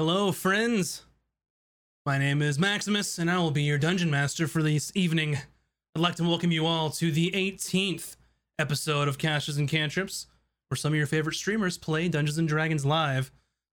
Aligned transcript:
Hello, 0.00 0.32
friends. 0.32 1.02
My 2.06 2.16
name 2.16 2.40
is 2.40 2.58
Maximus, 2.58 3.18
and 3.18 3.30
I 3.30 3.36
will 3.36 3.50
be 3.50 3.64
your 3.64 3.76
dungeon 3.76 4.10
master 4.10 4.48
for 4.48 4.62
this 4.62 4.90
evening. 4.94 5.36
I'd 5.94 6.00
like 6.00 6.14
to 6.14 6.22
welcome 6.24 6.50
you 6.50 6.64
all 6.64 6.88
to 6.92 7.12
the 7.12 7.30
18th 7.32 8.16
episode 8.58 9.08
of 9.08 9.18
Caches 9.18 9.58
and 9.58 9.68
Cantrips, 9.68 10.26
where 10.68 10.78
some 10.78 10.94
of 10.94 10.96
your 10.96 11.06
favorite 11.06 11.34
streamers 11.34 11.76
play 11.76 12.08
Dungeons 12.08 12.38
and 12.38 12.48
Dragons 12.48 12.86
live 12.86 13.30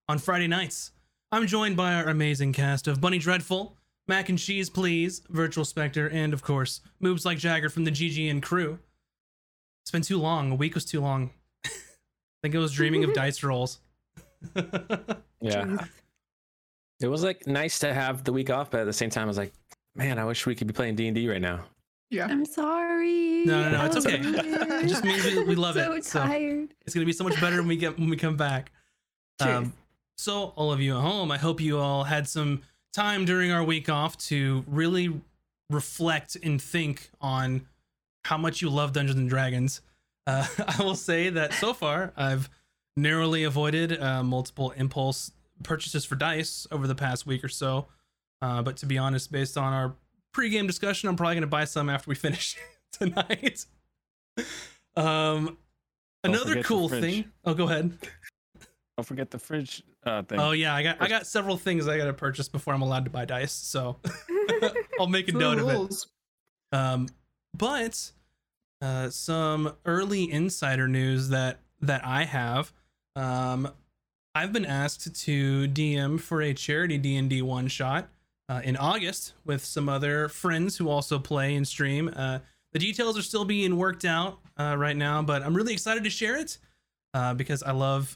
on 0.09 0.17
Friday 0.17 0.47
nights. 0.47 0.91
I'm 1.32 1.48
joined 1.48 1.77
by 1.77 1.93
our 1.93 2.09
amazing 2.09 2.52
cast 2.52 2.89
of 2.89 3.00
Bunny 3.00 3.20
Dreadful, 3.20 3.78
Mac 4.09 4.28
and 4.28 4.38
Cheese 4.38 4.70
Please, 4.70 5.21
Virtual 5.30 5.64
Spectre, 5.64 6.09
and 6.09 6.34
of 6.34 6.44
course, 6.44 6.82
Moves 7.00 7.23
Like 7.23 7.38
Jagger 7.38 7.70
from 7.70 7.86
the 7.86 7.91
GGN 7.91 8.44
crew. 8.44 8.80
It's 9.82 9.91
been 9.91 10.02
too 10.02 10.20
long. 10.20 10.52
A 10.52 10.55
week 10.55 10.75
was 10.75 10.84
too 10.84 11.00
long. 11.00 11.30
I 11.66 11.70
think 12.44 12.54
I 12.54 12.59
was 12.59 12.73
dreaming 12.73 13.05
of 13.05 13.14
dice 13.14 13.44
rolls. 13.44 13.80
Yeah. 15.39 15.78
Truth. 16.99 17.07
It 17.07 17.11
was 17.11 17.23
like 17.23 17.47
nice 17.47 17.79
to 17.79 17.93
have 17.93 18.23
the 18.23 18.33
week 18.33 18.49
off, 18.49 18.71
but 18.71 18.81
at 18.81 18.85
the 18.85 18.93
same 18.93 19.09
time, 19.09 19.23
I 19.23 19.27
was 19.27 19.37
like, 19.37 19.53
man, 19.95 20.19
I 20.19 20.25
wish 20.25 20.45
we 20.45 20.55
could 20.55 20.67
be 20.67 20.73
playing 20.73 20.95
D 20.95 21.07
and 21.07 21.15
D 21.15 21.29
right 21.29 21.41
now. 21.41 21.65
Yeah. 22.09 22.27
I'm 22.27 22.45
sorry. 22.45 23.43
No, 23.45 23.63
no, 23.63 23.71
no, 23.71 23.85
it's 23.85 23.97
okay. 23.97 24.20
It 24.21 24.87
just 24.87 25.03
means 25.03 25.25
we, 25.25 25.43
we 25.43 25.55
love 25.55 25.75
so 25.75 25.91
it. 25.91 26.05
So 26.05 26.21
tired. 26.21 26.73
it's 26.85 26.93
gonna 26.93 27.05
be 27.05 27.11
so 27.11 27.23
much 27.23 27.39
better 27.41 27.57
when 27.57 27.67
we 27.67 27.77
get 27.77 27.99
when 27.99 28.09
we 28.09 28.15
come 28.15 28.37
back. 28.37 28.71
Um, 29.39 29.73
so 30.17 30.53
all 30.55 30.71
of 30.71 30.81
you 30.81 30.95
at 30.95 31.01
home, 31.01 31.31
I 31.31 31.37
hope 31.37 31.59
you 31.59 31.77
all 31.77 32.05
had 32.05 32.27
some 32.27 32.61
time 32.93 33.25
during 33.25 33.51
our 33.51 33.63
week 33.63 33.89
off 33.89 34.17
to 34.17 34.63
really 34.67 35.21
reflect 35.70 36.37
and 36.41 36.61
think 36.61 37.11
on 37.21 37.67
how 38.25 38.37
much 38.37 38.61
you 38.61 38.70
love 38.70 38.93
Dungeons 38.93 39.20
and 39.20 39.29
Dragons. 39.29 39.81
Uh, 40.25 40.48
I 40.79 40.84
will 40.84 40.95
say 40.95 41.29
that 41.29 41.53
so 41.53 41.73
far 41.73 42.13
I've 42.15 42.49
narrowly 42.95 43.43
avoided 43.43 44.01
uh, 44.01 44.23
multiple 44.23 44.71
impulse 44.71 45.31
purchases 45.63 46.05
for 46.05 46.16
dice 46.16 46.67
over 46.71 46.88
the 46.88 46.95
past 46.95 47.25
week 47.25 47.43
or 47.43 47.49
so. 47.49 47.88
Uh, 48.41 48.61
but 48.61 48.77
to 48.77 48.85
be 48.85 48.98
honest, 48.98 49.32
based 49.32 49.57
on 49.57 49.73
our 49.73 49.95
pregame 50.35 50.68
discussion, 50.68 51.09
I'm 51.09 51.15
probably 51.15 51.35
gonna 51.35 51.48
buy 51.48 51.65
some 51.65 51.90
after 51.90 52.09
we 52.09 52.15
finish 52.27 52.55
tonight. 52.91 53.65
Um, 54.95 55.57
Don't 56.23 56.35
another 56.35 56.63
cool 56.63 56.90
thing. 56.90 57.26
Oh, 57.45 57.54
go 57.54 57.65
ahead. 57.65 57.98
Don't 58.98 59.05
forget 59.05 59.29
the 59.29 59.40
fridge 59.40 59.84
uh, 60.05 60.23
thing. 60.23 60.40
Oh 60.40 60.51
yeah, 60.51 60.73
I 60.73 60.84
got 60.84 61.01
I 61.01 61.07
got 61.07 61.27
several 61.27 61.57
things 61.57 61.87
I 61.87 61.98
gotta 61.98 62.13
purchase 62.13 62.48
before 62.49 62.73
I'm 62.73 62.82
allowed 62.82 63.05
to 63.05 63.12
buy 63.12 63.26
dice, 63.26 63.54
so 63.54 63.99
I'll 65.00 65.07
make 65.07 65.28
a 65.28 65.31
True 65.34 65.39
note 65.39 65.59
of 65.59 65.91
it. 65.91 66.06
Um, 66.72 67.07
but 67.56 68.12
uh, 68.81 69.09
some 69.09 69.73
early 69.85 70.31
insider 70.31 70.88
news 70.88 71.29
that 71.29 71.59
that 71.81 72.03
I 72.06 72.23
have. 72.23 72.73
Um, 73.16 73.69
I've 74.38 74.53
been 74.53 74.66
asked 74.66 75.16
to 75.24 75.68
DM 75.68 76.19
for 76.19 76.44
a 76.44 76.53
charity 76.53 77.00
D 77.00 77.16
and 77.16 77.28
D 77.28 77.41
one 77.41 77.68
shot 77.68 78.07
uh, 78.47 78.62
in 78.63 78.78
August 78.78 79.34
with 79.46 79.66
some 79.66 79.90
other 79.90 80.29
friends 80.29 80.78
who 80.78 80.90
also 80.90 81.18
play 81.18 81.56
and 81.56 81.68
stream. 81.68 82.13
Uh, 82.16 82.38
the 82.72 82.78
details 82.78 83.18
are 83.18 83.24
still 83.24 83.46
being 83.46 83.78
worked 83.78 84.06
out 84.06 84.38
uh, 84.56 84.75
right 84.78 84.96
now, 84.96 85.24
but 85.24 85.41
I'm 85.41 85.56
really 85.56 85.74
excited 85.74 86.03
to 86.03 86.12
share 86.12 86.38
it 86.38 86.59
uh, 87.16 87.34
because 87.34 87.63
I 87.63 87.72
love 87.72 88.16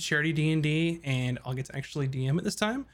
charity 0.00 0.32
D 0.32 0.52
and 0.52 0.62
D, 0.62 1.00
and 1.02 1.40
I'll 1.44 1.54
get 1.54 1.66
to 1.66 1.74
actually 1.74 2.06
DM 2.06 2.38
it 2.38 2.44
this 2.44 2.54
time. 2.54 2.86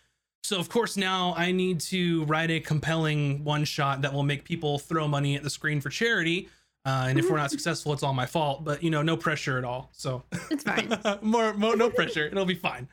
So 0.42 0.58
of 0.58 0.70
course 0.70 0.96
now 0.96 1.34
I 1.36 1.52
need 1.52 1.80
to 1.80 2.24
write 2.24 2.50
a 2.50 2.60
compelling 2.60 3.44
one 3.44 3.64
shot 3.64 4.00
that 4.00 4.14
will 4.14 4.22
make 4.22 4.44
people 4.44 4.78
throw 4.78 5.06
money 5.06 5.36
at 5.36 5.42
the 5.42 5.50
screen 5.50 5.82
for 5.82 5.90
charity. 5.90 6.48
Uh, 6.86 7.06
and 7.08 7.18
if 7.18 7.28
we're 7.28 7.36
not 7.36 7.50
successful, 7.50 7.92
it's 7.92 8.02
all 8.04 8.14
my 8.14 8.26
fault. 8.26 8.64
But 8.64 8.82
you 8.82 8.90
know, 8.90 9.02
no 9.02 9.16
pressure 9.16 9.58
at 9.58 9.64
all. 9.64 9.90
So 9.92 10.22
It's 10.50 10.62
fine. 10.62 10.88
more, 11.22 11.52
more, 11.54 11.76
no 11.76 11.90
pressure. 11.90 12.26
It'll 12.26 12.44
be 12.46 12.54
fine. 12.54 12.88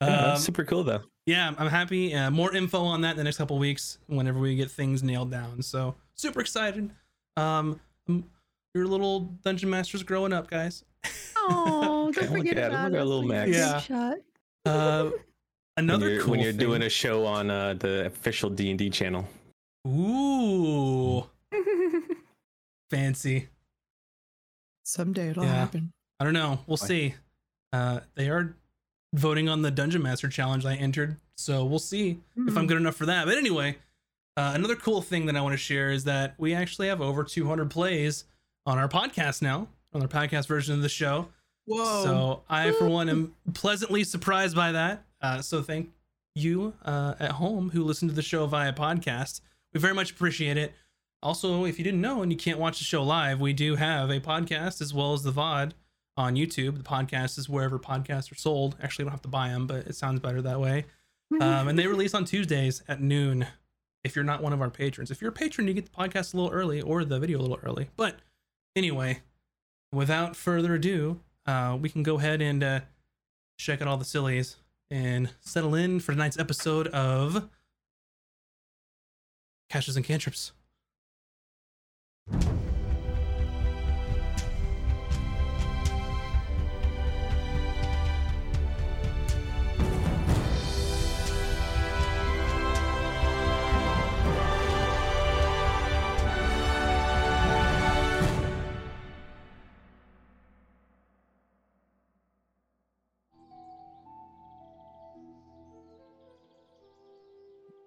Yeah, 0.00 0.32
Um, 0.32 0.38
super 0.38 0.64
cool 0.64 0.84
though. 0.84 1.02
yeah, 1.26 1.52
I'm 1.58 1.68
happy. 1.68 2.14
Uh, 2.14 2.30
more 2.30 2.54
info 2.54 2.80
on 2.84 3.00
that 3.02 3.10
in 3.10 3.16
the 3.16 3.24
next 3.24 3.36
couple 3.38 3.58
weeks 3.58 3.98
whenever 4.06 4.38
we 4.38 4.54
get 4.56 4.70
things 4.70 5.02
nailed 5.02 5.30
down. 5.30 5.60
So 5.62 5.94
super 6.14 6.40
excited. 6.40 6.90
Um, 7.36 7.80
m- 8.08 8.24
your 8.74 8.86
little 8.86 9.20
dungeon 9.42 9.68
masters 9.68 10.02
growing 10.04 10.32
up, 10.32 10.48
guys. 10.48 10.84
Oh, 11.36 11.90
Okay, 12.16 12.20
don't 12.26 12.36
forget 12.36 12.56
at 12.58 12.70
him, 12.72 12.92
about 12.92 12.92
look 12.92 12.94
at 12.94 13.02
us 13.02 13.06
little 13.08 13.18
when 13.28 13.28
Max. 13.28 13.50
Yeah. 13.50 13.80
Shot. 13.80 14.16
Uh, 14.66 15.10
another 15.76 16.06
when 16.06 16.12
you're, 16.14 16.22
cool 16.22 16.30
when 16.30 16.40
you're 16.40 16.52
thing. 16.52 16.60
doing 16.60 16.82
a 16.82 16.88
show 16.88 17.26
on 17.26 17.50
uh, 17.50 17.74
the 17.74 18.06
official 18.06 18.48
D 18.50 18.70
and 18.70 18.78
D 18.78 18.88
channel. 18.90 19.26
Ooh, 19.86 21.26
fancy. 22.94 23.48
Someday 24.84 25.30
it'll 25.30 25.44
Yeah. 25.44 25.54
happen. 25.54 25.92
I 26.20 26.24
don't 26.24 26.34
know. 26.34 26.60
We'll 26.66 26.76
see. 26.76 27.14
Uh, 27.72 28.00
they 28.14 28.28
are 28.28 28.54
voting 29.14 29.48
on 29.48 29.62
the 29.62 29.70
Dungeon 29.70 30.02
Master 30.02 30.28
challenge 30.28 30.64
I 30.64 30.74
entered, 30.74 31.16
so 31.36 31.64
we'll 31.64 31.78
see 31.78 32.20
if 32.36 32.56
I'm 32.56 32.62
Hmm. 32.64 32.66
good 32.66 32.76
enough 32.76 32.94
for 32.96 33.06
that. 33.06 33.26
But 33.26 33.36
anyway, 33.36 33.78
uh, 34.36 34.52
another 34.54 34.76
cool 34.76 35.02
thing 35.02 35.26
that 35.26 35.36
I 35.36 35.40
want 35.40 35.54
to 35.54 35.56
share 35.58 35.90
is 35.90 36.04
that 36.04 36.34
we 36.38 36.54
actually 36.54 36.88
have 36.88 37.00
over 37.00 37.24
200 37.24 37.70
plays 37.70 38.24
on 38.66 38.78
our 38.78 38.88
podcast 38.88 39.42
now, 39.42 39.68
on 39.92 40.02
our 40.02 40.08
podcast 40.08 40.46
version 40.46 40.74
of 40.74 40.82
the 40.82 40.88
show. 40.88 41.28
Whoa. 41.66 42.04
So 42.04 42.42
I, 42.48 42.72
for 42.72 42.88
one, 42.88 43.08
am 43.08 43.34
pleasantly 43.54 44.04
surprised 44.04 44.54
by 44.54 44.72
that. 44.72 45.04
Uh, 45.20 45.40
so 45.40 45.62
thank 45.62 45.90
you 46.34 46.74
uh, 46.84 47.14
at 47.18 47.32
home 47.32 47.70
who 47.70 47.82
listen 47.84 48.08
to 48.08 48.14
the 48.14 48.22
show 48.22 48.46
via 48.46 48.72
podcast. 48.72 49.40
We 49.72 49.80
very 49.80 49.94
much 49.94 50.10
appreciate 50.10 50.56
it. 50.56 50.74
Also, 51.24 51.64
if 51.64 51.78
you 51.78 51.84
didn't 51.84 52.02
know 52.02 52.20
and 52.20 52.30
you 52.30 52.36
can't 52.36 52.58
watch 52.58 52.78
the 52.78 52.84
show 52.84 53.02
live, 53.02 53.40
we 53.40 53.54
do 53.54 53.76
have 53.76 54.10
a 54.10 54.20
podcast 54.20 54.82
as 54.82 54.92
well 54.92 55.14
as 55.14 55.22
the 55.22 55.32
VOD 55.32 55.72
on 56.18 56.36
YouTube. 56.36 56.76
The 56.76 56.84
podcast 56.84 57.38
is 57.38 57.48
wherever 57.48 57.78
podcasts 57.78 58.30
are 58.30 58.36
sold. 58.36 58.76
Actually, 58.82 59.04
you 59.04 59.06
don't 59.06 59.14
have 59.14 59.22
to 59.22 59.28
buy 59.28 59.48
them, 59.48 59.66
but 59.66 59.86
it 59.86 59.96
sounds 59.96 60.20
better 60.20 60.42
that 60.42 60.60
way. 60.60 60.84
Um, 61.40 61.66
and 61.68 61.78
they 61.78 61.86
release 61.86 62.12
on 62.12 62.26
Tuesdays 62.26 62.82
at 62.86 63.00
noon. 63.00 63.46
If 64.04 64.14
you're 64.14 64.24
not 64.24 64.42
one 64.42 64.52
of 64.52 64.60
our 64.60 64.68
patrons, 64.68 65.10
if 65.10 65.22
you're 65.22 65.30
a 65.30 65.32
patron, 65.32 65.66
you 65.66 65.72
get 65.72 65.86
the 65.86 65.90
podcast 65.90 66.34
a 66.34 66.36
little 66.36 66.52
early 66.52 66.82
or 66.82 67.06
the 67.06 67.18
video 67.18 67.38
a 67.38 67.40
little 67.40 67.58
early. 67.64 67.88
But 67.96 68.18
anyway, 68.76 69.22
without 69.92 70.36
further 70.36 70.74
ado, 70.74 71.20
uh, 71.46 71.78
we 71.80 71.88
can 71.88 72.02
go 72.02 72.18
ahead 72.18 72.42
and 72.42 72.62
uh, 72.62 72.80
check 73.58 73.80
out 73.80 73.88
all 73.88 73.96
the 73.96 74.04
sillies 74.04 74.56
and 74.90 75.30
settle 75.40 75.74
in 75.74 76.00
for 76.00 76.12
tonight's 76.12 76.38
episode 76.38 76.88
of 76.88 77.48
Caches 79.70 79.96
and 79.96 80.04
Cantrips. 80.04 80.52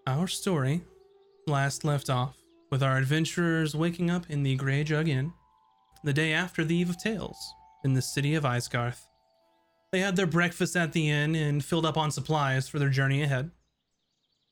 Our 0.08 0.28
story 0.28 0.84
last 1.47 1.84
left 1.84 2.09
off 2.09 2.37
with 2.69 2.83
our 2.83 2.97
adventurers 2.97 3.75
waking 3.75 4.09
up 4.09 4.29
in 4.29 4.44
the 4.44 4.55
Grey 4.55 4.83
Jug 4.83 5.07
Inn 5.07 5.33
the 6.03 6.13
day 6.13 6.33
after 6.33 6.63
the 6.63 6.75
Eve 6.75 6.89
of 6.89 6.97
Tales 6.97 7.38
in 7.83 7.94
the 7.94 8.01
city 8.01 8.35
of 8.35 8.44
Isgarth. 8.44 9.01
They 9.91 10.00
had 10.00 10.16
their 10.16 10.28
breakfast 10.28 10.75
at 10.75 10.91
the 10.91 11.09
inn 11.09 11.35
and 11.35 11.63
filled 11.63 11.85
up 11.85 11.97
on 11.97 12.11
supplies 12.11 12.67
for 12.67 12.79
their 12.79 12.89
journey 12.89 13.23
ahead. 13.23 13.51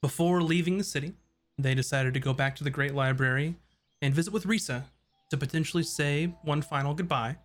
Before 0.01 0.41
leaving 0.41 0.77
the 0.77 0.83
city, 0.83 1.13
they 1.57 1.75
decided 1.75 2.13
to 2.13 2.19
go 2.19 2.33
back 2.33 2.55
to 2.55 2.63
the 2.63 2.69
Great 2.69 2.95
Library 2.95 3.55
and 4.01 4.13
visit 4.13 4.33
with 4.33 4.45
Risa 4.45 4.83
to 5.29 5.37
potentially 5.37 5.83
say 5.83 6.33
one 6.43 6.61
final 6.61 6.93
goodbye 6.93 7.37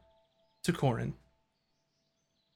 to 0.65 0.73
Corin. 0.73 1.15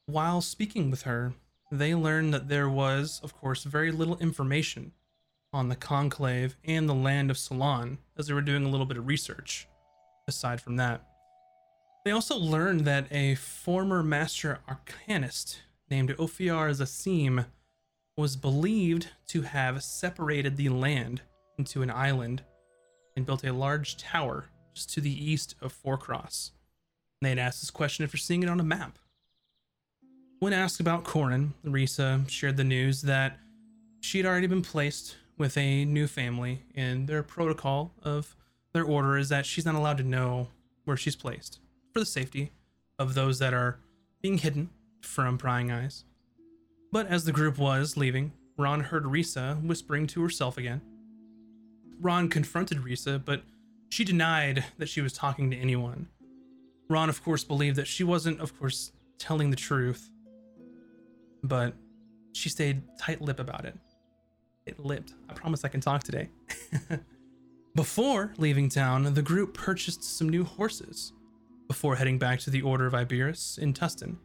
While 0.07 0.41
speaking 0.41 0.91
with 0.91 1.03
her, 1.03 1.33
they 1.73 1.95
learned 1.95 2.35
that 2.35 2.49
there 2.49 2.69
was, 2.69 3.21
of 3.25 3.35
course, 3.35 3.65
very 3.65 3.91
little 3.91 4.19
information 4.19 4.93
on 5.55 5.69
the 5.69 5.77
Conclave 5.77 6.57
and 6.65 6.89
the 6.89 6.95
land 6.95 7.31
of 7.31 7.39
Salon 7.39 7.99
as 8.19 8.27
they 8.27 8.35
were 8.35 8.43
doing 8.43 8.67
a 8.67 8.69
little 8.69 8.85
bit 8.85 8.97
of 8.97 9.07
research. 9.07 9.69
Aside 10.27 10.61
from 10.61 10.77
that, 10.77 11.07
they 12.05 12.11
also 12.11 12.37
learned 12.37 12.81
that 12.81 13.07
a 13.13 13.37
former 13.37 14.03
master 14.03 14.59
arcanist 14.69 15.59
named 15.89 16.11
Ophiar 16.19 16.71
Zassim 16.71 17.47
was 18.17 18.37
believed 18.37 19.09
to 19.29 19.43
have 19.43 19.85
separated 19.85 20.57
the 20.57 20.69
land 20.71 21.23
into 21.57 21.83
an 21.83 21.91
island 21.91 22.43
and 23.17 23.25
built 23.25 23.45
a 23.45 23.53
large 23.53 23.97
tower 23.97 24.47
just 24.75 24.93
to 24.95 25.01
the 25.01 25.31
east 25.31 25.55
of 25.63 25.73
Fourcross. 25.73 26.51
And 27.23 27.31
they'd 27.31 27.41
asked 27.41 27.61
this 27.61 27.71
question 27.71 28.05
after 28.05 28.17
seeing 28.17 28.43
it 28.43 28.49
on 28.49 28.61
a 28.61 28.65
map. 28.65 28.99
When 30.41 30.53
asked 30.53 30.81
about 30.81 31.05
Corin, 31.05 31.55
Risa 31.65 32.29
shared 32.29 32.57
the 32.57 32.65
news 32.65 33.03
that 33.03 33.39
she 34.01 34.19
had 34.19 34.27
already 34.27 34.49
been 34.49 34.63
placed 34.63 35.17
with 35.37 35.57
a 35.57 35.85
new 35.85 36.07
family, 36.07 36.65
and 36.75 37.09
their 37.09 37.23
protocol 37.23 37.93
of 38.03 38.37
their 38.73 38.85
order 38.85 39.17
is 39.17 39.29
that 39.29 39.47
she's 39.47 39.65
not 39.65 39.75
allowed 39.75 39.99
to 39.99 40.05
know 40.05 40.49
where 40.85 40.97
she's 40.97 41.17
placed 41.17 41.59
for 41.93 42.01
the 42.01 42.07
safety 42.07 42.53
of 42.99 43.15
those 43.15 43.39
that 43.39 43.55
are 43.55 43.79
being 44.23 44.39
hidden 44.39 44.71
from 45.01 45.39
prying 45.39 45.71
eyes. 45.71 46.05
But 46.93 47.07
as 47.09 47.25
the 47.25 47.33
group 47.33 47.59
was 47.59 47.97
leaving, 47.97 48.33
Ron 48.57 48.81
heard 48.81 49.05
Risa 49.05 49.61
whispering 49.65 50.07
to 50.09 50.23
herself 50.23 50.57
again. 50.57 50.81
Ron 52.01 52.29
confronted 52.29 52.79
Risa, 52.79 53.25
but 53.25 53.43
she 53.89 54.05
denied 54.05 54.65
that 54.79 54.89
she 54.89 55.01
was 55.01 55.13
talking 55.13 55.51
to 55.51 55.57
anyone. 55.57 56.09
Ron, 56.89 57.09
of 57.09 57.23
course, 57.23 57.45
believed 57.45 57.77
that 57.77 57.87
she 57.87 58.05
wasn't, 58.05 58.41
of 58.41 58.59
course, 58.59 58.93
telling 59.19 59.51
the 59.51 59.57
truth, 59.57 60.11
but 61.43 61.75
she 62.33 62.49
stayed 62.49 62.83
tight 62.99 63.21
lip 63.21 63.41
about 63.41 63.65
it. 63.65 63.77
It 64.67 64.81
lipped. 64.81 65.15
I 65.29 65.35
promise 65.35 65.65
I 65.65 65.69
can 65.69 65.81
talk 65.81 66.03
today. 66.03 66.31
Before 67.75 68.33
leaving 68.39 68.69
town, 68.69 69.13
the 69.15 69.23
group 69.23 69.53
purchased 69.53 70.05
some 70.05 70.29
new 70.29 70.45
horses 70.45 71.13
before 71.67 71.97
heading 71.97 72.19
back 72.19 72.39
to 72.41 72.51
the 72.51 72.63
Order 72.63 72.87
of 72.87 72.93
Iberus 72.93 73.59
in 73.59 73.73
Tustin. 73.73 74.17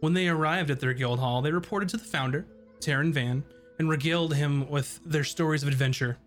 When 0.00 0.12
they 0.12 0.28
arrived 0.28 0.70
at 0.70 0.80
their 0.80 0.92
guild 0.92 1.18
hall, 1.18 1.40
they 1.40 1.52
reported 1.52 1.88
to 1.90 1.96
the 1.96 2.04
founder, 2.04 2.44
Taryn 2.80 3.12
Van, 3.12 3.44
and 3.78 3.88
regaled 3.88 4.34
him 4.34 4.68
with 4.68 5.00
their 5.04 5.24
stories 5.24 5.62
of 5.62 5.68
adventure. 5.68 6.18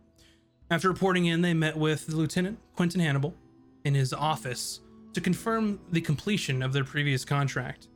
After 0.72 0.90
reporting 0.90 1.26
in, 1.26 1.42
they 1.42 1.54
met 1.54 1.78
with 1.78 2.08
the 2.08 2.16
lieutenant, 2.16 2.58
Quentin 2.76 3.02
Hannibal, 3.02 3.36
in 3.84 3.94
his 3.94 4.14
office 4.14 4.80
to 5.14 5.22
confirm 5.22 5.80
the 5.92 6.02
completion 6.02 6.64
of 6.64 6.74
their 6.74 6.84
previous 6.84 7.24
contract. 7.24 7.88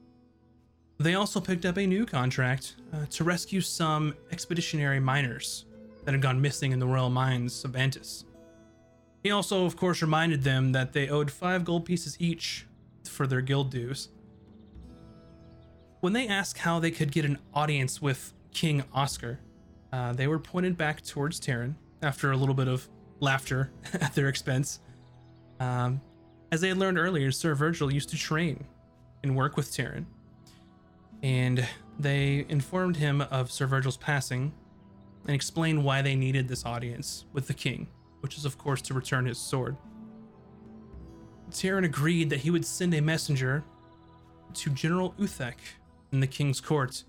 They 0.99 1.15
also 1.15 1.39
picked 1.39 1.65
up 1.65 1.77
a 1.77 1.87
new 1.87 2.05
contract 2.05 2.75
uh, 2.93 3.05
to 3.11 3.23
rescue 3.23 3.61
some 3.61 4.13
expeditionary 4.31 4.99
miners 4.99 5.65
that 6.03 6.13
had 6.13 6.21
gone 6.21 6.41
missing 6.41 6.73
in 6.73 6.79
the 6.79 6.87
royal 6.87 7.09
mines 7.09 7.63
of 7.63 7.75
Antis. 7.75 8.25
He 9.23 9.31
also, 9.31 9.65
of 9.65 9.77
course, 9.77 10.01
reminded 10.01 10.43
them 10.43 10.73
that 10.73 10.91
they 10.91 11.07
owed 11.07 11.31
five 11.31 11.63
gold 11.63 11.85
pieces 11.85 12.17
each 12.19 12.65
for 13.05 13.27
their 13.27 13.41
guild 13.41 13.71
dues. 13.71 14.09
When 16.01 16.13
they 16.13 16.27
asked 16.27 16.59
how 16.59 16.79
they 16.79 16.91
could 16.91 17.11
get 17.11 17.25
an 17.25 17.39
audience 17.53 18.01
with 18.01 18.33
King 18.53 18.83
Oscar, 18.93 19.39
uh, 19.93 20.13
they 20.13 20.27
were 20.27 20.39
pointed 20.39 20.77
back 20.77 21.01
towards 21.01 21.39
Taryn 21.39 21.75
after 22.01 22.31
a 22.31 22.37
little 22.37 22.55
bit 22.55 22.67
of 22.67 22.87
laughter 23.19 23.71
at 23.93 24.15
their 24.15 24.27
expense. 24.27 24.79
Um, 25.61 26.01
as 26.51 26.61
they 26.61 26.69
had 26.69 26.77
learned 26.77 26.97
earlier, 26.97 27.31
Sir 27.31 27.55
Virgil 27.55 27.91
used 27.93 28.09
to 28.09 28.17
train 28.17 28.65
and 29.23 29.35
work 29.35 29.57
with 29.57 29.71
Taryn, 29.71 30.05
and 31.21 31.67
they 31.97 32.45
informed 32.49 32.97
him 32.97 33.21
of 33.21 33.51
Sir 33.51 33.65
Virgil's 33.65 33.97
passing 33.97 34.53
and 35.25 35.35
explained 35.35 35.83
why 35.83 36.01
they 36.01 36.15
needed 36.15 36.47
this 36.47 36.65
audience 36.65 37.25
with 37.33 37.47
the 37.47 37.53
king, 37.53 37.87
which 38.21 38.37
is, 38.37 38.45
of 38.45 38.57
course, 38.57 38.81
to 38.83 38.93
return 38.93 39.25
his 39.25 39.37
sword. 39.37 39.75
Taryn 41.51 41.85
agreed 41.85 42.29
that 42.29 42.39
he 42.39 42.51
would 42.51 42.65
send 42.65 42.93
a 42.93 43.01
messenger 43.01 43.63
to 44.53 44.69
General 44.69 45.13
Uthek 45.19 45.55
in 46.11 46.19
the 46.19 46.27
king's 46.27 46.61
court 46.61 47.03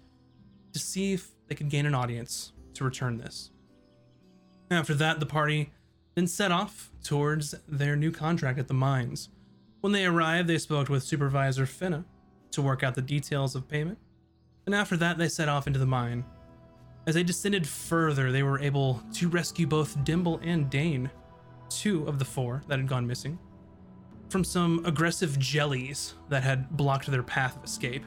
to 0.73 0.79
see 0.79 1.13
if 1.13 1.31
they 1.47 1.55
could 1.55 1.69
gain 1.69 1.87
an 1.87 1.95
audience 1.95 2.53
to 2.75 2.85
return 2.85 3.19
this. 3.19 3.51
After 4.71 4.95
that, 4.95 5.21
the 5.21 5.27
party 5.27 5.73
then 6.15 6.27
set 6.27 6.53
off 6.53 6.91
towards 7.03 7.55
their 7.69 7.97
new 7.97 8.11
contract 8.11 8.59
at 8.59 8.69
the 8.69 8.75
mines. 8.75 9.29
When 9.81 9.93
they 9.93 10.07
arrived, 10.07 10.49
they 10.49 10.59
spoke 10.59 10.89
with 10.89 11.03
Supervisor 11.03 11.67
Finna 11.67 12.05
to 12.53 12.63
work 12.63 12.83
out 12.83 12.95
the 12.95 13.03
details 13.03 13.55
of 13.55 13.69
payment, 13.69 13.99
and 14.67 14.75
after 14.75 14.97
that, 14.97 15.19
they 15.19 15.29
set 15.29 15.49
off 15.49 15.67
into 15.67 15.79
the 15.79 15.87
mine. 15.87 16.25
As 17.07 17.15
they 17.15 17.23
descended 17.23 17.67
further, 17.67 18.31
they 18.31 18.43
were 18.43 18.61
able 18.61 19.03
to 19.15 19.29
rescue 19.29 19.67
both 19.67 20.05
Dimble 20.05 20.41
and 20.43 20.69
Dane, 20.69 21.11
two 21.69 22.07
of 22.07 22.19
the 22.19 22.25
four 22.25 22.63
that 22.69 22.79
had 22.79 22.89
gone 22.89 23.07
missing, 23.07 23.39
from 24.29 24.45
some 24.45 24.85
aggressive 24.85 25.39
jellies 25.39 26.15
that 26.29 26.43
had 26.43 26.71
blocked 26.77 27.11
their 27.11 27.23
path 27.23 27.57
of 27.57 27.65
escape. 27.65 28.05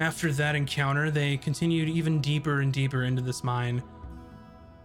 After 0.00 0.32
that 0.32 0.56
encounter, 0.56 1.10
they 1.10 1.36
continued 1.36 1.88
even 1.88 2.20
deeper 2.20 2.60
and 2.60 2.72
deeper 2.72 3.04
into 3.04 3.22
this 3.22 3.44
mine, 3.44 3.82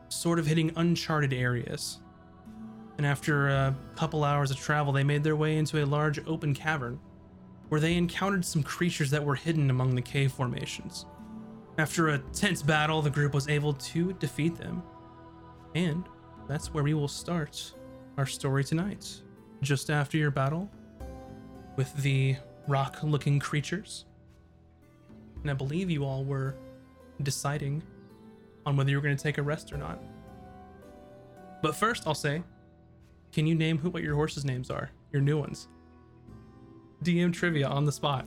sort 0.09 0.37
of 0.37 0.45
hitting 0.45 0.71
uncharted 0.75 1.33
areas. 1.33 1.99
And 2.97 3.05
after 3.05 3.47
a 3.47 3.75
couple 3.95 4.23
hours 4.23 4.51
of 4.51 4.57
travel, 4.57 4.91
they 4.91 5.03
made 5.03 5.23
their 5.23 5.35
way 5.35 5.57
into 5.57 5.83
a 5.83 5.85
large 5.85 6.19
open 6.27 6.53
cavern 6.53 6.99
where 7.69 7.81
they 7.81 7.95
encountered 7.95 8.45
some 8.45 8.63
creatures 8.63 9.09
that 9.11 9.23
were 9.23 9.35
hidden 9.35 9.69
among 9.69 9.95
the 9.95 10.01
cave 10.01 10.31
formations. 10.31 11.05
After 11.77 12.09
a 12.09 12.19
tense 12.33 12.61
battle, 12.61 13.01
the 13.01 13.09
group 13.09 13.33
was 13.33 13.47
able 13.47 13.73
to 13.73 14.13
defeat 14.13 14.55
them. 14.55 14.81
And 15.75 16.05
that's 16.47 16.73
where 16.73 16.83
we 16.83 16.93
will 16.93 17.07
start 17.07 17.73
our 18.17 18.25
story 18.25 18.63
tonight. 18.63 19.21
Just 19.61 19.89
after 19.89 20.17
your 20.17 20.31
battle 20.31 20.69
with 21.75 21.93
the 21.97 22.35
rock 22.67 22.99
looking 23.03 23.39
creatures. 23.39 24.05
And 25.41 25.51
I 25.51 25.53
believe 25.53 25.91
you 25.91 26.03
all 26.03 26.23
were 26.23 26.55
deciding 27.23 27.83
on 28.65 28.75
whether 28.75 28.89
you 28.89 28.97
were 28.97 29.03
going 29.03 29.15
to 29.15 29.21
take 29.21 29.37
a 29.37 29.43
rest 29.43 29.71
or 29.71 29.77
not. 29.77 30.01
But 31.61 31.75
first, 31.75 32.03
I'll 32.07 32.15
say, 32.15 32.43
can 33.31 33.45
you 33.45 33.55
name 33.55 33.77
who 33.77 33.89
what 33.89 34.03
your 34.03 34.15
horses' 34.15 34.45
names 34.45 34.69
are? 34.69 34.89
Your 35.11 35.21
new 35.21 35.37
ones. 35.39 35.67
DM 37.03 37.31
trivia 37.33 37.67
on 37.67 37.85
the 37.85 37.91
spot. 37.91 38.25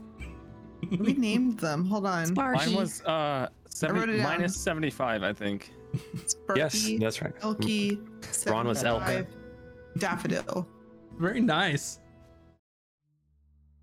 We 0.89 1.13
named 1.13 1.59
them. 1.59 1.85
Hold 1.85 2.05
on. 2.07 2.25
Sparky. 2.27 2.65
Mine 2.67 2.75
was 2.75 3.01
uh 3.03 3.49
70, 3.69 4.17
minus 4.21 4.53
down. 4.55 4.63
75, 4.63 5.23
I 5.23 5.33
think. 5.33 5.71
Sparky, 6.25 6.59
Yes, 6.59 6.89
that's 6.99 7.21
right. 7.21 7.35
Elky, 7.41 7.99
Ron 8.49 8.67
was 8.67 8.83
elk. 8.83 9.03
Daffodil. 9.97 10.65
Very 11.19 11.41
nice. 11.41 11.99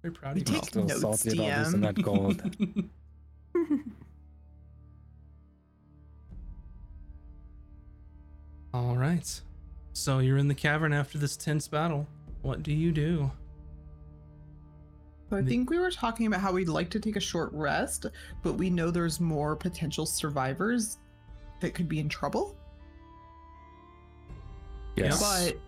Very 0.02 0.12
proud 0.14 0.34
We 0.36 0.42
of 0.42 0.48
you. 0.48 0.54
take 0.54 0.64
Still 0.64 0.84
notes, 0.84 1.00
salty 1.00 1.38
about 1.38 1.58
losing 1.58 1.80
that 1.82 2.02
gold. 2.02 2.42
All 8.74 8.96
right. 8.96 9.40
So 9.92 10.18
you're 10.18 10.38
in 10.38 10.48
the 10.48 10.54
cavern 10.54 10.92
after 10.92 11.18
this 11.18 11.36
tense 11.36 11.66
battle. 11.68 12.06
What 12.42 12.62
do 12.62 12.72
you 12.72 12.92
do? 12.92 13.30
So 15.30 15.36
I 15.36 15.42
think 15.42 15.68
we 15.68 15.78
were 15.78 15.90
talking 15.90 16.26
about 16.26 16.40
how 16.40 16.52
we'd 16.52 16.68
like 16.68 16.88
to 16.90 17.00
take 17.00 17.16
a 17.16 17.20
short 17.20 17.50
rest, 17.52 18.06
but 18.42 18.54
we 18.54 18.70
know 18.70 18.90
there's 18.90 19.20
more 19.20 19.54
potential 19.54 20.06
survivors 20.06 20.98
that 21.60 21.74
could 21.74 21.88
be 21.88 21.98
in 21.98 22.08
trouble. 22.08 22.56
Yes. 24.96 25.20
But 25.20 25.58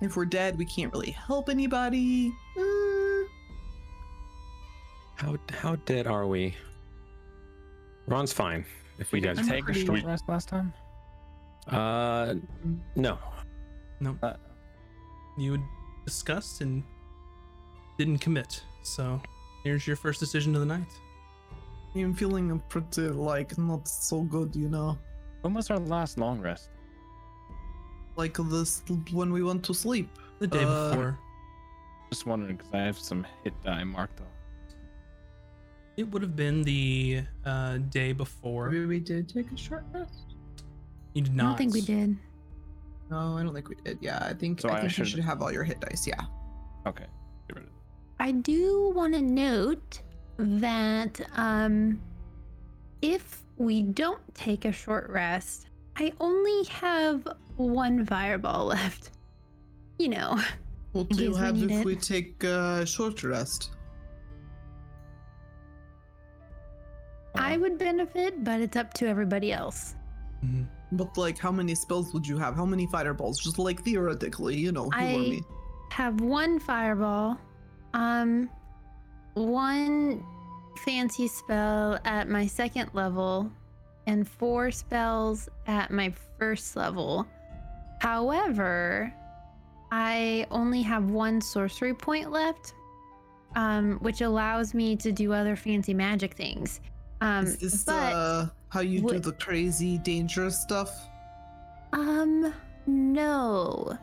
if 0.00 0.16
we're 0.16 0.24
dead, 0.24 0.58
we 0.58 0.64
can't 0.64 0.92
really 0.92 1.12
help 1.12 1.48
anybody. 1.48 2.32
Mm, 2.56 3.24
How 5.14 5.36
how 5.52 5.76
dead 5.76 6.06
are 6.06 6.26
we? 6.26 6.54
Ron's 8.06 8.32
fine. 8.32 8.64
If 8.98 9.12
we 9.12 9.20
Did 9.20 9.36
don't 9.36 9.46
take 9.46 9.66
take 9.66 9.76
a 9.76 9.86
short 9.86 10.02
rest 10.04 10.24
last 10.28 10.48
time? 10.48 10.72
Uh, 11.68 12.34
no. 12.96 13.18
No. 14.00 14.18
Uh, 14.22 14.34
You 15.38 15.52
had 15.52 15.62
discussed 16.04 16.60
and 16.62 16.82
didn't 18.00 18.18
commit. 18.18 18.62
So 18.82 19.20
here's 19.62 19.86
your 19.86 19.96
first 20.04 20.18
decision 20.20 20.54
of 20.54 20.60
the 20.60 20.66
night. 20.78 20.92
I'm 21.94 22.14
feeling 22.14 22.46
pretty 22.70 23.08
like 23.08 23.58
not 23.58 23.86
so 23.86 24.22
good, 24.22 24.56
you 24.56 24.68
know. 24.70 24.98
when 25.42 25.52
was 25.54 25.70
our 25.70 25.78
last 25.78 26.16
long 26.18 26.40
rest? 26.40 26.70
Like 28.16 28.36
this 28.54 28.82
when 29.12 29.30
we 29.32 29.42
went 29.42 29.62
to 29.64 29.74
sleep. 29.74 30.08
The 30.38 30.46
day 30.46 30.64
Uh, 30.64 30.88
before. 30.90 31.18
Just 32.10 32.24
wondering 32.26 32.56
because 32.56 32.72
I 32.72 32.78
have 32.88 32.98
some 32.98 33.26
hit 33.44 33.54
die 33.62 33.84
marked 33.84 34.20
off. 34.20 34.26
It 35.98 36.04
would 36.10 36.22
have 36.22 36.36
been 36.36 36.62
the 36.62 37.22
uh, 37.44 37.76
day 37.98 38.12
before. 38.12 38.70
Maybe 38.70 38.86
we 38.86 39.00
did 39.00 39.28
take 39.28 39.48
a 39.52 39.56
short 39.56 39.84
rest. 39.92 40.24
You 41.14 41.22
did 41.22 41.34
not. 41.34 41.42
I 41.44 41.48
don't 41.48 41.58
think 41.58 41.74
we 41.74 41.82
did. 41.82 42.16
No, 43.10 43.36
I 43.36 43.42
don't 43.42 43.52
think 43.54 43.68
we 43.68 43.76
did. 43.84 43.98
Yeah, 44.00 44.18
I 44.30 44.32
think 44.32 44.60
So 44.60 44.68
I 44.68 44.72
I 44.72 44.80
think 44.80 44.84
you 44.84 45.04
should- 45.04 45.08
should 45.08 45.24
have 45.30 45.42
all 45.42 45.52
your 45.52 45.64
hit 45.64 45.80
dice. 45.80 46.06
Yeah. 46.06 46.22
Okay, 46.86 47.06
I 48.20 48.32
do 48.32 48.92
want 48.94 49.14
to 49.14 49.22
note 49.22 50.02
that 50.36 51.20
um, 51.36 52.00
if 53.02 53.42
we 53.56 53.82
don't 53.82 54.20
take 54.34 54.64
a 54.66 54.72
short 54.72 55.08
rest, 55.08 55.68
I 55.96 56.12
only 56.20 56.64
have 56.70 57.26
one 57.56 58.04
fireball 58.04 58.66
left. 58.76 59.10
You 59.98 60.08
know, 60.10 60.38
What 60.92 61.06
In 61.12 61.16
do 61.16 61.22
you 61.24 61.34
have 61.36 61.62
if 61.62 61.70
it. 61.70 61.84
we 61.86 61.94
take 61.96 62.42
a 62.44 62.84
short 62.84 63.22
rest? 63.22 63.70
I 67.36 67.54
Uh, 67.54 67.58
would 67.60 67.78
benefit, 67.78 68.42
but 68.42 68.60
it's 68.60 68.76
up 68.76 68.92
to 68.94 69.06
everybody 69.06 69.52
else. 69.52 69.94
Mhm. 70.44 70.66
But 70.92 71.16
like, 71.16 71.38
how 71.38 71.52
many 71.52 71.74
spells 71.76 72.12
would 72.12 72.26
you 72.26 72.36
have? 72.38 72.56
How 72.56 72.66
many 72.66 72.86
fireballs? 72.88 73.38
Just 73.38 73.58
like 73.58 73.82
theoretically, 73.84 74.56
you 74.56 74.72
know. 74.72 74.90
humor 74.90 75.22
I- 75.24 75.30
me. 75.36 75.42
Have 75.92 76.20
one 76.20 76.58
fireball, 76.58 77.36
um, 77.94 78.48
one 79.34 80.24
fancy 80.84 81.28
spell 81.28 81.98
at 82.04 82.28
my 82.28 82.46
second 82.46 82.90
level, 82.92 83.50
and 84.06 84.26
four 84.28 84.70
spells 84.70 85.48
at 85.66 85.90
my 85.90 86.12
first 86.38 86.76
level. 86.76 87.26
However, 88.00 89.12
I 89.92 90.46
only 90.50 90.82
have 90.82 91.10
one 91.10 91.40
sorcery 91.40 91.94
point 91.94 92.30
left, 92.30 92.74
um, 93.56 93.98
which 94.00 94.20
allows 94.20 94.74
me 94.74 94.96
to 94.96 95.12
do 95.12 95.32
other 95.32 95.56
fancy 95.56 95.94
magic 95.94 96.34
things. 96.34 96.80
Um, 97.20 97.46
Is 97.46 97.58
this 97.58 97.84
but 97.84 98.12
uh, 98.12 98.46
how 98.70 98.80
you 98.80 99.00
do 99.02 99.18
the 99.18 99.32
crazy, 99.32 99.98
dangerous 99.98 100.60
stuff? 100.60 101.06
um, 101.92 102.54
no, 102.86 103.98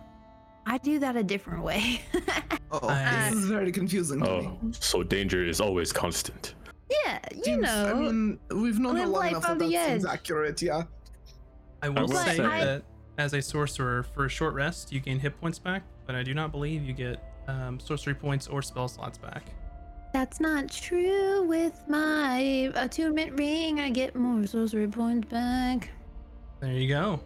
I 0.70 0.78
do 0.80 1.00
that 1.00 1.16
a 1.16 1.24
different 1.24 1.64
way. 1.64 2.02
Oh, 2.70 2.90
I- 2.90 3.30
this 3.30 3.40
is 3.40 3.46
very 3.46 3.72
confusing 3.72 4.20
to 4.20 4.26
me. 4.42 4.48
Oh, 4.62 4.72
so 4.78 5.02
danger 5.02 5.42
is 5.48 5.62
always 5.62 5.94
constant. 5.94 6.54
yeah, 7.06 7.18
you 7.34 7.44
Seems- 7.46 7.62
know. 7.62 7.86
I 7.86 7.94
mean, 7.94 8.40
we've 8.52 8.78
known 8.78 8.98
her 8.98 9.06
live 9.06 9.10
long 9.14 9.28
enough 9.30 9.50
on 9.50 9.58
that 9.60 9.66
the 9.70 9.74
that 9.76 9.90
seems 9.90 10.06
accurate. 10.06 10.62
Yeah. 10.62 10.84
I 11.82 11.88
will 11.88 12.02
will 12.08 12.10
say 12.10 12.36
say- 12.36 12.44
I- 12.44 12.66
that 12.66 12.84
as 13.18 13.34
a 13.34 13.42
sorcerer, 13.42 14.04
for 14.04 14.26
a 14.26 14.30
short 14.30 14.54
rest, 14.54 14.92
you 14.92 15.00
gain 15.00 15.18
hit 15.18 15.40
points 15.40 15.58
back, 15.60 15.84
but 16.06 16.14
I 16.14 16.24
do 16.24 16.34
not 16.34 16.52
believe 16.52 16.84
you 16.84 16.92
get 16.92 17.24
um, 17.48 17.80
sorcery 17.80 18.14
points 18.16 18.48
or 18.48 18.62
spell 18.62 18.90
slots 18.90 19.18
back. 19.18 19.44
That's 20.12 20.42
not 20.42 20.70
true. 20.70 21.44
With 21.48 21.82
my 21.88 22.70
attunement 22.76 23.40
ring, 23.40 23.80
I 23.80 23.90
get 23.92 24.14
more 24.14 24.46
sorcery 24.46 24.88
points 24.90 25.30
back. 25.30 25.90
There 26.60 26.74
you 26.74 26.90
go. 26.90 27.22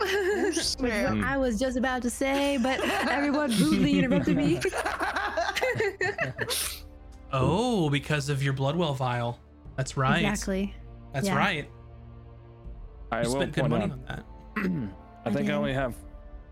Which 0.00 0.58
snap. 0.58 1.10
what 1.10 1.18
hmm. 1.18 1.24
I 1.24 1.36
was 1.36 1.58
just 1.58 1.76
about 1.76 2.02
to 2.02 2.10
say, 2.10 2.58
but 2.62 2.80
everyone 3.08 3.50
rudely 3.50 3.98
interrupted 3.98 4.36
me. 4.36 4.60
Oh, 7.36 7.90
because 7.90 8.28
of 8.28 8.44
your 8.44 8.54
Bloodwell 8.54 8.96
vial. 8.96 9.40
That's 9.76 9.96
right. 9.96 10.24
Exactly. 10.24 10.72
That's 11.12 11.26
Yeah. 11.26 11.36
right. 11.36 11.68
I 13.10 13.22
You 13.22 13.28
will 13.28 13.34
spent 13.34 13.52
good 13.54 13.68
money 13.68 13.84
out, 13.84 13.90
on 13.90 14.04
that. 14.06 14.24
I 14.56 14.60
I 15.30 15.32
think 15.32 15.48
I 15.48 15.50
did. 15.50 15.50
only 15.50 15.72
have 15.72 15.96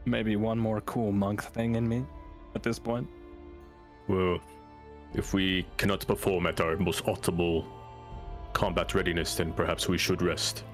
maybe 0.06 0.34
one 0.34 0.58
more 0.58 0.80
cool 0.80 1.12
monk 1.12 1.42
thing 1.44 1.76
in 1.76 1.88
me 1.88 2.04
at 2.56 2.64
this 2.64 2.80
point. 2.80 3.06
Well, 4.08 4.40
if 5.14 5.32
we 5.32 5.66
cannot 5.76 6.04
perform 6.04 6.46
at 6.48 6.60
our 6.60 6.76
most 6.76 7.04
optimal 7.04 7.64
combat 8.52 8.92
readiness, 8.92 9.36
then 9.36 9.52
perhaps 9.52 9.88
we 9.88 9.98
should 9.98 10.20
rest. 10.20 10.64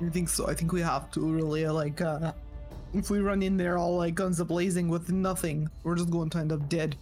I 0.00 0.08
think 0.10 0.28
so. 0.28 0.48
I 0.48 0.54
think 0.54 0.72
we 0.72 0.80
have 0.80 1.10
to 1.12 1.20
really 1.20 1.66
like. 1.66 2.00
uh 2.00 2.32
If 2.94 3.10
we 3.10 3.20
run 3.20 3.42
in 3.42 3.56
there 3.56 3.78
all 3.78 3.96
like 3.96 4.14
guns 4.14 4.40
a 4.40 4.44
blazing 4.44 4.88
with 4.88 5.10
nothing, 5.10 5.68
we're 5.82 5.94
just 5.96 6.10
going 6.10 6.30
to 6.30 6.38
end 6.38 6.52
up 6.52 6.68
dead. 6.68 6.96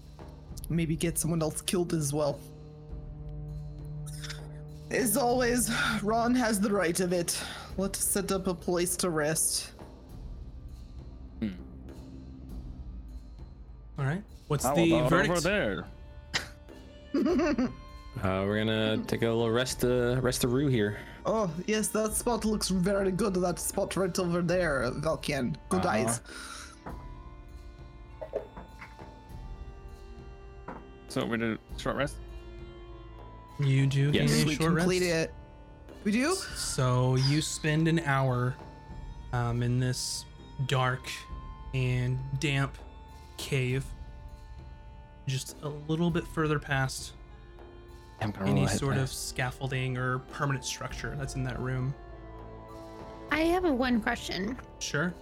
Maybe 0.69 0.95
get 0.97 1.19
someone 1.19 1.43
else 1.43 1.63
killed 1.63 1.93
as 1.95 2.13
well. 2.13 2.39
As 4.91 5.17
always, 5.17 5.71
Ron 6.03 6.35
has 6.35 6.61
the 6.61 6.71
right 6.71 6.99
of 7.01 7.13
it. 7.13 7.41
Let's 7.77 7.99
set 8.05 8.31
up 8.33 8.47
a 8.47 8.55
place 8.55 8.97
to 8.97 9.11
rest. 9.11 9.73
All 13.99 14.05
right. 14.07 14.23
What's 14.49 14.65
How 14.65 14.75
the 14.75 14.93
about 14.95 15.11
verdict? 15.11 15.31
over 15.31 15.41
there? 15.41 15.85
Uh, 18.25 18.43
we're 18.45 18.59
gonna 18.59 18.99
take 19.07 19.23
a 19.23 19.27
little 19.27 19.49
rest, 19.51 19.85
uh, 19.85 20.21
rest 20.21 20.43
of 20.43 20.53
Rue 20.53 20.67
here. 20.67 20.99
Oh 21.27 21.51
yes, 21.67 21.89
that 21.89 22.15
spot 22.15 22.45
looks 22.45 22.69
very 22.69 23.13
good. 23.13 23.35
That 23.35 23.59
spot 23.59 23.97
right 23.97 24.17
over 24.19 24.41
there, 24.43 24.91
Valkian. 24.97 25.57
Good 25.69 25.85
Uh-huh. 25.87 25.89
eyes. 25.97 26.21
So 31.09 31.25
we 31.27 31.39
do 31.39 31.59
short 31.77 31.97
rest. 31.97 32.17
You 33.59 33.87
do 33.87 34.11
gain 34.13 34.29
Yes. 34.29 34.43
a 34.43 34.47
we 34.47 34.55
short 34.55 34.77
complete 34.77 35.03
rest. 35.03 35.29
it. 35.31 35.35
We 36.05 36.13
do. 36.13 36.35
So 36.35 37.17
you 37.17 37.43
spend 37.43 37.89
an 37.89 37.99
hour 38.01 38.55
um, 39.33 39.63
in 39.63 39.79
this 39.79 40.25
dark 40.67 41.03
and 41.75 42.19
damp 42.39 42.77
cave, 43.37 43.85
just 45.27 45.57
a 45.63 45.69
little 45.69 46.11
bit 46.11 46.27
further 46.29 46.59
past 46.59 47.13
I'm 47.13 47.17
gonna 47.17 47.20
any 48.23 48.33
roll 48.53 48.65
a 48.65 48.69
hit 48.69 48.79
sort 48.79 48.97
of 48.97 49.11
scaffolding 49.11 49.97
or 49.97 50.19
permanent 50.19 50.65
structure 50.65 51.15
that's 51.19 51.35
in 51.35 51.45
that 51.45 51.59
room. 51.61 51.95
I 53.31 53.41
have 53.41 53.65
a 53.65 53.73
one 53.73 54.01
question. 54.01 54.59
Sure. 54.81 55.15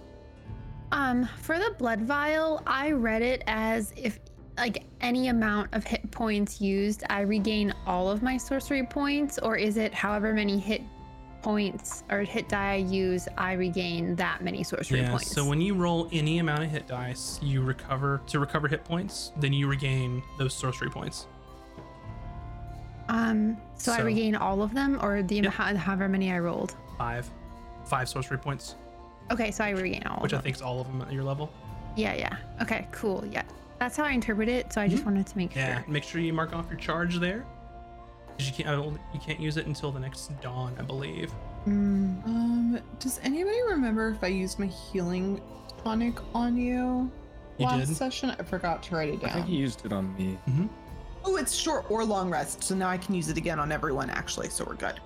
Um, 0.91 1.25
for 1.41 1.59
the 1.59 1.75
blood 1.77 2.01
vial, 2.01 2.63
I 2.65 2.91
read 2.91 3.21
it 3.21 3.43
as 3.47 3.93
if 3.95 4.19
like 4.57 4.83
any 4.99 5.29
amount 5.29 5.73
of 5.73 5.83
hit 5.85 6.09
points 6.11 6.59
used, 6.59 7.03
I 7.09 7.21
regain 7.21 7.73
all 7.85 8.09
of 8.09 8.21
my 8.21 8.35
sorcery 8.37 8.85
points, 8.85 9.37
or 9.39 9.55
is 9.55 9.77
it 9.77 9.93
however 9.93 10.33
many 10.33 10.59
hit 10.59 10.81
points 11.41 12.03
or 12.09 12.19
hit 12.23 12.49
die 12.49 12.73
I 12.73 12.75
use, 12.75 13.27
I 13.37 13.53
regain 13.53 14.15
that 14.17 14.43
many 14.43 14.63
sorcery 14.63 15.01
Yeah. 15.01 15.11
points? 15.11 15.31
So 15.31 15.45
when 15.45 15.61
you 15.61 15.75
roll 15.75 16.09
any 16.11 16.39
amount 16.39 16.63
of 16.63 16.71
hit 16.71 16.87
dice, 16.87 17.39
you 17.41 17.61
recover 17.61 18.21
to 18.27 18.39
recover 18.39 18.67
hit 18.67 18.83
points. 18.83 19.31
Then 19.37 19.53
you 19.53 19.67
regain 19.67 20.21
those 20.37 20.53
sorcery 20.53 20.89
points. 20.89 21.27
Um, 23.09 23.57
so, 23.75 23.91
I 23.91 23.99
regain 24.01 24.35
all 24.35 24.61
of 24.61 24.73
them, 24.73 24.97
or 25.01 25.21
the 25.23 25.35
Yep. 25.35 25.53
amount 25.59 25.77
however 25.77 26.07
many 26.07 26.31
I 26.31 26.39
rolled. 26.39 26.75
Five, 26.97 27.29
five 27.85 28.07
sorcery 28.07 28.37
points, 28.37 28.75
Okay, 29.31 29.51
so 29.51 29.63
I 29.63 29.69
regain 29.71 30.03
all. 30.07 30.21
which 30.21 30.31
of 30.33 30.37
I 30.37 30.39
them. 30.39 30.43
think 30.45 30.55
is 30.55 30.61
all 30.61 30.79
of 30.81 30.87
them 30.87 31.01
at 31.01 31.11
your 31.11 31.23
level. 31.23 31.51
Yeah, 31.95 32.13
yeah. 32.15 32.37
Okay, 32.61 32.87
cool. 32.91 33.23
Yeah, 33.31 33.43
that's 33.79 33.97
how 33.97 34.03
I 34.05 34.11
interpret 34.11 34.47
it. 34.49 34.71
So 34.73 34.79
I 34.81 34.87
just 34.87 35.03
wanted 35.05 35.27
to 35.27 35.37
make 35.37 35.51
Mm-hmm. 35.51 35.59
Yeah. 35.59 35.81
Make 35.87 36.03
sure 36.03 36.21
you 36.21 36.33
mark 36.33 36.53
off 36.55 36.67
your 36.69 36.79
charge 36.79 37.17
there. 37.19 37.45
'Cause 38.37 38.47
you 38.47 38.53
can't. 38.63 38.97
You 39.13 39.19
can't 39.19 39.39
use 39.39 39.57
it 39.57 39.65
until 39.67 39.91
the 39.91 39.99
next 39.99 40.31
dawn, 40.41 40.73
I 40.79 40.83
believe. 40.83 41.29
Mm. 41.67 42.25
Um, 42.25 42.79
does 42.99 43.19
anybody 43.23 43.61
remember 43.63 44.09
if 44.09 44.23
I 44.23 44.27
used 44.27 44.59
my 44.59 44.67
healing 44.67 45.41
tonic 45.83 46.15
on 46.33 46.55
you, 46.55 47.11
You 47.57 47.65
last 47.65 47.87
did? 47.87 47.97
session? 47.97 48.33
I 48.39 48.43
forgot 48.43 48.81
to 48.83 48.95
write 48.95 49.09
it 49.09 49.19
down. 49.19 49.29
I 49.31 49.33
think 49.33 49.45
down. 49.47 49.53
you 49.53 49.59
used 49.59 49.85
it 49.85 49.91
on 49.91 50.15
me. 50.15 50.37
Oh, 51.25 51.35
it's 51.35 51.53
short 51.53 51.89
or 51.91 52.03
long 52.05 52.29
rest, 52.29 52.63
so 52.63 52.73
now 52.75 52.89
I 52.89 52.97
can 52.97 53.13
use 53.15 53.29
it 53.29 53.37
again 53.37 53.59
on 53.59 53.71
everyone 53.71 54.09
actually, 54.09 54.49
so 54.49 54.63
we're 54.65 54.75
good. 54.75 54.99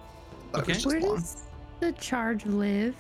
But 0.52 0.62
Okay. 0.70 0.80
Where 0.84 1.00
long. 1.02 1.16
does 1.16 1.44
the 1.80 1.92
charge 1.94 2.46
live? 2.46 2.96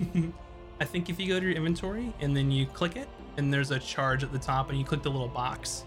I 0.80 0.84
think 0.84 1.10
if 1.10 1.20
you 1.20 1.28
go 1.28 1.38
to 1.38 1.46
your 1.46 1.54
inventory 1.54 2.12
and 2.20 2.34
then 2.36 2.50
you 2.50 2.66
click 2.66 2.96
it, 2.96 3.08
and 3.36 3.52
there's 3.52 3.70
a 3.70 3.78
charge 3.78 4.22
at 4.24 4.32
the 4.32 4.38
top, 4.38 4.70
and 4.70 4.78
you 4.78 4.84
click 4.84 5.02
the 5.02 5.10
little 5.10 5.28
box. 5.28 5.84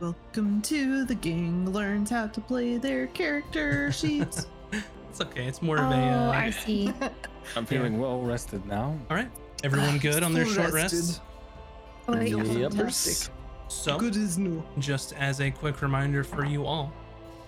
Welcome 0.00 0.60
to 0.62 1.04
the 1.04 1.14
gang. 1.14 1.70
Learns 1.72 2.10
how 2.10 2.26
to 2.26 2.40
play 2.40 2.76
their 2.76 3.06
character 3.08 3.90
sheets. 3.92 4.46
It's 5.10 5.20
okay. 5.20 5.46
It's 5.46 5.62
more 5.62 5.78
Oh, 5.78 5.84
of 5.84 5.92
a. 5.92 5.94
Uh, 5.94 6.30
I 6.32 6.50
see. 6.50 6.92
I'm 7.56 7.64
feeling 7.64 7.98
well 7.98 8.20
rested 8.20 8.66
now. 8.66 8.98
all 9.10 9.16
right. 9.16 9.30
Everyone 9.64 9.96
good 9.98 10.22
on 10.22 10.32
their 10.34 10.44
short 10.44 10.72
rested. 10.72 10.98
rest. 10.98 11.20
Oh, 12.08 12.14
Yep. 12.20 12.72
Fantastic. 12.72 13.32
So 13.68 13.98
Good 13.98 14.16
as 14.16 14.38
new. 14.38 14.62
just 14.78 15.12
as 15.14 15.40
a 15.40 15.50
quick 15.50 15.82
reminder 15.82 16.22
for 16.24 16.44
you 16.44 16.64
all, 16.66 16.92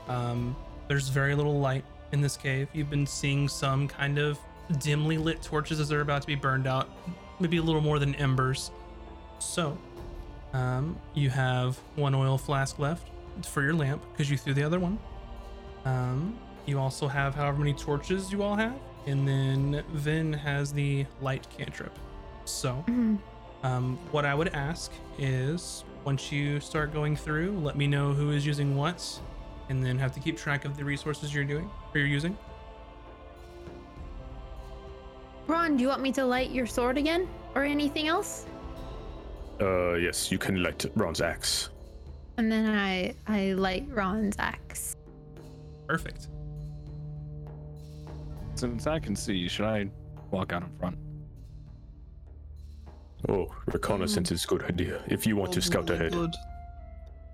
um, 0.09 0.57
there's 0.89 1.09
very 1.09 1.35
little 1.35 1.61
light 1.61 1.85
in 2.13 2.21
this 2.21 2.37
cave. 2.37 2.69
You've 2.73 2.91
been 2.91 3.07
seeing 3.07 3.49
some 3.49 3.87
kind 3.89 4.19
of 4.19 4.39
dimly 4.79 5.17
lit 5.19 5.43
torches 5.43 5.81
as 5.81 5.89
they're 5.89 6.01
about 6.01 6.23
to 6.23 6.27
be 6.27 6.35
burned 6.35 6.67
out, 6.67 6.89
maybe 7.41 7.59
a 7.59 7.63
little 7.63 7.81
more 7.81 7.99
than 7.99 8.15
embers. 8.17 8.71
So, 9.39 9.79
um, 10.53 10.99
you 11.15 11.31
have 11.31 11.77
one 11.97 12.15
oil 12.15 12.37
flask 12.39 12.79
left 12.79 13.09
for 13.45 13.63
your 13.63 13.75
lamp 13.75 14.03
because 14.13 14.31
you 14.31 14.37
threw 14.37 14.55
the 14.55 14.63
other 14.65 14.81
one. 14.81 14.99
Um, 15.85 16.37
you 16.67 16.79
also 16.79 17.07
have 17.07 17.35
however 17.35 17.59
many 17.59 17.73
torches 17.75 18.33
you 18.33 18.43
all 18.43 18.57
have, 18.57 18.75
and 19.07 19.27
then 19.27 19.83
Vin 19.93 20.33
has 20.33 20.73
the 20.73 21.07
light 21.21 21.47
cantrip. 21.57 21.97
So, 22.45 22.85
Mhm. 22.89 23.19
um, 23.63 23.99
what 24.11 24.25
I 24.25 24.35
would 24.35 24.49
ask 24.49 24.91
is 25.19 25.85
once 26.09 26.33
you 26.33 26.59
start 26.59 26.91
going 26.91 27.15
through, 27.15 27.50
let 27.61 27.77
me 27.77 27.87
know 27.87 28.15
who 28.15 28.31
is 28.31 28.47
using 28.47 28.75
what, 28.75 29.21
and 29.69 29.85
then 29.85 29.99
have 29.99 30.11
to 30.11 30.21
keep 30.21 30.38
track 30.38 30.65
of 30.65 30.75
the 30.75 30.83
resources 30.83 31.35
you're 31.35 31.45
doing 31.45 31.71
or 31.93 31.99
you're 31.99 32.07
using. 32.07 32.35
Ron, 35.47 35.77
do 35.77 35.83
you 35.83 35.88
want 35.88 36.00
me 36.00 36.11
to 36.12 36.25
light 36.25 36.50
your 36.50 36.65
sword 36.65 36.97
again, 36.97 37.29
or 37.55 37.62
anything 37.62 38.09
else? 38.09 38.47
Uh, 39.61 39.97
yes, 39.97 40.33
you 40.33 40.38
can 40.38 40.62
light 40.62 40.87
Ron's 40.95 41.21
axe. 41.21 41.69
And 42.38 42.50
then 42.50 42.65
I 42.71 43.15
I 43.27 43.53
light 43.53 43.87
Ron's 43.91 44.37
axe. 44.38 44.97
Perfect. 45.87 46.29
Since 48.55 48.87
I 48.87 48.99
can 48.99 49.15
see, 49.15 49.47
should 49.47 49.67
I 49.67 49.91
walk 50.31 50.55
out 50.55 50.62
in 50.62 50.71
front? 50.79 50.97
Oh, 53.29 53.49
reconnaissance 53.67 54.31
is 54.31 54.45
a 54.45 54.47
good 54.47 54.63
idea. 54.65 55.03
If 55.09 55.27
you 55.27 55.37
want 55.37 55.53
to 55.53 55.61
scout 55.63 55.91
Oh, 55.91 55.95
ahead. 55.95 56.13
good. 56.13 56.35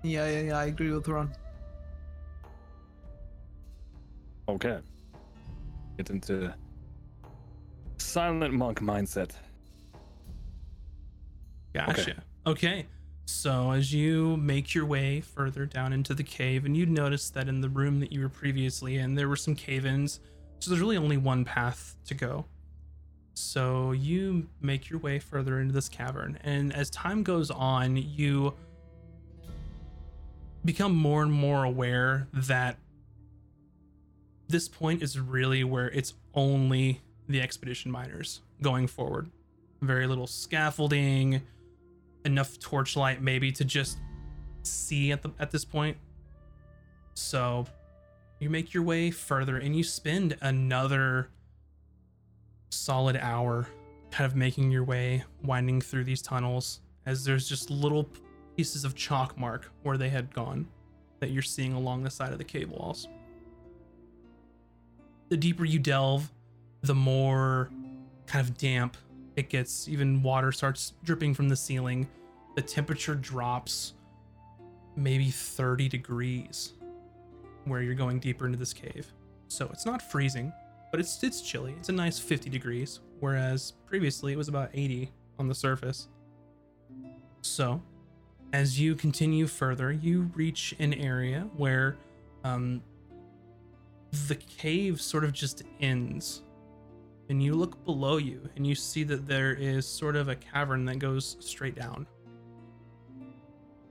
Yeah, 0.03 0.27
yeah, 0.29 0.41
yeah. 0.41 0.57
I 0.57 0.65
agree 0.65 0.91
with 0.91 1.07
Ron. 1.07 1.31
Okay. 4.47 4.79
Get 5.97 6.09
into 6.09 6.53
silent 7.97 8.53
monk 8.53 8.79
mindset. 8.81 9.31
Gotcha. 11.73 12.23
Okay. 12.45 12.85
So 13.25 13.71
as 13.71 13.91
you 13.93 14.37
make 14.37 14.73
your 14.75 14.85
way 14.85 15.21
further 15.21 15.65
down 15.65 15.93
into 15.93 16.13
the 16.13 16.23
cave, 16.23 16.65
and 16.65 16.77
you'd 16.77 16.89
notice 16.91 17.29
that 17.31 17.47
in 17.47 17.59
the 17.59 17.69
room 17.69 17.99
that 17.99 18.11
you 18.11 18.21
were 18.21 18.29
previously 18.29 18.97
in, 18.97 19.15
there 19.15 19.27
were 19.27 19.35
some 19.35 19.55
cave-ins. 19.55 20.19
So 20.59 20.69
there's 20.69 20.81
really 20.81 20.97
only 20.97 21.17
one 21.17 21.43
path 21.43 21.95
to 22.05 22.13
go. 22.13 22.45
So 23.35 23.91
you 23.91 24.47
make 24.61 24.89
your 24.89 24.99
way 24.99 25.19
further 25.19 25.59
into 25.59 25.73
this 25.73 25.89
cavern, 25.89 26.39
and 26.43 26.73
as 26.73 26.89
time 26.89 27.21
goes 27.21 27.51
on, 27.51 27.97
you 27.97 28.53
become 30.63 30.95
more 30.95 31.21
and 31.21 31.31
more 31.31 31.65
aware 31.65 32.27
that 32.33 32.77
this 34.47 34.69
point 34.69 35.03
is 35.03 35.19
really 35.19 35.65
where 35.65 35.89
it's 35.89 36.13
only 36.33 37.01
the 37.27 37.41
expedition 37.41 37.91
miners 37.91 38.39
going 38.61 38.87
forward. 38.87 39.29
Very 39.81 40.07
little 40.07 40.27
scaffolding, 40.27 41.41
enough 42.23 42.57
torchlight 42.59 43.21
maybe 43.21 43.51
to 43.51 43.65
just 43.65 43.97
see 44.63 45.11
at 45.11 45.21
the 45.21 45.31
at 45.39 45.51
this 45.51 45.65
point. 45.65 45.97
So 47.15 47.67
you 48.39 48.49
make 48.49 48.73
your 48.73 48.83
way 48.83 49.11
further 49.11 49.57
and 49.57 49.75
you 49.75 49.83
spend 49.83 50.37
another 50.41 51.29
solid 52.75 53.17
hour 53.17 53.67
kind 54.11 54.25
of 54.25 54.35
making 54.35 54.71
your 54.71 54.83
way 54.83 55.23
winding 55.43 55.81
through 55.81 56.03
these 56.03 56.21
tunnels 56.21 56.81
as 57.05 57.23
there's 57.23 57.47
just 57.47 57.69
little 57.69 58.09
pieces 58.55 58.85
of 58.85 58.95
chalk 58.95 59.37
mark 59.37 59.71
where 59.83 59.97
they 59.97 60.09
had 60.09 60.33
gone 60.33 60.67
that 61.19 61.31
you're 61.31 61.41
seeing 61.41 61.73
along 61.73 62.03
the 62.03 62.09
side 62.09 62.31
of 62.31 62.37
the 62.37 62.43
cave 62.43 62.69
walls. 62.69 63.07
The 65.29 65.37
deeper 65.37 65.65
you 65.65 65.79
delve, 65.79 66.31
the 66.81 66.95
more 66.95 67.69
kind 68.27 68.47
of 68.47 68.57
damp 68.57 68.97
it 69.35 69.49
gets. 69.49 69.87
Even 69.87 70.21
water 70.21 70.51
starts 70.51 70.93
dripping 71.03 71.33
from 71.33 71.49
the 71.49 71.55
ceiling. 71.55 72.07
The 72.55 72.61
temperature 72.61 73.15
drops 73.15 73.93
maybe 74.95 75.29
30 75.29 75.89
degrees 75.89 76.73
where 77.65 77.81
you're 77.81 77.95
going 77.95 78.19
deeper 78.19 78.45
into 78.45 78.57
this 78.57 78.73
cave. 78.73 79.11
So 79.47 79.69
it's 79.73 79.85
not 79.85 80.01
freezing, 80.01 80.53
but 80.95 81.01
it's 81.01 81.21
it's 81.23 81.41
chilly. 81.41 81.75
It's 81.77 81.89
a 81.89 81.91
nice 81.91 82.17
50 82.17 82.49
degrees, 82.49 83.01
whereas 83.19 83.73
previously 83.85 84.31
it 84.31 84.37
was 84.37 84.47
about 84.47 84.69
80 84.73 85.11
on 85.37 85.49
the 85.49 85.53
surface. 85.53 86.07
So, 87.41 87.81
as 88.53 88.79
you 88.79 88.95
continue 88.95 89.45
further, 89.45 89.91
you 89.91 90.31
reach 90.35 90.73
an 90.79 90.93
area 90.93 91.49
where 91.57 91.97
um, 92.45 92.81
the 94.29 94.35
cave 94.35 95.01
sort 95.01 95.25
of 95.25 95.33
just 95.33 95.63
ends. 95.81 96.43
And 97.27 97.43
you 97.43 97.55
look 97.55 97.83
below 97.83 98.15
you 98.15 98.47
and 98.55 98.65
you 98.65 98.73
see 98.73 99.03
that 99.03 99.27
there 99.27 99.51
is 99.51 99.85
sort 99.85 100.15
of 100.15 100.29
a 100.29 100.35
cavern 100.37 100.85
that 100.85 100.99
goes 100.99 101.35
straight 101.41 101.75
down. 101.75 102.07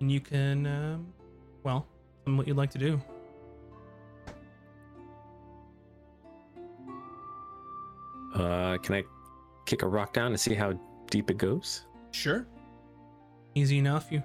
And 0.00 0.10
you 0.10 0.20
can, 0.20 0.66
um, 0.66 1.12
well, 1.64 1.86
what 2.24 2.48
you'd 2.48 2.56
like 2.56 2.70
to 2.70 2.78
do. 2.78 2.98
Uh, 8.34 8.76
can 8.78 8.96
I 8.96 9.02
kick 9.66 9.82
a 9.82 9.88
rock 9.88 10.12
down 10.12 10.32
to 10.32 10.38
see 10.38 10.54
how 10.54 10.78
deep 11.10 11.30
it 11.30 11.38
goes? 11.38 11.86
Sure. 12.10 12.46
Easy 13.54 13.78
enough. 13.78 14.10
You 14.10 14.22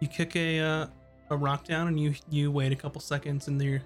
you 0.00 0.08
kick 0.08 0.34
a 0.36 0.58
uh, 0.60 0.86
a 1.30 1.36
rock 1.36 1.64
down 1.64 1.88
and 1.88 1.98
you 1.98 2.14
you 2.28 2.50
wait 2.50 2.72
a 2.72 2.76
couple 2.76 3.00
seconds 3.00 3.48
and 3.48 3.60
there. 3.60 3.82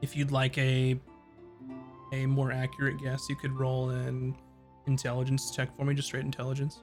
If 0.00 0.16
you'd 0.16 0.32
like 0.32 0.56
a 0.58 0.98
a 2.12 2.26
more 2.26 2.50
accurate 2.50 2.98
guess, 3.02 3.28
you 3.28 3.36
could 3.36 3.52
roll 3.52 3.90
an 3.90 4.34
intelligence 4.86 5.50
check 5.50 5.74
for 5.76 5.84
me, 5.84 5.94
just 5.94 6.08
straight 6.08 6.24
intelligence. 6.24 6.80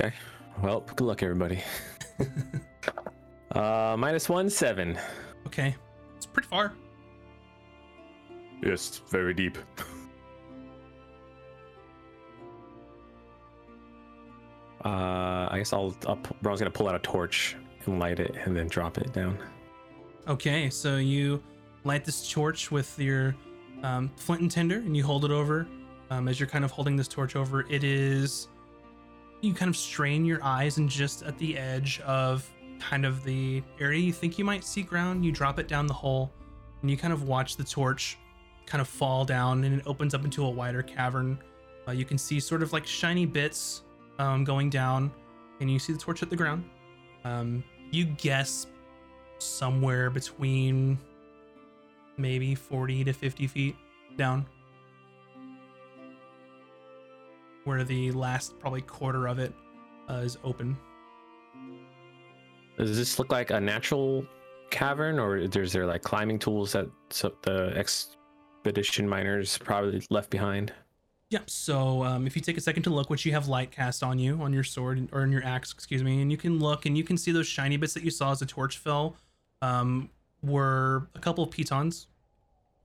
Okay. 0.00 0.14
Well, 0.62 0.80
good 0.80 1.02
luck, 1.02 1.22
everybody. 1.22 1.62
uh, 3.52 3.94
minus 3.98 4.28
one, 4.28 4.48
seven. 4.48 4.98
Okay, 5.46 5.76
it's 6.16 6.26
pretty 6.26 6.48
far. 6.48 6.72
Yes, 8.62 9.00
very 9.08 9.34
deep. 9.34 9.58
Uh, 14.84 15.48
I 15.50 15.58
guess 15.58 15.72
I'll. 15.72 15.96
I'll 16.06 16.16
pu- 16.16 16.36
Ron's 16.42 16.60
gonna 16.60 16.70
pull 16.70 16.88
out 16.88 16.94
a 16.94 17.00
torch 17.00 17.56
and 17.86 17.98
light 17.98 18.20
it, 18.20 18.36
and 18.44 18.56
then 18.56 18.68
drop 18.68 18.98
it 18.98 19.12
down. 19.12 19.36
Okay, 20.28 20.70
so 20.70 20.96
you 20.96 21.42
light 21.82 22.04
this 22.04 22.30
torch 22.30 22.70
with 22.70 22.96
your 22.96 23.34
um, 23.82 24.12
flint 24.16 24.42
and 24.42 24.50
tinder, 24.50 24.76
and 24.76 24.96
you 24.96 25.02
hold 25.02 25.24
it 25.24 25.32
over. 25.32 25.66
Um, 26.10 26.28
as 26.28 26.38
you're 26.38 26.48
kind 26.48 26.64
of 26.64 26.70
holding 26.70 26.94
this 26.94 27.08
torch 27.08 27.34
over, 27.34 27.66
it 27.68 27.82
is. 27.82 28.46
You 29.40 29.54
kind 29.54 29.68
of 29.68 29.76
strain 29.76 30.24
your 30.24 30.38
eyes, 30.44 30.78
and 30.78 30.88
just 30.88 31.24
at 31.24 31.36
the 31.38 31.58
edge 31.58 31.98
of 32.02 32.48
kind 32.78 33.04
of 33.04 33.24
the 33.24 33.64
area 33.80 33.98
you 33.98 34.12
think 34.12 34.38
you 34.38 34.44
might 34.44 34.62
see 34.62 34.82
ground, 34.82 35.24
you 35.24 35.32
drop 35.32 35.58
it 35.58 35.66
down 35.66 35.88
the 35.88 35.94
hole, 35.94 36.30
and 36.82 36.88
you 36.88 36.96
kind 36.96 37.12
of 37.12 37.24
watch 37.24 37.56
the 37.56 37.64
torch 37.64 38.18
kind 38.66 38.80
of 38.80 38.88
fall 38.88 39.24
down, 39.24 39.64
and 39.64 39.78
it 39.78 39.86
opens 39.86 40.14
up 40.14 40.24
into 40.24 40.44
a 40.44 40.50
wider 40.50 40.82
cavern. 40.82 41.38
Uh, 41.88 41.92
you 41.92 42.04
can 42.04 42.18
see 42.18 42.40
sort 42.40 42.62
of 42.62 42.72
like 42.72 42.86
shiny 42.86 43.24
bits 43.24 43.82
um, 44.18 44.44
going 44.44 44.70
down, 44.70 45.10
and 45.60 45.70
you 45.70 45.78
see 45.78 45.92
the 45.92 45.98
torch 45.98 46.22
at 46.22 46.30
the 46.30 46.36
ground. 46.36 46.64
Um, 47.24 47.64
you 47.90 48.04
guess 48.04 48.66
somewhere 49.38 50.10
between 50.10 50.98
maybe 52.16 52.54
40 52.54 53.04
to 53.04 53.12
50 53.12 53.46
feet 53.46 53.76
down 54.16 54.46
where 57.64 57.84
the 57.84 58.12
last 58.12 58.58
probably 58.58 58.80
quarter 58.80 59.26
of 59.26 59.38
it 59.38 59.52
uh, 60.08 60.14
is 60.14 60.38
open 60.44 60.76
Does 62.78 62.96
this 62.96 63.18
look 63.18 63.30
like 63.30 63.50
a 63.50 63.60
natural 63.60 64.24
cavern, 64.70 65.18
or 65.18 65.36
is 65.36 65.72
there 65.72 65.86
like 65.86 66.02
climbing 66.02 66.38
tools 66.38 66.72
that 66.72 66.88
the 67.42 67.72
expedition 68.66 69.08
miners 69.08 69.58
probably 69.58 70.02
left 70.10 70.30
behind? 70.30 70.72
yeah 71.30 71.40
so 71.46 72.04
um, 72.04 72.24
if 72.24 72.36
you 72.36 72.42
take 72.42 72.56
a 72.56 72.60
second 72.60 72.84
to 72.84 72.90
look 72.90 73.10
which 73.10 73.26
you 73.26 73.32
have 73.32 73.48
light 73.48 73.72
cast 73.72 74.04
on 74.04 74.16
you 74.16 74.40
on 74.40 74.52
your 74.52 74.62
sword 74.62 75.08
or 75.10 75.22
on 75.22 75.32
your 75.32 75.42
axe 75.44 75.72
excuse 75.72 76.04
me 76.04 76.22
and 76.22 76.30
you 76.30 76.36
can 76.36 76.60
look 76.60 76.86
and 76.86 76.96
you 76.96 77.02
can 77.02 77.18
see 77.18 77.32
those 77.32 77.48
shiny 77.48 77.76
bits 77.76 77.94
that 77.94 78.04
you 78.04 78.12
saw 78.12 78.30
as 78.30 78.38
the 78.38 78.46
torch 78.46 78.78
fell 78.78 79.16
um, 79.60 80.08
were 80.44 81.08
a 81.16 81.18
couple 81.18 81.42
of 81.42 81.50
pitons 81.50 82.06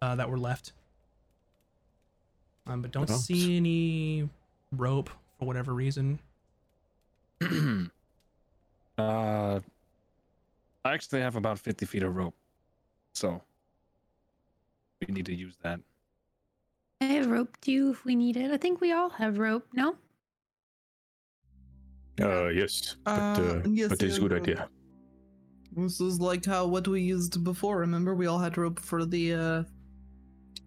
uh, 0.01 0.15
that 0.15 0.27
were 0.27 0.39
left 0.39 0.73
um, 2.65 2.81
but 2.81 2.91
don't 2.91 3.09
Oh. 3.11 3.15
see 3.15 3.57
any 3.57 4.27
rope 4.75 5.11
for 5.37 5.45
whatever 5.45 5.71
reason 5.75 6.17
uh, 8.97 9.59
I 10.83 10.93
actually 10.93 11.21
have 11.21 11.35
about 11.35 11.59
50 11.59 11.85
feet 11.85 12.01
of 12.03 12.15
rope. 12.15 12.33
So 13.13 13.41
we 15.07 15.13
need 15.13 15.25
to 15.25 15.35
use 15.35 15.55
that. 15.63 15.79
I 17.01 17.05
have 17.05 17.27
rope 17.29 17.57
too 17.61 17.89
if 17.91 18.05
we 18.05 18.15
need 18.15 18.37
it. 18.37 18.51
I 18.51 18.57
think 18.57 18.79
we 18.81 18.91
all 18.91 19.09
have 19.09 19.39
rope, 19.39 19.65
no? 19.73 19.95
Uh, 22.21 22.49
yes, 22.49 22.97
but, 23.03 23.11
Uh, 23.11 23.41
uh, 23.41 23.61
yes, 23.67 23.89
but 23.89 24.03
it's 24.03 24.17
a 24.17 24.19
good 24.19 24.31
rope. 24.31 24.43
idea. 24.43 24.69
This 25.75 25.99
is 26.01 26.19
like 26.19 26.45
how 26.45 26.67
what 26.67 26.87
we 26.87 27.01
used 27.01 27.43
before. 27.43 27.79
Remember, 27.79 28.13
we 28.13 28.27
all 28.27 28.37
had 28.37 28.57
rope 28.57 28.79
for 28.79 29.05
the 29.05 29.33
uh 29.33 29.63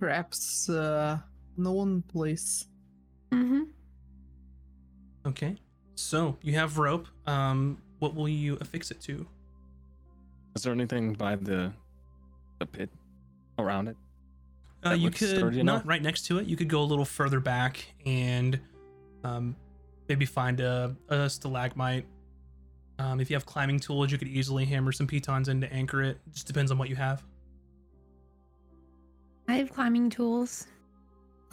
perhaps 0.01 0.69
uh 0.69 1.19
no 1.57 1.73
one 1.73 2.03
place. 2.03 2.67
Mm-hmm. 3.31 3.65
Okay. 5.27 5.57
So 5.95 6.37
you 6.43 6.55
have 6.55 6.79
rope. 6.79 7.07
Um, 7.27 7.79
what 8.01 8.15
will 8.15 8.29
you 8.29 8.57
affix 8.61 8.91
it 8.91 9.01
to? 9.03 9.27
Is 10.57 10.63
there 10.63 10.73
anything 10.73 11.13
by 11.13 11.37
the 11.37 11.73
the 12.59 12.67
pit 12.67 12.91
around 13.59 13.89
it? 13.89 13.97
Uh, 14.85 14.93
you 14.93 15.11
could 15.11 15.29
sturdy 15.29 15.63
not 15.63 15.77
enough? 15.77 15.83
right 15.87 16.03
next 16.03 16.27
to 16.27 16.39
it. 16.39 16.47
You 16.47 16.57
could 16.57 16.69
go 16.69 16.83
a 16.83 16.85
little 16.85 17.05
further 17.05 17.41
back 17.41 17.85
and 18.05 18.61
um, 19.23 19.57
maybe 20.09 20.27
find 20.27 20.61
a, 20.61 20.95
a 21.09 21.29
stalagmite. 21.29 22.07
Um, 22.99 23.21
if 23.21 23.31
you 23.31 23.37
have 23.37 23.47
climbing 23.47 23.81
tools, 23.81 24.13
you 24.13 24.19
could 24.19 24.29
easily 24.29 24.65
hammer 24.65 24.93
some 24.93 25.07
pitons 25.07 25.49
in 25.49 25.61
to 25.63 25.73
anchor 25.73 26.03
it. 26.03 26.19
Just 26.33 26.47
depends 26.47 26.71
on 26.71 26.79
what 26.79 26.89
you 26.89 26.97
have. 26.97 27.25
I 29.49 29.55
have 29.55 29.73
climbing 29.73 30.11
tools. 30.11 30.67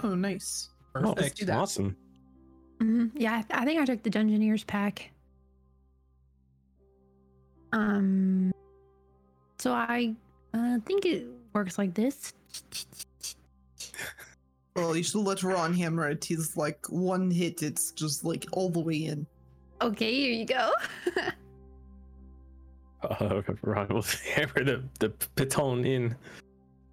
Oh, 0.04 0.16
nice. 0.16 0.70
Oh, 0.96 1.14
Perfect. 1.14 1.38
do 1.38 1.46
that. 1.46 1.58
awesome. 1.58 1.96
hmm 2.80 3.08
Yeah, 3.16 3.44
I, 3.50 3.62
I 3.62 3.66
think 3.66 3.82
I 3.82 3.86
took 3.86 4.04
the 4.04 4.10
Dungeoneer's 4.10 4.64
pack. 4.64 5.12
Um, 7.74 8.52
so 9.58 9.72
I 9.72 10.14
uh, 10.54 10.80
think 10.86 11.06
it 11.06 11.26
works 11.54 11.78
like 11.78 11.94
this. 11.94 12.34
Well, 14.76 14.96
you 14.96 15.04
should 15.04 15.22
let 15.22 15.44
Ron 15.44 15.74
hammer 15.74 16.10
it. 16.10 16.24
He's 16.24 16.56
like 16.56 16.86
one 16.90 17.30
hit. 17.30 17.62
It's 17.62 17.92
just 17.92 18.24
like 18.24 18.46
all 18.54 18.70
the 18.70 18.80
way 18.80 19.06
in. 19.06 19.28
Okay, 19.82 20.14
here 20.14 20.34
you 20.34 20.46
go. 20.46 20.72
Uh, 23.04 23.16
okay, 23.32 23.54
Ron 23.64 23.88
will 23.88 24.02
hammer 24.36 24.64
the 24.64 24.84
the 25.00 25.10
piton 25.36 25.86
in. 25.88 26.16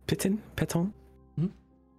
Piton, 0.06 0.38
piton. 0.56 0.92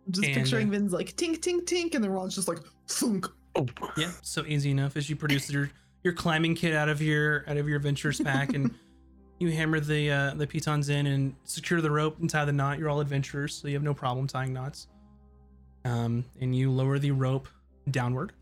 Just 0.10 0.26
And, 0.26 0.36
picturing 0.36 0.70
uh, 0.70 0.72
Vin's 0.72 0.92
like 0.92 1.16
tink 1.16 1.38
tink 1.40 1.66
tink, 1.66 1.94
and 1.94 2.04
then 2.04 2.10
Ron's 2.10 2.34
just 2.34 2.48
like 2.48 2.60
thunk. 2.88 3.28
Oh, 3.56 3.68
Yeah, 3.98 4.12
so 4.22 4.44
easy 4.46 4.72
enough 4.72 4.98
as 4.98 5.10
you 5.10 5.16
produce 5.16 5.52
your 5.52 5.70
your 6.04 6.14
climbing 6.14 6.56
kit 6.56 6.74
out 6.74 6.90
of 6.90 7.02
your 7.02 7.48
out 7.48 7.58
of 7.58 7.68
your 7.68 7.78
adventurers 7.78 8.20
pack 8.20 8.54
and 8.54 8.74
you 9.40 9.52
hammer 9.52 9.80
the 9.80 10.10
uh, 10.10 10.34
the 10.34 10.48
pitons 10.48 10.90
in 10.90 11.06
and 11.08 11.36
secure 11.44 11.82
the 11.82 11.92
rope 11.92 12.20
and 12.20 12.30
tie 12.30 12.46
the 12.46 12.52
knot. 12.52 12.80
You're 12.80 12.90
all 12.90 13.02
adventurers, 13.02 13.54
so 13.54 13.68
you 13.68 13.76
have 13.76 13.84
no 13.84 13.94
problem 13.94 14.26
tying 14.26 14.54
knots. 14.54 14.88
Um, 15.86 16.26
and 16.42 16.56
you 16.56 16.72
lower 16.72 17.00
the 17.00 17.12
rope 17.12 17.48
downward. 17.92 18.34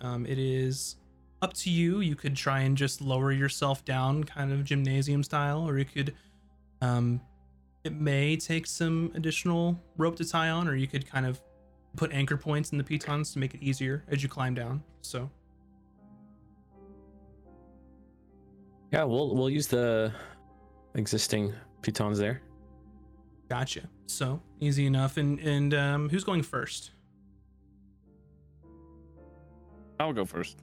Um, 0.00 0.26
it 0.26 0.38
is 0.38 0.96
up 1.42 1.52
to 1.54 1.70
you. 1.70 2.00
You 2.00 2.16
could 2.16 2.34
try 2.34 2.60
and 2.60 2.76
just 2.76 3.00
lower 3.00 3.32
yourself 3.32 3.84
down, 3.84 4.24
kind 4.24 4.52
of 4.52 4.64
gymnasium 4.64 5.22
style, 5.22 5.68
or 5.68 5.78
you 5.78 5.84
could 5.84 6.14
um, 6.80 7.20
it 7.84 7.92
may 7.92 8.36
take 8.36 8.66
some 8.66 9.12
additional 9.14 9.78
rope 9.96 10.16
to 10.16 10.24
tie 10.24 10.48
on, 10.48 10.68
or 10.68 10.74
you 10.74 10.86
could 10.86 11.08
kind 11.08 11.26
of 11.26 11.40
put 11.96 12.12
anchor 12.12 12.36
points 12.36 12.72
in 12.72 12.78
the 12.78 12.84
pitons 12.84 13.32
to 13.32 13.38
make 13.38 13.54
it 13.54 13.62
easier 13.62 14.04
as 14.08 14.22
you 14.22 14.28
climb 14.28 14.54
down. 14.54 14.82
So 15.02 15.30
Yeah, 18.92 19.04
we'll 19.04 19.34
we'll 19.34 19.50
use 19.50 19.66
the 19.66 20.12
existing 20.94 21.52
pitons 21.82 22.18
there. 22.18 22.42
Gotcha. 23.48 23.88
So 24.06 24.40
easy 24.60 24.86
enough. 24.86 25.16
And 25.16 25.38
and 25.40 25.74
um, 25.74 26.08
who's 26.08 26.24
going 26.24 26.42
first? 26.42 26.90
I'll 30.00 30.12
go 30.12 30.24
first. 30.24 30.58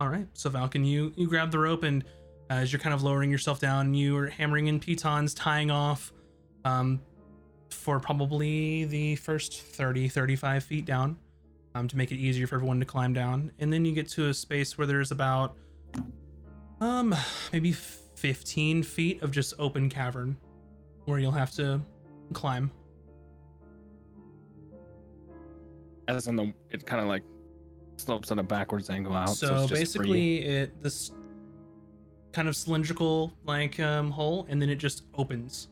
All 0.00 0.08
right. 0.08 0.26
So 0.34 0.50
Falcon, 0.50 0.84
you 0.84 1.12
you 1.16 1.28
grab 1.28 1.50
the 1.50 1.58
rope 1.58 1.82
and 1.82 2.04
uh, 2.50 2.54
as 2.54 2.72
you're 2.72 2.80
kind 2.80 2.94
of 2.94 3.02
lowering 3.02 3.30
yourself 3.30 3.60
down, 3.60 3.94
you 3.94 4.16
are 4.16 4.26
hammering 4.26 4.66
in 4.66 4.80
pitons, 4.80 5.32
tying 5.32 5.70
off 5.70 6.12
um, 6.64 7.00
for 7.70 7.98
probably 7.98 8.84
the 8.84 9.16
first 9.16 9.62
30, 9.62 10.08
35 10.08 10.64
feet 10.64 10.84
down 10.84 11.16
um, 11.74 11.88
to 11.88 11.96
make 11.96 12.12
it 12.12 12.16
easier 12.16 12.46
for 12.46 12.56
everyone 12.56 12.80
to 12.80 12.86
climb 12.86 13.12
down. 13.12 13.52
And 13.58 13.72
then 13.72 13.84
you 13.84 13.92
get 13.92 14.08
to 14.10 14.28
a 14.28 14.34
space 14.34 14.76
where 14.76 14.86
there's 14.86 15.10
about 15.10 15.56
um 16.80 17.14
maybe 17.52 17.72
15 17.72 18.82
feet 18.82 19.22
of 19.22 19.30
just 19.30 19.54
open 19.58 19.88
cavern 19.88 20.36
where 21.04 21.18
you'll 21.18 21.30
have 21.32 21.50
to 21.52 21.80
climb. 22.32 22.70
As 26.08 26.26
in 26.26 26.36
the, 26.36 26.52
it 26.70 26.84
kind 26.86 27.00
of 27.00 27.08
like 27.08 27.22
slopes 27.96 28.30
at 28.32 28.38
a 28.38 28.42
backwards 28.42 28.90
angle 28.90 29.14
out. 29.14 29.30
So, 29.30 29.46
so 29.46 29.54
it's 29.54 29.62
just 29.62 29.68
free. 29.70 29.78
basically 29.80 30.38
it 30.44 30.82
this 30.82 31.12
kind 32.32 32.48
of 32.48 32.56
cylindrical 32.56 33.32
like 33.44 33.78
um 33.78 34.10
hole 34.10 34.46
and 34.48 34.60
then 34.60 34.68
it 34.70 34.76
just 34.76 35.04
opens 35.14 35.68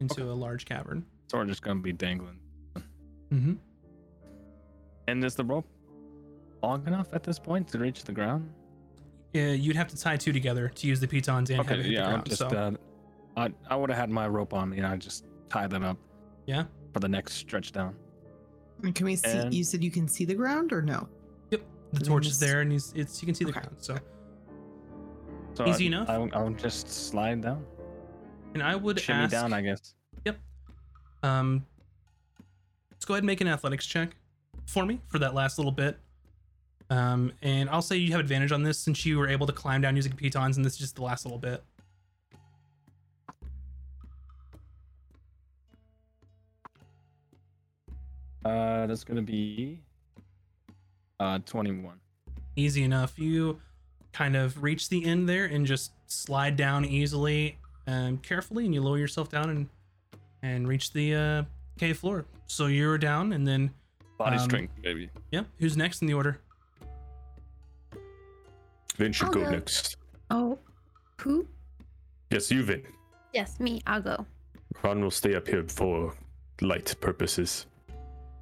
into 0.00 0.20
Okay. 0.22 0.30
a 0.30 0.34
large 0.34 0.66
cavern 0.66 1.04
so 1.28 1.38
we're 1.38 1.46
just 1.46 1.62
gonna 1.62 1.80
be 1.80 1.92
dangling. 1.92 2.38
mm-hmm. 3.32 3.54
And 5.08 5.24
is 5.24 5.34
the 5.34 5.44
rope 5.44 5.66
long 6.62 6.86
enough 6.86 7.08
at 7.14 7.22
this 7.22 7.38
point 7.38 7.66
to 7.68 7.78
reach 7.78 8.04
the 8.04 8.12
ground? 8.12 8.48
yeah, 9.32 9.52
you'd 9.52 9.76
have 9.76 9.88
to 9.88 9.96
tie 9.96 10.16
two 10.16 10.32
together 10.32 10.68
to 10.68 10.86
use 10.86 11.00
the 11.00 11.08
pitons 11.08 11.50
and 11.50 11.56
have 11.58 11.66
Okay, 11.66 11.80
it 11.80 11.84
hit 11.86 11.92
yeah, 11.92 12.02
the 12.02 12.08
ground, 12.10 12.26
just 12.26 12.38
so 12.38 12.46
uh, 12.48 12.70
I 13.36 13.52
I 13.68 13.76
would 13.76 13.90
have 13.90 13.98
had 13.98 14.10
my 14.10 14.26
rope 14.28 14.54
on 14.54 14.70
me 14.70 14.78
and 14.78 14.86
I 14.86 14.96
just 14.96 15.24
tie 15.48 15.66
that 15.66 15.82
up 15.82 15.98
yeah 16.46 16.64
for 16.92 17.00
the 17.00 17.08
next 17.08 17.34
stretch 17.34 17.72
down. 17.72 17.94
And 18.82 18.94
Can 18.94 19.06
we 19.06 19.16
see? 19.16 19.28
And- 19.30 19.52
You 19.54 19.64
said 19.64 19.82
you 19.84 19.90
can 19.90 20.08
see 20.08 20.24
the 20.24 20.34
ground 20.34 20.72
or 20.72 20.82
no? 20.82 21.08
Yep. 21.50 21.62
The 21.92 21.98
then 22.00 22.08
torch 22.08 22.26
is 22.26 22.38
there 22.38 22.60
and 22.62 22.72
he's, 22.72 22.92
it's 22.96 23.22
you 23.22 23.26
can 23.26 23.34
see 23.34 23.44
the 23.44 23.50
Okay. 23.50 23.60
ground 23.60 23.76
so 23.78 23.96
So 25.54 25.66
Easy 25.66 25.84
I, 25.84 25.86
enough? 25.88 26.08
I'll, 26.10 26.28
I'll 26.34 26.50
just 26.50 26.88
slide 26.88 27.40
down, 27.42 27.64
and 28.54 28.62
i 28.62 28.74
would 28.76 29.00
shimmy 29.00 29.24
ask 29.24 29.30
down, 29.32 29.52
I 29.52 29.60
guess. 29.62 29.94
Yep. 30.24 30.38
Um 31.22 31.64
let's 32.90 33.04
go 33.04 33.14
ahead 33.14 33.22
and 33.22 33.26
make 33.26 33.40
an 33.40 33.48
athletics 33.48 33.86
check 33.86 34.16
for 34.66 34.84
me 34.86 35.00
for 35.08 35.18
that 35.18 35.34
last 35.34 35.58
little 35.58 35.70
bit 35.72 35.96
um 36.90 37.32
and 37.42 37.68
i'll 37.70 37.82
say 37.82 37.96
you 37.96 38.10
have 38.10 38.20
advantage 38.20 38.50
on 38.52 38.62
this 38.62 38.78
since 38.78 39.04
you 39.06 39.18
were 39.18 39.28
able 39.28 39.46
to 39.46 39.52
climb 39.52 39.80
down 39.80 39.94
using 39.96 40.12
pitons 40.12 40.56
and 40.56 40.64
this 40.64 40.72
is 40.74 40.78
just 40.78 40.96
the 40.96 41.02
last 41.02 41.24
little 41.24 41.38
bit 41.38 41.62
Uh, 48.46 48.86
that's 48.86 49.02
gonna 49.04 49.22
be 49.22 49.80
uh 51.18 51.38
21. 51.40 51.98
easy 52.54 52.84
enough. 52.84 53.18
You 53.18 53.60
kind 54.12 54.36
of 54.36 54.62
reach 54.62 54.88
the 54.88 55.04
end 55.04 55.28
there 55.28 55.46
and 55.46 55.66
just 55.66 55.92
slide 56.06 56.56
down 56.56 56.84
easily 56.84 57.58
and 57.86 58.22
carefully, 58.22 58.64
and 58.66 58.72
you 58.74 58.82
lower 58.82 58.98
yourself 58.98 59.28
down 59.30 59.50
and 59.50 59.68
and 60.42 60.68
reach 60.68 60.92
the 60.92 61.14
uh, 61.14 61.42
cave 61.78 61.98
floor. 61.98 62.24
So 62.46 62.66
you're 62.66 62.98
down, 62.98 63.32
and 63.32 63.46
then 63.46 63.70
Body 64.18 64.36
Um, 64.36 64.44
strength, 64.44 64.72
baby. 64.80 65.10
yeah, 65.32 65.42
who's 65.58 65.76
next 65.76 66.02
in 66.02 66.06
the 66.08 66.14
order? 66.14 66.38
Vin 68.96 69.12
should 69.12 69.26
I'll 69.26 69.32
go 69.32 69.44
go. 69.44 69.50
next. 69.50 69.96
Oh, 70.30 70.58
who? 71.20 71.46
Yes, 72.30 72.50
you, 72.50 72.62
Vin. 72.62 72.82
Yes, 73.34 73.58
me. 73.60 73.82
I'll 73.86 74.00
go. 74.02 74.24
Ron 74.82 75.02
will 75.02 75.10
stay 75.10 75.34
up 75.34 75.46
here 75.48 75.64
for 75.68 76.14
light 76.60 76.94
purposes. 77.00 77.66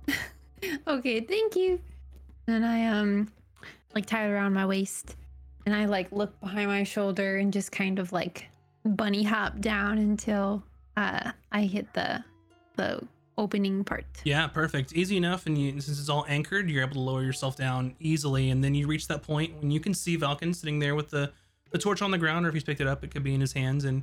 Okay, 0.87 1.21
thank 1.21 1.57
you. 1.57 1.79
And 2.47 2.65
I 2.65 2.87
um 2.87 3.29
like 3.95 4.07
tie 4.07 4.27
it 4.27 4.31
around 4.31 4.55
my 4.55 4.65
waist 4.65 5.17
and 5.67 5.75
I 5.75 5.85
like 5.85 6.11
look 6.11 6.39
behind 6.41 6.69
my 6.69 6.85
shoulder 6.85 7.37
and 7.37 7.53
just 7.53 7.71
kind 7.71 7.99
of 7.99 8.13
like 8.13 8.49
bunny 8.85 9.23
hop 9.23 9.61
down 9.61 9.99
until 9.99 10.63
uh 10.97 11.33
I 11.53 11.63
hit 11.63 11.93
the 11.93 12.25
the 12.77 13.07
opening 13.37 13.85
part. 13.85 14.05
Yeah, 14.25 14.47
perfect. 14.47 14.93
Easy 14.93 15.17
enough, 15.17 15.47
and 15.47 15.59
you, 15.59 15.73
since 15.81 15.99
it's 15.99 16.09
all 16.09 16.25
anchored, 16.29 16.71
you're 16.71 16.83
able 16.83 16.95
to 16.95 17.01
lower 17.01 17.23
yourself 17.23 17.57
down 17.57 17.95
easily, 18.01 18.51
and 18.51 18.63
then 18.63 18.75
you 18.75 18.87
reach 18.87 19.09
that 19.09 19.23
point 19.23 19.61
when 19.61 19.71
you 19.71 19.81
can 19.81 19.95
see 19.95 20.17
Valken 20.17 20.55
sitting 20.55 20.79
there 20.79 20.95
with 20.95 21.11
the 21.11 21.33
the 21.71 21.79
torch 21.79 22.03
on 22.03 22.11
the 22.11 22.19
ground, 22.19 22.47
or 22.47 22.49
if 22.49 22.55
he's 22.55 22.65
picked 22.65 22.81
it 22.81 22.87
up, 22.87 23.03
it 23.05 23.11
could 23.11 23.25
be 23.25 23.35
in 23.35 23.41
his 23.41 23.53
hands, 23.53 23.85
and 23.85 24.03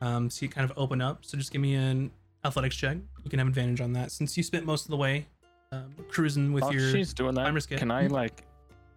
um, 0.00 0.30
so 0.30 0.44
you 0.44 0.48
kind 0.48 0.68
of 0.68 0.76
open 0.78 1.00
up. 1.00 1.24
So 1.24 1.36
just 1.36 1.52
give 1.52 1.60
me 1.60 1.74
an 1.74 2.10
athletics 2.44 2.76
check. 2.76 2.96
You 3.24 3.30
can 3.30 3.38
have 3.38 3.48
advantage 3.48 3.80
on 3.80 3.92
that 3.94 4.12
since 4.12 4.36
you 4.36 4.42
spent 4.42 4.64
most 4.64 4.84
of 4.84 4.90
the 4.90 4.96
way 4.96 5.26
um, 5.72 5.94
cruising 6.08 6.52
with 6.52 6.62
While 6.62 6.74
your. 6.74 6.90
she's 6.90 7.12
doing 7.14 7.34
that, 7.34 7.42
climber's 7.42 7.66
kit. 7.66 7.78
can 7.78 7.90
I 7.90 8.06
like 8.06 8.44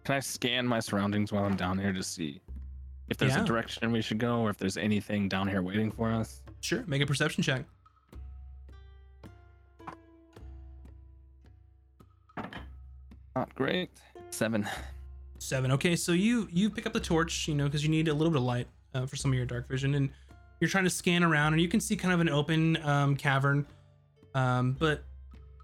can 0.04 0.16
I 0.16 0.20
scan 0.20 0.66
my 0.66 0.80
surroundings 0.80 1.32
while 1.32 1.44
I'm 1.44 1.56
down 1.56 1.78
here 1.78 1.92
to 1.92 2.02
see 2.02 2.40
if 3.08 3.16
there's 3.16 3.32
Yeah. 3.34 3.42
a 3.42 3.46
direction 3.46 3.90
we 3.92 4.02
should 4.02 4.18
go 4.18 4.40
or 4.40 4.50
if 4.50 4.56
there's 4.58 4.76
anything 4.76 5.28
down 5.28 5.48
here 5.48 5.62
waiting 5.62 5.90
for 5.90 6.10
us? 6.10 6.42
Sure, 6.60 6.84
make 6.86 7.00
a 7.02 7.06
perception 7.06 7.42
check. 7.42 7.64
Not 13.36 13.54
great. 13.54 13.90
Seven. 14.30 14.68
Seven. 15.38 15.72
Okay, 15.72 15.96
so 15.96 16.12
you 16.12 16.48
you 16.52 16.70
pick 16.70 16.86
up 16.86 16.92
the 16.92 17.00
torch, 17.00 17.48
you 17.48 17.54
know, 17.54 17.64
because 17.64 17.82
you 17.82 17.90
need 17.90 18.08
a 18.08 18.14
little 18.14 18.30
bit 18.30 18.38
of 18.38 18.44
light 18.44 18.66
uh, 18.94 19.06
for 19.06 19.16
some 19.16 19.30
of 19.32 19.36
your 19.36 19.46
dark 19.46 19.68
vision, 19.68 19.94
and 19.94 20.10
you're 20.60 20.70
trying 20.70 20.84
to 20.84 20.90
scan 20.90 21.22
around, 21.24 21.52
and 21.52 21.60
you 21.62 21.68
can 21.68 21.80
see 21.80 21.96
kind 21.96 22.14
of 22.14 22.20
an 22.20 22.28
open 22.28 22.76
um, 22.84 23.16
cavern, 23.16 23.66
um, 24.34 24.76
but 24.78 25.02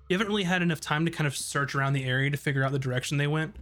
you 0.09 0.15
haven't 0.15 0.27
really 0.29 0.43
had 0.45 0.63
enough 0.63 0.81
time 0.81 1.05
to 1.07 1.11
kind 1.11 1.27
of 1.27 1.37
search 1.37 1.75
around 1.75 1.93
the 1.93 2.05
area 2.05 2.31
to 2.31 2.37
figure 2.37 2.65
out 2.65 2.73
the 2.73 2.79
direction 2.79 3.17
they 3.19 3.27
went. 3.29 3.55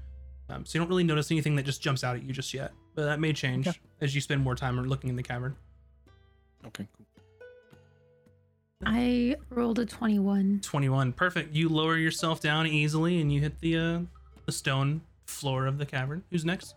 Um, 0.50 0.64
so 0.64 0.78
you 0.78 0.80
don't 0.80 0.88
really 0.88 1.04
notice 1.04 1.30
anything 1.30 1.56
that 1.56 1.64
just 1.64 1.82
jumps 1.82 2.02
out 2.02 2.16
at 2.16 2.22
you 2.22 2.32
just 2.32 2.54
yet, 2.54 2.72
but 2.94 3.04
that 3.04 3.20
may 3.20 3.32
change 3.34 3.68
Okay. 3.68 3.78
as 4.00 4.14
you 4.14 4.20
spend 4.22 4.42
more 4.42 4.54
time 4.54 4.82
looking 4.86 5.10
in 5.10 5.16
the 5.16 5.22
cavern. 5.22 5.54
Okay, 6.66 6.88
cool. 6.96 7.04
I 8.86 9.36
rolled 9.50 9.78
a 9.80 9.84
21. 9.84 10.60
21, 10.62 11.12
perfect. 11.12 11.54
You 11.54 11.68
lower 11.68 11.96
yourself 11.96 12.40
down 12.40 12.66
easily, 12.66 13.20
and 13.20 13.32
you 13.32 13.40
hit 13.40 13.60
the 13.60 13.76
uh, 13.76 14.00
the 14.46 14.52
stone 14.52 15.00
floor 15.26 15.66
of 15.66 15.78
the 15.78 15.84
cavern. 15.86 16.22
Who's 16.30 16.44
next? 16.44 16.74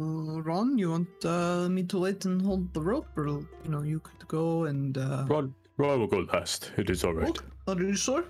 Uh, 0.00 0.40
Ron, 0.40 0.78
you 0.78 0.90
want 0.90 1.24
uh, 1.26 1.68
me 1.68 1.82
to 1.82 1.98
wait 1.98 2.24
and 2.24 2.40
hold 2.40 2.72
the 2.72 2.80
rope, 2.80 3.08
or 3.16 3.26
you 3.26 3.68
know, 3.68 3.82
you 3.82 4.00
could 4.00 4.26
go 4.28 4.64
and. 4.64 4.96
Uh... 4.96 5.26
Ron, 5.28 5.54
Ron 5.76 6.00
will 6.00 6.06
go 6.06 6.26
last. 6.32 6.72
It 6.78 6.88
is 6.88 7.04
all 7.04 7.12
right. 7.12 7.36
Oh, 7.66 7.74
are 7.74 7.82
you 7.82 7.94
sure? 7.94 8.24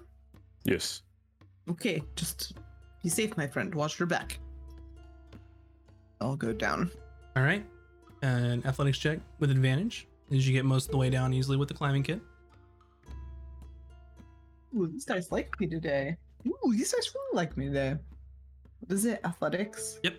Yes. 0.64 1.02
Okay, 1.70 2.02
just 2.16 2.54
be 3.02 3.08
safe, 3.08 3.36
my 3.36 3.46
friend. 3.46 3.72
Watch 3.74 4.00
your 4.00 4.06
back. 4.06 4.40
I'll 6.20 6.36
go 6.36 6.52
down. 6.52 6.90
All 7.36 7.42
right. 7.42 7.64
An 8.22 8.62
athletics 8.66 8.98
check 8.98 9.20
with 9.38 9.50
advantage 9.50 10.08
as 10.32 10.46
you 10.46 10.52
get 10.52 10.64
most 10.64 10.86
of 10.86 10.90
the 10.90 10.98
way 10.98 11.08
down 11.08 11.32
easily 11.32 11.56
with 11.56 11.68
the 11.68 11.74
climbing 11.74 12.02
kit. 12.02 12.20
Ooh, 14.76 14.86
these 14.86 15.04
guys 15.04 15.30
like 15.30 15.58
me 15.60 15.66
today. 15.66 16.16
Ooh, 16.46 16.72
these 16.72 16.92
guys 16.92 17.10
really 17.14 17.36
like 17.36 17.56
me 17.56 17.66
today. 17.66 17.96
What 18.80 18.92
is 18.92 19.04
it? 19.04 19.20
Athletics? 19.24 19.98
Yep. 20.02 20.14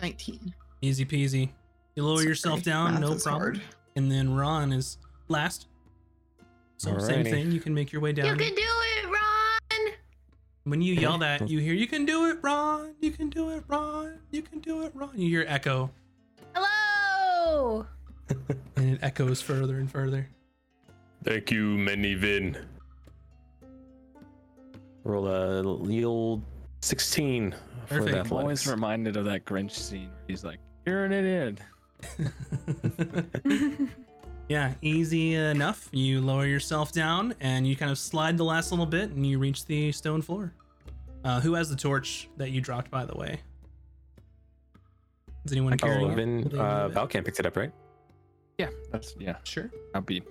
Nineteen. 0.00 0.54
Easy 0.82 1.04
peasy. 1.04 1.50
You 1.94 2.04
lower 2.04 2.16
Sorry, 2.16 2.28
yourself 2.28 2.62
down, 2.62 2.92
math 2.92 3.00
no 3.00 3.08
problem. 3.16 3.24
hard. 3.42 3.60
And 3.96 4.10
then 4.10 4.34
Ron 4.34 4.72
is 4.72 4.98
last. 5.28 5.68
So 6.76 6.98
same 6.98 7.24
thing. 7.24 7.52
You 7.52 7.60
can 7.60 7.72
make 7.72 7.92
your 7.92 8.02
way 8.02 8.12
down. 8.12 8.26
You 8.26 8.36
can 8.44 8.54
do 8.54 8.62
it, 8.62 9.06
Ron! 9.06 9.92
when 10.64 10.82
you 10.82 10.94
yell 10.94 11.18
that, 11.18 11.48
you 11.48 11.60
hear, 11.60 11.74
"You 11.74 11.86
can 11.86 12.04
do 12.04 12.26
it, 12.28 12.38
Ron! 12.42 12.94
You 13.00 13.12
can 13.12 13.30
do 13.30 13.50
it, 13.50 13.62
Ron! 13.68 14.18
You 14.30 14.42
can 14.42 14.58
do 14.58 14.82
it, 14.82 14.92
Ron!" 14.94 15.10
You 15.14 15.28
hear 15.28 15.44
echo, 15.46 15.90
Hello! 16.54 17.86
and 18.76 18.90
it 18.90 18.98
echoes 19.02 19.40
further 19.40 19.78
and 19.78 19.90
further. 19.90 20.28
Thank 21.22 21.50
you, 21.50 21.62
many 21.78 22.14
Vin. 22.14 22.56
Roll 25.04 25.28
a 25.28 25.60
little 25.62 26.42
16 26.84 27.52
for 27.52 27.86
Perfect. 27.86 28.10
the 28.12 28.20
I'm 28.20 28.26
I'm 28.26 28.32
always 28.32 28.66
reminded 28.66 29.16
of 29.16 29.24
that 29.24 29.44
Grinch 29.44 29.72
scene 29.72 30.08
where 30.10 30.24
he's 30.28 30.44
like, 30.44 30.58
"You're 30.86 31.04
an 31.06 31.12
idiot." 31.12 31.58
yeah, 34.48 34.74
easy 34.82 35.34
enough. 35.34 35.88
You 35.92 36.20
lower 36.20 36.46
yourself 36.46 36.92
down 36.92 37.34
and 37.40 37.66
you 37.66 37.74
kind 37.74 37.90
of 37.90 37.98
slide 37.98 38.36
the 38.36 38.44
last 38.44 38.70
little 38.70 38.86
bit 38.86 39.10
and 39.10 39.26
you 39.26 39.38
reach 39.38 39.64
the 39.64 39.92
stone 39.92 40.20
floor. 40.20 40.52
Uh, 41.24 41.40
who 41.40 41.54
has 41.54 41.70
the 41.70 41.76
torch 41.76 42.28
that 42.36 42.50
you 42.50 42.60
dropped, 42.60 42.90
by 42.90 43.06
the 43.06 43.16
way? 43.16 43.40
Is 45.46 45.52
anyone 45.52 45.78
Oh, 45.82 46.08
it? 46.10 46.14
Vin, 46.14 46.42
Will 46.42 46.48
they 46.50 46.58
uh, 46.58 46.82
move 46.88 46.92
it? 46.92 46.94
Valken 46.98 47.24
picked 47.24 47.40
it 47.40 47.46
up, 47.46 47.56
right? 47.56 47.72
Yeah, 48.58 48.68
that's 48.92 49.14
yeah. 49.18 49.36
Sure. 49.44 49.70
I'll 49.94 50.02
be 50.02 50.22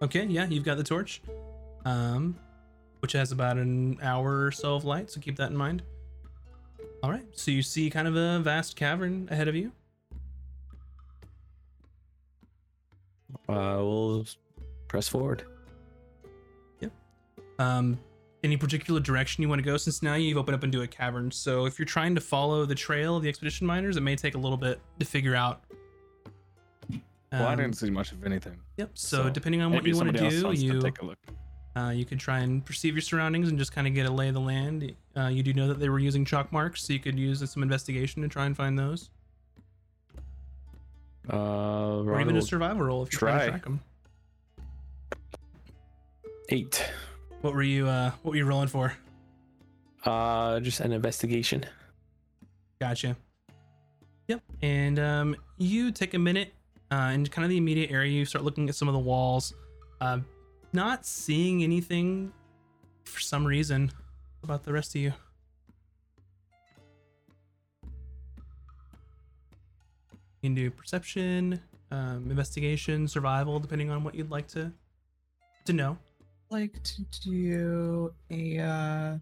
Okay, 0.00 0.24
yeah, 0.26 0.46
you've 0.46 0.64
got 0.64 0.76
the 0.76 0.84
torch, 0.84 1.22
um, 1.84 2.36
which 3.02 3.12
has 3.12 3.32
about 3.32 3.58
an 3.58 3.98
hour 4.00 4.46
or 4.46 4.52
so 4.52 4.76
of 4.76 4.84
light, 4.84 5.10
so 5.10 5.20
keep 5.20 5.34
that 5.36 5.50
in 5.50 5.56
mind. 5.56 5.82
All 7.02 7.10
right, 7.10 7.26
so 7.32 7.50
you 7.50 7.60
see 7.60 7.90
kind 7.90 8.06
of 8.06 8.14
a 8.14 8.38
vast 8.38 8.76
cavern 8.76 9.28
ahead 9.30 9.48
of 9.48 9.56
you. 9.56 9.72
Uh, 13.48 13.78
we'll 13.80 14.24
press 14.86 15.08
forward. 15.08 15.42
Yep. 16.80 16.92
Um, 17.58 17.98
any 18.44 18.56
particular 18.56 19.00
direction 19.00 19.42
you 19.42 19.48
want 19.48 19.58
to 19.58 19.64
go? 19.64 19.76
Since 19.76 20.00
now 20.00 20.14
you've 20.14 20.38
opened 20.38 20.54
up 20.54 20.62
into 20.62 20.82
a 20.82 20.86
cavern, 20.86 21.28
so 21.32 21.66
if 21.66 21.80
you're 21.80 21.86
trying 21.86 22.14
to 22.14 22.20
follow 22.20 22.64
the 22.66 22.74
trail 22.74 23.16
of 23.16 23.24
the 23.24 23.28
expedition 23.28 23.66
miners, 23.66 23.96
it 23.96 24.02
may 24.02 24.14
take 24.14 24.36
a 24.36 24.38
little 24.38 24.56
bit 24.56 24.80
to 25.00 25.04
figure 25.04 25.34
out. 25.34 25.64
well. 27.32 27.48
I 27.48 27.52
Um, 27.54 27.56
didn't 27.58 27.76
see 27.76 27.90
much 27.90 28.12
of 28.12 28.22
anything. 28.24 28.58
Yep. 28.76 28.90
So, 28.94 29.24
so 29.24 29.30
depending 29.30 29.60
on 29.60 29.72
what 29.72 29.84
you 29.84 29.96
want 29.96 30.12
to 30.12 30.18
somebody 30.18 30.36
else 30.36 30.40
do, 30.40 30.46
wants 30.46 30.60
to 30.60 30.66
you 30.66 30.80
take 30.80 31.00
a 31.02 31.04
look. 31.04 31.18
Uh, 31.74 31.88
you 31.88 32.04
could 32.04 32.20
try 32.20 32.40
and 32.40 32.64
perceive 32.64 32.94
your 32.94 33.00
surroundings 33.02 33.48
and 33.48 33.58
just 33.58 33.72
kind 33.72 33.86
of 33.86 33.94
get 33.94 34.04
a 34.06 34.10
lay 34.12 34.28
of 34.28 34.34
the 34.34 34.40
land. 34.40 34.92
Uh, 35.16 35.28
you 35.28 35.42
do 35.42 35.54
know 35.54 35.68
that 35.68 35.80
they 35.80 35.88
were 35.88 35.98
using 35.98 36.24
chalk 36.24 36.52
marks, 36.52 36.84
so 36.84 36.92
you 36.92 36.98
could 36.98 37.18
use 37.18 37.48
some 37.50 37.62
investigation 37.62 38.20
to 38.22 38.28
try 38.28 38.44
and 38.44 38.56
find 38.56 38.78
those, 38.78 39.08
Uh, 41.32 42.02
or 42.02 42.20
even 42.20 42.36
a 42.36 42.42
survival 42.42 42.82
roll 42.82 43.02
if 43.04 43.12
you're 43.12 43.20
trying 43.20 43.38
to 43.40 43.48
track 43.48 43.64
them. 43.64 43.80
eight. 46.50 46.84
What 47.40 47.54
were 47.54 47.62
you? 47.62 47.88
Uh, 47.88 48.10
what 48.22 48.32
were 48.32 48.36
you 48.36 48.44
rolling 48.44 48.68
for? 48.68 48.92
Uh, 50.04 50.60
just 50.60 50.80
an 50.80 50.92
investigation. 50.92 51.64
Gotcha. 52.80 53.16
Yep. 54.28 54.42
And 54.60 54.98
um, 54.98 55.36
you 55.58 55.90
take 55.90 56.14
a 56.14 56.18
minute 56.18 56.52
uh, 56.90 57.12
in 57.14 57.26
kind 57.26 57.44
of 57.44 57.48
the 57.48 57.56
immediate 57.56 57.90
area. 57.90 58.10
You 58.12 58.24
start 58.24 58.44
looking 58.44 58.68
at 58.68 58.74
some 58.74 58.88
of 58.88 58.94
the 58.94 59.00
walls, 59.00 59.54
uh, 60.00 60.18
not 60.72 61.04
seeing 61.06 61.62
anything 61.62 62.32
for 63.04 63.20
some 63.20 63.44
reason. 63.46 63.92
About 64.42 64.64
the 64.64 64.72
rest 64.72 64.94
of 64.96 65.00
you? 65.00 65.12
You 70.40 70.48
can 70.48 70.54
do 70.54 70.70
perception, 70.70 71.60
um, 71.90 72.26
investigation, 72.30 73.06
survival, 73.06 73.60
depending 73.60 73.90
on 73.90 74.02
what 74.02 74.14
you'd 74.14 74.30
like 74.30 74.48
to 74.48 74.72
to 75.66 75.72
know. 75.72 75.96
Like 76.50 76.82
to 76.82 77.02
do 77.22 78.12
a 78.30 78.58
uh 78.58 79.18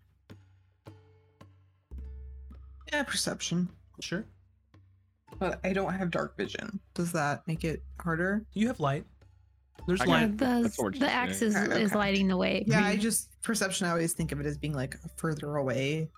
yeah 2.93 3.03
perception, 3.05 3.69
Sure. 4.01 4.25
but 5.39 5.61
I 5.63 5.73
don't 5.75 5.93
have 5.93 6.11
dark 6.11 6.37
vision. 6.37 6.81
Does 6.95 7.13
that 7.13 7.47
make 7.47 7.65
it 7.65 7.83
harder? 8.01 8.45
You 8.55 8.67
have 8.69 8.81
light. 8.81 9.05
There's 9.87 10.01
I 10.01 10.05
light. 10.05 10.37
got- 10.37 10.63
the, 10.63 10.63
that's 10.69 10.99
the 10.99 11.11
axe 11.11 11.43
is, 11.43 11.57
Okay, 11.57 11.83
is 11.83 11.95
lighting 11.95 12.29
the 12.29 12.37
way. 12.37 12.65
Yeah, 12.67 12.85
I 12.85 12.97
just 12.97 13.29
perception. 13.43 13.87
I 13.87 13.91
always 13.91 14.13
think 14.13 14.33
of 14.33 14.41
it 14.41 14.47
as 14.47 14.57
being 14.59 14.75
like 14.75 14.95
a 15.05 15.09
further 15.17 15.57
away. 15.57 16.09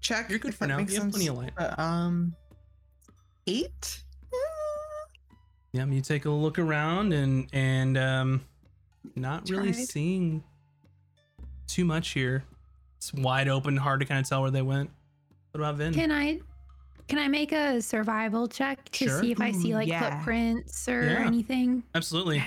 Check. 0.00 0.30
You're 0.30 0.38
good 0.38 0.50
if 0.50 0.54
for 0.56 0.60
that 0.66 0.68
now. 0.68 0.74
You 0.78 0.84
makes 0.84 0.96
have 0.96 1.10
plenty 1.10 1.26
of 1.28 1.36
light. 1.36 1.52
But, 1.56 1.78
um, 1.78 2.34
eight. 3.46 4.02
Yeah, 5.72 5.84
you 5.84 6.00
take 6.00 6.24
a 6.24 6.30
look 6.30 6.58
around 6.58 7.12
and 7.12 7.48
and 7.52 7.98
um, 7.98 8.40
not 9.14 9.48
really 9.50 9.72
Tried. 9.72 9.88
seeing 9.88 10.42
too 11.66 11.84
much 11.84 12.10
here. 12.10 12.42
It's 12.96 13.12
wide 13.12 13.48
open, 13.48 13.76
hard 13.76 14.00
to 14.00 14.06
kind 14.06 14.18
of 14.20 14.28
tell 14.28 14.40
where 14.42 14.50
they 14.50 14.62
went. 14.62 14.90
What 15.52 15.60
about 15.60 15.76
Vin? 15.76 15.92
Can 15.94 16.10
I 16.10 16.40
can 17.08 17.18
I 17.18 17.26
make 17.28 17.52
a 17.52 17.80
survival 17.80 18.46
check 18.46 18.84
to 18.90 19.08
Sure. 19.08 19.20
see 19.20 19.32
if 19.32 19.40
I 19.40 19.50
see 19.50 19.72
Ooh, 19.72 19.76
like 19.76 19.88
yeah. 19.88 20.16
footprints 20.18 20.88
or 20.88 21.02
Yeah. 21.04 21.26
anything? 21.26 21.82
Absolutely. 21.94 22.42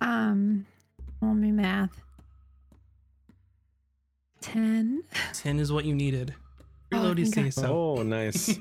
Um, 0.00 0.66
let 1.20 1.34
me 1.34 1.50
math. 1.50 2.00
Ten. 4.40 5.02
Ten 5.32 5.58
is 5.58 5.72
what 5.72 5.84
you 5.84 5.94
needed. 5.94 6.34
Your 6.90 7.00
Oh, 7.00 7.04
low 7.04 7.10
okay. 7.12 7.50
So 7.50 7.96
Oh, 7.98 8.02
nice. 8.02 8.58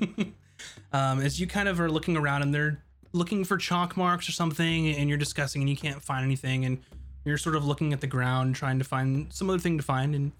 um, 0.93 1.19
as 1.19 1.39
you 1.39 1.47
kind 1.47 1.67
of 1.67 1.79
are 1.79 1.91
looking 1.91 2.15
around 2.15 2.41
and 2.41 2.53
they're 2.53 2.83
looking 3.11 3.43
for 3.43 3.57
chalk 3.57 3.97
marks 3.97 4.29
or 4.29 4.31
something, 4.31 4.87
and 4.95 5.09
you're 5.09 5.17
discussing 5.17 5.61
and 5.61 5.69
you 5.69 5.75
can't 5.75 6.01
find 6.01 6.23
anything, 6.23 6.65
and 6.65 6.79
you're 7.25 7.37
sort 7.37 7.55
of 7.55 7.65
looking 7.65 7.93
at 7.93 8.01
the 8.01 8.07
ground 8.07 8.55
trying 8.55 8.79
to 8.79 8.85
find 8.85 9.31
some 9.31 9.49
other 9.49 9.59
thing 9.59 9.77
to 9.77 9.83
find, 9.83 10.15
and 10.15 10.31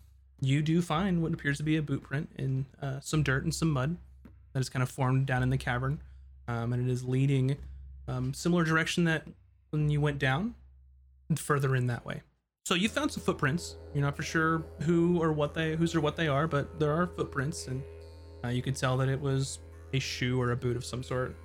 you 0.42 0.62
do 0.62 0.82
find 0.82 1.22
what 1.22 1.34
appears 1.34 1.58
to 1.58 1.64
be 1.64 1.78
a 1.78 1.82
boot 1.82 2.04
print 2.04 2.30
in 2.38 2.66
uh, 2.82 3.00
some 3.00 3.24
dirt 3.24 3.44
and 3.44 3.54
some 3.54 3.72
mud 3.72 3.98
that 4.54 4.60
is 4.60 4.70
kind 4.70 4.84
of 4.84 4.90
formed 4.90 5.26
down 5.26 5.44
in 5.44 5.50
the 5.50 5.58
cavern, 5.58 6.02
um, 6.48 6.74
and 6.74 6.88
it 6.88 6.92
is 6.92 7.04
leading 7.04 7.58
um, 8.08 8.34
similar 8.34 8.64
direction 8.64 9.06
that 9.06 9.26
when 9.72 9.90
you 9.90 10.02
went 10.02 10.20
down, 10.20 10.56
and 11.30 11.40
further 11.40 11.76
in 11.76 11.88
that 11.88 12.06
way. 12.06 12.22
So 12.66 12.76
you 12.76 12.88
found 12.88 13.12
some 13.12 13.24
footprints. 13.24 13.76
You're 13.94 14.04
not 14.04 14.16
for 14.16 14.24
sure 14.24 14.64
who 14.82 15.22
or 15.22 15.34
what 15.34 15.54
they 15.54 15.76
whose 15.76 15.96
or 15.96 16.02
what 16.02 16.16
they 16.16 16.28
are, 16.28 16.48
but 16.48 16.80
there 16.80 16.92
are 16.92 17.08
footprints, 17.08 17.68
and 17.68 17.82
uh, 18.44 18.50
you 18.50 18.62
could 18.62 18.76
tell 18.76 18.98
that 18.98 19.10
it 19.10 19.20
was 19.20 19.60
a 19.94 20.00
shoe 20.00 20.42
or 20.42 20.52
a 20.52 20.56
boot 20.56 20.76
of 20.76 20.86
some 20.86 21.04
sort. 21.04 21.36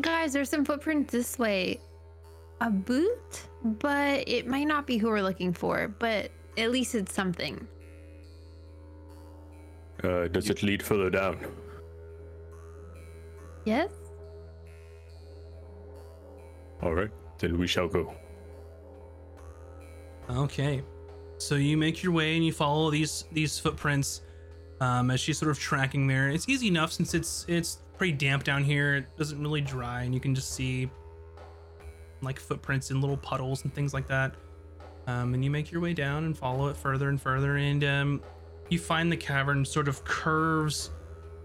Guys, 0.00 0.32
there's 0.32 0.50
some 0.50 0.64
footprints 0.64 1.12
this 1.12 1.38
way. 1.38 1.80
A 2.60 2.70
boot, 2.70 3.48
but 3.62 4.26
it 4.28 4.46
might 4.46 4.66
not 4.66 4.86
be 4.86 4.96
who 4.96 5.08
we're 5.08 5.22
looking 5.22 5.52
for, 5.52 5.88
but 5.98 6.30
at 6.56 6.70
least 6.70 6.94
it's 6.94 7.12
something. 7.12 7.66
Uh, 10.02 10.28
does 10.28 10.50
it 10.50 10.62
lead 10.62 10.82
further 10.82 11.10
down? 11.10 11.38
Yes? 13.64 13.90
All 16.82 16.94
right, 16.94 17.10
then 17.38 17.58
we 17.58 17.66
shall 17.66 17.88
go. 17.88 18.14
Okay, 20.30 20.82
so 21.38 21.54
you 21.56 21.76
make 21.76 22.02
your 22.02 22.12
way 22.12 22.36
and 22.36 22.44
you 22.44 22.52
follow 22.52 22.90
these 22.90 23.24
these 23.32 23.58
footprints 23.58 24.22
um, 24.80 25.10
as 25.10 25.20
she's 25.20 25.38
sort 25.38 25.50
of 25.50 25.58
tracking 25.58 26.06
there. 26.06 26.28
It's 26.28 26.48
easy 26.48 26.68
enough 26.68 26.92
since 26.92 27.14
it's 27.14 27.44
it's 27.48 27.78
pretty 27.96 28.12
damp 28.12 28.44
down 28.44 28.64
here. 28.64 28.96
It 28.96 29.16
doesn't 29.16 29.40
really 29.40 29.60
dry, 29.60 30.02
and 30.02 30.14
you 30.14 30.20
can 30.20 30.34
just 30.34 30.54
see 30.54 30.90
like 32.24 32.40
footprints 32.40 32.90
in 32.90 33.00
little 33.00 33.16
puddles 33.16 33.64
and 33.64 33.74
things 33.74 33.94
like 33.94 34.06
that. 34.08 34.34
Um, 35.06 35.34
and 35.34 35.44
you 35.44 35.50
make 35.50 35.70
your 35.70 35.80
way 35.80 35.92
down 35.92 36.24
and 36.24 36.36
follow 36.36 36.68
it 36.68 36.76
further 36.76 37.10
and 37.10 37.20
further, 37.20 37.56
and 37.56 37.84
um, 37.84 38.22
you 38.70 38.78
find 38.78 39.12
the 39.12 39.16
cavern 39.16 39.64
sort 39.64 39.86
of 39.86 40.02
curves 40.04 40.90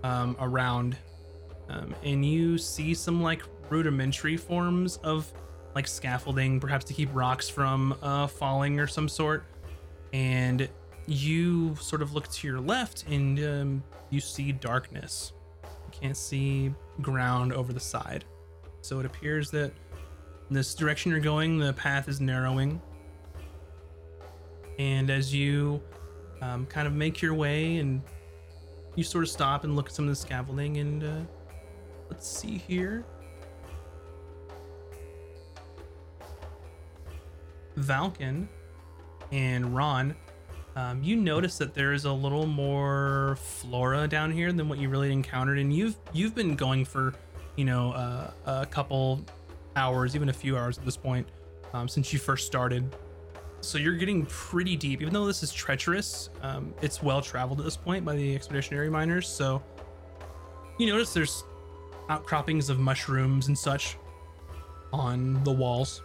um, 0.03 0.37
around, 0.39 0.97
um, 1.67 1.93
and 2.03 2.25
you 2.25 2.57
see 2.57 2.93
some 2.93 3.21
like 3.21 3.43
rudimentary 3.69 4.37
forms 4.37 4.97
of 4.97 5.31
like 5.75 5.87
scaffolding, 5.87 6.59
perhaps 6.59 6.85
to 6.85 6.93
keep 6.93 7.09
rocks 7.13 7.49
from 7.49 7.95
uh, 8.01 8.27
falling 8.27 8.79
or 8.79 8.87
some 8.87 9.09
sort. 9.09 9.43
And 10.13 10.67
you 11.05 11.75
sort 11.75 12.01
of 12.01 12.13
look 12.13 12.27
to 12.29 12.47
your 12.47 12.59
left 12.59 13.05
and 13.07 13.39
um, 13.39 13.83
you 14.09 14.19
see 14.19 14.51
darkness. 14.51 15.33
You 15.63 15.99
can't 16.01 16.17
see 16.17 16.73
ground 17.01 17.53
over 17.53 17.73
the 17.73 17.79
side. 17.79 18.25
So 18.81 18.99
it 18.99 19.05
appears 19.05 19.51
that 19.51 19.71
this 20.49 20.73
direction 20.73 21.11
you're 21.11 21.19
going, 21.19 21.59
the 21.59 21.73
path 21.73 22.07
is 22.07 22.19
narrowing. 22.19 22.81
And 24.77 25.09
as 25.09 25.33
you 25.33 25.81
um, 26.41 26.65
kind 26.65 26.87
of 26.87 26.93
make 26.93 27.21
your 27.21 27.33
way 27.33 27.77
and 27.77 28.01
you 28.95 29.03
sort 29.03 29.23
of 29.23 29.29
stop 29.29 29.63
and 29.63 29.75
look 29.75 29.87
at 29.87 29.93
some 29.93 30.05
of 30.05 30.09
the 30.09 30.15
scaffolding 30.15 30.77
and 30.77 31.03
uh, 31.03 31.19
let's 32.09 32.27
see 32.27 32.57
here. 32.57 33.05
Valken 37.77 38.47
and 39.31 39.75
Ron, 39.75 40.15
um, 40.75 41.03
you 41.03 41.15
notice 41.15 41.57
that 41.57 41.73
there 41.73 41.93
is 41.93 42.05
a 42.05 42.11
little 42.11 42.45
more 42.45 43.37
flora 43.41 44.07
down 44.07 44.31
here 44.31 44.51
than 44.51 44.67
what 44.67 44.79
you 44.79 44.89
really 44.89 45.11
encountered, 45.11 45.59
and 45.59 45.73
you've 45.73 45.95
you've 46.13 46.35
been 46.35 46.55
going 46.55 46.83
for, 46.83 47.13
you 47.55 47.65
know, 47.65 47.91
uh, 47.93 48.31
a 48.45 48.65
couple 48.65 49.21
hours, 49.79 50.15
even 50.15 50.29
a 50.29 50.33
few 50.33 50.57
hours 50.57 50.77
at 50.77 50.85
this 50.85 50.97
point, 50.97 51.25
um, 51.73 51.87
since 51.87 52.11
you 52.13 52.19
first 52.19 52.45
started. 52.45 52.95
So 53.61 53.77
you're 53.77 53.95
getting 53.95 54.25
pretty 54.27 54.75
deep, 54.75 55.01
even 55.01 55.13
though 55.13 55.25
this 55.25 55.41
is 55.43 55.51
treacherous. 55.51 56.29
Um, 56.41 56.73
it's 56.81 57.01
well 57.01 57.21
traveled 57.21 57.59
at 57.59 57.65
this 57.65 57.75
point 57.77 58.05
by 58.05 58.15
the 58.15 58.35
expeditionary 58.35 58.89
miners. 58.89 59.27
So 59.27 59.61
you 60.77 60.87
notice 60.87 61.13
there's 61.13 61.43
outcroppings 62.09 62.69
of 62.69 62.79
mushrooms 62.79 63.47
and 63.47 63.57
such 63.57 63.97
on 64.93 65.43
the 65.43 65.51
walls. 65.51 66.01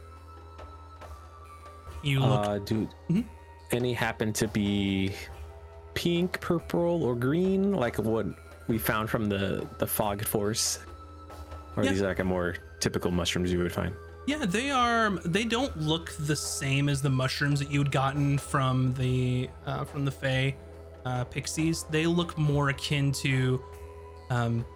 You 2.02 2.20
look 2.20 2.46
Uh, 2.46 2.58
dude, 2.58 2.88
Mhm. 3.10 3.24
any 3.70 3.92
happen 3.94 4.32
to 4.34 4.48
be 4.48 5.12
pink, 5.94 6.40
purple, 6.40 7.02
or 7.04 7.14
green, 7.14 7.72
like 7.72 7.96
what 7.98 8.26
we 8.68 8.78
found 8.78 9.08
from 9.08 9.28
the 9.28 9.66
the 9.78 9.86
fog 9.86 10.24
force, 10.24 10.80
or 11.76 11.84
Yeah. 11.84 11.90
these 11.92 12.02
are 12.02 12.08
like 12.08 12.18
a 12.18 12.24
more 12.24 12.56
typical 12.84 13.10
mushrooms 13.10 13.50
you 13.50 13.58
would 13.58 13.72
find? 13.72 13.94
Yeah, 14.26 14.44
they 14.44 14.70
are. 14.70 15.10
They 15.24 15.44
don't 15.44 15.74
look 15.80 16.12
the 16.20 16.36
same 16.36 16.90
as 16.90 17.00
the 17.00 17.08
mushrooms 17.08 17.58
that 17.60 17.70
you 17.70 17.78
had 17.78 17.90
gotten 17.90 18.36
from 18.36 18.92
the 18.94 19.48
uh, 19.66 19.84
from 19.84 20.04
the 20.04 20.10
Fey 20.10 20.54
uh, 21.06 21.24
pixies. 21.24 21.84
They 21.84 22.06
look 22.06 22.36
more 22.36 22.68
akin 22.68 23.10
to 23.12 23.62
um, 24.28 24.66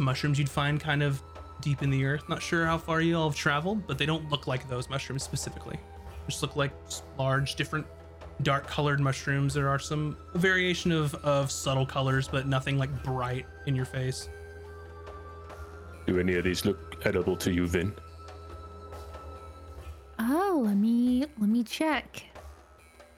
mushrooms 0.00 0.38
you'd 0.38 0.48
find 0.48 0.80
kind 0.80 1.02
of 1.04 1.22
deep 1.60 1.82
in 1.82 1.90
the 1.90 2.04
earth. 2.04 2.28
Not 2.28 2.42
sure 2.42 2.66
how 2.66 2.78
far 2.78 3.00
you 3.00 3.16
all 3.16 3.30
have 3.30 3.38
traveled, 3.38 3.86
but 3.86 3.96
they 3.96 4.06
don't 4.06 4.28
look 4.28 4.46
like 4.48 4.68
those 4.68 4.90
mushrooms 4.90 5.22
specifically. 5.22 5.78
Just 6.28 6.42
look 6.42 6.56
like 6.56 6.72
large, 7.16 7.54
different, 7.54 7.86
dark-colored 8.42 9.00
mushrooms. 9.00 9.54
There 9.54 9.68
are 9.68 9.78
some 9.78 10.16
variation 10.34 10.90
of 10.90 11.14
of 11.16 11.50
subtle 11.50 11.86
colors, 11.86 12.26
but 12.28 12.46
nothing 12.48 12.76
like 12.76 12.90
bright 13.04 13.46
in 13.66 13.76
your 13.76 13.86
face. 13.86 14.28
Do 16.08 16.18
any 16.18 16.36
of 16.36 16.44
these 16.44 16.64
look 16.64 16.96
edible 17.04 17.36
to 17.36 17.52
you, 17.52 17.66
Vin? 17.66 17.92
Oh, 20.18 20.62
let 20.64 20.74
me 20.78 21.26
let 21.38 21.50
me 21.50 21.62
check. 21.62 22.22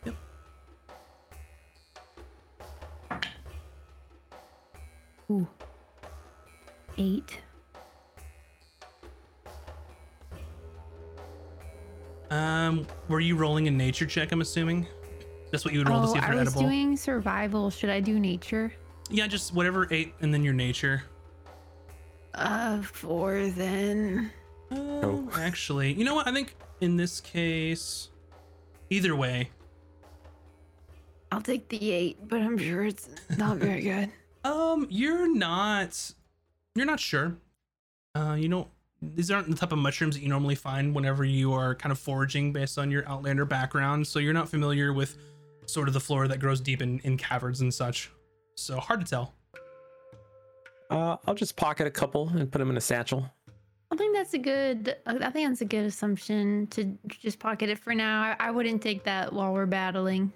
Yep. 0.04 0.16
Ooh. 5.30 5.46
Eight. 6.98 7.38
Um, 12.32 12.88
were 13.08 13.20
you 13.20 13.36
rolling 13.36 13.68
a 13.68 13.70
nature 13.70 14.04
check? 14.04 14.32
I'm 14.32 14.40
assuming. 14.40 14.88
That's 15.52 15.64
what 15.64 15.72
you 15.74 15.78
would 15.78 15.88
roll 15.88 16.02
to 16.02 16.08
Oh, 16.08 16.12
see 16.14 16.18
if 16.18 16.24
they're 16.24 16.32
edible. 16.32 16.40
I 16.40 16.44
was 16.44 16.54
edible. 16.56 16.68
doing 16.68 16.96
survival. 16.96 17.70
Should 17.70 17.90
I 17.90 18.00
do 18.00 18.18
nature? 18.18 18.72
Yeah, 19.10 19.28
just 19.28 19.54
whatever 19.54 19.86
eight, 19.92 20.12
and 20.20 20.34
then 20.34 20.42
your 20.42 20.54
nature. 20.54 21.04
Uh, 22.34 22.80
four 22.82 23.46
then. 23.48 24.30
Um, 24.70 25.30
Actually, 25.34 25.92
you 25.92 26.04
know 26.04 26.14
what? 26.14 26.26
I 26.28 26.32
think 26.32 26.54
in 26.80 26.96
this 26.96 27.20
case, 27.20 28.08
either 28.88 29.16
way, 29.16 29.50
I'll 31.32 31.40
take 31.40 31.68
the 31.68 31.92
eight, 31.92 32.18
but 32.28 32.40
I'm 32.40 32.58
sure 32.58 32.84
it's 32.84 33.08
not 33.36 33.58
very 33.58 33.80
good. 33.82 34.10
um, 34.44 34.86
you're 34.90 35.32
not, 35.32 36.12
you're 36.74 36.86
not 36.86 37.00
sure. 37.00 37.36
Uh, 38.14 38.36
you 38.38 38.48
know, 38.48 38.68
these 39.00 39.30
aren't 39.30 39.48
the 39.48 39.56
type 39.56 39.72
of 39.72 39.78
mushrooms 39.78 40.16
that 40.16 40.22
you 40.22 40.28
normally 40.28 40.56
find 40.56 40.94
whenever 40.94 41.24
you 41.24 41.52
are 41.52 41.74
kind 41.74 41.92
of 41.92 41.98
foraging 41.98 42.52
based 42.52 42.78
on 42.78 42.90
your 42.90 43.08
Outlander 43.08 43.44
background. 43.44 44.06
So 44.06 44.18
you're 44.18 44.34
not 44.34 44.48
familiar 44.48 44.92
with 44.92 45.16
sort 45.66 45.86
of 45.88 45.94
the 45.94 46.00
flora 46.00 46.26
that 46.28 46.40
grows 46.40 46.60
deep 46.60 46.82
in, 46.82 46.98
in 47.00 47.16
caverns 47.16 47.60
and 47.60 47.72
such. 47.72 48.10
So 48.56 48.78
hard 48.78 49.00
to 49.00 49.06
tell. 49.06 49.34
Uh, 50.90 51.16
I'll 51.26 51.34
just 51.34 51.56
pocket 51.56 51.86
a 51.86 51.90
couple 51.90 52.28
and 52.30 52.50
put 52.50 52.58
them 52.58 52.70
in 52.70 52.76
a 52.76 52.80
satchel. 52.80 53.28
I 53.92 53.96
think 53.96 54.14
that's 54.14 54.34
a 54.34 54.38
good. 54.38 54.96
I 55.06 55.30
think 55.30 55.48
that's 55.48 55.60
a 55.60 55.64
good 55.64 55.84
assumption 55.84 56.66
to 56.68 56.96
just 57.08 57.38
pocket 57.38 57.68
it 57.70 57.78
for 57.78 57.94
now. 57.94 58.22
I, 58.22 58.36
I 58.38 58.50
wouldn't 58.50 58.82
take 58.82 59.04
that 59.04 59.32
while 59.32 59.52
we're 59.52 59.66
battling. 59.66 60.32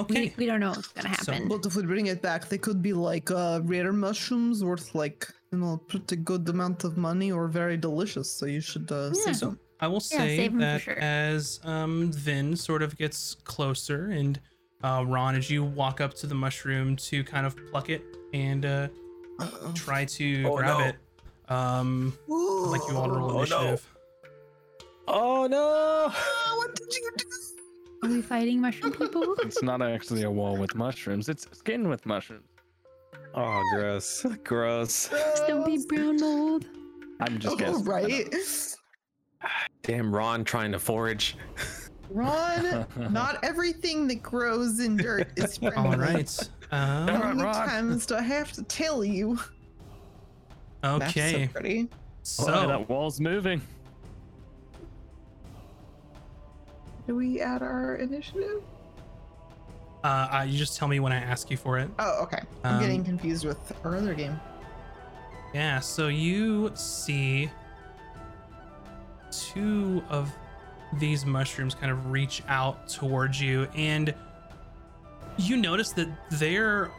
Okay. 0.00 0.22
We, 0.36 0.44
we 0.44 0.46
don't 0.46 0.60
know 0.60 0.70
what's 0.70 0.88
gonna 0.88 1.14
So- 1.22 1.32
happen. 1.32 1.48
But 1.48 1.64
if 1.66 1.76
we 1.76 1.82
bring 1.84 2.06
it 2.06 2.20
back, 2.22 2.48
they 2.48 2.58
could 2.58 2.82
be 2.82 2.92
like 2.92 3.30
uh, 3.30 3.60
rare 3.64 3.92
mushrooms 3.92 4.64
worth 4.64 4.94
like 4.94 5.28
you 5.52 5.58
know 5.58 5.76
pretty 5.88 6.16
good 6.16 6.48
amount 6.48 6.84
of 6.84 6.96
money 6.96 7.30
or 7.30 7.46
very 7.48 7.76
delicious. 7.76 8.30
So 8.30 8.46
you 8.46 8.60
should 8.60 8.90
uh, 8.90 9.10
Yeah. 9.14 9.22
save 9.32 9.40
them. 9.40 9.60
I 9.80 9.86
will 9.88 10.02
Yeah, 10.10 10.18
say 10.18 10.36
save 10.36 10.52
'em 10.52 10.58
that 10.60 10.80
sure. 10.82 10.98
as 10.98 11.60
um, 11.64 12.10
Vin 12.12 12.56
sort 12.56 12.82
of 12.82 12.96
gets 12.96 13.34
closer, 13.44 14.06
and 14.10 14.40
uh, 14.82 15.04
Ron, 15.06 15.34
as 15.36 15.50
you 15.50 15.62
walk 15.62 16.00
up 16.00 16.14
to 16.14 16.26
the 16.26 16.34
mushroom 16.34 16.96
to 16.96 17.22
kind 17.24 17.46
of 17.46 17.54
pluck 17.70 17.90
it 17.90 18.02
and 18.32 18.64
uh, 19.40 19.72
try 19.74 20.04
to 20.04 20.44
Oh, 20.44 20.56
grab 20.56 20.78
no. 20.78 20.84
it, 20.86 20.96
um, 21.48 22.16
I'd 22.28 22.70
like 22.70 22.80
you 22.88 22.96
all 22.96 23.06
to 23.08 23.12
roll 23.14 23.30
Oh, 23.30 23.34
no. 23.34 23.40
initiative. 23.40 23.86
Oh 25.06 25.46
no! 25.46 26.10
what 26.56 26.74
did 26.74 26.94
you 26.94 27.10
do? 27.18 27.24
Are 28.02 28.08
we 28.10 28.22
fighting 28.22 28.60
mushroom 28.60 28.92
people? 28.92 29.34
It's 29.42 29.62
not 29.62 29.82
actually 29.82 30.22
a 30.22 30.30
wall 30.30 30.56
with 30.56 30.74
mushrooms. 30.74 31.28
It's 31.28 31.46
skin 31.56 31.88
with 31.88 32.04
mushrooms. 32.06 32.48
Oh, 33.34 33.60
gross. 33.74 34.24
Gross. 34.44 35.10
Don't 35.48 35.66
be 35.66 35.84
brown 35.88 36.16
mold. 36.20 36.66
I'm 37.20 37.38
just 37.38 37.54
Oh, 37.54 37.56
guessing. 37.56 37.84
right. 37.84 38.34
Damn 39.82 40.14
Ron 40.14 40.44
trying 40.44 40.70
to 40.72 40.78
forage. 40.78 41.36
Ron, 42.10 42.86
not 43.10 43.42
everything 43.42 44.06
that 44.08 44.22
grows 44.22 44.78
in 44.80 44.96
dirt 44.96 45.28
is 45.36 45.58
friendly. 45.58 45.78
All 45.80 45.96
right. 45.96 46.50
How 46.70 47.00
Um, 47.00 47.06
many 47.06 47.42
Ron. 47.42 47.54
times 47.68 48.06
do 48.06 48.16
I 48.16 48.22
have 48.22 48.52
to 48.52 48.62
tell 48.64 49.04
you? 49.04 49.38
That's 50.82 51.04
okay. 51.10 51.46
so 51.46 51.52
pretty. 51.52 51.88
So, 52.22 52.44
Oh, 52.52 52.66
that 52.68 52.88
wall's 52.88 53.20
moving. 53.20 53.60
Do 57.06 57.14
we 57.16 57.40
add 57.40 57.62
our 57.62 57.96
initiative? 57.96 58.62
uh, 60.04 60.06
uh, 60.40 60.42
you 60.46 60.58
just 60.58 60.76
tell 60.78 60.86
me 60.88 61.00
when 61.00 61.12
I 61.12 61.16
ask 61.16 61.50
you 61.50 61.56
for 61.56 61.78
it. 61.78 61.88
Oh, 61.98 62.22
okay. 62.24 62.40
I'm 62.62 62.74
Um, 62.74 62.80
getting 62.80 63.04
confused 63.04 63.46
with 63.46 63.58
our 63.84 63.96
other 63.96 64.12
game. 64.14 64.38
Yeah, 65.54 65.80
so 65.80 66.08
you 66.08 66.70
see 66.74 67.50
two 69.30 70.02
of 70.10 70.30
these 70.94 71.24
mushrooms 71.24 71.74
kind 71.74 71.90
of 71.90 72.10
reach 72.10 72.42
out 72.48 72.88
towards 72.88 73.40
you, 73.40 73.66
and 73.74 74.14
you 75.36 75.56
notice 75.56 75.92
that 75.92 76.08
they're 76.32 76.90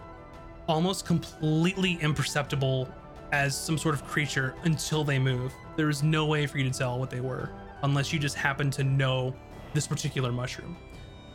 almost 0.67 1.06
completely 1.06 1.98
imperceptible 2.02 2.89
as 3.32 3.56
some 3.56 3.78
sort 3.78 3.95
of 3.95 4.06
creature 4.06 4.56
until 4.63 5.04
they 5.04 5.19
move. 5.19 5.54
There 5.76 5.89
is 5.89 6.04
no 6.04 6.26
way 6.26 6.48
for 6.48 6.58
you 6.58 6.69
to 6.69 6.78
tell 6.78 7.00
what 7.00 7.10
they 7.10 7.19
were 7.19 7.50
unless 7.84 8.12
you 8.13 8.19
just 8.19 8.36
happen 8.36 8.71
to 8.71 8.84
know 8.84 9.36
this 9.74 9.88
particular 9.88 10.32
mushroom. 10.32 10.78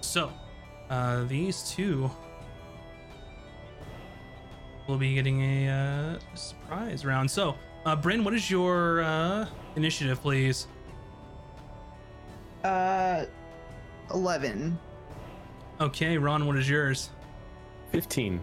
So, 0.01 0.33
uh, 0.89 1.25
these 1.25 1.71
two 1.71 2.11
will 4.89 4.99
be 4.99 5.15
getting 5.15 5.43
a 5.43 5.69
uh, 5.69 6.19
surprise 6.35 7.05
round. 7.05 7.31
So, 7.31 7.55
uh, 7.85 7.97
Bryn, 7.97 8.25
what 8.25 8.35
is 8.35 8.51
your 8.51 9.03
uh, 9.03 9.47
initiative, 9.77 10.21
please? 10.21 10.67
Uh, 12.65 13.27
11. 14.13 14.79
Okay, 15.81 16.19
Ron, 16.19 16.47
what 16.47 16.57
is 16.57 16.69
yours? 16.69 17.11
15. 17.93 18.41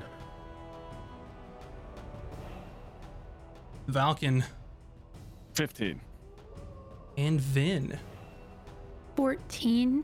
Valken 3.90 4.44
15. 5.54 6.00
and 7.18 7.40
Vin. 7.40 7.98
14. 9.16 10.04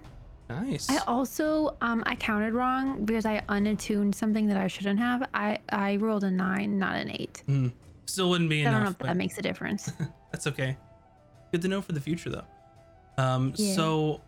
Nice. 0.49 0.89
I 0.89 0.97
also 1.07 1.75
um 1.81 2.03
I 2.05 2.15
counted 2.15 2.53
wrong 2.53 3.05
because 3.05 3.25
I 3.25 3.41
unattuned 3.49 4.13
something 4.13 4.47
that 4.47 4.57
I 4.57 4.67
shouldn't 4.67 4.99
have. 4.99 5.27
I 5.33 5.57
I 5.69 5.95
rolled 5.97 6.23
a 6.23 6.31
nine, 6.31 6.77
not 6.77 6.95
an 6.95 7.11
eight. 7.11 7.43
Hmm. 7.47 7.67
Still 8.05 8.29
wouldn't 8.29 8.49
be 8.49 8.61
enough. 8.61 8.71
I 8.71 8.75
don't 8.75 8.83
know 8.83 8.89
if 8.91 8.97
that 8.99 9.17
makes 9.17 9.37
a 9.37 9.41
difference. 9.41 9.91
that's 10.31 10.47
okay. 10.47 10.77
Good 11.51 11.61
to 11.63 11.67
know 11.67 11.81
for 11.81 11.93
the 11.93 12.01
future, 12.01 12.29
though. 12.29 12.43
Um, 13.23 13.53
Yeah. 13.55 13.75
so, 13.75 14.21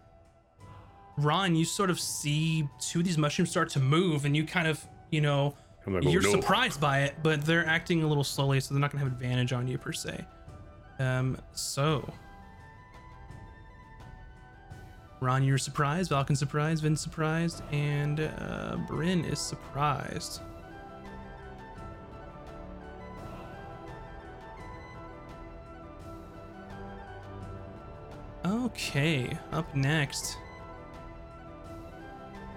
Ron, 1.17 1.55
you 1.55 1.65
sort 1.65 1.89
of 1.89 1.99
see 1.99 2.67
two 2.79 2.99
of 2.99 3.05
these 3.05 3.17
mushrooms 3.17 3.49
start 3.49 3.69
to 3.69 3.79
move, 3.79 4.25
and 4.25 4.35
you 4.35 4.45
kind 4.45 4.67
of, 4.67 4.85
you 5.11 5.21
know, 5.21 5.55
like, 5.87 6.05
oh, 6.05 6.09
you're 6.09 6.21
no. 6.21 6.31
surprised 6.31 6.81
by 6.81 7.03
it, 7.03 7.15
but 7.23 7.45
they're 7.45 7.65
acting 7.65 8.03
a 8.03 8.07
little 8.07 8.23
slowly, 8.23 8.59
so 8.59 8.73
they're 8.73 8.81
not 8.81 8.91
gonna 8.91 9.03
have 9.03 9.11
advantage 9.11 9.53
on 9.53 9.67
you 9.67 9.77
per 9.77 9.93
se. 9.93 10.25
Um, 10.99 11.37
so 11.53 12.11
Ron, 15.21 15.43
you're 15.43 15.57
surprised, 15.57 16.09
Valken's 16.09 16.39
surprised, 16.39 16.83
Vin 16.83 16.95
surprised, 16.95 17.63
and 17.71 18.19
uh, 18.19 18.77
Bryn 18.87 19.23
is 19.25 19.39
surprised. 19.39 20.41
Okay, 28.45 29.35
up 29.51 29.73
next 29.75 30.37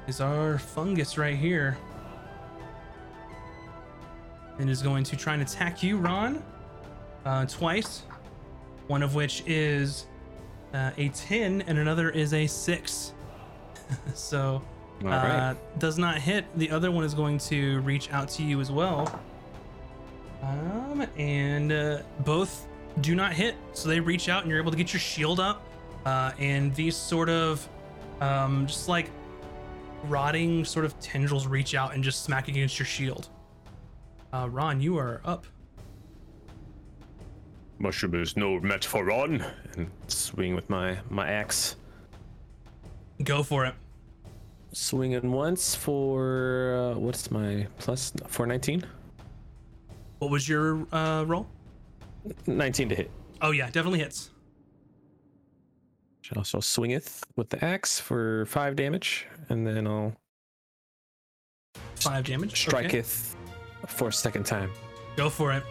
is 0.08 0.22
our 0.22 0.58
fungus 0.58 1.18
right 1.18 1.36
here 1.36 1.76
and 4.58 4.70
is 4.70 4.82
going 4.82 5.04
to 5.04 5.16
try 5.16 5.34
and 5.34 5.42
attack 5.42 5.82
you, 5.82 5.98
Ron, 5.98 6.42
uh, 7.24 7.44
twice. 7.44 8.02
One 8.86 9.02
of 9.02 9.14
which 9.14 9.44
is 9.46 10.06
uh, 10.72 10.90
a 10.96 11.10
10, 11.10 11.62
and 11.62 11.78
another 11.78 12.08
is 12.08 12.32
a 12.32 12.46
6. 12.46 13.12
so, 14.14 14.62
uh, 15.04 15.08
right. 15.08 15.56
does 15.78 15.98
not 15.98 16.18
hit. 16.18 16.46
The 16.56 16.70
other 16.70 16.90
one 16.90 17.04
is 17.04 17.12
going 17.12 17.38
to 17.38 17.80
reach 17.80 18.10
out 18.10 18.30
to 18.30 18.42
you 18.42 18.60
as 18.60 18.72
well. 18.72 19.20
Um, 20.42 21.06
and 21.18 21.70
uh, 21.70 21.98
both 22.20 22.66
do 23.02 23.14
not 23.14 23.34
hit. 23.34 23.56
So 23.74 23.88
they 23.88 24.00
reach 24.00 24.30
out, 24.30 24.42
and 24.42 24.50
you're 24.50 24.60
able 24.60 24.70
to 24.70 24.76
get 24.76 24.92
your 24.92 25.00
shield 25.00 25.38
up. 25.38 25.62
Uh, 26.06 26.32
and 26.38 26.74
these 26.74 26.96
sort 26.96 27.28
of, 27.28 27.68
um, 28.20 28.66
just 28.66 28.88
like 28.88 29.10
rotting 30.04 30.64
sort 30.64 30.84
of 30.84 30.98
tendrils 31.00 31.46
reach 31.46 31.74
out 31.74 31.94
and 31.94 32.02
just 32.02 32.24
smack 32.24 32.48
against 32.48 32.78
your 32.78 32.86
shield. 32.86 33.28
Uh, 34.32 34.48
Ron, 34.50 34.80
you 34.80 34.96
are 34.98 35.20
up. 35.24 35.46
mushroom 37.78 38.14
is 38.16 38.36
no 38.36 38.58
match 38.60 38.86
for 38.86 39.04
Ron. 39.04 39.44
And 39.76 39.90
swing 40.08 40.54
with 40.54 40.68
my 40.68 40.98
my 41.10 41.28
axe. 41.28 41.76
Go 43.22 43.42
for 43.42 43.66
it. 43.66 43.74
Swinging 44.72 45.32
once 45.32 45.74
for 45.74 46.92
uh, 46.94 46.98
what's 46.98 47.30
my 47.30 47.66
plus 47.78 48.12
for 48.26 48.46
19? 48.46 48.84
What 50.18 50.30
was 50.30 50.48
your 50.48 50.86
uh, 50.92 51.24
roll? 51.24 51.46
19 52.46 52.88
to 52.90 52.94
hit. 52.94 53.10
Oh 53.40 53.52
yeah, 53.52 53.66
definitely 53.70 54.00
hits. 54.00 54.30
I'll 56.32 56.38
also 56.40 56.60
swingeth 56.60 57.24
with 57.36 57.50
the 57.50 57.64
axe 57.64 57.98
for 58.00 58.46
five 58.46 58.76
damage, 58.76 59.26
and 59.48 59.66
then 59.66 59.86
I'll 59.86 60.14
Five 61.96 62.24
damage. 62.26 62.52
Okay. 62.68 62.88
striketh 62.88 63.36
for 63.86 64.08
a 64.08 64.12
second 64.12 64.44
time. 64.44 64.70
Go 65.16 65.28
for 65.28 65.52
it. 65.52 65.62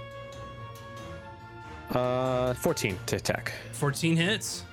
Uh, 1.96 2.54
14 2.56 2.98
to 3.06 3.16
attack. 3.16 3.54
14 3.72 4.18
hits. 4.18 4.64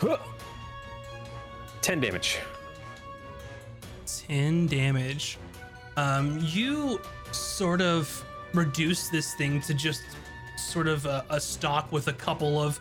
Huh. 0.00 0.18
10 1.82 2.00
damage. 2.00 2.38
10 4.06 4.66
damage. 4.66 5.38
Um, 5.96 6.40
you 6.42 7.00
sort 7.30 7.80
of 7.80 8.24
reduce 8.54 9.08
this 9.08 9.34
thing 9.34 9.60
to 9.62 9.74
just 9.74 10.02
sort 10.56 10.88
of 10.88 11.06
a, 11.06 11.24
a 11.30 11.40
stalk 11.40 11.90
with 11.92 12.08
a 12.08 12.12
couple 12.12 12.60
of 12.60 12.80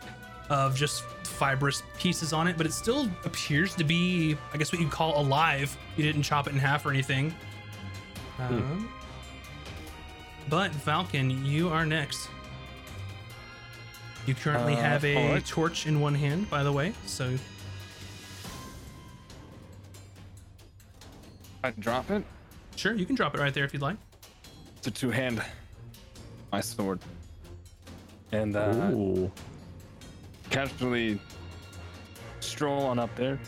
of 0.50 0.76
just 0.76 1.04
fibrous 1.28 1.84
pieces 1.98 2.34
on 2.34 2.48
it, 2.48 2.58
but 2.58 2.66
it 2.66 2.74
still 2.74 3.10
appears 3.26 3.76
to 3.76 3.84
be, 3.84 4.38
I 4.54 4.58
guess, 4.58 4.72
what 4.72 4.82
you'd 4.82 4.92
call 4.92 5.20
alive. 5.20 5.76
You 5.98 6.04
didn't 6.04 6.24
chop 6.24 6.48
it 6.48 6.54
in 6.54 6.60
half 6.60 6.86
or 6.86 6.90
anything. 6.92 7.34
Um, 8.40 8.90
But 10.50 10.72
Valken, 10.72 11.46
you 11.46 11.70
are 11.70 11.86
next. 11.86 12.30
You 14.26 14.36
currently 14.36 14.74
Uh, 14.76 14.82
have 14.82 15.06
a 15.06 15.16
alright. 15.28 15.46
torch 15.46 15.86
in 15.86 16.00
one 16.00 16.16
hand, 16.16 16.50
by 16.50 16.64
the 16.64 16.72
way. 16.72 16.94
So 17.06 17.38
I 21.64 21.72
drop 21.72 22.10
it. 22.12 22.24
sure, 22.76 22.94
you 22.94 23.06
can 23.06 23.16
drop 23.16 23.36
it 23.36 23.40
right 23.40 23.54
there 23.54 23.64
if 23.64 23.74
you'd 23.74 23.82
like. 23.82 23.98
It's 24.78 24.88
a 24.88 24.92
two 24.92 25.12
hand. 25.12 25.42
My 26.52 26.60
sword. 26.62 27.00
And 28.32 28.56
uh, 28.56 28.90
Ooh. 28.92 29.32
Casually 30.54 31.20
stroll 32.40 32.84
on 32.86 33.00
up 33.00 33.14
there. 33.16 33.40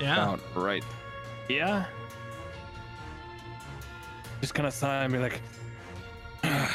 Yeah. 0.00 0.34
About 0.34 0.40
right. 0.54 0.84
Yeah. 1.48 1.84
Just 4.40 4.54
kind 4.54 4.66
of 4.66 4.72
sigh 4.72 5.04
and 5.04 5.12
be 5.12 5.18
like, 5.18 5.40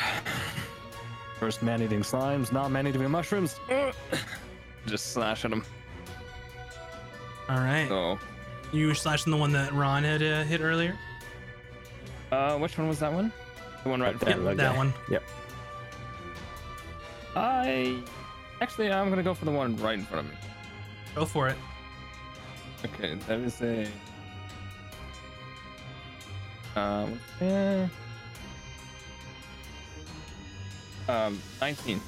first 1.40 1.62
man 1.64 1.82
eating 1.82 2.02
slimes, 2.02 2.52
not 2.52 2.72
man 2.72 2.88
eating 2.88 3.10
mushrooms. 3.10 3.60
Just 4.88 5.14
slash 5.14 5.46
at 5.46 5.52
him. 5.52 5.64
All 7.50 7.58
right. 7.60 7.88
So, 7.88 8.18
You 8.72 8.88
were 8.88 8.96
slashing 8.96 9.32
the 9.32 9.38
one 9.38 9.52
that 9.54 9.74
Ron 9.74 10.04
had 10.04 10.22
uh, 10.24 10.44
hit 10.44 10.62
earlier. 10.62 10.98
uh, 12.32 12.58
which 12.58 12.78
one 12.78 12.88
was 12.88 13.00
that 13.00 13.12
one? 13.12 13.32
The 13.84 13.90
one 13.90 14.00
right 14.02 14.14
in 14.14 14.20
front 14.20 14.30
Yep, 14.30 14.38
of 14.40 14.46
that 14.46 14.58
that. 14.58 14.78
one. 14.78 14.94
Yep. 15.10 15.24
I 17.36 18.04
actually 18.62 18.92
I'm 18.92 19.10
gonna 19.10 19.24
go 19.24 19.34
for 19.34 19.46
the 19.46 19.52
one 19.52 19.76
right 19.78 19.98
in 19.98 20.06
front 20.06 20.28
of 20.28 20.32
me. 20.32 20.38
Go 21.16 21.26
for 21.26 21.50
it. 21.50 21.58
Okay, 22.86 23.16
that 23.28 23.40
is 23.40 23.62
a 23.62 23.88
um 26.76 27.20
eh. 27.42 27.88
um 31.10 31.42
19. 31.60 32.00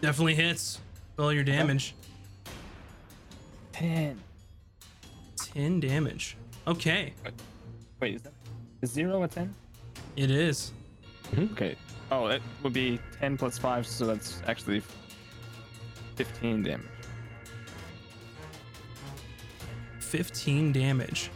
Definitely 0.00 0.34
hits. 0.34 0.80
Roll 1.16 1.32
your 1.32 1.44
damage. 1.44 1.94
10. 3.72 4.20
10 5.36 5.80
damage. 5.80 6.36
Okay. 6.66 7.14
Wait, 8.00 8.16
is 8.16 8.22
that 8.22 8.32
is 8.82 8.90
zero 8.90 9.22
a 9.22 9.28
10? 9.28 9.54
It 10.16 10.30
is. 10.30 10.72
Okay. 11.38 11.76
Oh, 12.10 12.26
it 12.26 12.42
would 12.62 12.72
be 12.72 13.00
10 13.18 13.36
plus 13.38 13.58
5, 13.58 13.86
so 13.86 14.06
that's 14.06 14.42
actually 14.46 14.82
15 16.16 16.62
damage. 16.62 16.86
15 20.00 20.72
damage. 20.72 21.30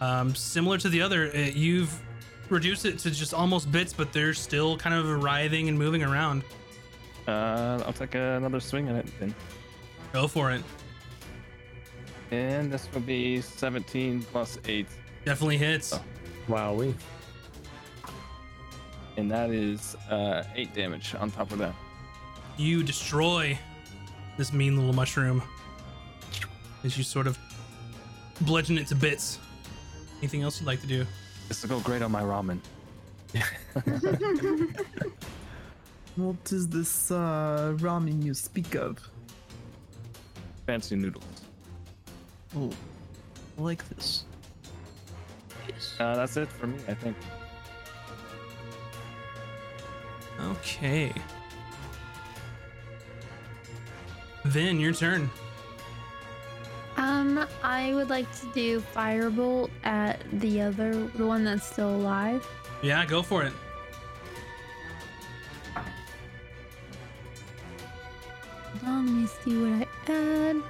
Um, 0.00 0.34
similar 0.34 0.78
to 0.78 0.88
the 0.88 1.00
other, 1.02 1.30
uh, 1.34 1.38
you've 1.38 2.00
reduced 2.48 2.84
it 2.84 2.98
to 3.00 3.10
just 3.10 3.34
almost 3.34 3.72
bits, 3.72 3.92
but 3.92 4.12
they're 4.12 4.34
still 4.34 4.76
kind 4.76 4.94
of 4.94 5.22
writhing 5.22 5.68
and 5.68 5.78
moving 5.78 6.02
around. 6.02 6.44
Uh, 7.26 7.82
I'll 7.84 7.92
take 7.92 8.14
another 8.14 8.60
swing 8.60 8.88
at 8.88 8.96
it 8.96 9.06
then. 9.18 9.34
Go 10.12 10.28
for 10.28 10.52
it. 10.52 10.62
And 12.30 12.72
this 12.72 12.88
will 12.92 13.00
be 13.00 13.40
17 13.40 14.22
plus 14.22 14.58
8. 14.66 14.86
Definitely 15.24 15.58
hits. 15.58 15.92
Oh. 15.92 16.02
Wowee. 16.48 16.94
And 19.16 19.30
that 19.30 19.50
is 19.50 19.96
uh, 20.10 20.44
8 20.54 20.74
damage 20.74 21.14
on 21.14 21.30
top 21.30 21.50
of 21.50 21.58
that. 21.58 21.74
You 22.56 22.82
destroy 22.82 23.58
this 24.36 24.52
mean 24.52 24.76
little 24.76 24.92
mushroom 24.92 25.42
as 26.84 26.96
you 26.96 27.04
sort 27.04 27.26
of 27.26 27.38
bludgeon 28.42 28.78
it 28.78 28.86
to 28.88 28.94
bits. 28.94 29.38
Anything 30.18 30.42
else 30.42 30.60
you'd 30.60 30.66
like 30.66 30.80
to 30.80 30.86
do? 30.86 31.06
This 31.48 31.62
will 31.62 31.68
go 31.68 31.80
great 31.80 32.02
on 32.02 32.10
my 32.10 32.22
ramen. 32.22 32.60
What 36.16 36.50
is 36.50 36.66
this 36.68 37.10
uh, 37.10 37.74
ramen 37.76 38.24
you 38.24 38.32
speak 38.32 38.74
of? 38.74 38.98
Fancy 40.66 40.96
noodles. 40.96 41.42
Oh, 42.56 42.70
I 43.58 43.60
like 43.60 43.86
this. 43.90 44.24
Uh, 46.00 46.16
that's 46.16 46.38
it 46.38 46.48
for 46.48 46.68
me, 46.68 46.78
I 46.88 46.94
think. 46.94 47.16
Okay. 50.40 51.12
Vin, 54.46 54.80
your 54.80 54.92
turn. 54.92 55.30
Um, 56.96 57.46
I 57.62 57.94
would 57.94 58.08
like 58.08 58.30
to 58.40 58.46
do 58.54 58.80
firebolt 58.94 59.70
at 59.84 60.20
the 60.40 60.62
other, 60.62 60.92
the 61.08 61.26
one 61.26 61.44
that's 61.44 61.66
still 61.66 61.94
alive. 61.94 62.46
Yeah, 62.82 63.04
go 63.04 63.22
for 63.22 63.42
it. 63.42 63.52
Let 68.82 69.02
me 69.02 69.26
see 69.26 69.62
what 69.62 69.88
I 70.08 70.12
add. 70.12 70.62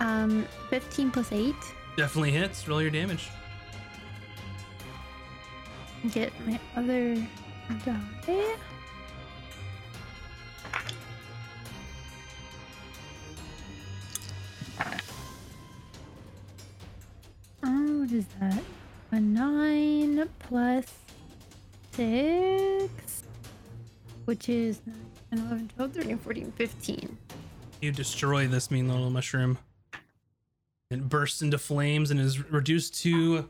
Um, 0.00 0.46
15 0.68 1.10
plus 1.10 1.32
8. 1.32 1.54
Definitely 1.96 2.32
hits. 2.32 2.66
Roll 2.66 2.82
your 2.82 2.90
damage. 2.90 3.30
Get 6.10 6.32
my 6.46 6.58
other 6.76 7.14
die. 7.84 8.56
What 18.10 18.18
is 18.18 18.26
that? 18.40 18.62
A 19.12 19.20
9 19.20 20.28
plus 20.40 20.86
6, 21.92 23.22
which 24.24 24.48
is 24.48 24.80
9, 24.84 24.96
10, 25.30 25.38
11, 25.46 25.70
12, 25.76 25.92
13, 25.92 26.18
14, 26.18 26.52
15. 26.56 27.18
You 27.80 27.92
destroy 27.92 28.48
this 28.48 28.70
mean 28.70 28.88
little 28.88 29.10
mushroom. 29.10 29.58
It 30.90 31.08
bursts 31.08 31.40
into 31.42 31.56
flames 31.56 32.10
and 32.10 32.18
is 32.18 32.50
reduced 32.50 33.00
to 33.02 33.48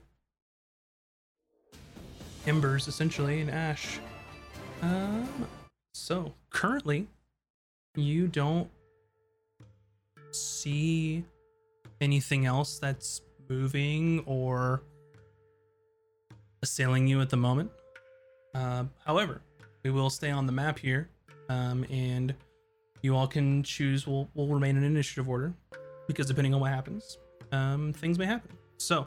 embers, 2.46 2.86
essentially, 2.86 3.40
and 3.40 3.50
ash. 3.50 3.98
Um, 4.82 5.46
so 5.94 6.34
currently, 6.50 7.06
you 7.94 8.26
don't 8.26 8.68
see 10.32 11.24
anything 12.00 12.44
else 12.44 12.78
that's 12.78 13.22
moving 13.50 14.22
or 14.26 14.82
assailing 16.62 17.06
you 17.06 17.20
at 17.20 17.28
the 17.28 17.36
moment. 17.36 17.70
Uh, 18.54 18.84
however, 19.04 19.42
we 19.82 19.90
will 19.90 20.10
stay 20.10 20.30
on 20.30 20.46
the 20.46 20.52
map 20.52 20.78
here, 20.78 21.10
um, 21.48 21.84
and 21.90 22.34
you 23.02 23.16
all 23.16 23.26
can 23.26 23.62
choose. 23.62 24.06
We'll, 24.06 24.28
we'll 24.34 24.46
remain 24.46 24.76
in 24.76 24.84
initiative 24.84 25.28
order 25.28 25.52
because 26.06 26.26
depending 26.26 26.54
on 26.54 26.60
what 26.60 26.70
happens, 26.70 27.18
um, 27.52 27.92
things 27.92 28.18
may 28.18 28.26
happen. 28.26 28.56
So, 28.78 29.06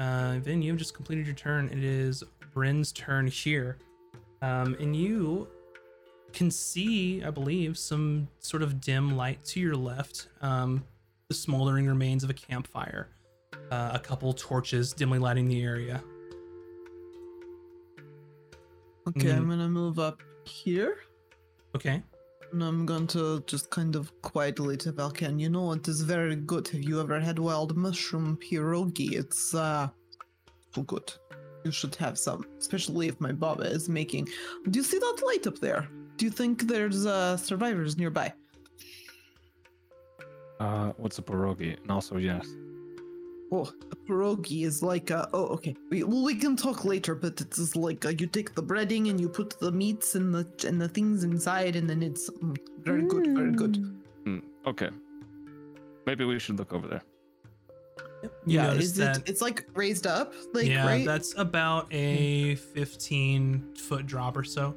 uh, 0.00 0.38
Vin, 0.40 0.62
you've 0.62 0.78
just 0.78 0.94
completed 0.94 1.26
your 1.26 1.34
turn. 1.34 1.68
It 1.68 1.84
is 1.84 2.24
Bryn's 2.52 2.92
turn 2.92 3.26
here, 3.26 3.78
um, 4.40 4.76
and 4.80 4.96
you 4.96 5.48
can 6.32 6.50
see, 6.50 7.22
I 7.22 7.30
believe, 7.30 7.76
some 7.76 8.28
sort 8.38 8.62
of 8.62 8.80
dim 8.80 9.16
light 9.16 9.44
to 9.46 9.60
your 9.60 9.76
left. 9.76 10.28
Um, 10.40 10.84
the 11.28 11.34
smoldering 11.34 11.86
remains 11.86 12.24
of 12.24 12.30
a 12.30 12.34
campfire, 12.34 13.08
uh, 13.70 13.90
a 13.94 13.98
couple 13.98 14.32
torches 14.32 14.92
dimly 14.92 15.18
lighting 15.18 15.48
the 15.48 15.62
area. 15.62 16.02
Okay, 19.08 19.32
I'm 19.32 19.46
Mm. 19.46 19.50
gonna 19.50 19.68
move 19.68 19.98
up 19.98 20.22
here. 20.44 20.98
Okay. 21.74 22.02
And 22.52 22.62
I'm 22.62 22.84
going 22.84 23.06
to 23.08 23.42
just 23.46 23.70
kind 23.70 23.96
of 23.96 24.12
quietly 24.20 24.76
to 24.78 24.92
Valken. 24.92 25.40
You 25.40 25.48
know, 25.48 25.72
it 25.72 25.88
is 25.88 26.02
very 26.02 26.36
good. 26.36 26.68
Have 26.68 26.82
you 26.82 27.00
ever 27.00 27.18
had 27.18 27.38
wild 27.38 27.76
mushroom 27.76 28.36
pierogi? 28.36 29.12
It's 29.12 29.54
uh, 29.54 29.88
so 30.74 30.82
good. 30.82 31.10
You 31.64 31.70
should 31.72 31.94
have 31.96 32.18
some, 32.18 32.44
especially 32.58 33.08
if 33.08 33.20
my 33.20 33.32
baba 33.32 33.62
is 33.64 33.88
making. 33.88 34.28
Do 34.68 34.78
you 34.78 34.84
see 34.84 34.98
that 34.98 35.22
light 35.24 35.46
up 35.46 35.58
there? 35.60 35.88
Do 36.18 36.26
you 36.26 36.30
think 36.30 36.62
there's 36.68 37.06
uh, 37.06 37.36
survivors 37.38 37.96
nearby? 37.96 38.32
Uh, 40.60 40.92
what's 40.98 41.18
a 41.18 41.22
pierogi? 41.22 41.80
And 41.80 41.90
also, 41.90 42.18
yes. 42.18 42.46
Oh, 43.54 43.70
a 43.90 43.96
pierogi 43.96 44.64
is 44.64 44.82
like 44.82 45.10
a. 45.10 45.28
Oh, 45.34 45.44
okay. 45.48 45.76
We, 45.90 46.04
well, 46.04 46.24
we 46.24 46.34
can 46.36 46.56
talk 46.56 46.86
later, 46.86 47.14
but 47.14 47.38
it 47.38 47.58
is 47.58 47.76
like 47.76 48.06
uh 48.06 48.08
you 48.08 48.26
take 48.26 48.54
the 48.54 48.62
breading 48.62 49.10
and 49.10 49.20
you 49.20 49.28
put 49.28 49.60
the 49.60 49.70
meats 49.70 50.14
and 50.14 50.34
the 50.34 50.48
and 50.66 50.80
the 50.80 50.88
things 50.88 51.22
inside, 51.22 51.76
and 51.76 51.88
then 51.88 52.02
it's 52.02 52.30
mm, 52.30 52.56
very 52.80 53.02
good, 53.02 53.26
very 53.26 53.52
good. 53.52 53.74
Mm. 53.74 53.94
Hmm, 54.24 54.38
okay. 54.66 54.88
Maybe 56.06 56.24
we 56.24 56.38
should 56.38 56.58
look 56.58 56.72
over 56.72 56.88
there. 56.88 57.02
You 58.22 58.30
yeah, 58.46 58.72
is 58.72 58.94
that. 58.94 59.18
it? 59.18 59.28
It's 59.28 59.42
like 59.42 59.66
raised 59.74 60.06
up, 60.06 60.32
like 60.54 60.66
yeah, 60.66 60.86
right? 60.86 61.04
that's 61.04 61.36
about 61.36 61.92
a 61.92 62.54
15 62.54 63.74
foot 63.74 64.06
drop 64.06 64.36
or 64.36 64.44
so. 64.44 64.74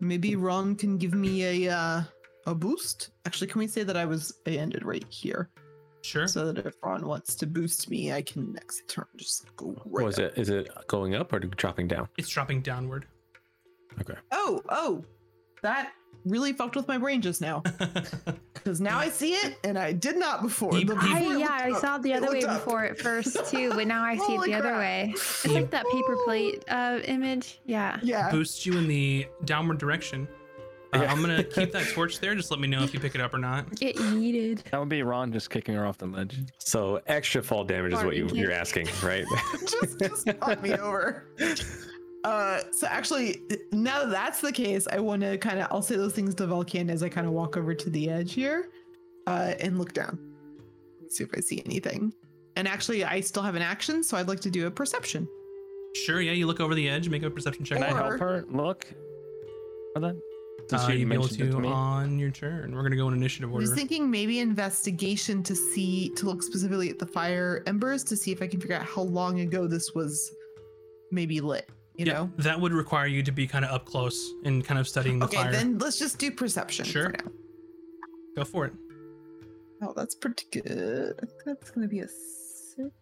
Maybe 0.00 0.34
Ron 0.34 0.74
can 0.74 0.96
give 0.98 1.14
me 1.14 1.66
a 1.66 1.72
uh, 1.76 2.02
a 2.46 2.54
boost. 2.56 3.10
Actually, 3.24 3.48
can 3.48 3.60
we 3.60 3.68
say 3.68 3.84
that 3.84 3.96
I 3.96 4.04
was 4.04 4.32
I 4.48 4.50
ended 4.52 4.84
right 4.84 5.04
here, 5.10 5.50
Sure. 6.08 6.26
so 6.26 6.50
that 6.52 6.64
if 6.66 6.74
Ron 6.82 7.06
wants 7.06 7.34
to 7.36 7.46
boost 7.46 7.90
me, 7.90 8.12
I 8.12 8.22
can 8.22 8.52
next 8.52 8.88
turn 8.88 9.04
just 9.16 9.54
go 9.56 9.80
right. 9.84 10.04
Was 10.06 10.18
up. 10.18 10.32
it? 10.32 10.38
Is 10.38 10.48
it 10.48 10.68
going 10.86 11.14
up 11.14 11.32
or 11.32 11.38
dropping 11.40 11.86
down? 11.88 12.08
It's 12.16 12.28
dropping 12.28 12.62
downward. 12.62 13.06
Okay. 14.00 14.14
Oh, 14.32 14.62
oh, 14.68 15.04
that 15.62 15.92
really 16.24 16.52
fucked 16.52 16.76
with 16.76 16.86
my 16.88 16.98
brain 16.98 17.20
just 17.22 17.40
now 17.40 17.60
because 18.54 18.80
now 18.80 18.98
I 18.98 19.08
see 19.08 19.32
it 19.32 19.56
and 19.64 19.78
I 19.78 19.92
did 19.92 20.16
not 20.18 20.42
before. 20.42 20.74
You- 20.76 20.84
The- 20.84 20.94
before 20.94 21.08
I, 21.16 21.36
yeah, 21.36 21.48
I 21.50 21.72
saw 21.80 21.96
it 21.96 22.02
the 22.02 22.12
It 22.12 22.22
other 22.22 22.32
way 22.32 22.42
up. 22.42 22.64
before 22.64 22.84
at 22.84 22.98
first 22.98 23.36
too, 23.50 23.70
but 23.70 23.86
now 23.86 24.02
I 24.02 24.16
see 24.26 24.34
it 24.34 24.36
Holy 24.36 24.52
the 24.52 24.58
other 24.58 24.74
way. 24.74 25.10
It's 25.14 25.46
like 25.46 25.70
that 25.70 25.84
paper 25.90 26.16
plate 26.24 26.64
uh, 26.68 27.00
image. 27.04 27.60
Yeah. 27.66 27.98
Yeah. 28.02 28.30
Boosts 28.30 28.66
you 28.66 28.76
in 28.78 28.88
the 28.88 29.26
downward 29.44 29.78
direction. 29.78 30.28
Uh, 30.92 31.04
I'm 31.08 31.20
gonna 31.20 31.44
keep 31.54 31.72
that 31.72 31.86
torch 31.88 32.20
there. 32.20 32.34
Just 32.34 32.50
let 32.50 32.60
me 32.60 32.68
know 32.68 32.82
if 32.82 32.94
you 32.94 33.00
pick 33.00 33.14
it 33.14 33.20
up 33.20 33.34
or 33.34 33.38
not. 33.38 33.70
Get 33.76 33.96
yeeted. 33.96 34.62
That 34.70 34.80
would 34.80 34.88
be 34.88 35.02
Ron 35.02 35.32
just 35.32 35.50
kicking 35.50 35.74
her 35.74 35.86
off 35.86 35.98
the 35.98 36.06
ledge. 36.06 36.38
So 36.58 37.00
extra 37.06 37.42
fall 37.42 37.64
damage 37.64 37.92
is 37.92 38.02
what 38.02 38.16
you, 38.16 38.28
you're 38.32 38.52
asking, 38.52 38.88
right? 39.02 39.24
just 39.60 39.98
just 39.98 40.26
knock 40.26 40.62
me 40.62 40.74
over. 40.74 41.26
Uh, 42.24 42.60
so 42.72 42.86
actually, 42.86 43.42
now 43.72 44.00
that 44.00 44.10
that's 44.10 44.40
the 44.40 44.52
case, 44.52 44.88
I 44.90 44.98
want 44.98 45.22
to 45.22 45.36
kind 45.38 45.60
of 45.60 45.68
I'll 45.70 45.82
say 45.82 45.96
those 45.96 46.14
things 46.14 46.34
to 46.36 46.46
Valken 46.46 46.90
as 46.90 47.02
I 47.02 47.08
kind 47.08 47.26
of 47.26 47.32
walk 47.32 47.56
over 47.56 47.74
to 47.74 47.90
the 47.90 48.08
edge 48.10 48.32
here, 48.32 48.70
uh, 49.26 49.54
and 49.60 49.78
look 49.78 49.92
down, 49.92 50.18
see 51.08 51.24
if 51.24 51.30
I 51.36 51.40
see 51.40 51.62
anything. 51.66 52.12
And 52.56 52.66
actually, 52.66 53.04
I 53.04 53.20
still 53.20 53.42
have 53.42 53.54
an 53.54 53.62
action, 53.62 54.02
so 54.02 54.16
I'd 54.16 54.26
like 54.26 54.40
to 54.40 54.50
do 54.50 54.66
a 54.66 54.70
perception. 54.70 55.28
Sure. 55.94 56.20
Yeah. 56.20 56.32
You 56.32 56.46
look 56.46 56.60
over 56.60 56.74
the 56.74 56.88
edge. 56.88 57.08
Make 57.08 57.22
a 57.22 57.30
perception 57.30 57.64
check. 57.64 57.78
Can 57.78 57.86
I 57.86 57.96
help 57.96 58.18
her 58.20 58.44
look? 58.48 58.86
For 59.94 60.00
that? 60.00 60.20
Did 60.68 60.74
Uh, 60.74 60.86
she 60.86 60.96
you'd 60.98 61.08
be 61.08 61.14
able 61.14 61.24
it 61.26 61.30
to 61.30 61.50
to 61.50 61.60
me? 61.60 61.68
on 61.68 62.18
your 62.18 62.30
turn. 62.30 62.74
We're 62.74 62.82
gonna 62.82 62.96
go 62.96 63.08
in 63.08 63.14
initiative 63.14 63.50
order. 63.52 63.64
I 63.64 63.68
was 63.70 63.74
thinking 63.78 64.10
maybe 64.10 64.40
investigation 64.40 65.42
to 65.44 65.54
see 65.56 66.10
to 66.16 66.26
look 66.26 66.42
specifically 66.42 66.90
at 66.90 66.98
the 66.98 67.06
fire 67.06 67.62
embers 67.66 68.04
to 68.04 68.16
see 68.16 68.32
if 68.32 68.42
I 68.42 68.46
can 68.48 68.60
figure 68.60 68.76
out 68.76 68.84
how 68.84 69.02
long 69.02 69.40
ago 69.40 69.66
this 69.66 69.94
was 69.94 70.30
maybe 71.10 71.40
lit. 71.40 71.70
You 71.96 72.04
yeah, 72.06 72.12
know. 72.12 72.30
that 72.38 72.60
would 72.60 72.72
require 72.72 73.06
you 73.06 73.22
to 73.22 73.32
be 73.32 73.46
kind 73.46 73.64
of 73.64 73.70
up 73.70 73.86
close 73.86 74.32
and 74.44 74.64
kind 74.64 74.78
of 74.78 74.86
studying 74.86 75.18
the 75.18 75.24
Okay, 75.26 75.36
fire. 75.38 75.48
Okay, 75.48 75.56
then 75.56 75.78
let's 75.78 75.98
just 75.98 76.18
do 76.18 76.30
perception. 76.30 76.84
for 76.84 76.90
Sure. 76.90 77.08
now. 77.10 77.30
Go 78.36 78.44
for 78.44 78.66
it. 78.66 78.72
Oh, 79.82 79.92
that's 79.96 80.14
pretty 80.16 80.44
good. 80.52 81.18
That's 81.46 81.70
gonna 81.70 81.88
be 81.88 82.00
a 82.00 82.08
sixteen. 82.08 82.92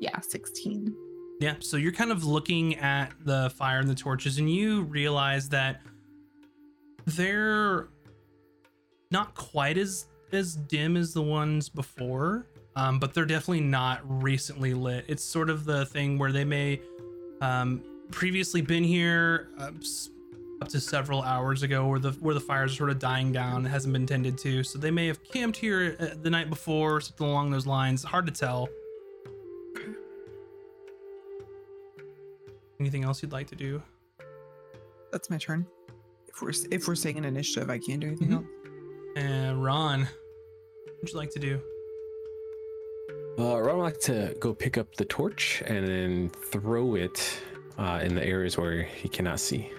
Yeah, 0.00 0.20
sixteen. 0.20 0.94
Yeah, 1.40 1.54
so 1.60 1.76
you're 1.76 1.92
kind 1.92 2.10
of 2.10 2.24
looking 2.24 2.74
at 2.76 3.12
the 3.24 3.50
fire 3.50 3.78
and 3.78 3.88
the 3.88 3.94
torches, 3.94 4.38
and 4.38 4.50
you 4.50 4.82
realize 4.82 5.48
that 5.50 5.80
they're 7.06 7.88
not 9.10 9.34
quite 9.34 9.78
as 9.78 10.06
as 10.32 10.56
dim 10.56 10.96
as 10.96 11.14
the 11.14 11.22
ones 11.22 11.68
before, 11.68 12.46
um, 12.76 12.98
but 12.98 13.14
they're 13.14 13.24
definitely 13.24 13.62
not 13.62 14.00
recently 14.22 14.74
lit. 14.74 15.04
It's 15.08 15.24
sort 15.24 15.48
of 15.48 15.64
the 15.64 15.86
thing 15.86 16.18
where 16.18 16.32
they 16.32 16.44
may 16.44 16.80
um, 17.40 17.82
previously 18.10 18.60
been 18.60 18.84
here 18.84 19.48
uh, 19.58 19.70
up 20.60 20.68
to 20.68 20.80
several 20.80 21.22
hours 21.22 21.62
ago, 21.62 21.86
where 21.86 22.00
the 22.00 22.10
where 22.12 22.34
the 22.34 22.40
fires 22.40 22.72
are 22.72 22.76
sort 22.76 22.90
of 22.90 22.98
dying 22.98 23.30
down, 23.30 23.64
it 23.64 23.68
hasn't 23.68 23.92
been 23.92 24.06
tended 24.06 24.36
to. 24.38 24.64
So 24.64 24.76
they 24.78 24.90
may 24.90 25.06
have 25.06 25.22
camped 25.22 25.56
here 25.56 25.96
uh, 26.00 26.08
the 26.20 26.30
night 26.30 26.50
before, 26.50 27.00
something 27.00 27.28
along 27.28 27.52
those 27.52 27.66
lines. 27.66 28.02
Hard 28.02 28.26
to 28.26 28.32
tell. 28.32 28.68
Anything 32.80 33.04
else 33.04 33.22
you'd 33.22 33.32
like 33.32 33.48
to 33.48 33.56
do? 33.56 33.82
That's 35.10 35.30
my 35.30 35.38
turn. 35.38 35.66
If 36.28 36.40
we're 36.42 36.52
if 36.70 36.86
we're 36.86 36.94
saying 36.94 37.18
an 37.18 37.24
initiative, 37.24 37.70
I 37.70 37.78
can't 37.78 38.00
do 38.00 38.06
anything 38.06 38.28
Mhm. 38.28 38.34
else. 38.34 38.46
And 39.16 39.64
Ron, 39.64 40.02
what 40.02 40.96
would 41.02 41.12
you 41.12 41.18
like 41.18 41.30
to 41.30 41.38
do? 41.40 41.60
Uh, 43.38 43.60
Ron 43.60 43.78
would 43.78 43.82
like 43.84 44.00
to 44.00 44.36
go 44.40 44.54
pick 44.54 44.78
up 44.78 44.94
the 44.96 45.04
torch 45.04 45.62
and 45.66 45.86
then 45.86 46.28
throw 46.28 46.94
it 46.94 47.40
uh, 47.78 48.00
in 48.02 48.14
the 48.14 48.24
areas 48.24 48.58
where 48.58 48.82
he 48.82 49.08
cannot 49.08 49.38
see. 49.40 49.70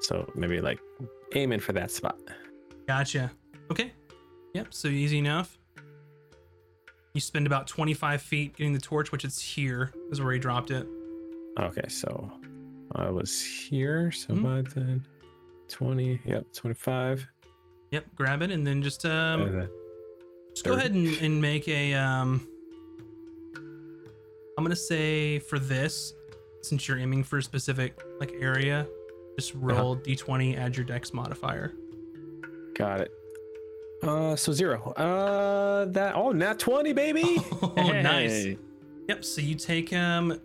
So 0.00 0.30
maybe 0.34 0.60
like 0.60 0.80
aiming 1.34 1.60
for 1.60 1.72
that 1.74 1.90
spot. 1.90 2.18
Gotcha. 2.88 3.30
Okay. 3.70 3.92
Yep. 4.54 4.72
So 4.74 4.88
easy 4.88 5.18
enough. 5.18 5.58
You 7.14 7.20
spend 7.20 7.46
about 7.46 7.66
25 7.68 8.22
feet 8.22 8.56
getting 8.56 8.72
the 8.72 8.80
torch, 8.80 9.12
which 9.12 9.24
it's 9.26 9.40
here, 9.40 9.92
is 10.10 10.20
where 10.22 10.32
he 10.32 10.38
dropped 10.38 10.70
it. 10.70 10.86
Okay, 11.58 11.88
so 11.88 12.30
I 12.94 13.10
was 13.10 13.40
here, 13.42 14.10
so 14.10 14.34
Mhm. 14.34 14.42
by 14.42 14.70
then 14.74 15.06
20, 15.68 16.20
yep, 16.24 16.46
25. 16.52 17.26
Yep. 17.90 18.06
Grab 18.14 18.42
it 18.42 18.50
and 18.50 18.66
then 18.66 18.82
just 18.82 19.04
um, 19.04 19.52
then- 19.52 19.68
just 20.54 20.64
go 20.64 20.74
ahead 20.74 20.92
and, 20.92 21.08
and 21.20 21.40
make 21.40 21.68
a 21.68 21.94
um. 21.94 22.46
I'm 24.58 24.64
gonna 24.64 24.76
say 24.76 25.38
for 25.38 25.58
this, 25.58 26.12
since 26.62 26.86
you're 26.86 26.98
aiming 26.98 27.24
for 27.24 27.38
a 27.38 27.42
specific 27.42 27.98
like 28.20 28.32
area, 28.38 28.86
just 29.38 29.54
roll 29.54 29.96
d20, 29.96 30.56
add 30.58 30.76
your 30.76 30.84
dex 30.84 31.12
modifier. 31.12 31.72
got 32.74 33.00
it. 33.00 33.10
Uh, 34.02 34.34
so 34.36 34.52
zero. 34.52 34.92
Uh, 34.92 35.84
that 35.86 36.16
oh, 36.16 36.32
nat 36.32 36.58
20, 36.58 36.92
baby. 36.92 37.38
Oh, 37.62 37.74
nice. 37.76 38.46
Yep. 39.08 39.24
So 39.24 39.40
you 39.40 39.54
take 39.54 39.92
um, 39.92 40.38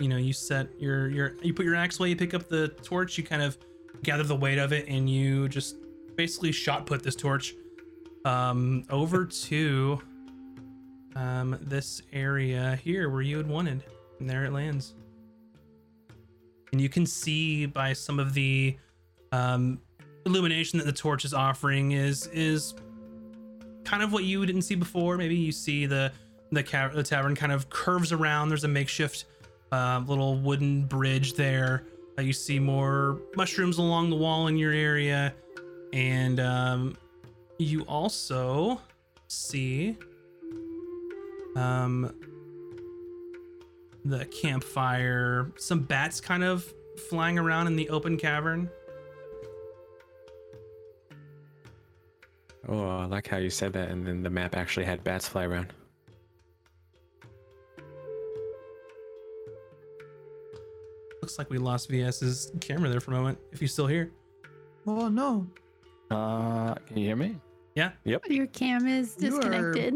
you 0.00 0.08
know, 0.08 0.16
you 0.16 0.32
set 0.32 0.68
your 0.80 1.08
your 1.08 1.36
you 1.42 1.52
put 1.52 1.64
your 1.64 1.76
axe 1.76 2.00
away, 2.00 2.08
you 2.08 2.16
pick 2.16 2.34
up 2.34 2.48
the 2.48 2.68
torch, 2.82 3.18
you 3.18 3.24
kind 3.24 3.42
of 3.42 3.58
gather 4.02 4.22
the 4.22 4.34
weight 4.34 4.58
of 4.58 4.72
it, 4.72 4.88
and 4.88 5.08
you 5.08 5.48
just 5.48 5.76
basically 6.16 6.52
shot 6.52 6.86
put 6.86 7.02
this 7.02 7.14
torch 7.14 7.54
um 8.24 8.84
over 8.90 9.24
to 9.24 10.00
um 11.16 11.58
this 11.62 12.02
area 12.12 12.78
here 12.82 13.10
where 13.10 13.22
you 13.22 13.36
had 13.36 13.46
wanted, 13.46 13.84
and 14.18 14.28
there 14.28 14.44
it 14.44 14.52
lands. 14.52 14.94
And 16.72 16.80
you 16.80 16.88
can 16.88 17.04
see 17.04 17.66
by 17.66 17.92
some 17.92 18.18
of 18.18 18.32
the 18.32 18.76
um 19.32 19.80
illumination 20.26 20.78
that 20.78 20.84
the 20.86 20.92
torch 20.92 21.24
is 21.24 21.34
offering 21.34 21.92
is 21.92 22.26
is 22.28 22.74
kind 23.84 24.02
of 24.02 24.12
what 24.12 24.24
you 24.24 24.44
didn't 24.46 24.62
see 24.62 24.74
before. 24.76 25.16
Maybe 25.18 25.36
you 25.36 25.52
see 25.52 25.84
the 25.86 26.12
the, 26.52 26.64
ca- 26.64 26.88
the 26.88 27.02
tavern 27.04 27.36
kind 27.36 27.52
of 27.52 27.70
curves 27.70 28.12
around. 28.12 28.48
There's 28.48 28.64
a 28.64 28.68
makeshift 28.68 29.24
uh, 29.72 30.02
little 30.06 30.36
wooden 30.36 30.84
bridge 30.84 31.34
there. 31.34 31.84
Uh, 32.18 32.22
you 32.22 32.32
see 32.32 32.58
more 32.58 33.20
mushrooms 33.36 33.78
along 33.78 34.10
the 34.10 34.16
wall 34.16 34.48
in 34.48 34.56
your 34.56 34.72
area, 34.72 35.34
and 35.92 36.40
um, 36.40 36.96
you 37.58 37.82
also 37.82 38.80
see 39.28 39.96
um, 41.56 42.14
the 44.04 44.24
campfire. 44.26 45.50
Some 45.56 45.80
bats 45.80 46.20
kind 46.20 46.42
of 46.42 46.72
flying 47.08 47.38
around 47.38 47.66
in 47.68 47.76
the 47.76 47.88
open 47.90 48.16
cavern. 48.16 48.68
Oh, 52.68 52.86
I 52.86 53.06
like 53.06 53.26
how 53.26 53.38
you 53.38 53.50
said 53.50 53.72
that, 53.72 53.88
and 53.88 54.06
then 54.06 54.22
the 54.22 54.30
map 54.30 54.54
actually 54.54 54.84
had 54.84 55.02
bats 55.02 55.26
fly 55.26 55.44
around. 55.44 55.72
Looks 61.30 61.38
like 61.38 61.50
we 61.50 61.58
lost 61.58 61.88
VS's 61.88 62.50
camera 62.60 62.88
there 62.90 62.98
for 62.98 63.12
a 63.12 63.14
moment. 63.14 63.38
If 63.52 63.60
he's 63.60 63.72
still 63.72 63.86
here. 63.86 64.10
Oh 64.84 65.06
no. 65.08 65.46
Uh, 66.10 66.74
can 66.88 66.96
you 66.98 67.06
hear 67.06 67.14
me? 67.14 67.36
Yeah. 67.76 67.92
Yep. 68.02 68.22
Your 68.30 68.48
cam 68.48 68.88
is 68.88 69.14
You 69.20 69.28
are- 69.28 69.40
disconnected. 69.40 69.94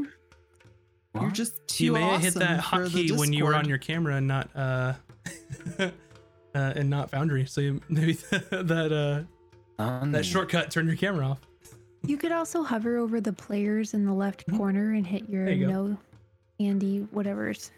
You're 1.21 1.31
just 1.33 1.67
too 1.67 1.87
you 1.87 1.93
may 1.95 2.03
have 2.03 2.21
hit 2.21 2.35
that 2.35 2.63
for 2.65 2.89
the 2.89 3.09
hotkey 3.09 3.19
when 3.19 3.33
you 3.33 3.45
were 3.45 3.57
on 3.57 3.69
your 3.69 3.79
camera 3.79 4.15
and 4.17 4.29
not 4.29 4.49
uh 4.55 4.93
uh, 5.81 5.91
and 6.55 6.89
not 6.89 7.11
Foundry. 7.11 7.47
So 7.47 7.61
you, 7.61 7.81
maybe 7.89 8.13
that 8.13 9.27
uh, 9.79 9.83
Um, 9.83 10.13
that 10.13 10.25
shortcut 10.25 10.71
turned 10.71 10.87
your 10.87 10.97
camera 10.97 11.27
off. 11.31 11.41
You 12.07 12.17
could 12.17 12.31
also 12.31 12.63
hover 12.63 12.97
over 12.99 13.21
the 13.21 13.33
players 13.33 13.93
in 13.95 14.05
the 14.05 14.13
left 14.15 14.47
Mhm. 14.47 14.57
corner 14.57 14.93
and 14.93 15.05
hit 15.05 15.29
your 15.29 15.47
There 15.47 15.55
you 15.55 15.67
go. 15.67 15.73
no 15.89 15.99
Andy 16.61 17.09
whatever's. 17.11 17.73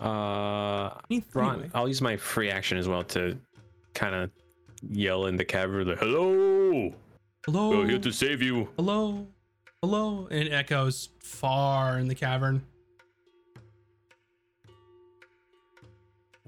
Uh, 0.00 0.90
Ron. 1.34 1.70
I'll 1.74 1.88
use 1.88 2.02
my 2.02 2.16
free 2.16 2.50
action 2.50 2.76
as 2.78 2.86
well 2.86 3.02
to 3.04 3.38
kind 3.94 4.14
of 4.14 4.30
yell 4.90 5.26
in 5.26 5.36
the 5.36 5.44
cavern, 5.44 5.88
like, 5.88 5.98
"Hello, 5.98 6.92
Hello. 7.46 7.70
we're 7.70 7.88
here 7.88 7.98
to 7.98 8.12
save 8.12 8.42
you." 8.42 8.68
Hello. 8.76 9.26
Hello. 9.82 10.26
And 10.30 10.42
it 10.48 10.52
echoes 10.52 11.10
far 11.20 11.98
in 11.98 12.08
the 12.08 12.14
cavern. 12.14 12.62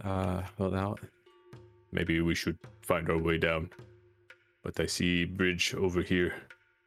Uh, 0.05 0.43
well, 0.59 0.71
now 0.71 0.95
Maybe 1.93 2.21
we 2.21 2.35
should 2.35 2.59
find 2.83 3.09
our 3.09 3.19
way 3.19 3.39
down. 3.39 3.71
But 4.63 4.79
I 4.79 4.87
see 4.87 5.25
bridge 5.25 5.75
over 5.75 6.03
here. 6.03 6.35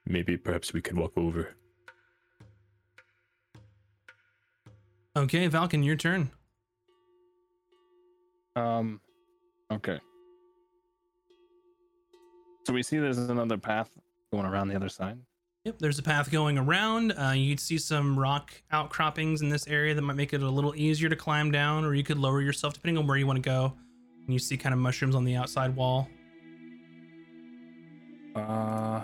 Maybe 0.06 0.38
perhaps 0.38 0.74
we 0.74 0.82
can 0.82 0.98
walk 0.98 1.14
over. 1.18 1.56
Okay, 5.16 5.50
Valken, 5.50 5.84
your 5.84 5.96
turn. 5.96 6.32
Um. 8.56 9.00
Okay. 9.72 10.00
So 12.68 12.74
we 12.74 12.84
see 12.84 12.98
there's 13.00 13.18
another 13.18 13.58
path 13.58 13.90
going 14.32 14.46
around 14.46 14.68
the 14.68 14.76
other 14.76 14.90
side. 14.90 15.18
Yep, 15.66 15.80
there's 15.80 16.00
a 16.00 16.04
path 16.04 16.32
going 16.32 16.58
around. 16.58 17.12
Uh, 17.12 17.34
you'd 17.36 17.60
see 17.60 17.78
some 17.78 18.18
rock 18.18 18.52
outcroppings 18.72 19.42
in 19.42 19.50
this 19.50 19.68
area 19.68 19.94
that 19.94 20.02
might 20.02 20.16
make 20.16 20.34
it 20.34 20.42
a 20.42 20.50
little 20.50 20.76
easier 20.76 21.08
to 21.08 21.16
climb 21.16 21.52
down, 21.52 21.86
or 21.86 21.94
you 21.94 22.04
could 22.04 22.18
lower 22.18 22.42
yourself 22.42 22.74
depending 22.74 22.98
on 22.98 23.08
where 23.08 23.18
you 23.18 23.28
want 23.28 23.38
to 23.38 23.48
go. 23.48 23.74
And 24.26 24.34
you 24.34 24.40
see 24.40 24.58
kind 24.58 24.74
of 24.74 24.80
mushrooms 24.80 25.16
on 25.16 25.24
the 25.24 25.36
outside 25.36 25.76
wall. 25.76 26.08
Uh. 28.36 29.02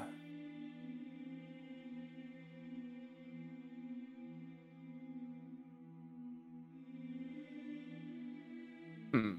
Hmm. 9.17 9.33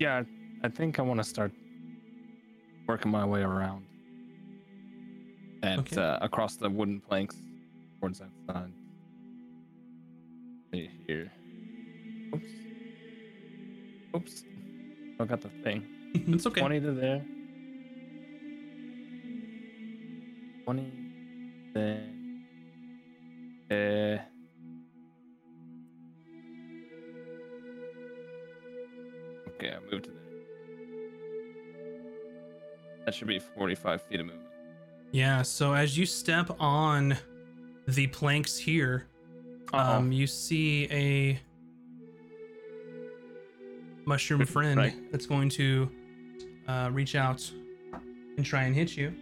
Yeah, 0.00 0.22
I 0.62 0.68
think 0.68 0.98
I 0.98 1.02
want 1.02 1.18
to 1.18 1.24
start 1.24 1.52
working 2.86 3.10
my 3.10 3.24
way 3.26 3.42
around 3.42 3.84
and 5.62 5.80
Okay. 5.80 6.00
uh, 6.00 6.18
across 6.22 6.56
the 6.56 6.70
wooden 6.70 7.00
planks 7.00 7.36
towards 8.00 8.20
that 8.20 8.30
side. 8.46 8.72
See 10.72 10.90
Here. 11.06 11.30
Oops. 12.34 12.50
Oops. 14.16 14.44
I 15.20 15.24
got 15.26 15.40
the 15.42 15.50
thing. 15.62 15.84
it's 16.14 16.46
okay. 16.46 16.60
20 16.60 16.80
to 16.80 16.92
there. 16.92 17.22
20. 20.64 20.92
Then. 21.74 22.44
Uh. 23.70 24.37
Okay, 29.58 29.72
I 29.74 29.80
moved 29.92 30.04
to 30.04 30.10
there. 30.10 30.22
That 33.04 33.14
should 33.14 33.26
be 33.28 33.38
45 33.40 34.02
feet 34.02 34.20
of 34.20 34.26
movement. 34.26 34.46
Yeah, 35.10 35.42
so 35.42 35.72
as 35.72 35.96
you 35.98 36.06
step 36.06 36.50
on 36.60 37.16
the 37.88 38.06
planks 38.08 38.56
here, 38.56 39.06
um, 39.72 40.12
you 40.12 40.26
see 40.26 40.86
a 40.90 41.40
mushroom 44.06 44.44
friend 44.46 44.78
Right. 44.78 45.10
that's 45.10 45.26
going 45.26 45.48
to 45.50 45.90
uh, 46.68 46.90
reach 46.92 47.14
out 47.14 47.50
and 48.36 48.44
try 48.44 48.64
and 48.64 48.74
hit 48.74 48.96
you. 48.96 49.14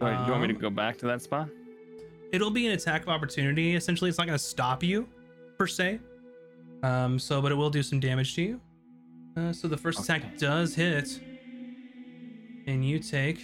Wait, 0.00 0.16
do 0.16 0.24
you 0.24 0.30
want 0.30 0.42
me 0.42 0.48
to 0.48 0.54
um, 0.54 0.60
go 0.60 0.70
back 0.70 0.96
to 0.98 1.06
that 1.06 1.22
spot? 1.22 1.48
It'll 2.32 2.50
be 2.50 2.66
an 2.66 2.72
attack 2.72 3.02
of 3.02 3.08
opportunity. 3.10 3.76
Essentially, 3.76 4.08
it's 4.08 4.18
not 4.18 4.26
going 4.26 4.38
to 4.38 4.42
stop 4.44 4.82
you 4.82 5.06
per 5.58 5.66
se. 5.66 6.00
Um, 6.82 7.18
so, 7.18 7.40
but 7.40 7.52
it 7.52 7.54
will 7.54 7.70
do 7.70 7.82
some 7.82 8.00
damage 8.00 8.34
to 8.34 8.42
you. 8.42 8.60
Uh, 9.36 9.52
so 9.52 9.66
the 9.68 9.76
first 9.76 10.00
attack 10.00 10.36
does 10.38 10.74
hit, 10.74 11.20
and 12.66 12.84
you 12.86 12.98
take 12.98 13.40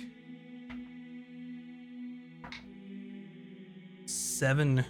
seven 4.06 4.84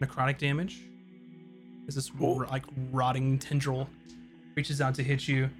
necrotic 0.00 0.38
damage. 0.38 0.80
As 1.88 1.96
this 1.96 2.10
r- 2.20 2.46
like 2.50 2.64
rotting 2.90 3.38
tendril 3.38 3.88
reaches 4.56 4.80
out 4.80 4.94
to 4.96 5.02
hit 5.02 5.26
you, 5.28 5.50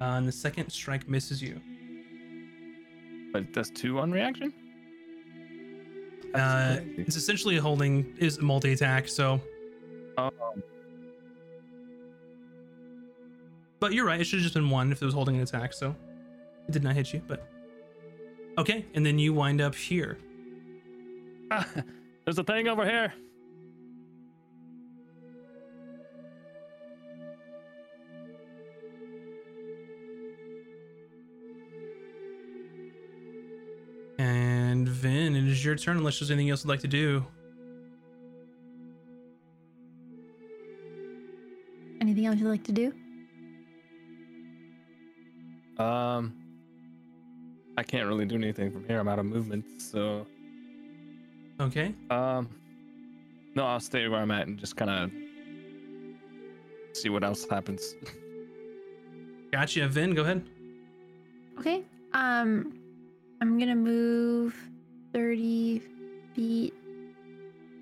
uh, 0.00 0.04
and 0.04 0.28
the 0.28 0.32
second 0.32 0.70
strike 0.70 1.08
misses 1.08 1.42
you. 1.42 1.60
But 3.32 3.42
it 3.42 3.52
does 3.54 3.70
two 3.70 3.98
on 3.98 4.12
reaction? 4.12 4.52
Uh, 6.34 6.78
it's 6.96 7.16
essentially 7.16 7.56
holding 7.56 8.14
is 8.18 8.40
multi 8.40 8.72
attack. 8.72 9.08
So, 9.08 9.40
Oh, 10.18 10.30
but 13.82 13.92
you're 13.92 14.06
right. 14.06 14.20
It 14.20 14.24
should 14.24 14.38
have 14.38 14.44
just 14.44 14.54
been 14.54 14.70
one 14.70 14.92
if 14.92 15.02
it 15.02 15.04
was 15.04 15.12
holding 15.12 15.34
an 15.34 15.42
attack. 15.42 15.72
So, 15.72 15.96
it 16.68 16.70
did 16.70 16.84
not 16.84 16.94
hit 16.94 17.12
you. 17.12 17.20
But 17.26 17.44
okay, 18.56 18.86
and 18.94 19.04
then 19.04 19.18
you 19.18 19.32
wind 19.32 19.60
up 19.60 19.74
here. 19.74 20.18
there's 22.24 22.38
a 22.38 22.44
thing 22.44 22.68
over 22.68 22.84
here. 22.86 23.12
And 34.20 34.88
Vin, 34.88 35.34
it 35.34 35.48
is 35.48 35.64
your 35.64 35.74
turn. 35.74 35.96
Unless 35.96 36.20
there's 36.20 36.30
anything 36.30 36.50
else 36.50 36.62
you'd 36.62 36.70
like 36.70 36.78
to 36.82 36.86
do. 36.86 37.26
Anything 42.00 42.26
else 42.26 42.38
you'd 42.38 42.48
like 42.48 42.62
to 42.62 42.72
do? 42.72 42.94
Um, 45.82 46.34
I 47.76 47.82
can't 47.82 48.06
really 48.06 48.26
do 48.26 48.36
anything 48.36 48.70
from 48.70 48.84
here. 48.86 48.98
I'm 49.00 49.08
out 49.08 49.18
of 49.18 49.26
movement, 49.26 49.64
so 49.80 50.26
Okay. 51.60 51.94
um, 52.10 52.48
no, 53.54 53.64
I'll 53.66 53.80
stay 53.80 54.06
where 54.08 54.20
I'm 54.20 54.30
at 54.30 54.46
and 54.46 54.58
just 54.58 54.76
kind 54.76 54.90
of 54.90 55.10
see 56.96 57.08
what 57.08 57.24
else 57.24 57.46
happens. 57.48 57.94
Gotcha. 59.52 59.88
Vin, 59.88 60.14
go 60.14 60.22
ahead. 60.22 60.44
Okay. 61.58 61.82
Um, 62.12 62.78
I'm 63.40 63.58
gonna 63.58 63.74
move 63.76 64.54
30 65.12 65.82
feet. 66.34 66.74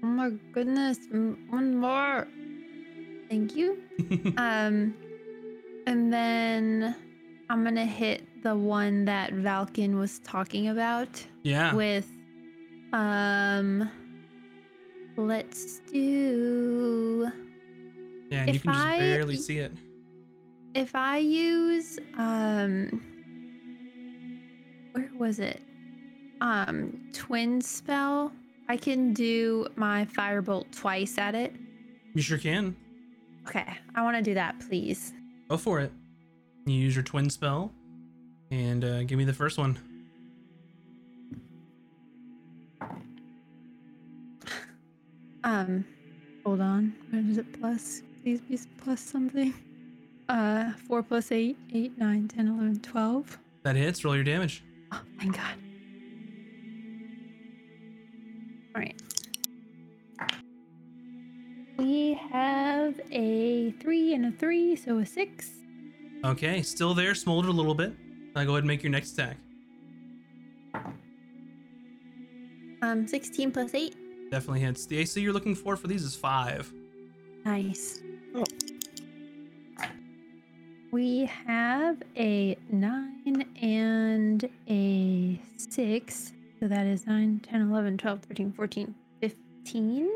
Oh 0.02 0.06
my 0.06 0.30
goodness. 0.52 0.98
One 1.10 1.76
more. 1.76 2.26
Thank 3.28 3.54
you. 3.56 3.78
Um, 4.36 4.94
and 5.86 6.12
then 6.12 6.94
I'm 7.50 7.64
gonna 7.64 7.84
hit 7.84 8.22
the 8.44 8.54
one 8.54 9.04
that 9.06 9.32
Valken 9.32 9.98
was 9.98 10.20
talking 10.20 10.68
about 10.68 11.08
yeah. 11.42 11.74
with, 11.74 12.06
um, 12.92 13.90
let's 15.16 15.80
do. 15.92 17.28
Yeah, 18.30 18.42
and 18.42 18.54
you 18.54 18.60
can 18.60 18.72
just 18.72 18.86
I- 18.86 18.98
barely 18.98 19.36
see 19.36 19.58
it. 19.58 19.72
If 20.76 20.94
I 20.94 21.18
use 21.18 21.98
um 22.16 23.02
where 24.92 25.10
was 25.18 25.40
it? 25.40 25.60
Um 26.40 27.00
twin 27.12 27.60
spell, 27.60 28.32
I 28.68 28.76
can 28.76 29.12
do 29.12 29.66
my 29.74 30.04
firebolt 30.16 30.70
twice 30.70 31.18
at 31.18 31.34
it. 31.34 31.56
You 32.14 32.22
sure 32.22 32.38
can. 32.38 32.76
Okay, 33.48 33.66
I 33.96 34.02
want 34.02 34.16
to 34.16 34.22
do 34.22 34.34
that, 34.34 34.60
please. 34.60 35.12
Go 35.48 35.56
for 35.56 35.80
it. 35.80 35.92
You 36.66 36.74
use 36.74 36.94
your 36.94 37.04
twin 37.04 37.30
spell, 37.30 37.72
and 38.50 38.84
uh, 38.84 39.02
give 39.04 39.18
me 39.18 39.24
the 39.24 39.32
first 39.32 39.58
one. 39.58 39.78
Um 45.42 45.84
hold 46.44 46.60
on. 46.60 46.94
What 47.10 47.24
is 47.24 47.38
it 47.38 47.60
plus? 47.60 48.02
Please 48.22 48.40
be 48.42 48.58
plus 48.82 49.00
something. 49.00 49.54
Uh 50.28 50.72
4 50.86 51.02
plus 51.02 51.32
8, 51.32 51.56
8, 51.72 51.98
9, 51.98 52.28
10, 52.28 52.48
11, 52.48 52.80
12. 52.80 53.38
That 53.62 53.76
hits. 53.76 54.04
Roll 54.04 54.14
your 54.14 54.24
damage. 54.24 54.62
Oh, 54.92 55.00
thank 55.18 55.36
God. 55.36 55.54
All 58.74 58.80
right. 58.80 59.00
We 61.78 62.14
have 62.30 63.00
a 63.10 63.72
three 63.80 64.14
and 64.14 64.26
a 64.26 64.32
three, 64.32 64.76
so 64.76 64.98
a 64.98 65.06
six. 65.06 65.50
Okay, 66.24 66.62
still 66.62 66.94
there, 66.94 67.14
smoldered 67.14 67.50
a 67.50 67.54
little 67.54 67.74
bit. 67.74 67.92
Uh, 68.36 68.44
go 68.44 68.52
ahead 68.52 68.62
and 68.62 68.68
make 68.68 68.82
your 68.82 68.92
next 68.92 69.12
attack. 69.12 69.36
Um, 72.82 73.06
16 73.06 73.50
plus 73.52 73.74
eight. 73.74 73.96
Definitely 74.30 74.60
hits. 74.60 74.86
The 74.86 74.98
AC 74.98 75.20
you're 75.20 75.32
looking 75.32 75.54
for 75.54 75.76
for 75.76 75.88
these 75.88 76.02
is 76.02 76.14
five. 76.14 76.72
Nice. 77.44 78.00
we 80.92 81.24
have 81.46 82.02
a 82.16 82.56
9 82.70 83.44
and 83.62 84.48
a 84.68 85.40
6. 85.56 86.32
So 86.60 86.68
that 86.68 86.86
is 86.86 87.06
9, 87.06 87.40
10, 87.40 87.70
11, 87.70 87.98
12, 87.98 88.20
13, 88.22 88.52
14, 88.52 88.94
15. 89.20 90.10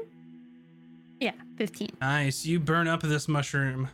Yeah, 1.21 1.33
15. 1.57 1.89
Nice. 2.01 2.45
You 2.45 2.61
burn 2.61 2.89
up 2.89 3.03
this 3.03 3.27
mushroom. 3.29 3.89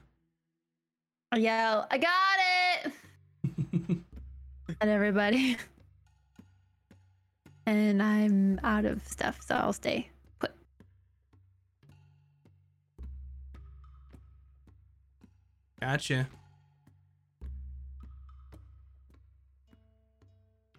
I 1.33 1.39
yell, 1.39 1.87
I 1.89 1.99
got 1.99 2.93
it! 3.87 3.99
At 4.81 4.89
everybody. 4.89 5.57
And 7.67 8.03
I'm 8.03 8.59
out 8.65 8.85
of 8.85 9.07
stuff, 9.07 9.41
so 9.41 9.55
I'll 9.55 9.73
stay 9.73 10.09
put. 10.41 10.51
Gotcha. 15.81 16.27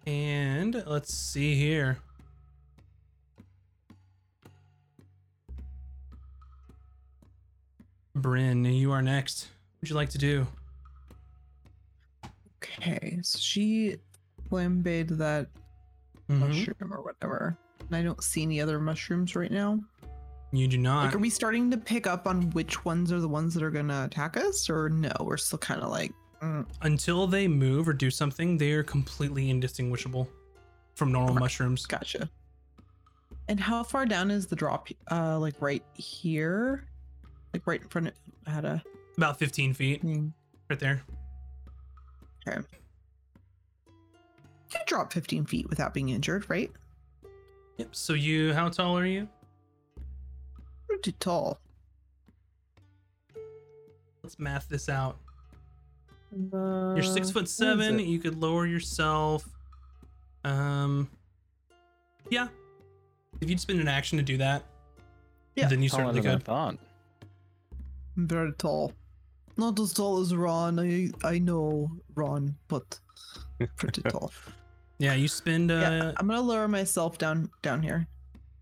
And 0.06 0.82
let's 0.86 1.14
see 1.14 1.54
here. 1.54 1.96
Bryn, 8.14 8.66
you 8.66 8.92
are 8.92 9.00
next. 9.00 9.48
Would 9.82 9.90
you 9.90 9.96
like 9.96 10.10
to 10.10 10.18
do? 10.18 10.46
Okay, 12.62 13.18
so 13.22 13.36
she 13.40 13.96
flambéed 14.48 15.08
that 15.18 15.48
Mhm. 16.28 16.38
mushroom 16.38 16.94
or 16.94 17.02
whatever. 17.02 17.58
And 17.80 17.96
I 17.96 18.02
don't 18.04 18.22
see 18.22 18.42
any 18.42 18.60
other 18.60 18.78
mushrooms 18.78 19.34
right 19.34 19.50
now. 19.50 19.80
You 20.52 20.68
do 20.68 20.78
not. 20.78 21.06
Like, 21.06 21.14
are 21.16 21.18
we 21.18 21.30
starting 21.30 21.68
to 21.72 21.76
pick 21.76 22.06
up 22.06 22.28
on 22.28 22.50
which 22.50 22.84
ones 22.84 23.10
are 23.10 23.20
the 23.20 23.26
ones 23.28 23.54
that 23.54 23.62
are 23.64 23.72
gonna 23.72 24.04
attack 24.04 24.36
us, 24.36 24.70
or 24.70 24.88
no? 24.88 25.10
We're 25.20 25.36
still 25.36 25.58
kind 25.58 25.80
of 25.80 25.90
like, 25.90 26.12
mm, 26.40 26.64
Until 26.82 27.26
they 27.26 27.48
move 27.48 27.88
or 27.88 27.92
do 27.92 28.08
something, 28.10 28.56
they 28.58 28.72
are 28.72 28.84
completely 28.84 29.50
indistinguishable 29.50 30.30
from 30.94 31.10
normal 31.10 31.32
Okay. 31.32 31.40
mushrooms. 31.40 31.86
gotcha. 31.86 32.30
And 33.48 33.58
how 33.58 33.82
far 33.82 34.06
down 34.06 34.30
is 34.30 34.46
the 34.46 34.54
drop? 34.54 34.86
Uh, 35.10 35.40
like 35.40 35.60
right 35.60 35.84
here, 35.94 36.86
like 37.52 37.66
right 37.66 37.82
in 37.82 37.88
front 37.88 38.06
of. 38.08 38.14
I 38.46 38.50
had 38.50 38.64
a 38.64 38.82
About 39.22 39.38
15 39.38 39.72
feet, 39.74 40.02
thing. 40.02 40.32
right 40.68 40.80
there. 40.80 41.00
Okay. 42.48 42.58
You 42.58 42.64
can 44.68 44.80
drop 44.84 45.12
15 45.12 45.44
feet 45.44 45.68
without 45.70 45.94
being 45.94 46.08
injured, 46.08 46.50
right? 46.50 46.72
Yep. 47.76 47.90
So 47.94 48.14
you, 48.14 48.52
how 48.52 48.68
tall 48.68 48.98
are 48.98 49.06
you? 49.06 49.28
Pretty 50.88 51.12
tall. 51.12 51.60
Let's 54.24 54.40
math 54.40 54.68
this 54.68 54.88
out. 54.88 55.18
Uh, 56.52 56.94
You're 56.96 57.04
six 57.04 57.30
foot 57.30 57.48
seven. 57.48 58.00
You 58.00 58.18
could 58.18 58.40
lower 58.40 58.66
yourself. 58.66 59.48
Um, 60.42 61.08
yeah. 62.28 62.48
If 63.40 63.48
you'd 63.48 63.60
spend 63.60 63.78
an 63.78 63.86
action 63.86 64.18
to 64.18 64.24
do 64.24 64.36
that, 64.38 64.64
Yeah, 65.54 65.68
then 65.68 65.80
you 65.80 65.88
Taller 65.88 66.06
certainly 66.06 66.22
than 66.22 66.30
I 66.30 66.34
could. 66.34 66.42
thought. 66.44 66.76
I'm 68.16 68.26
very 68.26 68.52
tall. 68.54 68.92
Not 69.62 69.78
as 69.78 69.92
tall 69.92 70.20
as 70.20 70.34
Ron. 70.34 70.80
I 70.80 71.10
I 71.22 71.38
know 71.38 71.88
Ron, 72.16 72.56
but 72.66 72.98
pretty 73.76 74.02
tall. 74.02 74.32
Yeah, 74.98 75.14
you 75.14 75.28
spend. 75.28 75.70
Uh, 75.70 75.74
yeah, 75.74 76.12
I'm 76.16 76.26
gonna 76.26 76.40
lower 76.40 76.66
myself 76.66 77.16
down 77.16 77.48
down 77.62 77.80
here. 77.80 78.08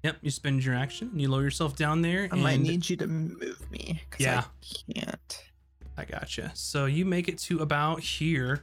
Yep, 0.03 0.19
you 0.21 0.31
spend 0.31 0.63
your 0.63 0.75
action. 0.75 1.11
You 1.15 1.31
lower 1.31 1.43
yourself 1.43 1.75
down 1.75 2.03
there, 2.03 2.25
I 2.31 2.35
and 2.35 2.43
might 2.43 2.61
need 2.61 2.89
you 2.91 2.97
to 2.99 3.07
move 3.07 3.71
me. 3.71 4.03
'cause 4.11 4.21
Yeah. 4.21 4.45
I 4.45 4.93
can't. 4.95 5.45
I 5.97 6.05
gotcha. 6.05 6.53
So 6.55 6.85
you 6.85 7.07
make 7.07 7.29
it 7.29 7.39
to 7.49 7.61
about 7.61 8.01
here. 8.01 8.63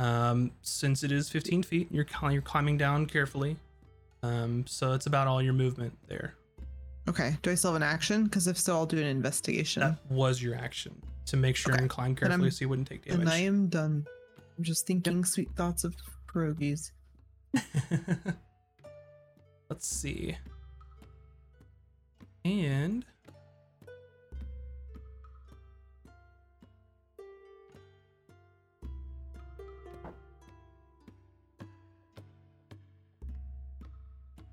Um, 0.00 0.50
since 0.62 1.02
it 1.04 1.10
is 1.12 1.28
15 1.28 1.62
feet, 1.62 1.88
you're 1.92 2.06
you're 2.30 2.42
climbing 2.42 2.76
down 2.76 3.06
carefully. 3.06 3.56
Um, 4.24 4.66
so 4.66 4.94
it's 4.94 5.06
about 5.06 5.28
all 5.28 5.40
your 5.40 5.52
movement 5.54 5.96
there. 6.08 6.34
Okay. 7.08 7.36
Do 7.42 7.50
I 7.50 7.54
still 7.54 7.72
have 7.72 7.76
an 7.76 7.82
action? 7.82 8.24
Because 8.24 8.46
if 8.46 8.58
so, 8.58 8.74
I'll 8.74 8.86
do 8.86 8.98
an 8.98 9.04
investigation. 9.06 9.80
That 9.82 9.98
was 10.10 10.42
your 10.42 10.54
action 10.54 10.94
to 11.26 11.36
make 11.36 11.56
sure 11.56 11.72
Okay. 11.72 11.82
and 11.82 11.90
climb 11.90 12.14
carefully 12.14 12.50
so 12.50 12.64
you 12.64 12.68
wouldn't 12.68 12.88
take 12.88 13.04
damage. 13.04 13.20
and 13.20 13.28
I 13.28 13.38
am 13.38 13.68
done. 13.68 14.06
I'm 14.56 14.64
just 14.64 14.86
thinking 14.86 15.24
sweet 15.24 15.48
thoughts 15.56 15.84
of 15.84 15.94
pierogies. 16.26 16.90
Let's 19.70 19.86
see. 19.86 20.36
And 22.44 23.04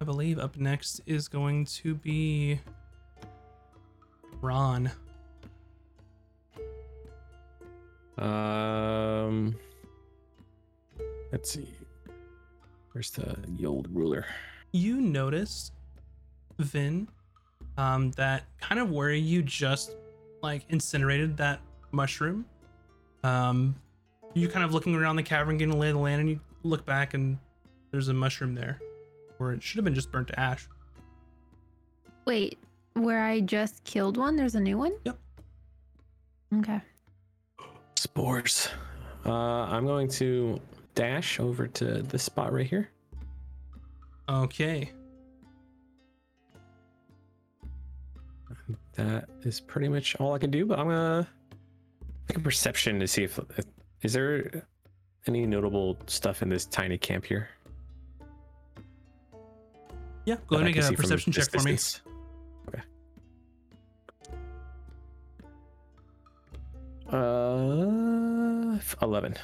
I 0.06 0.14
believe 0.14 0.38
up 0.38 0.56
next 0.56 1.02
is 1.08 1.28
going 1.28 1.66
to 1.66 1.96
be 1.96 2.60
Ron. 4.40 4.92
Um, 8.20 9.56
let's 11.32 11.50
see. 11.50 11.74
Where's 12.92 13.10
the, 13.10 13.36
the 13.58 13.66
old 13.66 13.88
ruler? 13.92 14.28
you 14.74 15.02
notice 15.02 15.72
Vin 16.60 17.08
um 17.80 18.12
that 18.12 18.44
kind 18.62 18.80
of 18.80 18.92
where 18.92 19.12
you 19.12 19.42
just 19.42 19.96
like 20.44 20.66
incinerated 20.70 21.36
that 21.38 21.62
mushroom 21.92 22.46
um 23.24 23.74
you 24.36 24.48
kind 24.48 24.64
of 24.64 24.72
looking 24.72 24.94
around 24.94 25.16
the 25.16 25.24
cavern 25.24 25.58
getting 25.58 25.74
a 25.74 25.78
lay 25.78 25.88
of 25.88 25.96
the 25.96 26.00
land 26.00 26.22
and 26.22 26.30
you 26.30 26.40
look 26.62 26.86
back 26.86 27.16
and 27.16 27.40
there's 27.90 28.10
a 28.10 28.14
mushroom 28.14 28.54
there 28.54 28.80
where 29.38 29.52
it 29.52 29.64
should 29.64 29.78
have 29.78 29.86
been 29.86 29.96
just 29.96 30.12
burnt 30.12 30.28
to 30.30 30.40
ash 30.40 30.68
Wait, 32.26 32.58
where 32.94 33.24
I 33.24 33.40
just 33.42 33.84
killed 33.84 34.18
one, 34.18 34.36
there's 34.36 34.56
a 34.56 34.60
new 34.60 34.80
one? 34.80 34.94
Yep. 35.06 35.18
Okay. 36.58 36.82
Spores. 37.96 38.70
Uh, 39.26 39.32
I'm 39.32 39.86
going 39.86 40.08
to 40.10 40.60
dash 40.96 41.40
over 41.40 41.68
to 41.68 42.02
this 42.02 42.24
spot 42.24 42.52
right 42.52 42.66
here. 42.66 42.90
okay 44.28 44.92
That 48.94 49.28
is 49.42 49.60
pretty 49.60 49.90
much 49.90 50.16
all 50.16 50.34
I 50.34 50.38
can 50.38 50.52
do, 50.52 50.66
but 50.66 50.80
I'm 50.80 50.88
gonna 50.88 51.28
make 52.30 52.38
a 52.38 52.40
perception 52.40 53.00
to 53.02 53.08
see 53.08 53.24
if 53.24 53.38
is 54.02 54.14
there 54.14 54.64
any 55.28 55.46
notable 55.46 55.98
stuff 56.08 56.42
in 56.42 56.50
this 56.50 56.66
tiny 56.66 56.98
camp 56.98 57.26
here. 57.26 57.50
Yeah 60.26 60.38
go 60.48 60.58
ahead 60.58 60.68
and 60.68 60.76
make 60.76 60.86
a 60.86 60.94
perception 60.94 61.32
check 61.32 61.50
for 61.50 61.62
me? 61.62 61.78
Okay. 62.68 62.82
Uh, 67.12 68.80
eleven. 69.02 69.36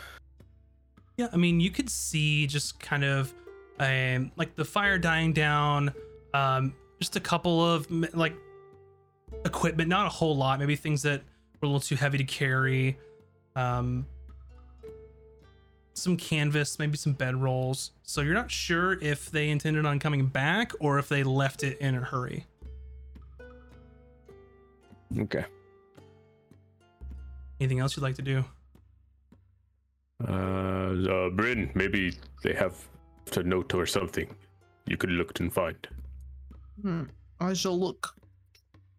Yeah, 1.18 1.28
I 1.32 1.38
mean, 1.38 1.60
you 1.60 1.70
could 1.70 1.90
see 1.90 2.48
just 2.48 2.80
kind 2.80 3.04
of 3.04 3.34
um, 3.80 4.32
like 4.38 4.56
the 4.56 4.66
fire 4.66 4.98
dying 4.98 5.34
down, 5.34 5.94
um, 6.34 6.74
just 7.00 7.16
a 7.16 7.20
couple 7.20 7.66
of 7.66 7.90
like 8.16 8.34
equipment, 9.46 9.90
not 9.90 10.06
a 10.06 10.10
whole 10.10 10.36
lot, 10.36 10.60
maybe 10.60 10.76
things 10.76 11.02
that 11.04 11.22
were 11.60 11.66
a 11.66 11.68
little 11.68 11.80
too 11.80 11.96
heavy 11.96 12.18
to 12.18 12.24
carry, 12.24 12.98
um, 13.56 14.06
some 15.94 16.18
canvas, 16.18 16.80
maybe 16.80 16.98
some 16.98 17.14
bed 17.14 17.36
rolls. 17.36 17.92
So 18.04 18.22
you're 18.22 18.34
not 18.34 18.52
sure 18.52 18.94
if 19.02 19.32
they 19.32 19.50
intended 19.50 19.86
on 19.86 20.00
coming 20.00 20.26
back 20.28 20.72
or 20.80 21.00
if 21.00 21.10
they 21.10 21.24
left 21.24 21.64
it 21.64 21.78
in 21.80 21.96
a 21.96 22.02
hurry. 22.02 22.46
Okay. 25.20 25.46
Anything 27.60 27.80
else 27.80 27.96
you'd 27.96 28.04
like 28.04 28.16
to 28.16 28.22
do? 28.22 28.44
Uh, 30.28 30.32
uh, 30.32 31.30
Bryn, 31.30 31.72
maybe 31.74 32.14
they 32.44 32.54
have 32.54 32.76
a 33.36 33.44
note 33.44 33.74
or 33.74 33.86
something 33.86 34.28
you 34.86 34.98
could 34.98 35.12
look 35.12 35.40
and 35.40 35.54
find. 35.54 35.88
Hmm. 36.82 37.04
I 37.40 37.54
shall 37.54 37.80
look. 37.80 38.16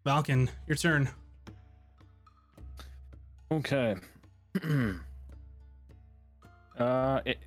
Valken, 0.05 0.49
your 0.67 0.75
turn. 0.75 1.09
Okay. 3.51 3.95
uh, 6.83 7.21
it, 7.25 7.39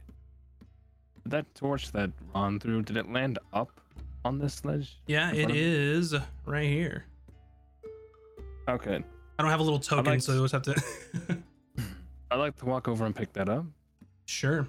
that 1.26 1.52
torch 1.54 1.92
that 1.92 2.10
Ron 2.34 2.58
threw, 2.58 2.82
did 2.82 2.96
it 2.96 3.10
land 3.10 3.38
up 3.52 3.80
on 4.24 4.38
this 4.38 4.64
ledge? 4.64 4.98
Yeah, 5.06 5.32
it 5.32 5.50
is 5.50 6.14
right 6.44 6.68
here. 6.68 7.04
Okay. 8.68 9.02
I 9.38 9.42
don't 9.42 9.50
have 9.50 9.60
a 9.60 9.62
little 9.62 9.78
token, 9.78 10.06
like 10.06 10.22
so 10.22 10.32
I 10.32 10.36
always 10.36 10.52
have 10.52 10.62
to. 10.62 10.74
I'd 12.30 12.36
like 12.36 12.56
to 12.56 12.64
walk 12.64 12.88
over 12.88 13.04
and 13.04 13.14
pick 13.14 13.32
that 13.34 13.48
up. 13.48 13.66
sure. 14.24 14.66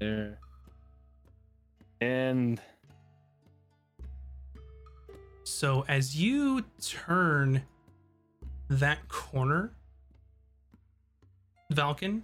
There. 0.00 0.38
And 2.00 2.60
So 5.44 5.84
as 5.88 6.16
you 6.16 6.64
turn 6.82 7.62
that 8.68 9.08
corner, 9.08 9.72
Valken, 11.72 12.22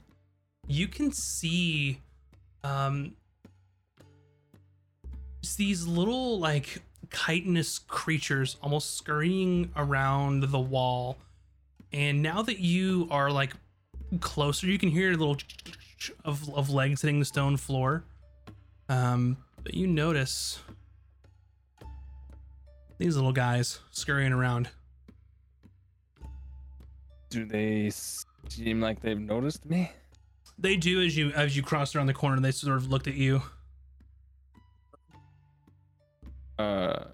you 0.71 0.87
can 0.87 1.11
see 1.12 2.01
um 2.62 3.12
these 5.57 5.87
little 5.87 6.39
like 6.39 6.81
chitinous 7.12 7.79
creatures 7.79 8.57
almost 8.62 8.97
scurrying 8.97 9.71
around 9.77 10.45
the 10.45 10.59
wall. 10.59 11.18
And 11.93 12.23
now 12.23 12.41
that 12.43 12.61
you 12.61 13.09
are 13.11 13.31
like 13.31 13.53
closer, 14.21 14.66
you 14.66 14.79
can 14.79 14.91
hear 14.91 15.09
a 15.09 15.16
little 15.16 15.37
of, 16.25 16.49
of 16.55 16.71
legs 16.71 17.03
hitting 17.03 17.18
the 17.18 17.25
stone 17.25 17.57
floor. 17.57 18.05
Um, 18.89 19.37
but 19.62 19.75
you 19.75 19.87
notice 19.87 20.61
these 22.99 23.16
little 23.16 23.33
guys 23.33 23.81
scurrying 23.91 24.33
around. 24.33 24.68
Do 27.29 27.45
they 27.45 27.91
seem 28.49 28.81
like 28.81 29.01
they've 29.01 29.21
noticed 29.21 29.66
me? 29.66 29.91
They 30.61 30.76
do 30.76 31.00
as 31.00 31.16
you 31.16 31.30
as 31.30 31.56
you 31.56 31.62
cross 31.62 31.94
around 31.94 32.06
the 32.06 32.14
corner. 32.14 32.38
They 32.40 32.50
sort 32.52 32.76
of 32.76 32.90
looked 32.90 33.06
at 33.06 33.14
you. 33.14 33.42
Uh, 36.58 37.04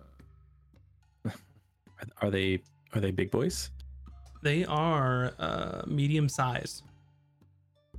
Are, 2.23 2.31
they 2.31 2.61
are 2.95 3.01
they 3.01 3.11
big 3.13 3.31
boys? 3.31 3.71
They 4.43 4.65
are 4.65 5.33
uh, 5.39 5.83
medium 5.87 6.29
sized, 6.29 6.83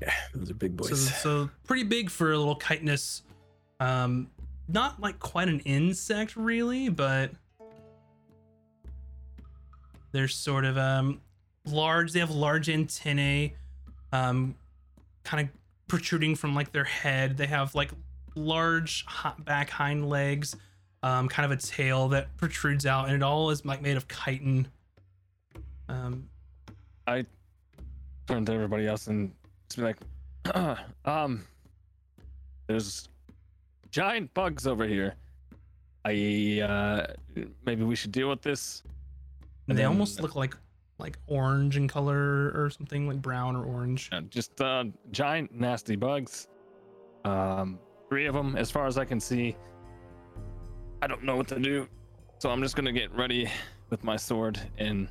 Yeah, 0.01 0.13
those 0.33 0.49
are 0.51 0.53
big 0.53 0.71
so, 0.81 0.89
boys. 0.89 1.15
so 1.15 1.49
pretty 1.65 1.83
big 1.83 2.09
for 2.09 2.31
a 2.33 2.37
little 2.37 2.55
chitinous. 2.57 3.23
Um, 3.79 4.29
not 4.67 4.99
like 4.99 5.19
quite 5.19 5.47
an 5.47 5.59
insect 5.61 6.35
really, 6.35 6.89
but 6.89 7.31
they're 10.11 10.27
sort 10.27 10.65
of 10.65 10.77
um 10.77 11.21
large. 11.65 12.11
They 12.11 12.19
have 12.19 12.31
large 12.31 12.69
antennae, 12.69 13.55
um, 14.11 14.55
kind 15.27 15.47
of 15.47 15.53
protruding 15.87 16.35
from 16.35 16.55
like 16.55 16.71
their 16.71 16.85
head. 16.85 17.37
They 17.37 17.47
have 17.47 17.75
like 17.75 17.91
large 18.35 19.05
back 19.39 19.69
hind 19.69 20.09
legs, 20.09 20.55
um, 21.03 21.27
kind 21.27 21.51
of 21.51 21.57
a 21.57 21.61
tail 21.61 22.07
that 22.09 22.35
protrudes 22.37 22.85
out, 22.85 23.05
and 23.05 23.15
it 23.15 23.21
all 23.21 23.49
is 23.49 23.65
like 23.65 23.81
made 23.81 23.97
of 23.97 24.07
chitin. 24.07 24.67
Um, 25.89 26.29
I 27.05 27.25
turn 28.27 28.45
to 28.45 28.53
everybody 28.53 28.87
else 28.87 29.07
and 29.07 29.33
just 29.69 29.77
be 29.77 29.83
like, 29.83 30.77
um, 31.05 31.45
there's 32.67 33.09
giant 33.91 34.33
bugs 34.33 34.65
over 34.65 34.85
here. 34.85 35.15
I 36.05 36.61
uh, 36.61 37.07
maybe 37.65 37.83
we 37.83 37.95
should 37.95 38.13
deal 38.13 38.29
with 38.29 38.41
this. 38.41 38.81
And 39.67 39.77
they 39.77 39.81
then- 39.83 39.91
almost 39.91 40.21
look 40.21 40.35
like 40.35 40.55
like 40.99 41.17
orange 41.27 41.77
in 41.77 41.87
color 41.87 42.51
or 42.55 42.69
something 42.69 43.07
like 43.07 43.21
brown 43.21 43.55
or 43.55 43.65
orange. 43.65 44.09
Uh, 44.11 44.21
just 44.21 44.59
uh, 44.61 44.85
giant 45.11 45.53
nasty 45.53 45.95
bugs. 45.95 46.47
Um, 47.25 47.79
three 48.09 48.25
of 48.25 48.33
them, 48.33 48.55
as 48.55 48.71
far 48.71 48.87
as 48.87 48.97
I 48.97 49.05
can 49.05 49.19
see. 49.19 49.55
I 51.01 51.07
don't 51.07 51.23
know 51.23 51.35
what 51.35 51.47
to 51.49 51.59
do, 51.59 51.87
so 52.39 52.49
I'm 52.49 52.61
just 52.61 52.75
gonna 52.75 52.91
get 52.91 53.11
ready 53.13 53.49
with 53.91 54.03
my 54.03 54.15
sword 54.15 54.59
and, 54.79 55.07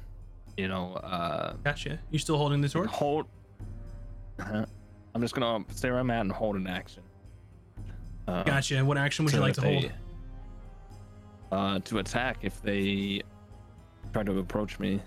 you 0.56 0.66
know, 0.68 0.94
uh, 0.94 1.54
Gotcha. 1.62 1.98
You 2.10 2.18
still 2.18 2.36
holding 2.36 2.60
the 2.60 2.68
sword? 2.68 2.88
hold. 2.88 3.26
Uh-huh. 4.40 4.66
I'm 5.14 5.20
just 5.20 5.34
gonna 5.34 5.64
stay 5.72 5.90
where 5.90 6.00
I'm 6.00 6.10
at 6.10 6.22
and 6.22 6.32
hold 6.32 6.56
an 6.56 6.66
action. 6.66 7.02
Uh, 8.26 8.42
Gotcha. 8.42 8.84
What 8.84 8.98
action 8.98 9.24
would 9.24 9.32
you 9.32 9.40
like 9.40 9.54
to 9.54 9.60
that 9.60 9.72
hold? 9.72 9.92
Uh, 11.52 11.78
to 11.80 11.98
attack 11.98 12.38
if 12.42 12.60
they 12.60 13.22
try 14.12 14.24
to 14.24 14.38
approach 14.40 14.80
me 14.80 15.00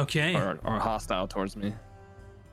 Okay. 0.00 0.34
or 0.34 0.58
are 0.64 0.78
hostile 0.80 1.26
towards 1.26 1.56
me. 1.56 1.74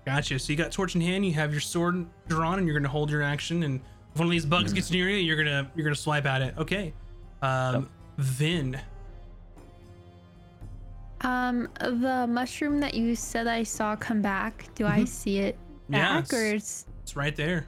Gotcha. 0.05 0.37
So 0.39 0.51
you 0.51 0.57
got 0.57 0.71
torch 0.71 0.95
in 0.95 1.01
hand. 1.01 1.25
You 1.25 1.33
have 1.33 1.51
your 1.51 1.61
sword 1.61 2.05
drawn, 2.27 2.57
and 2.59 2.67
you're 2.67 2.77
gonna 2.77 2.89
hold 2.89 3.09
your 3.09 3.21
action. 3.21 3.63
And 3.63 3.79
if 4.13 4.19
one 4.19 4.27
of 4.27 4.31
these 4.31 4.45
bugs 4.45 4.71
Mhm. 4.71 4.75
gets 4.75 4.91
near 4.91 5.09
you, 5.09 5.17
you're 5.17 5.37
gonna 5.37 5.69
you're 5.75 5.83
gonna 5.85 5.95
swipe 5.95 6.25
at 6.25 6.41
it. 6.41 6.55
Okay. 6.57 6.93
Um, 7.41 7.89
Vin. 8.17 8.79
Um, 11.21 11.69
the 11.79 12.27
mushroom 12.27 12.79
that 12.81 12.93
you 12.93 13.15
said 13.15 13.47
I 13.47 13.63
saw 13.63 13.95
come 13.95 14.21
back, 14.21 14.67
do 14.75 14.85
I 14.85 14.99
Mhm. 15.01 15.07
see 15.07 15.39
it 15.39 15.57
Yeah, 15.89 16.19
back 16.21 16.33
or 16.33 16.43
it's, 16.45 16.81
it's 16.81 16.85
it's 17.03 17.15
right 17.15 17.35
there. 17.35 17.65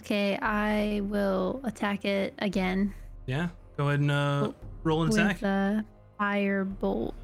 okay? 0.00 0.38
I 0.38 1.00
will 1.04 1.60
attack 1.64 2.04
it 2.04 2.34
again 2.38 2.94
Yeah. 3.26 3.48
Go 3.76 3.88
ahead 3.88 4.00
and 4.00 4.10
uh, 4.10 4.52
roll 4.84 5.02
an 5.04 5.10
attack. 5.12 5.36
with 5.36 5.44
a 5.44 5.84
fire 6.18 6.64
bolt. 6.64 7.14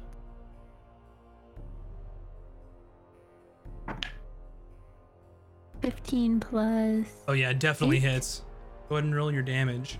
Fifteen 5.81 6.39
plus 6.39 7.07
Oh 7.27 7.33
yeah, 7.33 7.49
it 7.51 7.59
definitely 7.59 7.97
Eight. 7.97 8.03
hits. 8.03 8.41
Go 8.89 8.95
ahead 8.95 9.05
and 9.05 9.15
roll 9.15 9.31
your 9.31 9.43
damage. 9.43 9.97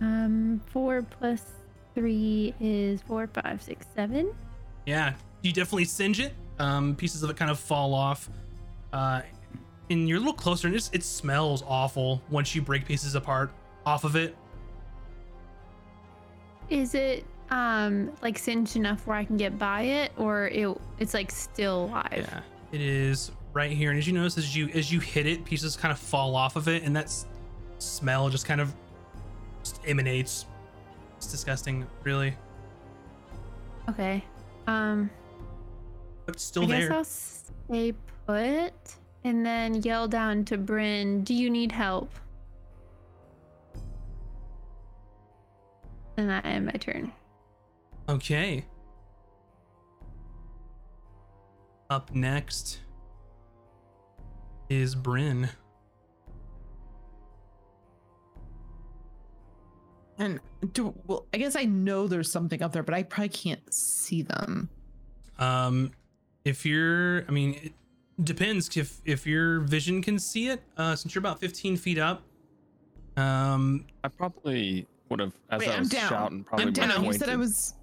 um 0.00 0.60
four 0.66 1.02
plus 1.02 1.42
three 1.94 2.52
is 2.60 3.00
four, 3.02 3.28
five, 3.28 3.62
six, 3.62 3.86
seven. 3.94 4.34
Yeah, 4.84 5.14
you 5.42 5.52
definitely 5.52 5.84
singe 5.84 6.18
it. 6.18 6.32
Um, 6.58 6.96
pieces 6.96 7.22
of 7.22 7.30
it 7.30 7.36
kind 7.36 7.50
of 7.50 7.58
fall 7.58 7.94
off. 7.94 8.28
Uh, 8.92 9.22
and 9.90 10.08
you're 10.08 10.16
a 10.16 10.20
little 10.20 10.34
closer, 10.34 10.66
and 10.66 10.74
it's, 10.74 10.90
it 10.92 11.04
smells 11.04 11.62
awful 11.66 12.20
once 12.30 12.54
you 12.54 12.62
break 12.62 12.84
pieces 12.84 13.14
apart 13.14 13.52
off 13.86 14.02
of 14.02 14.16
it. 14.16 14.34
Is 16.68 16.94
it 16.94 17.24
um 17.50 18.10
like 18.22 18.38
singed 18.38 18.76
enough 18.76 19.06
where 19.06 19.16
I 19.16 19.24
can 19.24 19.36
get 19.36 19.58
by 19.58 19.82
it, 19.82 20.12
or 20.16 20.48
it 20.48 20.76
it's 20.98 21.14
like 21.14 21.30
still 21.30 21.84
alive? 21.84 22.12
Yeah, 22.16 22.40
it 22.72 22.80
is 22.80 23.30
right 23.52 23.70
here. 23.70 23.90
And 23.90 23.98
as 23.98 24.06
you 24.06 24.12
notice, 24.12 24.38
as 24.38 24.54
you 24.56 24.68
as 24.68 24.92
you 24.92 25.00
hit 25.00 25.26
it, 25.26 25.44
pieces 25.44 25.76
kind 25.76 25.92
of 25.92 25.98
fall 25.98 26.34
off 26.36 26.56
of 26.56 26.68
it, 26.68 26.82
and 26.82 26.94
that 26.96 27.04
s- 27.06 27.26
smell 27.78 28.28
just 28.28 28.46
kind 28.46 28.60
of 28.60 28.74
just 29.62 29.80
emanates. 29.86 30.46
It's 31.16 31.30
disgusting, 31.30 31.86
really, 32.02 32.36
Okay. 33.88 34.24
Um, 34.66 35.10
but 36.26 36.34
it's 36.36 36.44
still 36.44 36.64
I 36.64 36.80
guess. 36.80 36.90
I'll 36.90 37.04
stay 37.04 37.92
put 38.26 38.72
and 39.24 39.44
then 39.44 39.82
yell 39.82 40.08
down 40.08 40.44
to 40.46 40.58
Bryn, 40.58 41.22
"Do 41.22 41.34
you 41.34 41.50
need 41.50 41.70
help?" 41.72 42.10
And 46.16 46.30
I 46.32 46.38
end 46.40 46.66
my 46.66 46.72
turn. 46.72 47.12
Okay. 48.08 48.64
Up 51.90 52.14
next 52.14 52.80
is 54.68 54.94
Bryn. 54.94 55.48
And 60.18 60.40
do 60.72 60.94
well, 61.06 61.26
I 61.34 61.38
guess 61.38 61.56
I 61.56 61.64
know 61.64 62.06
there's 62.06 62.30
something 62.30 62.62
up 62.62 62.72
there, 62.72 62.82
but 62.82 62.94
I 62.94 63.02
probably 63.02 63.30
can't 63.30 63.72
see 63.72 64.22
them. 64.22 64.70
Um, 65.38 65.90
if 66.44 66.64
you're, 66.64 67.24
I 67.26 67.32
mean, 67.32 67.58
it 67.62 67.72
depends 68.22 68.76
if 68.76 69.00
if 69.04 69.26
your 69.26 69.60
vision 69.60 70.02
can 70.02 70.18
see 70.18 70.48
it. 70.48 70.62
Uh, 70.76 70.94
since 70.94 71.14
you're 71.14 71.20
about 71.20 71.40
15 71.40 71.76
feet 71.76 71.98
up. 71.98 72.22
Um, 73.16 73.86
I 74.02 74.08
probably 74.08 74.86
would 75.08 75.20
have, 75.20 75.32
as 75.50 75.60
Wait, 75.60 75.68
I 75.68 75.74
I'm 75.74 75.78
was 75.80 75.88
down. 75.88 76.08
shouting, 76.08 76.44
probably 76.44 76.66
I'm 76.66 76.72
down. 76.72 77.04
You 77.04 77.12
said 77.12 77.28
I 77.28 77.36
was. 77.36 77.74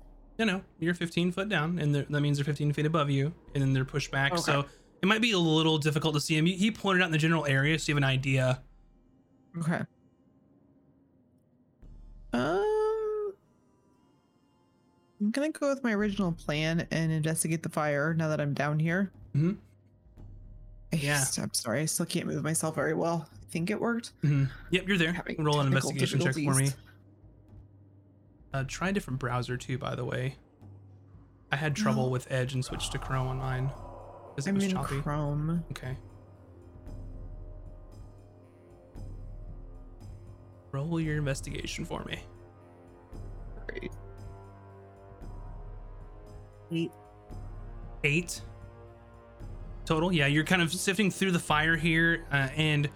You 0.41 0.47
know, 0.47 0.63
you're 0.79 0.95
15 0.95 1.31
foot 1.31 1.49
down, 1.49 1.77
and 1.77 1.93
that 1.93 2.09
means 2.09 2.37
they're 2.39 2.45
15 2.45 2.73
feet 2.73 2.87
above 2.87 3.11
you, 3.11 3.31
and 3.53 3.61
then 3.61 3.73
they're 3.73 3.85
pushed 3.85 4.09
back. 4.09 4.31
Okay. 4.33 4.41
So 4.41 4.65
it 5.03 5.05
might 5.07 5.21
be 5.21 5.33
a 5.33 5.37
little 5.39 5.77
difficult 5.77 6.15
to 6.15 6.19
see 6.19 6.35
him. 6.35 6.47
He- 6.47 6.71
pointed 6.71 7.03
out 7.03 7.05
in 7.05 7.11
the 7.11 7.17
general 7.19 7.45
area, 7.45 7.77
so 7.77 7.91
you 7.91 7.95
have 7.95 7.99
an 8.03 8.09
idea. 8.09 8.59
Okay. 9.59 9.81
Um, 12.33 13.33
I'm 15.19 15.31
gonna 15.31 15.51
go 15.51 15.69
with 15.69 15.83
my 15.83 15.93
original 15.93 16.31
plan 16.31 16.87
and 16.89 17.11
investigate 17.11 17.61
the 17.61 17.69
fire 17.69 18.13
now 18.15 18.29
that 18.29 18.41
I'm 18.41 18.53
down 18.55 18.79
here. 18.79 19.11
I 19.35 20.95
Yeah. 20.95 21.19
just- 21.19 21.37
I'm 21.37 21.53
sorry, 21.53 21.81
I 21.81 21.85
still 21.85 22.05
can't 22.07 22.25
move 22.25 22.43
myself 22.43 22.73
very 22.75 22.93
well. 22.95 23.29
I 23.31 23.45
think 23.51 23.69
it 23.69 23.79
worked. 23.79 24.13
Mhm. 24.23 24.49
Yep, 24.71 24.87
you're 24.87 24.97
there. 24.97 25.23
Roll 25.37 25.59
an 25.59 25.67
investigation 25.67 26.19
check 26.19 26.33
for 26.33 26.55
me. 26.55 26.71
Difficulties. 28.51 28.53
Uh, 28.53 28.63
try 28.67 28.89
a 28.89 28.93
different 28.93 29.19
browser 29.19 29.57
too, 29.57 29.77
by 29.77 29.95
the 29.95 30.05
way. 30.05 30.35
I 31.51 31.55
had 31.57 31.75
trouble 31.75 32.03
No. 32.05 32.09
with 32.09 32.31
Edge 32.31 32.53
and 32.53 32.63
switched 32.63 32.91
to 32.93 32.97
Chrome 32.99 33.27
on 33.27 33.37
mine. 33.37 33.69
'cause 34.35 34.47
it 34.47 34.49
I'm 34.51 34.55
was 34.55 34.63
in 34.63 34.71
choppy. 34.71 35.01
Chrome. 35.01 35.65
Okay. 35.71 35.97
Roll 40.71 40.99
your 41.01 41.17
investigation 41.17 41.83
for 41.83 42.03
me. 42.05 42.19
Great. 43.67 43.91
Eight. 46.71 46.91
Eight. 48.05 48.41
Total. 49.83 50.13
Yeah, 50.13 50.27
you're 50.27 50.45
kind 50.45 50.61
of 50.61 50.71
sifting 50.73 51.11
through 51.11 51.31
the 51.31 51.39
fire 51.39 51.75
here, 51.75 52.25
uh, 52.31 52.47
and 52.55 52.89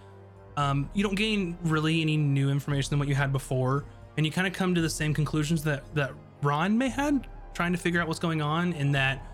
um, 0.56 0.90
you 0.94 1.04
don't 1.04 1.16
gain 1.16 1.58
really 1.64 2.00
any 2.02 2.16
new 2.16 2.50
information 2.50 2.92
than 2.92 3.00
what 3.00 3.10
you 3.10 3.16
had 3.16 3.34
before, 3.34 3.84
and 4.18 4.26
you 4.26 4.32
kind 4.32 4.48
of 4.48 4.54
come 4.54 4.76
to 4.76 4.82
the 4.82 4.90
same 4.90 5.14
conclusions 5.14 5.64
that 5.64 5.84
that 5.96 6.12
Ron 6.42 6.78
may 6.78 6.90
had 6.90 7.28
trying 7.54 7.72
to 7.72 7.78
figure 7.78 8.02
out 8.02 8.08
what's 8.08 8.20
going 8.20 8.42
on. 8.42 8.74
In 8.74 8.92
that 8.94 9.26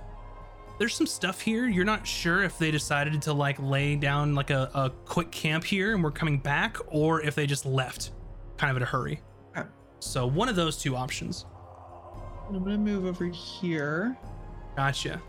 there's 0.80 0.96
some 0.96 1.08
stuff 1.08 1.42
here. 1.42 1.68
You're 1.68 1.86
not 1.86 2.08
sure 2.08 2.44
if 2.44 2.58
they 2.58 2.72
decided 2.72 3.22
to 3.24 3.34
like 3.34 3.58
lay 3.60 3.96
down 3.96 4.34
like 4.34 4.50
a, 4.50 4.72
a 4.74 4.90
quick 5.06 5.32
camp 5.32 5.64
here 5.64 5.94
and 5.94 6.04
we're 6.04 6.12
coming 6.12 6.40
back, 6.40 6.78
or 6.88 7.22
if 7.22 7.36
they 7.36 7.46
just 7.46 7.66
left, 7.66 8.12
kind 8.58 8.72
of 8.72 8.78
in 8.78 8.84
a 8.84 8.86
hurry. 8.86 9.22
Okay. 9.56 9.68
So 10.00 10.26
one 10.26 10.50
of 10.50 10.56
those 10.56 10.78
two 10.78 10.96
options. 10.96 11.46
I'm 12.50 12.64
gonna 12.64 12.78
move 12.78 13.06
over 13.06 13.28
here 13.28 14.18
Gotcha. 14.76 15.22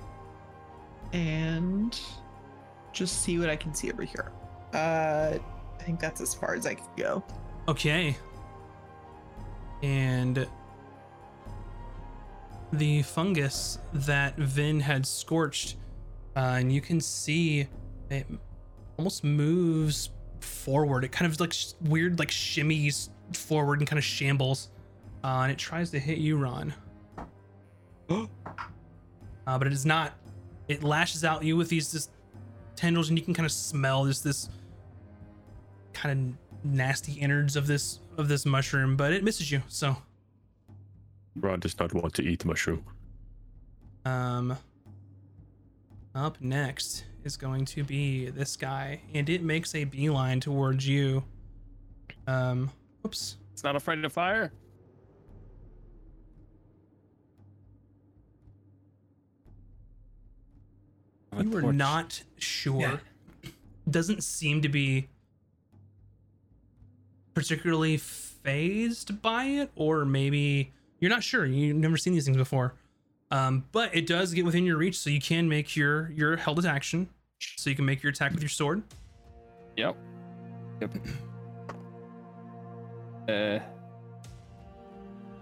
and 1.13 1.99
just 2.93 3.23
see 3.23 3.39
what 3.39 3.49
I 3.49 3.57
can 3.57 3.75
see 3.75 3.93
over 3.93 4.03
here. 4.03 4.33
Uh, 4.75 5.39
I 5.79 5.83
think 5.83 6.01
that's 6.01 6.21
as 6.21 6.35
far 6.35 6.55
as 6.55 6.67
I 6.67 6.75
can 6.75 6.87
go. 6.97 7.23
Okay. 7.69 8.17
And 9.83 10.47
the 12.73 13.03
fungus 13.03 13.79
that 13.93 14.37
Vin 14.37 14.81
had 14.81 15.07
scorched, 15.07 15.77
uh, 16.37 16.57
and 16.59 16.73
you 16.73 16.81
can 16.81 17.01
see 17.01 17.67
it 18.11 18.27
almost 18.97 19.25
moves 19.25 20.11
forward. 20.41 21.05
It 21.05 21.13
kind 21.13 21.31
of 21.31 21.39
like 21.41 21.53
sh- 21.53 21.73
weird, 21.83 22.19
like 22.19 22.31
shimmies 22.31 23.11
forward 23.35 23.81
and 23.81 23.89
kind 23.89 23.99
of 23.99 24.05
shambles. 24.05 24.71
Uh, 25.25 25.41
and 25.43 25.53
it 25.53 25.59
tries 25.59 25.91
to 25.91 25.99
hit 25.99 26.19
you, 26.19 26.37
Ron. 26.37 26.75
uh, 28.09 28.27
but 29.47 29.67
it 29.67 29.73
is 29.73 29.87
not. 29.87 30.15
It 30.69 30.83
lashes 30.83 31.25
out 31.25 31.41
at 31.41 31.45
you 31.45 31.57
with 31.57 31.69
these 31.69 31.93
just 31.93 32.11
tendrils, 32.77 33.09
and 33.09 33.19
you 33.19 33.25
can 33.25 33.35
kind 33.35 33.47
of 33.47 33.53
smell 33.53 34.05
this 34.05 34.21
this 34.21 34.49
kind 35.93 36.37
of 36.65 36.65
nasty 36.65 37.13
innards 37.13 37.57
of 37.57 37.67
this 37.67 37.99
of 38.17 38.29
this 38.29 38.45
mushroom, 38.47 38.97
but 38.97 39.13
it 39.13 39.25
misses 39.25 39.51
you. 39.51 39.63
So, 39.69 39.97
Ron 41.37 41.61
does 41.61 41.79
not 41.79 41.93
want 41.95 42.15
to 42.15 42.23
eat 42.23 42.45
mushroom. 42.45 42.85
um, 44.05 44.57
up 46.15 46.41
next 46.41 47.05
is 47.25 47.37
going 47.37 47.65
to 47.65 47.85
be 47.85 48.29
this 48.31 48.57
guy, 48.57 49.01
and 49.15 49.29
it 49.29 49.43
makes 49.43 49.75
a 49.75 49.85
beeline 49.85 50.41
towards 50.41 50.87
you. 50.87 51.25
Um, 52.27 52.71
oops. 53.07 53.37
It's 53.53 53.65
not 53.65 53.77
afraid 53.77 54.05
of 54.05 54.13
fire. 54.13 54.53
You 61.41 61.49
were 61.49 61.73
not 61.73 62.23
sure. 62.39 63.01
Doesn't 63.89 64.23
seem 64.23 64.63
to 64.63 64.69
be 64.69 65.09
particularly 67.35 67.97
fazed 67.97 69.23
by 69.23 69.45
it, 69.45 69.71
or 69.77 70.05
maybe 70.05 70.73
you're 71.01 71.11
not 71.11 71.23
sure. 71.23 71.47
You've 71.47 71.77
never 71.77 71.97
seen 71.97 72.13
these 72.13 72.25
things 72.25 72.37
before. 72.37 72.75
Um, 73.31 73.65
but 73.73 73.95
it 73.95 74.07
does 74.07 74.35
get 74.35 74.45
within 74.45 74.65
your 74.65 74.77
reach, 74.77 74.99
so 74.99 75.09
you 75.09 75.21
can 75.21 75.49
make 75.49 75.75
your 75.75 76.11
your 76.11 76.37
held 76.37 76.65
action. 76.67 77.09
So 77.57 77.71
you 77.71 77.77
can 77.77 77.85
make 77.85 78.03
your 78.03 78.11
attack 78.13 78.33
with 78.33 78.43
your 78.43 78.49
sword. 78.49 78.83
Yep. 79.77 79.97
Yep. 80.81 80.95
Uh, 83.29 83.61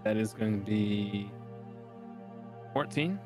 that 0.03 0.15
is 0.17 0.33
going 0.33 0.59
to 0.59 0.65
be 0.65 1.29
14. 2.73 3.19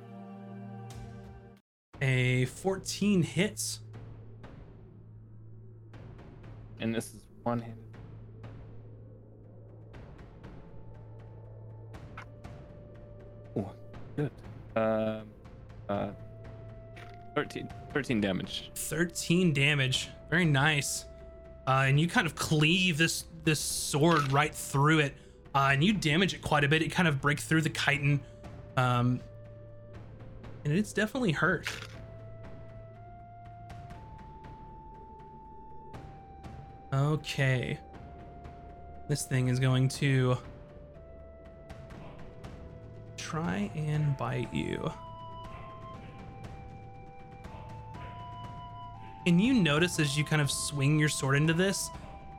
A 2.02 2.46
14 2.46 3.22
hits. 3.22 3.82
And 6.80 6.94
this 6.94 7.14
is 7.14 7.22
one 7.44 7.60
handed. 7.60 7.85
Um, 14.76 15.28
uh, 15.90 16.10
13, 17.36 17.70
13 17.94 18.22
damage. 18.22 18.72
13 18.76 19.54
damage. 19.54 20.10
Very 20.30 20.46
nice. 20.46 21.06
Uh, 21.68 21.86
and 21.88 22.00
you 22.00 22.08
kind 22.08 22.28
of 22.28 22.36
cleave 22.36 22.98
this 22.98 23.26
this 23.44 23.60
sword 23.60 24.32
right 24.32 24.54
through 24.54 25.00
it, 25.00 25.14
uh, 25.54 25.70
and 25.72 25.84
you 25.84 25.94
damage 25.94 26.34
it 26.34 26.42
quite 26.42 26.64
a 26.64 26.68
bit. 26.68 26.82
It 26.82 26.92
kind 26.92 27.08
of 27.08 27.22
breaks 27.22 27.46
through 27.46 27.62
the 27.62 27.70
chitin, 27.70 28.20
um, 28.76 29.20
and 30.64 30.74
it's 30.74 30.94
definitely 30.94 31.32
hurt. 31.32 31.70
Okay, 36.94 37.80
this 39.10 39.26
thing 39.26 39.48
is 39.48 39.60
going 39.60 39.90
to 39.90 40.38
try 43.36 43.70
and 43.76 44.16
bite 44.18 44.54
you. 44.54 44.92
and 49.26 49.42
you 49.42 49.54
notice 49.54 50.00
as 50.00 50.18
you 50.18 50.24
kind 50.24 50.42
of 50.42 50.52
swing 50.52 51.00
your 51.00 51.10
sword 51.10 51.36
into 51.36 51.52
this 51.52 51.90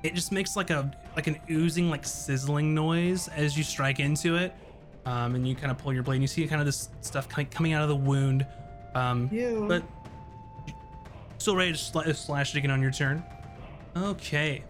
it 0.03 0.15
just 0.15 0.31
makes 0.31 0.55
like 0.55 0.71
a 0.71 0.91
like 1.17 1.27
an 1.27 1.37
oozing 1.51 1.91
like 1.91 2.07
sizzling 2.07 2.75
noise 2.75 3.29
as 3.29 3.59
you 3.59 3.65
strike 3.65 3.99
into 3.99 4.37
it 4.37 4.55
um, 5.05 5.35
and 5.35 5.47
you 5.49 5.55
kind 5.57 5.71
of 5.71 5.79
pull 5.79 5.93
your 5.93 6.03
blade 6.05 6.17
and 6.17 6.23
you 6.23 6.29
see 6.29 6.47
kind 6.47 6.61
of 6.61 6.67
this 6.67 6.91
stuff 7.01 7.29
kind 7.29 7.47
of 7.47 7.53
coming 7.53 7.73
out 7.73 7.83
of 7.83 7.89
the 7.89 7.97
wound 7.97 8.47
um, 8.95 9.29
Ew. 9.33 9.65
but 9.67 9.83
still 11.39 11.57
ready 11.57 11.73
to 11.73 11.79
sla- 11.79 12.15
slash 12.15 12.55
it 12.55 12.59
again 12.59 12.71
on 12.71 12.81
your 12.81 12.93
turn 12.93 13.21
okay 13.97 14.63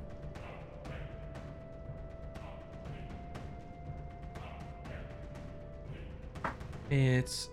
it 6.90 7.48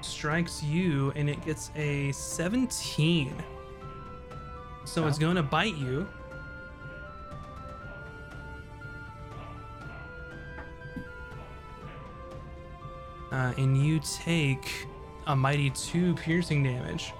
strikes 0.00 0.62
you 0.62 1.12
and 1.14 1.30
it 1.30 1.44
gets 1.44 1.70
a 1.76 2.10
17 2.12 3.42
so 4.84 5.06
it's 5.06 5.18
going 5.18 5.36
to 5.36 5.42
bite 5.42 5.76
you. 5.76 6.06
Uh, 13.30 13.52
and 13.56 13.82
you 13.82 13.98
take 14.00 14.86
a 15.26 15.34
mighty 15.34 15.70
two 15.70 16.14
piercing 16.16 16.62
damage. 16.62 17.12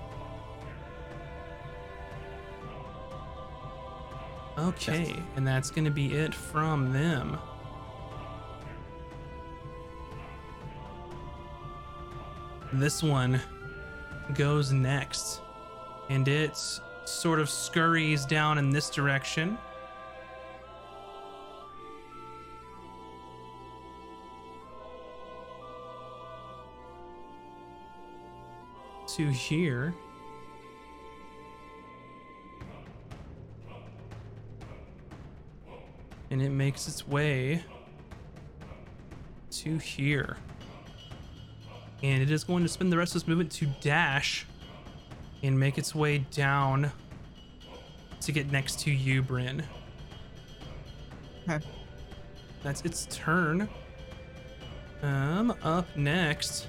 Okay, 4.59 5.17
and 5.37 5.47
that's 5.47 5.71
going 5.71 5.87
to 5.87 5.91
be 5.91 6.13
it 6.13 6.35
from 6.35 6.93
them. 6.93 7.39
This 12.75 13.03
one 13.03 13.39
goes 14.35 14.73
next, 14.73 15.43
and 16.09 16.27
it 16.27 16.57
sort 17.05 17.39
of 17.39 17.51
scurries 17.51 18.25
down 18.25 18.57
in 18.57 18.71
this 18.71 18.89
direction. 18.89 19.59
To 29.17 29.31
here. 29.31 29.95
And 36.31 36.41
it 36.41 36.49
makes 36.49 36.89
its 36.89 37.07
way 37.07 37.63
to 39.51 39.77
here. 39.77 40.39
And 42.03 42.23
it 42.23 42.31
is 42.31 42.45
going 42.45 42.63
to 42.63 42.69
spend 42.69 42.93
the 42.93 42.99
rest 42.99 43.13
of 43.13 43.23
its 43.23 43.29
movement 43.29 43.53
to 43.53 43.67
dash 43.81 44.47
and 45.43 45.59
make 45.59 45.79
its 45.79 45.95
way 45.95 46.19
down 46.19 46.91
to 48.21 48.33
get 48.33 48.51
next 48.51 48.81
to 48.81 48.91
you, 48.91 49.23
Bryn. 49.23 49.63
Okay. 51.49 51.65
That's 52.63 52.83
its 52.83 53.07
turn. 53.11 53.69
Um, 55.03 55.55
up 55.63 55.97
next. 55.97 56.69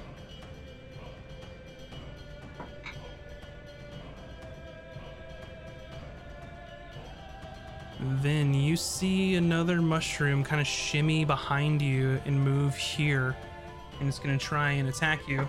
Then 8.22 8.54
you 8.54 8.76
see 8.76 9.36
another 9.36 9.82
mushroom 9.82 10.44
kind 10.44 10.60
of 10.60 10.68
shimmy 10.68 11.24
behind 11.24 11.82
you 11.82 12.20
and 12.26 12.40
move 12.40 12.76
here. 12.76 13.36
And 14.00 14.10
it's 14.10 14.20
going 14.20 14.38
to 14.38 14.44
try 14.44 14.72
and 14.72 14.89
attack 14.89 15.28
you. 15.28 15.48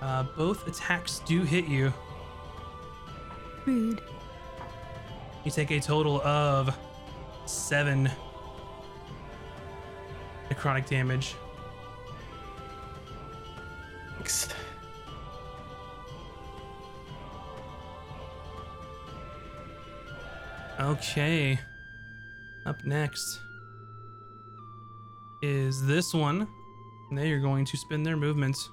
Uh, 0.00 0.24
both 0.36 0.66
attacks 0.68 1.20
do 1.20 1.42
hit 1.42 1.66
you. 1.66 1.92
Rude. 3.66 4.00
You 5.44 5.50
take 5.50 5.70
a 5.70 5.80
total 5.80 6.20
of 6.22 6.76
seven 7.46 8.10
necrotic 10.50 10.86
damage. 10.88 11.34
Thanks. 14.16 14.48
Okay. 20.80 21.58
Up 22.66 22.84
next 22.84 23.40
is 25.42 25.86
this 25.86 26.14
one. 26.14 26.46
And 27.10 27.16
they 27.18 27.32
are 27.32 27.40
going 27.40 27.64
to 27.64 27.76
spin 27.76 28.02
their 28.02 28.16
movements. 28.16 28.68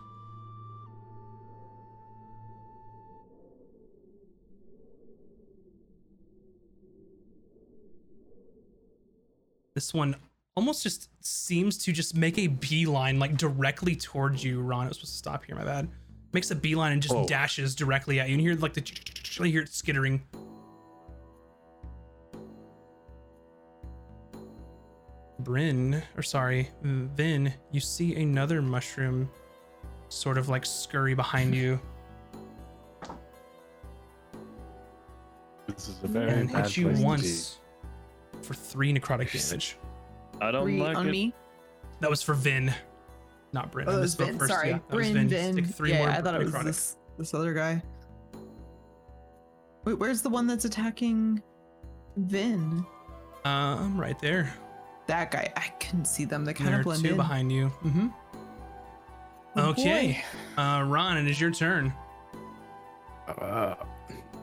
This 9.74 9.93
one 9.93 10.16
almost 10.55 10.84
just 10.84 11.09
seems 11.22 11.78
to 11.80 11.91
just 11.91 12.16
make 12.16 12.38
a 12.38 12.47
beeline 12.47 13.20
like 13.20 13.38
directly 13.38 13.95
towards 13.95 14.43
you, 14.43 14.61
Ron. 14.61 14.86
It 14.86 14.89
was 14.89 14.97
supposed 14.97 15.13
to 15.13 15.18
stop 15.18 15.43
here, 15.45 15.55
my 15.55 15.66
bad. 15.66 15.89
Makes 16.34 16.51
a 16.51 16.55
beeline 16.55 16.93
and 16.93 17.01
just 17.01 17.13
Oh. 17.16 17.28
dashes 17.28 17.76
directly 17.76 18.20
at 18.20 18.28
you. 18.30 18.36
And 18.36 18.43
you 18.43 18.51
hear 18.51 18.59
like 18.59 18.74
the 18.74 18.84
you 19.39 19.51
hear 19.51 19.61
it 19.61 19.70
skittering. 19.74 20.24
Bryn, 25.46 26.02
or 26.18 26.24
sorry, 26.24 26.70
Vin, 26.82 27.54
you 27.72 27.80
see 27.80 28.16
another 28.16 28.62
mushroom 28.62 29.30
sort 30.10 30.38
of 30.38 30.50
like 30.50 30.66
scurry 30.66 31.14
behind 31.14 31.56
you 31.56 31.80
This 35.68 35.88
is 35.89 36.04
a 36.04 36.08
very 36.08 36.32
and 36.32 36.52
bad 36.52 36.66
hit 36.68 36.78
you 36.78 36.86
place 36.88 37.00
to 37.00 37.04
once 37.06 37.60
for 38.41 38.54
three 38.54 38.93
necrotic 38.93 39.32
damage. 39.32 39.78
I 40.41 40.52
don't 40.52 40.64
Three 40.66 40.80
like 40.82 40.98
on 40.98 41.08
it. 41.08 41.12
me. 41.12 41.34
That 42.02 42.10
was 42.10 42.22
for 42.22 42.34
Vin, 42.34 42.74
not 43.54 43.72
Bryn. 43.72 43.88
Oh, 43.88 43.91
I 43.91 43.96
that 43.96 44.02
was 44.02 44.16
misspoke 44.16 44.26
Vin. 44.28 44.38
first. 44.39 44.54
Sorry, 44.54 44.70
Yeah, 44.70 44.80
that 44.89 44.96
was 44.96 45.08
Bryn. 45.12 45.14
Vin. 45.14 45.30
Vin. 45.30 45.54
Stick 45.54 45.76
three 45.76 45.91
yeah, 45.91 45.98
more 46.00 46.10
I 46.10 46.22
thought 46.22 46.36
it 46.36 46.39
was 46.43 46.52
necrotic. 46.52 46.64
this 46.66 46.98
this 47.18 47.34
other 47.34 47.54
guy. 47.54 47.82
Wait, 49.86 49.93
where's 50.00 50.22
the 50.22 50.30
one 50.30 50.46
that's 50.48 50.66
attacking 50.66 51.41
Vin? 52.18 52.86
Um, 53.46 54.00
right 54.00 54.20
there. 54.20 54.54
That 55.08 55.32
guy. 55.32 55.51
I 55.56 55.68
couldn't 55.80 56.06
see 56.06 56.26
them. 56.26 56.45
They 56.45 56.53
kind 56.53 56.68
There 56.70 56.76
of 56.76 56.82
are 56.82 56.84
blend 56.84 57.03
two 57.03 57.12
in. 57.12 57.18
behind 57.18 57.51
you. 57.51 57.72
Mm-hmm. 57.84 58.08
Oh, 59.58 59.70
Okay, 59.70 60.22
uh, 60.58 60.84
Ron, 60.88 61.18
it 61.18 61.28
is 61.30 61.39
your 61.39 61.51
turn. 61.51 61.93
Uh, 63.28 63.76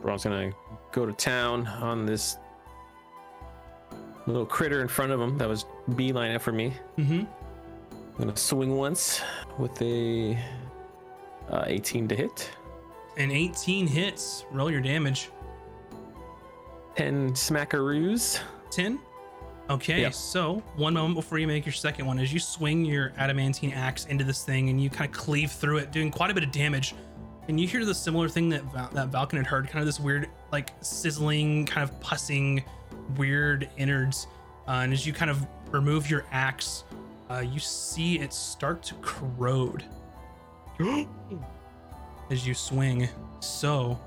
Ron's 0.01 0.23
gonna 0.23 0.51
go 0.91 1.05
to 1.05 1.13
town 1.13 1.67
on 1.67 2.05
this 2.05 2.37
little 4.25 4.45
critter 4.45 4.81
in 4.81 4.87
front 4.87 5.11
of 5.11 5.19
him 5.21 5.37
that 5.37 5.47
was 5.47 5.65
beeline 5.95 6.39
for 6.39 6.51
me. 6.51 6.73
Mm-hmm. 6.97 7.21
I'm 7.91 8.17
gonna 8.17 8.35
swing 8.37 8.75
once 8.75 9.21
with 9.59 9.79
a 9.81 10.37
uh, 11.49 11.63
18 11.67 12.07
to 12.07 12.15
hit, 12.15 12.49
And 13.17 13.31
18 13.31 13.85
hits. 13.85 14.45
Roll 14.51 14.71
your 14.71 14.81
damage. 14.81 15.29
10 16.95 17.31
smackaroos. 17.33 18.39
10. 18.71 18.99
Okay, 19.69 20.09
so 20.11 20.55
one 20.75 20.93
moment 20.93 21.15
before 21.15 21.37
you 21.39 21.47
make 21.47 21.65
your 21.65 21.73
second 21.73 22.05
one, 22.05 22.19
as 22.19 22.33
you 22.33 22.39
swing 22.39 22.83
your 22.83 23.13
adamantine 23.17 23.71
axe 23.71 24.05
into 24.05 24.23
this 24.23 24.43
thing 24.43 24.69
and 24.69 24.81
you 24.81 24.89
kind 24.89 25.09
of 25.09 25.15
cleave 25.15 25.51
through 25.51 25.77
it, 25.77 25.91
doing 25.91 26.11
quite 26.11 26.29
a 26.29 26.33
bit 26.33 26.43
of 26.43 26.51
damage, 26.51 26.95
and 27.47 27.59
you 27.59 27.67
hear 27.67 27.85
the 27.85 27.95
similar 27.95 28.27
thing 28.27 28.49
that 28.49 28.63
Val- 28.73 28.89
that 28.93 29.11
Valken 29.11 29.37
had 29.37 29.47
heard, 29.47 29.67
kind 29.67 29.79
of 29.79 29.85
this 29.85 29.99
weird, 29.99 30.29
like 30.51 30.71
sizzling, 30.81 31.65
kind 31.65 31.89
of 31.89 31.97
pussing, 32.01 32.63
weird 33.17 33.69
innards. 33.77 34.27
Uh, 34.67 34.81
and 34.83 34.93
as 34.93 35.07
you 35.07 35.13
kind 35.13 35.31
of 35.31 35.45
remove 35.71 36.09
your 36.09 36.25
axe, 36.31 36.83
uh, 37.29 37.39
you 37.39 37.59
see 37.59 38.19
it 38.19 38.33
start 38.33 38.83
to 38.83 38.95
corrode 38.95 39.83
as 42.29 42.45
you 42.45 42.53
swing. 42.53 43.07
So, 43.39 43.99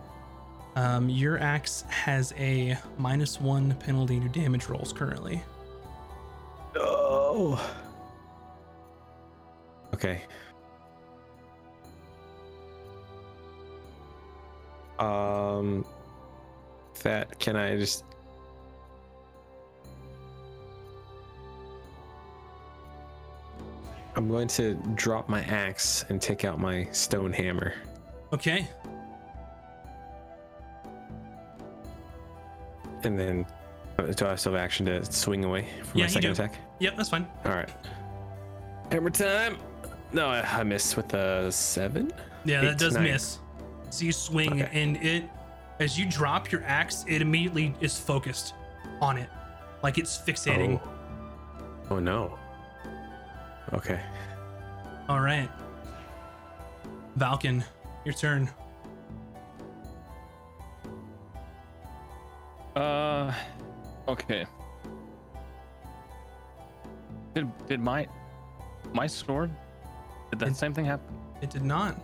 um, 0.77 1.09
your 1.09 1.39
axe 1.39 1.83
has 1.89 2.33
a 2.37 2.77
minus 2.99 3.41
one 3.41 3.75
penalty 3.81 4.21
to 4.21 4.29
damage 4.29 4.67
rolls 4.69 4.93
currently. 4.93 5.43
Oh. 6.77 7.61
Okay. 9.95 10.23
Um, 14.99 15.85
that 17.03 17.39
can 17.39 17.57
I 17.57 17.77
just? 17.77 18.05
I'm 24.15 24.29
going 24.29 24.49
to 24.49 24.75
drop 24.95 25.29
my 25.29 25.43
axe 25.43 26.05
and 26.09 26.21
take 26.21 26.45
out 26.45 26.59
my 26.59 26.85
stone 26.93 27.33
hammer. 27.33 27.75
Okay. 28.33 28.69
And 33.07 33.17
then, 33.19 33.47
do 34.17 34.27
I 34.27 34.35
still 34.35 34.53
have 34.53 34.61
action 34.61 34.87
to 34.87 35.05
swing 35.05 35.45
away 35.45 35.69
from 35.85 36.01
Yeah, 36.01 36.07
my 36.07 36.11
second 36.11 36.35
do. 36.35 36.43
attack? 36.43 36.59
Yep, 36.81 36.97
that's 36.97 37.09
fine. 37.09 37.27
All 37.45 37.53
right. 37.53 37.71
Hammer 38.91 39.11
time. 39.11 39.57
No, 40.13 40.27
I, 40.29 40.41
I 40.41 40.63
missed 40.65 40.97
with 40.97 41.15
a 41.15 41.51
seven. 41.53 42.13
Yeah, 42.45 42.61
Eight 42.63 42.65
that 42.67 42.79
does 42.79 42.95
nine. 42.95 43.05
miss. 43.05 43.39
So 43.91 44.05
you 44.05 44.13
swing, 44.13 44.63
Okay. 44.63 44.71
and 44.83 44.97
it, 44.99 45.25
as 45.79 45.97
you 45.99 46.05
drop 46.07 46.51
your 46.51 46.63
axe, 46.65 47.05
it 47.09 47.23
immediately 47.23 47.75
is 47.81 47.97
focused 47.99 48.55
on 49.01 49.17
it, 49.19 49.29
like 49.83 49.99
it's 49.99 50.19
fixating. 50.19 50.81
Oh. 50.85 51.95
oh 51.95 51.99
no. 52.01 52.37
Okay. 53.73 54.01
All 55.09 55.21
right. 55.21 55.49
Valken, 57.19 57.63
your 58.05 58.15
turn. 58.15 58.51
Uh, 62.77 63.33
okay. 64.07 64.45
Did 67.35 67.51
did 67.67 67.81
my 67.81 68.07
my 68.93 69.07
sword? 69.07 69.51
Did 70.31 70.39
that 70.41 70.49
It- 70.49 70.57
same 70.57 70.75
thing 70.75 70.85
happen? 70.85 71.15
It 71.41 71.51
did 71.51 71.65
not. 71.65 71.97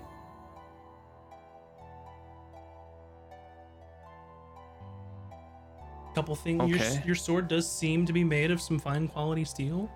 Couple 6.15 6.35
things. 6.35 6.69
Your, 6.69 6.79
Okay. 6.79 7.03
your 7.07 7.15
sword 7.15 7.49
does 7.49 7.71
seem 7.71 8.05
to 8.05 8.13
be 8.13 8.23
made 8.23 8.51
of 8.51 8.61
some 8.61 8.79
fine 8.79 9.09
quality 9.09 9.45
steel, 9.45 9.91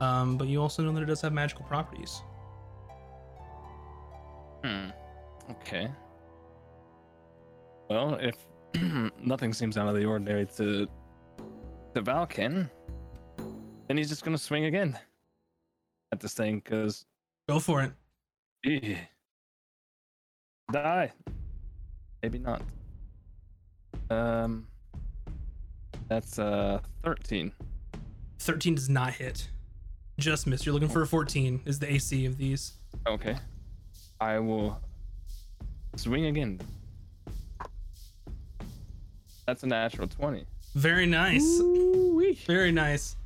um, 0.00 0.36
but 0.36 0.48
you 0.48 0.60
also 0.60 0.82
know 0.82 0.90
that 0.92 1.02
it 1.02 1.06
does 1.06 1.20
have 1.20 1.32
magical 1.32 1.64
properties. 1.64 2.22
Hmm. 4.64 4.90
Okay. 5.52 5.88
Well, 7.88 8.14
if 8.16 8.34
nothing 9.22 9.52
seems 9.52 9.76
out 9.76 9.88
of 9.88 9.94
the 9.94 10.04
ordinary 10.04 10.46
to 10.56 10.86
to 11.94 12.02
Valken, 12.02 12.70
then 13.88 13.96
he's 13.96 14.08
just 14.08 14.24
gonna 14.24 14.38
swing 14.38 14.66
again 14.66 14.98
at 16.12 16.20
this 16.20 16.34
thing, 16.34 16.60
cause 16.60 17.04
Go 17.48 17.58
for 17.58 17.82
it. 18.62 18.98
die. 20.72 21.12
Maybe 22.22 22.38
not. 22.38 22.62
Um, 24.10 24.66
that's 26.08 26.38
uh 26.38 26.80
thirteen. 27.02 27.52
13 28.40 28.74
does 28.74 28.88
not 28.88 29.12
hit. 29.12 29.48
Just 30.18 30.46
miss. 30.46 30.64
You're 30.64 30.72
looking 30.72 30.88
for 30.88 31.02
a 31.02 31.06
14 31.06 31.60
is 31.66 31.78
the 31.78 31.92
AC 31.92 32.24
of 32.24 32.38
these. 32.38 32.72
Okay. 33.06 33.36
I 34.18 34.38
will 34.38 34.80
swing 35.96 36.24
again. 36.24 36.58
That's 39.46 39.62
a 39.62 39.66
natural 39.66 40.06
20. 40.08 40.44
Very 40.74 41.06
nice. 41.06 41.44
Very 42.46 42.70
nice. 42.72 43.16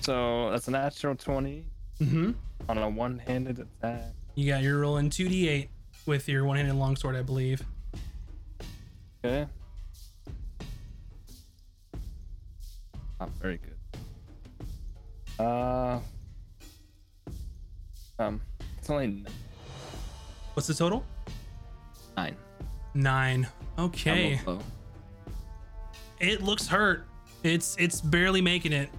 So 0.00 0.50
that's 0.50 0.68
a 0.68 0.70
natural 0.70 1.14
20 1.16 1.64
Mm-hmm. 2.00 2.30
on 2.70 2.78
a 2.78 2.88
one 2.88 3.18
handed 3.18 3.58
attack. 3.58 4.04
You 4.34 4.50
got 4.50 4.62
your 4.62 4.78
rolling 4.80 5.10
2d8 5.10 5.68
with 6.06 6.28
your 6.30 6.44
one-handed 6.46 6.74
longsword, 6.74 7.14
I 7.14 7.20
believe. 7.22 7.62
Okay. 9.22 9.46
Not 13.20 13.30
very 13.40 13.58
good. 13.58 13.76
Uh. 15.44 16.00
Um, 18.18 18.40
it's 18.78 18.88
only 18.90 19.04
n- 19.04 19.26
What's 20.54 20.66
the 20.68 20.74
total? 20.74 21.04
nine. 22.16 22.36
Nine. 22.94 23.46
Okay. 23.78 24.40
It 26.20 26.42
looks 26.42 26.66
hurt. 26.66 27.06
It's 27.42 27.76
it's 27.78 28.00
barely 28.00 28.42
making 28.42 28.72
it. 28.72 28.90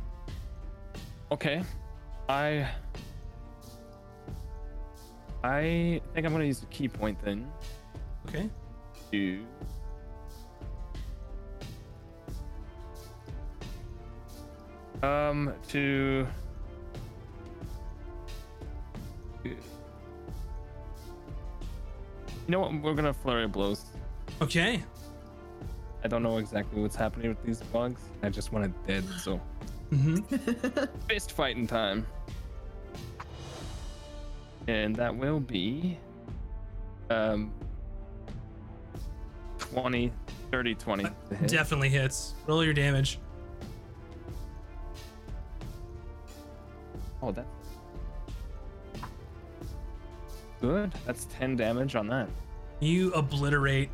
Okay. 1.31 1.63
I. 2.27 2.67
I 5.43 6.01
think 6.13 6.25
I'm 6.25 6.31
gonna 6.33 6.45
use 6.45 6.59
the 6.59 6.65
ki 6.67 6.87
point 6.87 7.17
then. 7.23 7.51
Okay. 8.27 8.49
to 9.11 9.45
um 15.03 15.53
to 15.67 16.27
you 19.43 19.57
know 22.47 22.59
what 22.59 22.73
we're 22.81 22.93
gonna 22.93 23.13
flurry 23.13 23.47
blows 23.47 23.85
Okay. 24.41 24.83
I 26.03 26.07
don't 26.07 26.23
know 26.23 26.37
exactly 26.37 26.81
what's 26.81 26.95
happening 26.95 27.29
with 27.29 27.43
these 27.43 27.61
bugs 27.61 28.01
i 28.23 28.29
just 28.29 28.51
want 28.51 28.65
it 28.65 28.87
dead 28.87 29.03
so 29.19 29.39
Mm-hmm. 29.91 30.85
fist 31.09 31.33
fighting 31.33 31.67
time 31.67 32.05
And 34.67 34.95
that 34.95 35.13
will 35.13 35.39
be 35.41 35.97
um 37.09 37.51
20, 39.57 40.11
30, 40.51 40.75
20 40.75 41.03
hit. 41.03 41.47
Definitely 41.47 41.89
hits. 41.89 42.33
Roll 42.47 42.63
your 42.63 42.73
damage. 42.73 43.19
Oh, 47.21 47.31
that. 47.31 47.45
Good. 50.59 50.91
That's 51.05 51.25
10 51.37 51.55
damage 51.55 51.95
on 51.95 52.07
that. 52.07 52.27
You 52.79 53.11
obliterate 53.13 53.89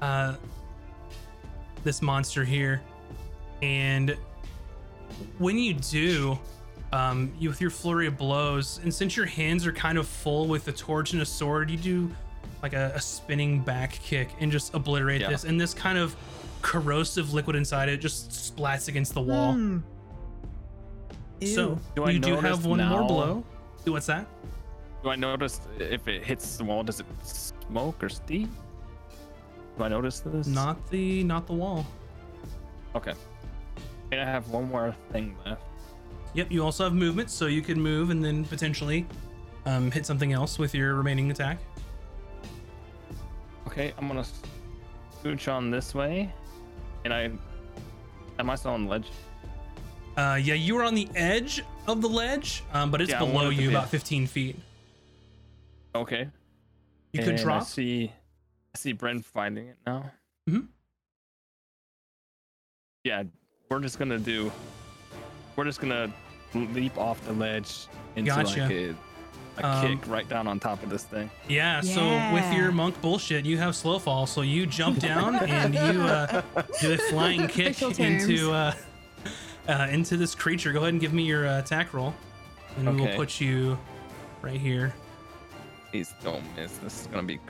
uh, 0.00 0.36
this 1.84 2.02
monster 2.02 2.44
here, 2.44 2.80
and 3.62 4.16
when 5.38 5.58
you 5.58 5.74
do, 5.74 6.38
um, 6.92 7.32
you 7.38 7.48
with 7.48 7.60
your 7.60 7.70
flurry 7.70 8.06
of 8.06 8.16
blows, 8.16 8.80
and 8.82 8.92
since 8.92 9.16
your 9.16 9.26
hands 9.26 9.66
are 9.66 9.72
kind 9.72 9.98
of 9.98 10.06
full 10.08 10.46
with 10.46 10.64
the 10.64 10.72
torch 10.72 11.12
and 11.12 11.22
a 11.22 11.26
sword, 11.26 11.70
you 11.70 11.76
do 11.76 12.10
like 12.62 12.72
a, 12.74 12.92
a 12.94 13.00
spinning 13.00 13.60
back 13.60 13.92
kick 13.92 14.28
and 14.40 14.50
just 14.52 14.74
obliterate 14.74 15.20
Yeah. 15.20 15.30
this. 15.30 15.44
And 15.44 15.60
this 15.60 15.72
kind 15.74 15.96
of 15.98 16.14
corrosive 16.62 17.32
liquid 17.32 17.56
inside 17.56 17.88
it 17.88 17.98
just 17.98 18.30
splats 18.30 18.88
against 18.88 19.14
the 19.14 19.20
wall. 19.22 19.54
Hmm. 19.54 19.78
So 21.44 21.70
Ew. 21.70 21.80
Do 21.96 22.04
I 22.04 22.10
you 22.10 22.18
do 22.18 22.34
have 22.34 22.42
notice 22.42 22.64
one 22.66 22.86
more 22.86 23.04
blow. 23.06 23.44
What's 23.86 24.06
that? 24.06 24.26
Do 25.02 25.08
I 25.08 25.16
notice 25.16 25.62
if 25.78 26.06
it 26.06 26.22
hits 26.22 26.58
the 26.58 26.64
wall, 26.64 26.82
does 26.82 27.00
it 27.00 27.06
smoke 27.22 28.02
or 28.04 28.10
steam? 28.10 28.54
I 29.82 29.88
notice 29.88 30.20
this? 30.20 30.46
Not 30.46 30.90
the 30.90 31.24
not 31.24 31.46
the 31.46 31.52
wall. 31.52 31.86
Okay. 32.94 33.12
And 34.12 34.20
I 34.20 34.24
have 34.24 34.48
one 34.48 34.68
more 34.68 34.94
thing 35.12 35.36
left. 35.46 35.62
Yep, 36.34 36.50
you 36.50 36.64
also 36.64 36.84
have 36.84 36.94
movement, 36.94 37.30
so 37.30 37.46
you 37.46 37.62
can 37.62 37.80
move 37.80 38.10
and 38.10 38.24
then 38.24 38.44
potentially 38.44 39.06
um, 39.66 39.90
hit 39.90 40.06
something 40.06 40.32
else 40.32 40.58
with 40.58 40.74
your 40.74 40.94
remaining 40.94 41.30
attack. 41.30 41.58
Okay, 43.66 43.92
I'm 43.98 44.08
gonna 44.08 44.24
scooch 45.22 45.52
on 45.52 45.70
this 45.70 45.94
way. 45.94 46.32
And 47.04 47.14
I. 47.14 47.30
Am 48.38 48.48
I 48.50 48.54
still 48.54 48.72
on 48.72 48.84
the 48.84 48.90
ledge? 48.90 49.06
Uh, 50.16 50.38
yeah, 50.40 50.54
you 50.54 50.76
are 50.78 50.82
on 50.82 50.94
the 50.94 51.08
edge 51.14 51.62
of 51.86 52.00
the 52.02 52.08
ledge, 52.08 52.62
um, 52.72 52.90
but 52.90 53.00
it's 53.00 53.10
Yeah, 53.10 53.18
below 53.18 53.50
you 53.50 53.70
about 53.70 53.88
15 53.88 54.26
feet. 54.26 54.56
Okay. 55.94 56.28
You 57.12 57.20
could 57.20 57.28
and 57.30 57.40
I 57.40 57.42
drop. 57.42 57.62
see, 57.64 58.12
I 58.74 58.78
see 58.78 58.92
Brent 58.92 59.24
finding 59.24 59.66
it 59.68 59.76
now. 59.86 60.10
Mhm. 60.48 60.68
Yeah, 63.04 63.24
we're 63.68 63.80
just 63.80 63.98
gonna 63.98 64.18
do. 64.18 64.52
We're 65.56 65.64
just 65.64 65.80
gonna 65.80 66.12
leap 66.54 66.96
off 66.98 67.24
the 67.26 67.32
ledge 67.32 67.86
into 68.16 68.30
Gotcha. 68.30 68.60
like 68.62 68.70
a, 68.70 68.94
a 69.58 69.66
Um, 69.66 69.86
kick 69.98 70.06
right 70.08 70.28
down 70.28 70.46
on 70.46 70.60
top 70.60 70.82
of 70.82 70.90
this 70.90 71.04
thing. 71.04 71.30
Yeah, 71.48 71.80
so 71.80 72.06
with 72.32 72.52
your 72.54 72.72
monk 72.72 73.00
bullshit, 73.00 73.44
you 73.44 73.58
have 73.58 73.74
slow 73.74 73.98
fall, 73.98 74.26
so 74.26 74.42
you 74.42 74.66
jump 74.66 74.98
down 75.00 75.36
and 75.36 75.74
you 75.74 76.02
uh, 76.02 76.42
do 76.80 76.92
a 76.94 76.98
flying 76.98 77.46
kick 77.58 77.82
into 77.82 78.52
uh, 78.52 78.72
uh, 79.68 79.88
into 79.90 80.16
this 80.16 80.34
creature. 80.34 80.72
Go 80.72 80.80
ahead 80.80 80.92
and 80.92 81.00
give 81.00 81.12
me 81.12 81.24
your 81.24 81.46
uh, 81.46 81.58
attack 81.58 81.92
roll, 81.92 82.14
and 82.76 82.94
we 82.94 83.00
will 83.06 83.16
put 83.16 83.40
you 83.40 83.78
right 84.42 84.60
here. 84.60 84.94
Please 85.90 86.14
don't 86.22 86.44
miss. 86.56 86.78
This 86.78 87.00
is 87.02 87.06
gonna 87.08 87.24
be. 87.24 87.40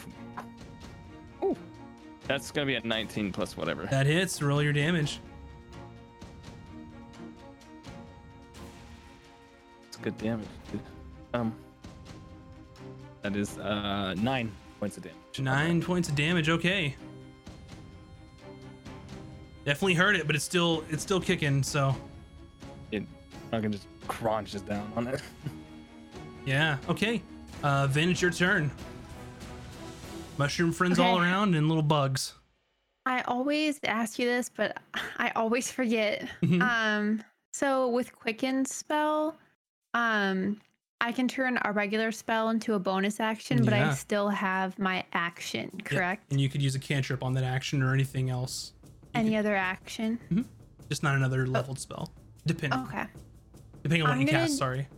That's 2.31 2.53
gonna 2.53 2.65
be 2.67 2.77
a 2.77 2.81
19 2.81 3.33
plus 3.33 3.57
whatever. 3.57 3.87
That 3.87 4.07
hits. 4.07 4.41
Roll 4.41 4.63
your 4.63 4.73
damage. 4.73 5.19
It's 9.89 9.97
good 9.97 10.17
damage. 10.17 10.47
dude. 10.71 10.81
Um. 11.35 11.53
That 13.23 13.35
is 13.35 13.59
uh 13.59 14.15
nine 14.17 14.53
points 14.79 14.97
of 14.97 15.03
damage. 15.03 15.41
Nine 15.41 15.83
points 15.83 16.09
of 16.09 16.15
damage. 16.15 16.49
Okay. 16.49 16.95
Definitely 19.65 19.95
hurt 19.95 20.15
it, 20.15 20.29
but 20.29 20.37
it's 20.37 20.45
still 20.45 20.85
it's 20.89 21.03
still 21.03 21.21
kicking. 21.21 21.65
So 21.65 21.97
It, 22.93 23.03
I 23.53 23.59
can 23.59 23.73
just 23.73 23.89
crunches 24.07 24.63
down 24.63 24.93
on 24.95 25.09
it. 25.09 25.21
yeah. 26.47 26.79
Okay. 26.89 27.23
Uh, 27.65 27.89
Vin, 27.89 28.11
it's 28.11 28.23
your 28.23 28.31
turn. 28.31 28.71
Mushroom 30.41 30.73
friends 30.73 30.99
all 30.99 31.19
around 31.21 31.55
and 31.55 31.69
little 31.69 31.83
bugs. 31.83 32.33
I 33.05 33.21
always 33.23 33.79
ask 33.85 34.19
you 34.19 34.27
this, 34.27 34.49
but 34.49 34.79
I 35.19 35.31
always 35.37 35.71
forget. 35.71 36.27
Mhm. 36.43 36.63
Um, 36.63 37.23
so 37.53 37.91
with 37.91 38.17
Quicken 38.17 38.65
spell, 38.65 39.37
um, 39.93 40.59
I 41.03 41.13
can 41.13 41.29
turn 41.29 41.59
a 41.63 41.73
regular 41.73 42.11
spell 42.11 42.49
into 42.49 42.73
a 42.73 42.79
bonus 42.79 43.21
action, 43.21 43.63
but 43.67 43.75
Yeah. 43.75 43.91
I 43.91 43.95
still 43.95 44.31
have 44.31 44.79
my 44.79 45.05
action, 45.13 45.79
correct? 45.85 46.33
And 46.33 46.41
you 46.41 46.49
could 46.49 46.63
use 46.63 46.75
a 46.75 46.79
cantrip 46.79 47.23
on 47.23 47.35
that 47.35 47.45
action 47.45 47.83
or 47.83 47.93
anything 47.93 48.31
else. 48.31 48.73
You 48.83 48.91
Any 49.17 49.31
could- 49.33 49.41
other 49.41 49.57
action? 49.57 50.19
just 50.89 51.03
not 51.03 51.17
another 51.17 51.47
leveled 51.47 51.79
spell. 51.79 52.11
Depending 52.47 52.81
Okay. 52.85 53.05
depending 53.83 54.01
on 54.05 54.09
what 54.09 54.15
I'm 54.15 54.21
you 54.23 54.27
gonna 54.27 54.39
cast. 54.47 54.57
Sorry. 54.57 54.89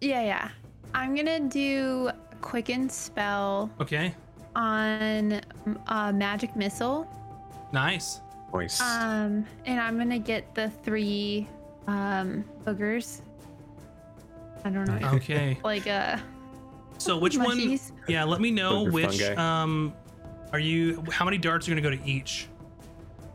Yeah, 0.00 0.22
yeah. 0.22 0.48
I'm 0.94 1.14
gonna 1.14 1.40
do 1.40 2.08
Quicken 2.40 2.88
spell 2.88 3.70
Okay. 3.80 4.14
On 4.56 5.40
uh, 5.86 6.10
magic 6.12 6.56
missile. 6.56 7.06
Nice. 7.72 8.22
Nice. 8.54 8.80
Um, 8.80 9.46
and 9.66 9.78
I'm 9.78 9.98
gonna 9.98 10.18
get 10.18 10.54
the 10.54 10.70
three 10.82 11.46
um 11.86 12.42
boogers. 12.64 13.20
I 14.64 14.70
don't 14.70 14.86
know. 14.86 15.08
Okay. 15.16 15.58
Like 15.64 15.86
uh 15.86 16.16
So 16.98 17.18
which 17.18 17.36
one? 17.36 17.78
Yeah. 18.08 18.24
Let 18.24 18.40
me 18.40 18.50
know 18.50 18.86
Booger 18.86 18.92
which. 18.92 19.20
fungi. 19.22 19.62
Um, 19.62 19.92
are 20.52 20.58
you? 20.58 21.04
How 21.12 21.24
many 21.26 21.36
darts 21.38 21.68
are 21.68 21.72
gonna 21.72 21.82
go 21.82 21.90
to 21.90 22.02
each? 22.08 22.48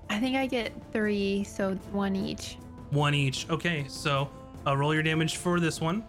I 0.09 0.19
think 0.19 0.35
I 0.35 0.47
get 0.47 0.73
three, 0.91 1.43
so 1.43 1.75
one 1.91 2.15
each. 2.15 2.57
One 2.89 3.13
each. 3.13 3.47
Okay. 3.49 3.85
So 3.87 4.29
uh, 4.65 4.75
roll 4.75 4.93
your 4.93 5.03
damage 5.03 5.37
for 5.37 5.59
this 5.59 5.79
one. 5.79 6.03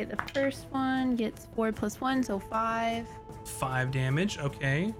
Okay, 0.00 0.08
the 0.16 0.32
first 0.32 0.64
one 0.70 1.14
gets 1.14 1.46
four 1.54 1.72
plus 1.72 2.00
one, 2.00 2.22
so 2.22 2.38
five. 2.38 3.06
Five 3.44 3.90
damage. 3.90 4.38
Okay. 4.38 4.94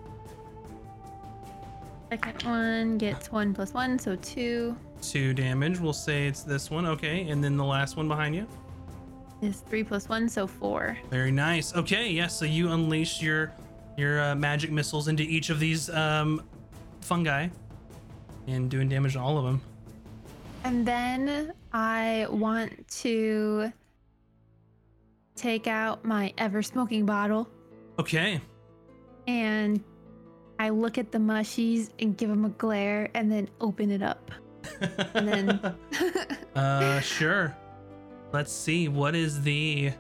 Second 2.11 2.43
one 2.43 2.99
gets 2.99 3.33
one 3.33 3.55
plus 3.55 3.73
one, 3.73 3.99
so 3.99 4.17
two. 4.17 4.77
Two 5.01 5.33
damage. 5.33 5.79
We'll 5.79 5.95
say 5.95 6.27
it's 6.27 6.43
this 6.43 6.71
one. 6.71 6.85
Okay. 6.85 7.31
And 7.31 7.43
then 7.43 7.57
the 7.57 7.65
last 7.65 7.97
one 7.97 8.09
behind 8.09 8.35
you. 8.35 8.47
Is 9.41 9.61
three 9.61 9.85
plus 9.85 10.07
one, 10.07 10.29
so 10.29 10.47
four. 10.47 10.99
Very 11.09 11.31
nice. 11.31 11.75
Okay, 11.75 12.11
yes. 12.11 12.39
so 12.39 12.45
you 12.45 12.71
unleash 12.73 13.23
your 13.23 13.53
your 13.97 14.21
uh, 14.21 14.35
magic 14.35 14.71
missiles 14.71 15.09
into 15.09 15.23
each 15.23 15.49
of 15.49 15.59
these 15.59 15.89
um, 15.89 16.43
fungi, 17.01 17.49
and 18.47 18.71
doing 18.71 18.87
damage 18.87 19.15
to 19.15 19.21
all 19.21 19.39
of 19.39 19.45
them. 19.45 19.63
And 20.63 20.87
then 20.87 21.55
I 21.73 22.27
want 22.29 22.87
to 23.01 23.73
take 25.41 25.67
out 25.67 26.05
my 26.05 26.33
ever 26.39 26.63
smoking 26.63 27.07
bottle 27.07 27.49
Okay. 27.99 28.41
and 29.27 29.83
I 30.59 30.69
look 30.69 30.99
at 30.99 31.11
the 31.11 31.19
mushies 31.19 31.89
and 31.99 32.17
give 32.17 32.29
them 32.29 32.45
a 32.45 32.51
glare 32.51 33.09
and 33.15 33.33
then 33.33 33.49
open 33.63 33.91
it 33.91 34.03
up. 34.03 34.31
And 35.15 35.27
then 35.27 35.75
uh, 36.55 37.01
sure. 37.01 37.57
Let's 38.33 38.53
see. 38.53 38.87
What 38.89 39.15
is 39.15 39.41
the 39.43 39.93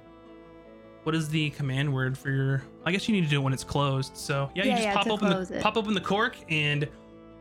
what 1.04 1.14
is 1.14 1.30
the 1.30 1.48
command 1.50 1.92
word 1.92 2.16
for 2.18 2.28
your? 2.30 2.62
I 2.84 2.92
guess 2.92 3.08
you 3.08 3.14
need 3.14 3.24
to 3.24 3.30
do 3.30 3.40
it 3.40 3.42
when 3.42 3.54
it's 3.54 3.64
closed. 3.64 4.14
So 4.18 4.50
yeah, 4.54 4.64
you 4.64 4.70
just 4.72 4.82
yeah, 4.82 4.94
pop 4.94 5.06
open 5.08 5.30
the 5.30 5.56
it. 5.56 5.62
pop 5.62 5.78
open 5.78 5.94
the 5.94 6.00
cork 6.00 6.36
and 6.50 6.86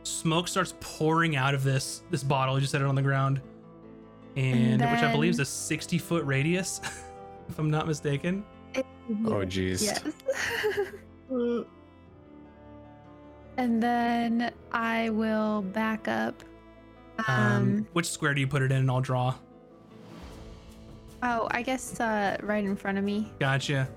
smoke 0.04 0.48
starts 0.48 0.74
pouring 0.80 1.36
out 1.36 1.54
of 1.54 1.64
this 1.66 2.04
this 2.10 2.24
bottle. 2.24 2.56
You 2.56 2.62
just 2.62 2.72
set 2.72 2.82
it 2.82 2.88
on 2.88 2.96
the 2.96 3.02
ground, 3.02 3.42
and, 4.38 4.80
which 4.82 5.02
I 5.04 5.12
believe 5.12 5.32
is 5.32 5.40
a 5.40 5.46
sixty 5.46 5.98
foot 5.98 6.24
radius, 6.26 6.80
if 7.50 7.58
I'm 7.60 7.70
not 7.70 7.88
mistaken. 7.88 8.46
oh 9.26 9.44
jeez. 9.46 9.82
yes. 9.84 10.04
Uh, 11.32 11.64
and 13.58 13.82
then 13.84 14.52
I 14.72 15.10
will 15.10 15.62
back 15.62 16.08
up. 16.08 16.44
Um, 17.28 17.36
Um, 17.36 17.88
which 17.94 18.10
square 18.10 18.34
do 18.34 18.40
you 18.42 18.48
put 18.48 18.62
it 18.62 18.72
in? 18.72 18.78
And 18.80 18.92
I'll 18.92 19.02
draw. 19.02 19.36
oh, 21.24 21.48
I 21.52 21.62
guess 21.62 22.00
uh, 22.00 22.38
right 22.44 22.64
in 22.64 22.76
front 22.76 22.98
of 22.98 23.04
me. 23.04 23.32
Gotcha. 23.40 23.90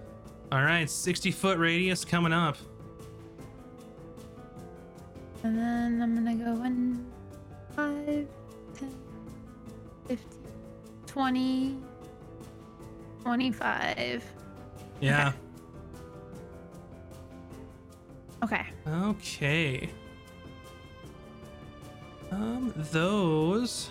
All 0.51 0.63
right, 0.63 0.89
60 0.91 1.31
foot 1.31 1.59
radius 1.59 2.05
coming 2.05 2.33
up. 2.33 2.57
And 5.45 5.57
then 5.59 6.03
I'm 6.03 6.15
gonna 6.15 6.35
go 6.37 6.65
in 6.65 7.05
5, 7.75 8.27
10, 8.79 8.95
15, 10.09 10.29
20, 11.07 11.77
25. 13.23 14.25
Yeah. 15.01 15.33
Okay. 18.43 18.67
Okay. 18.89 19.89
Um, 22.33 22.73
those. 22.91 23.91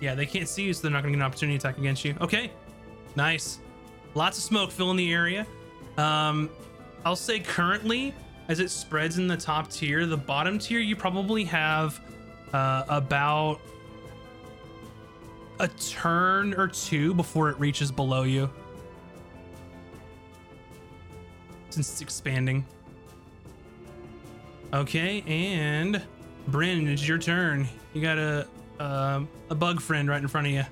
Yeah, 0.00 0.14
they 0.14 0.24
can't 0.24 0.48
see 0.48 0.62
you, 0.64 0.72
so 0.72 0.82
they're 0.82 0.90
not 0.90 1.02
going 1.02 1.12
to 1.12 1.18
get 1.18 1.24
an 1.24 1.26
opportunity 1.26 1.58
to 1.58 1.68
attack 1.68 1.78
against 1.78 2.04
you. 2.04 2.14
Okay, 2.20 2.50
nice. 3.16 3.58
Lots 4.14 4.38
of 4.38 4.44
smoke 4.44 4.70
filling 4.70 4.96
the 4.96 5.12
area. 5.12 5.46
Um, 5.98 6.48
I'll 7.04 7.16
say 7.16 7.40
currently, 7.40 8.14
as 8.48 8.60
it 8.60 8.70
spreads 8.70 9.18
in 9.18 9.26
the 9.26 9.36
top 9.36 9.70
tier, 9.70 10.06
the 10.06 10.16
bottom 10.16 10.58
tier, 10.58 10.80
you 10.80 10.96
probably 10.96 11.44
have 11.44 12.00
uh, 12.52 12.84
about 12.88 13.60
a 15.58 15.68
turn 15.68 16.54
or 16.54 16.66
two 16.68 17.12
before 17.14 17.50
it 17.50 17.58
reaches 17.60 17.90
below 17.92 18.22
you. 18.22 18.48
Since 21.70 21.90
it's 21.92 22.00
expanding. 22.00 22.64
Okay, 24.72 25.22
and 25.26 26.02
Bryn, 26.48 26.88
it's 26.88 27.06
your 27.06 27.18
turn. 27.18 27.68
You 27.92 28.02
got 28.02 28.18
a 28.18 28.46
um 28.78 29.28
a 29.50 29.54
bug 29.54 29.80
friend 29.80 30.08
right 30.08 30.20
in 30.22 30.28
front 30.28 30.46
of 30.46 30.52
you. 30.52 30.64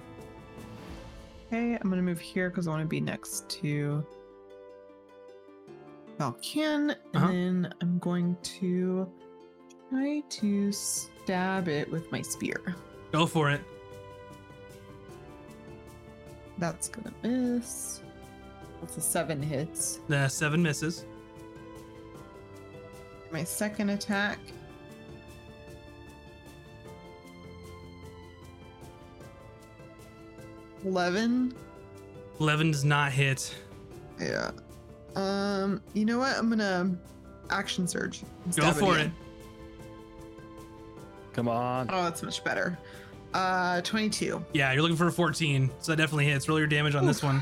Okay, 1.46 1.78
I'm 1.80 1.88
gonna 1.90 2.02
move 2.02 2.20
here 2.20 2.48
because 2.50 2.66
I 2.68 2.70
want 2.70 2.82
to 2.82 2.88
be 2.88 3.00
next 3.00 3.48
to 3.50 4.04
Valken, 6.18 6.90
and 6.90 6.96
Uh-huh. 7.14 7.28
then 7.28 7.74
I'm 7.80 7.98
going 7.98 8.36
to 8.42 9.08
try 9.90 10.20
to 10.28 10.72
stab 11.28 11.68
it 11.68 11.90
with 11.92 12.10
my 12.10 12.22
spear. 12.22 12.74
Go 13.12 13.26
for 13.26 13.50
it. 13.50 13.60
That's 16.56 16.88
gonna 16.88 17.12
miss. 17.22 18.00
That's 18.80 18.96
a 18.96 19.02
seven 19.02 19.42
hits. 19.42 20.00
The 20.08 20.26
seven 20.28 20.62
misses. 20.62 21.04
My 23.30 23.44
second 23.44 23.90
attack. 23.90 24.38
Eleven. 30.82 31.54
Eleven 32.40 32.70
does 32.70 32.86
not 32.86 33.12
hit. 33.12 33.54
Yeah. 34.18 34.52
Um. 35.14 35.82
You 35.92 36.06
know 36.06 36.20
what? 36.20 36.38
I'm 36.38 36.48
gonna 36.48 36.96
action 37.50 37.86
surge. 37.86 38.22
Go 38.56 38.72
for 38.72 38.96
it. 38.96 39.10
Come 41.38 41.46
on. 41.46 41.86
Oh, 41.88 42.02
that's 42.02 42.20
much 42.24 42.42
better. 42.42 42.76
Uh, 43.32 43.80
22. 43.82 44.44
Yeah, 44.54 44.72
you're 44.72 44.82
looking 44.82 44.96
for 44.96 45.06
a 45.06 45.12
14, 45.12 45.70
so 45.78 45.92
that 45.92 45.96
definitely 45.96 46.24
hits. 46.24 46.48
Roll 46.48 46.58
your 46.58 46.66
damage 46.66 46.96
on 46.96 47.06
this 47.06 47.22
one. 47.22 47.40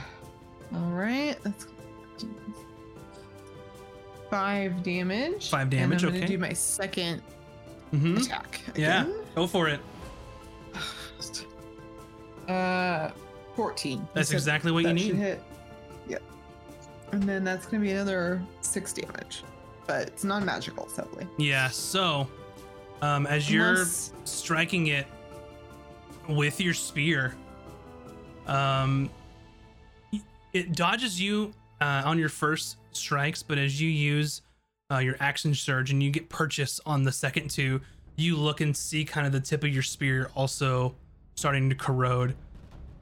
All 0.74 0.90
right, 0.90 1.34
that's 1.42 1.66
five 4.30 4.82
damage. 4.82 5.48
Five 5.48 5.62
and 5.62 5.70
damage, 5.70 6.04
I'm 6.04 6.10
gonna 6.10 6.24
okay. 6.24 6.26
do 6.26 6.36
my 6.36 6.52
second 6.52 7.22
hmm 7.90 8.18
attack. 8.18 8.60
Yeah, 8.74 9.06
go 9.34 9.46
for 9.46 9.66
it. 9.68 9.80
Uh, 12.48 13.10
14. 13.56 14.06
That's 14.14 14.28
said 14.28 14.36
exactly 14.36 14.70
what 14.70 14.84
you 14.84 14.90
that 14.90 14.98
should 15.00 15.16
need. 15.16 15.20
Hit. 15.20 15.42
Yep. 16.06 16.22
And 17.10 17.22
then 17.24 17.42
that's 17.42 17.66
gonna 17.66 17.82
be 17.82 17.90
another 17.90 18.40
six 18.60 18.92
damage, 18.92 19.42
but 19.86 20.06
it's 20.06 20.22
non-magical, 20.22 20.86
sadly. 20.88 21.26
Yeah, 21.38 21.70
so 21.70 22.28
um, 23.02 23.26
as 23.26 23.50
you're 23.50 23.84
striking 24.24 24.88
it 24.88 25.06
with 26.28 26.60
your 26.60 26.74
spear, 26.74 27.34
um, 28.46 29.10
it 30.52 30.72
dodges 30.72 31.20
you 31.20 31.52
uh, 31.80 32.02
on 32.04 32.18
your 32.18 32.28
first 32.28 32.76
strikes, 32.92 33.42
but 33.42 33.58
as 33.58 33.80
you 33.80 33.88
use 33.88 34.42
uh, 34.90 34.98
your 34.98 35.16
action 35.20 35.54
surge 35.54 35.90
and 35.90 36.02
you 36.02 36.10
get 36.10 36.28
purchase 36.28 36.80
on 36.86 37.02
the 37.02 37.12
second 37.12 37.50
two, 37.50 37.80
you 38.16 38.36
look 38.36 38.60
and 38.60 38.76
see 38.76 39.04
kind 39.04 39.26
of 39.26 39.32
the 39.32 39.40
tip 39.40 39.62
of 39.62 39.70
your 39.70 39.82
spear 39.82 40.30
also 40.34 40.94
starting 41.34 41.68
to 41.68 41.74
corrode. 41.74 42.34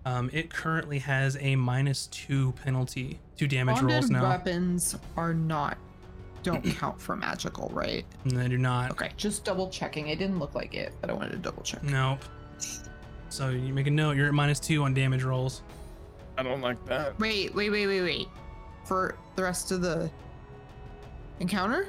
Um, 0.06 0.28
it 0.32 0.50
currently 0.50 0.98
has 0.98 1.38
a 1.40 1.56
minus 1.56 2.08
two 2.08 2.52
penalty 2.64 3.18
to 3.38 3.46
damage 3.46 3.80
rolls 3.80 4.10
now. 4.10 4.28
weapons 4.28 4.96
are 5.16 5.32
not 5.32 5.78
don't 6.44 6.62
count 6.62 7.00
for 7.00 7.16
magical, 7.16 7.70
right? 7.74 8.04
And 8.24 8.36
they 8.36 8.46
do 8.46 8.58
not. 8.58 8.92
Okay, 8.92 9.10
just 9.16 9.44
double 9.44 9.68
checking. 9.68 10.08
It 10.08 10.18
didn't 10.20 10.38
look 10.38 10.54
like 10.54 10.74
it, 10.74 10.92
but 11.00 11.10
I 11.10 11.12
wanted 11.12 11.32
to 11.32 11.38
double 11.38 11.62
check. 11.62 11.82
Nope. 11.82 12.20
So 13.30 13.48
you 13.48 13.72
make 13.72 13.88
a 13.88 13.90
note. 13.90 14.16
You're 14.16 14.28
at 14.28 14.34
minus 14.34 14.60
two 14.60 14.84
on 14.84 14.94
damage 14.94 15.24
rolls. 15.24 15.62
I 16.38 16.42
don't 16.44 16.60
like 16.60 16.84
that. 16.86 17.18
Wait, 17.18 17.54
wait, 17.54 17.70
wait, 17.70 17.86
wait, 17.86 18.02
wait. 18.02 18.28
For 18.84 19.16
the 19.34 19.42
rest 19.42 19.72
of 19.72 19.80
the 19.80 20.10
encounter? 21.40 21.88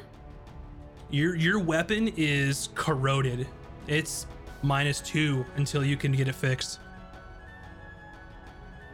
Your 1.12 1.36
your 1.36 1.60
weapon 1.60 2.12
is 2.18 2.70
corroded. 2.74 3.48
It's 3.88 4.26
minus 4.64 5.02
two 5.02 5.46
until 5.58 5.84
you 5.86 5.98
can 5.98 6.14
get 6.14 6.28
it 6.28 6.36
fixed. 6.36 6.80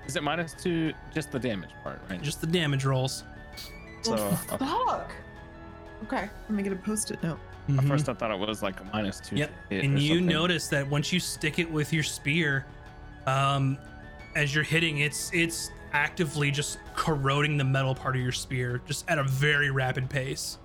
Is 0.05 0.15
it 0.15 0.23
minus 0.23 0.53
two? 0.53 0.91
Just 1.13 1.31
the 1.31 1.39
damage 1.39 1.69
part, 1.83 2.01
right? 2.09 2.21
Just 2.21 2.41
the 2.41 2.47
damage 2.47 2.83
rolls. 2.83 3.23
so 4.01 4.15
Well, 4.15 4.39
uh, 4.49 4.57
fuck. 4.57 5.11
Okay, 6.03 6.29
let 6.47 6.49
me 6.51 6.63
get 6.63 6.73
a 6.73 6.75
post-it 6.77 7.21
note. 7.23 7.39
at 7.69 7.75
Mhm. 7.75 7.87
first 7.87 8.09
I 8.09 8.13
thought 8.15 8.31
it 8.31 8.39
was 8.39 8.63
like 8.63 8.79
a 8.81 8.83
minus 8.85 9.19
two. 9.19 9.35
Yep. 9.35 9.51
hit 9.69 9.83
And 9.85 9.99
you 9.99 10.15
something. 10.15 10.25
notice 10.25 10.67
that 10.69 10.87
once 10.87 11.13
you 11.13 11.19
stick 11.19 11.59
it 11.59 11.71
with 11.71 11.93
your 11.93 12.03
spear, 12.03 12.65
um, 13.27 13.77
as 14.35 14.53
you're 14.55 14.63
hitting, 14.63 14.97
it's 14.99 15.29
it's 15.31 15.69
actively 15.93 16.49
just 16.51 16.79
corroding 16.95 17.57
the 17.57 17.63
metal 17.63 17.93
part 17.93 18.15
of 18.15 18.21
your 18.21 18.31
spear, 18.31 18.81
just 18.87 19.07
at 19.09 19.19
a 19.19 19.23
very 19.23 19.69
rapid 19.69 20.09
pace. 20.09 20.57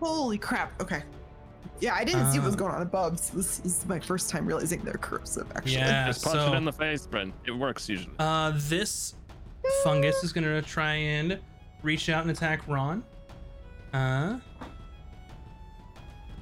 Holy 0.00 0.36
crap. 0.38 0.78
Okay. 0.82 1.02
Yeah, 1.80 1.94
I 1.94 2.04
didn't 2.04 2.30
see 2.30 2.38
what 2.38 2.46
was 2.46 2.54
Uh, 2.54 2.58
going 2.58 2.74
on 2.74 2.82
above. 2.82 3.18
So 3.18 3.36
this 3.38 3.60
is 3.60 3.86
my 3.86 3.98
first 3.98 4.28
time 4.30 4.44
realizing 4.46 4.82
they're 4.84 4.94
corrosive, 4.94 5.50
actually. 5.56 5.74
Yeah. 5.76 6.06
Just 6.06 6.22
punch 6.24 6.36
so- 6.36 6.52
it 6.52 6.56
in 6.56 6.64
the 6.64 6.72
face, 6.72 7.06
Brent. 7.06 7.32
It 7.46 7.52
works 7.52 7.88
usually. 7.88 8.14
Uh, 8.18 8.52
this 8.56 9.14
fungus 9.82 10.22
is 10.22 10.32
gonna 10.32 10.60
try 10.62 10.94
and 10.94 11.38
reach 11.82 12.08
out 12.10 12.22
and 12.22 12.30
attack 12.30 12.60
Ron. 12.68 13.02
Uh, 13.94 14.38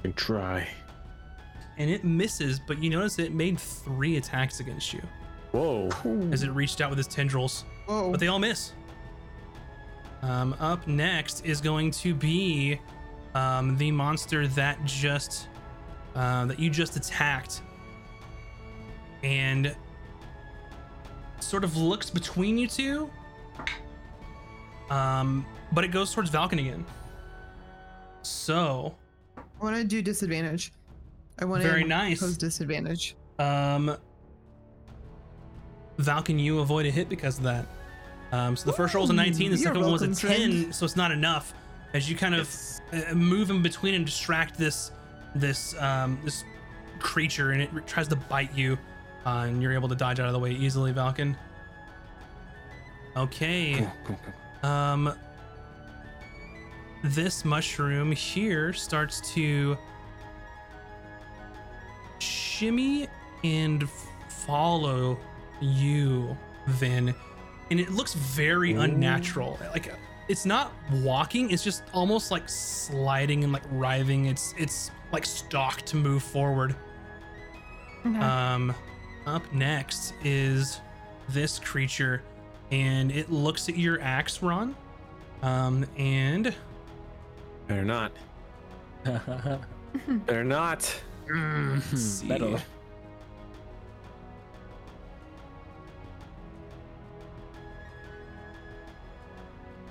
can 0.01 0.11
try. 0.13 0.67
and 1.77 1.89
it 1.89 2.03
misses, 2.03 2.59
but 2.59 2.81
you 2.83 2.89
notice 2.89 3.19
it 3.19 3.31
made 3.33 3.59
three 3.59 4.17
attacks 4.17 4.59
against 4.59 4.91
you 4.91 5.01
Whoa. 5.51 5.89
as 6.31 6.41
it 6.43 6.49
reached 6.49 6.81
out 6.81 6.89
with 6.89 6.97
its 6.99 7.07
tendrils, 7.13 7.63
Whoa. 7.85 8.09
but 8.11 8.19
they 8.19 8.27
all 8.27 8.39
miss. 8.39 8.73
Um, 10.23 10.55
up 10.59 10.87
next 10.87 11.45
is 11.45 11.61
going 11.61 11.91
to 11.91 12.15
be 12.15 12.79
um, 13.35 13.77
the 13.77 13.91
monster 13.91 14.47
that 14.47 14.83
just 14.83 15.47
uh, 16.15 16.45
that 16.47 16.59
you 16.59 16.69
just 16.71 16.95
attacked, 16.95 17.61
and 19.21 19.75
sort 21.39 21.63
of 21.63 21.77
looks 21.77 22.09
between 22.09 22.57
you 22.57 22.67
two. 22.67 23.09
Um, 24.89 25.45
but 25.71 25.83
it 25.83 25.89
goes 25.89 26.13
towards 26.13 26.29
Valken 26.31 26.59
again. 26.59 26.85
So, 28.23 28.95
I 29.37 29.63
want 29.63 29.75
to 29.75 29.83
do 29.83 30.01
disadvantage. 30.01 30.71
I 31.39 31.45
want 31.45 31.61
to 31.61 31.67
Very 31.67 31.83
nice. 31.83 32.19
pose 32.19 32.37
disadvantage. 32.37 33.15
Um, 33.39 33.97
Valken, 35.99 36.39
you 36.39 36.59
avoid 36.59 36.85
a 36.85 36.91
hit 36.91 37.09
because 37.09 37.37
of 37.37 37.43
that. 37.43 37.65
Um, 38.31 38.55
so 38.55 38.65
the 38.65 38.73
first 38.73 38.93
roll 38.95 39.03
was 39.03 39.09
a 39.11 39.13
19, 39.13 39.51
the 39.51 39.57
second 39.57 39.75
you're 39.75 39.83
one 39.83 39.91
was 39.91 40.01
a 40.01 40.07
10, 40.07 40.15
friend. 40.15 40.75
so 40.75 40.85
it's 40.85 40.95
not 40.95 41.11
enough. 41.11 41.53
As 41.93 42.09
you 42.09 42.15
kind 42.15 42.33
of 42.33 42.49
uh, 42.91 43.13
move 43.13 43.51
in 43.51 43.61
between 43.61 43.93
and 43.93 44.05
distract 44.05 44.57
this 44.57 44.91
this 45.35 45.75
um, 45.79 46.19
this 46.25 46.43
creature, 46.99 47.51
and 47.51 47.61
it 47.61 47.69
tries 47.85 48.07
to 48.07 48.15
bite 48.15 48.55
you, 48.57 48.77
uh, 49.27 49.45
and 49.47 49.61
you're 49.61 49.73
able 49.73 49.87
to 49.89 49.95
dodge 49.95 50.19
out 50.19 50.25
of 50.25 50.33
the 50.33 50.39
way 50.39 50.51
easily, 50.51 50.91
Valken. 50.91 51.35
Okay. 53.15 53.75
Cool, 53.77 53.91
cool, 54.05 54.19
cool. 54.63 54.69
Um, 54.71 55.13
this 57.03 57.43
mushroom 57.43 58.11
here 58.11 58.73
starts 58.73 59.19
to 59.33 59.77
shimmy 62.19 63.07
and 63.43 63.89
follow 64.29 65.17
you, 65.61 66.37
Vin, 66.67 67.13
and 67.69 67.79
it 67.79 67.91
looks 67.91 68.13
very 68.13 68.73
unnatural. 68.73 69.59
Like 69.71 69.93
it's 70.27 70.45
not 70.45 70.71
walking; 70.91 71.51
it's 71.51 71.63
just 71.63 71.83
almost 71.93 72.31
like 72.31 72.47
sliding 72.47 73.43
and 73.43 73.51
like 73.51 73.63
writhing. 73.71 74.25
It's 74.25 74.53
it's 74.57 74.91
like 75.11 75.25
stock 75.25 75.81
to 75.83 75.95
move 75.97 76.23
forward. 76.23 76.75
Um, 78.05 78.75
up 79.25 79.53
next 79.53 80.13
is 80.23 80.81
this 81.29 81.59
creature, 81.59 82.21
and 82.71 83.11
it 83.11 83.31
looks 83.31 83.69
at 83.69 83.77
your 83.77 84.01
axe, 84.01 84.41
Ron. 84.41 84.75
Um, 85.41 85.85
and 85.97 86.53
Better 87.67 87.83
not. 87.85 88.11
Better 90.07 90.43
not. 90.43 91.01
let's 91.27 92.01
see. 92.01 92.27
Metal. 92.27 92.59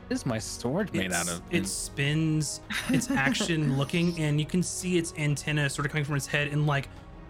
What 0.08 0.16
is 0.16 0.26
my 0.26 0.38
sword 0.38 0.92
made 0.92 1.12
out 1.12 1.28
of? 1.28 1.40
It 1.50 1.66
spins 1.66 2.60
its 2.90 3.10
action 3.10 3.78
looking, 3.78 4.18
and 4.18 4.38
you 4.38 4.44
can 4.44 4.62
see 4.62 4.98
its 4.98 5.14
antenna 5.16 5.70
sort 5.70 5.86
of 5.86 5.92
coming 5.92 6.04
from 6.04 6.16
its 6.16 6.26
head 6.26 6.48
and 6.48 6.66
like 6.66 6.88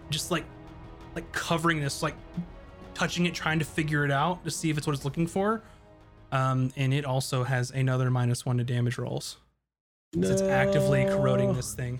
just 0.09 0.31
like 0.31 0.43
like 1.15 1.31
covering 1.31 1.79
this 1.79 2.03
like 2.03 2.15
touching 2.93 3.25
it, 3.25 3.33
trying 3.33 3.59
to 3.59 3.65
figure 3.65 4.03
it 4.03 4.11
out 4.11 4.43
to 4.43 4.51
see 4.51 4.69
if 4.69 4.77
it's 4.77 4.85
what 4.85 4.95
it's 4.95 5.05
looking 5.05 5.27
for. 5.27 5.61
Um, 6.31 6.71
and 6.75 6.93
it 6.93 7.05
also 7.05 7.43
has 7.43 7.71
another 7.71 8.09
minus 8.09 8.45
one 8.45 8.57
to 8.57 8.63
damage 8.63 8.97
rolls. 8.97 9.37
'Cause 10.13 10.29
It's 10.29 10.41
actively 10.41 11.05
corroding 11.05 11.53
this 11.53 11.73
thing. 11.73 11.99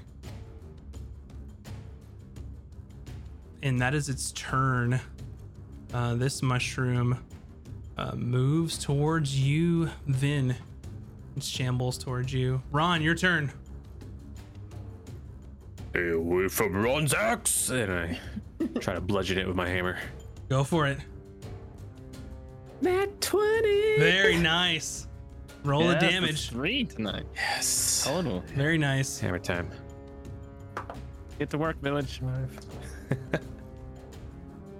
And 3.63 3.79
that 3.79 3.93
is 3.93 4.09
its 4.09 4.31
turn. 4.33 4.99
Uh, 5.93 6.15
this 6.15 6.41
mushroom 6.41 7.17
uh, 7.97 8.13
moves 8.15 8.77
towards 8.77 9.39
you, 9.39 9.89
Vin. 10.07 10.55
It 11.37 11.43
shambles 11.43 11.97
towards 11.97 12.33
you. 12.33 12.61
Ron, 12.71 13.01
your 13.01 13.15
turn. 13.15 13.51
Stay 15.91 16.09
away 16.09 16.47
from 16.47 16.75
Ron's 16.75 17.13
axe. 17.13 17.69
And 17.69 17.91
I 17.91 18.19
try 18.79 18.93
to 18.95 19.01
bludgeon 19.01 19.37
it 19.37 19.47
with 19.47 19.55
my 19.55 19.69
hammer. 19.69 19.97
Go 20.49 20.63
for 20.63 20.87
it. 20.87 20.99
Nat 22.81 23.21
20. 23.21 23.97
Very 23.99 24.37
nice. 24.37 25.07
Roll 25.63 25.87
the 25.87 25.95
damage. 25.95 26.49
Three 26.49 26.83
tonight. 26.83 27.23
Yes. 27.35 28.03
Total. 28.05 28.41
Very 28.53 28.77
nice. 28.77 29.19
Hammer 29.19 29.39
time. 29.39 29.69
Get 31.39 31.49
to 31.51 31.57
work, 31.57 31.79
village. 31.81 32.21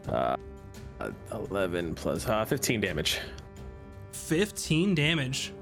Uh, 0.10 0.35
11 1.31 1.95
plus 1.95 2.27
uh, 2.27 2.43
15 2.43 2.81
damage. 2.81 3.19
15 4.11 4.93
damage. 4.93 5.53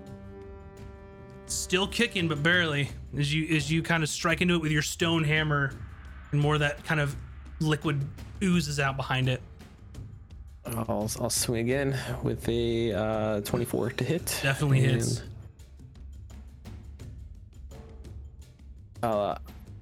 Still 1.46 1.88
kicking, 1.88 2.28
but 2.28 2.42
barely. 2.42 2.90
As 3.18 3.34
you 3.34 3.56
as 3.56 3.72
you 3.72 3.84
kind 3.84 4.02
of 4.04 4.10
strike 4.10 4.42
into 4.42 4.56
it 4.56 4.62
with 4.62 4.72
your 4.72 4.82
stone 4.82 5.24
hammer, 5.24 5.74
and 6.32 6.42
more 6.42 6.56
of 6.56 6.60
that 6.62 6.84
kind 6.86 7.00
of 7.00 7.16
liquid 7.60 8.04
oozes 8.42 8.80
out 8.80 8.98
behind 8.98 9.30
it. 9.30 9.42
I'll, 10.66 11.10
I'll 11.20 11.30
swing 11.30 11.62
again 11.62 11.98
with 12.24 12.48
a 12.48 12.94
uh, 12.94 13.42
24 13.42 13.92
to 13.92 14.04
hit. 14.04 14.40
Definitely 14.44 14.82
hits. 14.82 15.24
Uh, 19.02 19.36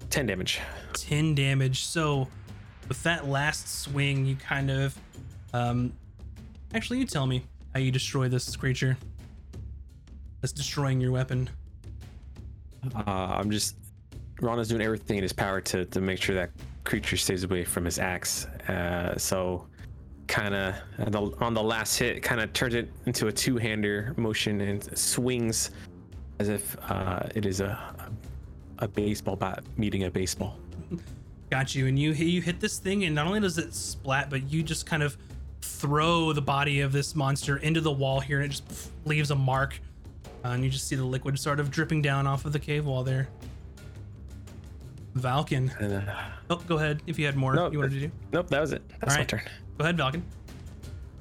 10 0.10 0.26
damage. 0.26 0.60
10 0.94 1.36
damage. 1.36 1.84
So, 1.86 2.28
with 2.88 3.02
that 3.04 3.28
last 3.28 3.82
swing, 3.82 4.26
you 4.26 4.36
kind 4.36 4.72
of. 4.72 4.98
Um, 5.54 5.94
actually, 6.74 7.00
you 7.00 7.06
tell 7.06 7.28
me 7.28 7.44
how 7.74 7.80
you 7.80 7.92
destroy 7.92 8.30
this 8.30 8.56
creature. 8.56 8.98
That's 10.42 10.54
destroying 10.54 11.02
your 11.02 11.12
weapon. 11.12 11.50
Uh, 12.96 13.04
I'm 13.06 13.52
just. 13.52 13.76
Ron 14.42 14.58
is 14.60 14.70
doing 14.70 14.82
everything 14.82 15.18
in 15.18 15.24
his 15.24 15.34
power 15.34 15.60
to, 15.60 15.84
to 15.84 16.00
make 16.00 16.22
sure 16.22 16.34
that 16.36 16.52
creature 16.86 17.18
stays 17.18 17.44
away 17.44 17.66
from 17.66 17.84
his 17.84 18.00
axe. 18.00 18.46
Uh, 18.70 19.18
so, 19.18 19.68
kind 20.30 20.56
of 20.56 20.76
on 21.00 21.12
the, 21.12 21.22
on 21.44 21.54
the 21.54 21.62
last 21.64 21.98
hit, 21.98 22.24
kind 22.24 22.40
of 22.40 22.54
turns 22.54 22.76
it 22.76 22.90
into 23.06 23.28
a 23.28 23.32
two 23.32 23.58
hander 23.58 24.14
motion 24.16 24.62
and 24.62 24.98
swings 24.98 25.72
as 26.40 26.48
if 26.48 26.78
uh, 26.90 27.24
it 27.36 27.46
is 27.46 27.60
a, 27.60 27.78
a 28.78 28.88
baseball 28.88 29.36
bat 29.36 29.64
meeting 29.76 30.04
a 30.06 30.12
baseball. 30.12 30.58
Got 31.50 31.74
you, 31.74 31.88
and 31.88 31.98
you 31.98 32.12
you 32.12 32.42
hit 32.44 32.60
this 32.60 32.78
thing, 32.78 33.06
and 33.06 33.16
not 33.16 33.26
only 33.26 33.40
does 33.40 33.58
it 33.58 33.74
splat, 33.74 34.30
but 34.30 34.50
you 34.52 34.62
just 34.62 34.86
kind 34.86 35.02
of 35.02 35.18
throw 35.62 36.32
the 36.32 36.42
body 36.42 36.82
of 36.82 36.92
this 36.92 37.16
monster 37.16 37.58
into 37.58 37.82
the 37.82 37.92
wall 37.92 38.20
here, 38.20 38.38
and 38.42 38.46
it 38.46 38.50
just 38.50 38.92
leaves 39.06 39.32
a 39.32 39.36
mark, 39.36 39.80
uh, 40.46 40.50
and 40.50 40.64
you 40.64 40.70
just 40.70 40.88
see 40.88 40.96
the 40.96 41.04
liquid 41.04 41.40
sort 41.40 41.60
of 41.60 41.72
dripping 41.72 42.04
down 42.04 42.28
off 42.28 42.46
of 42.46 42.54
the 42.54 42.60
cave 42.60 42.86
wall 42.86 43.04
there. 43.04 43.28
Valken. 45.18 45.70
Uh, 45.82 46.14
Oh, 46.52 46.58
go 46.68 46.78
ahead 46.78 47.02
if 47.08 47.18
you 47.20 47.26
had 47.26 47.36
more 47.36 47.56
you 47.72 47.80
wanted 47.80 47.92
to 47.92 48.00
do. 48.00 48.12
nope, 48.32 48.48
that 48.50 48.62
was 48.62 48.72
it. 48.72 48.82
That's 49.00 49.16
my 49.18 49.24
turn. 49.24 49.42
Go 49.80 49.86
ahead, 49.86 49.98
Valken. 49.98 50.22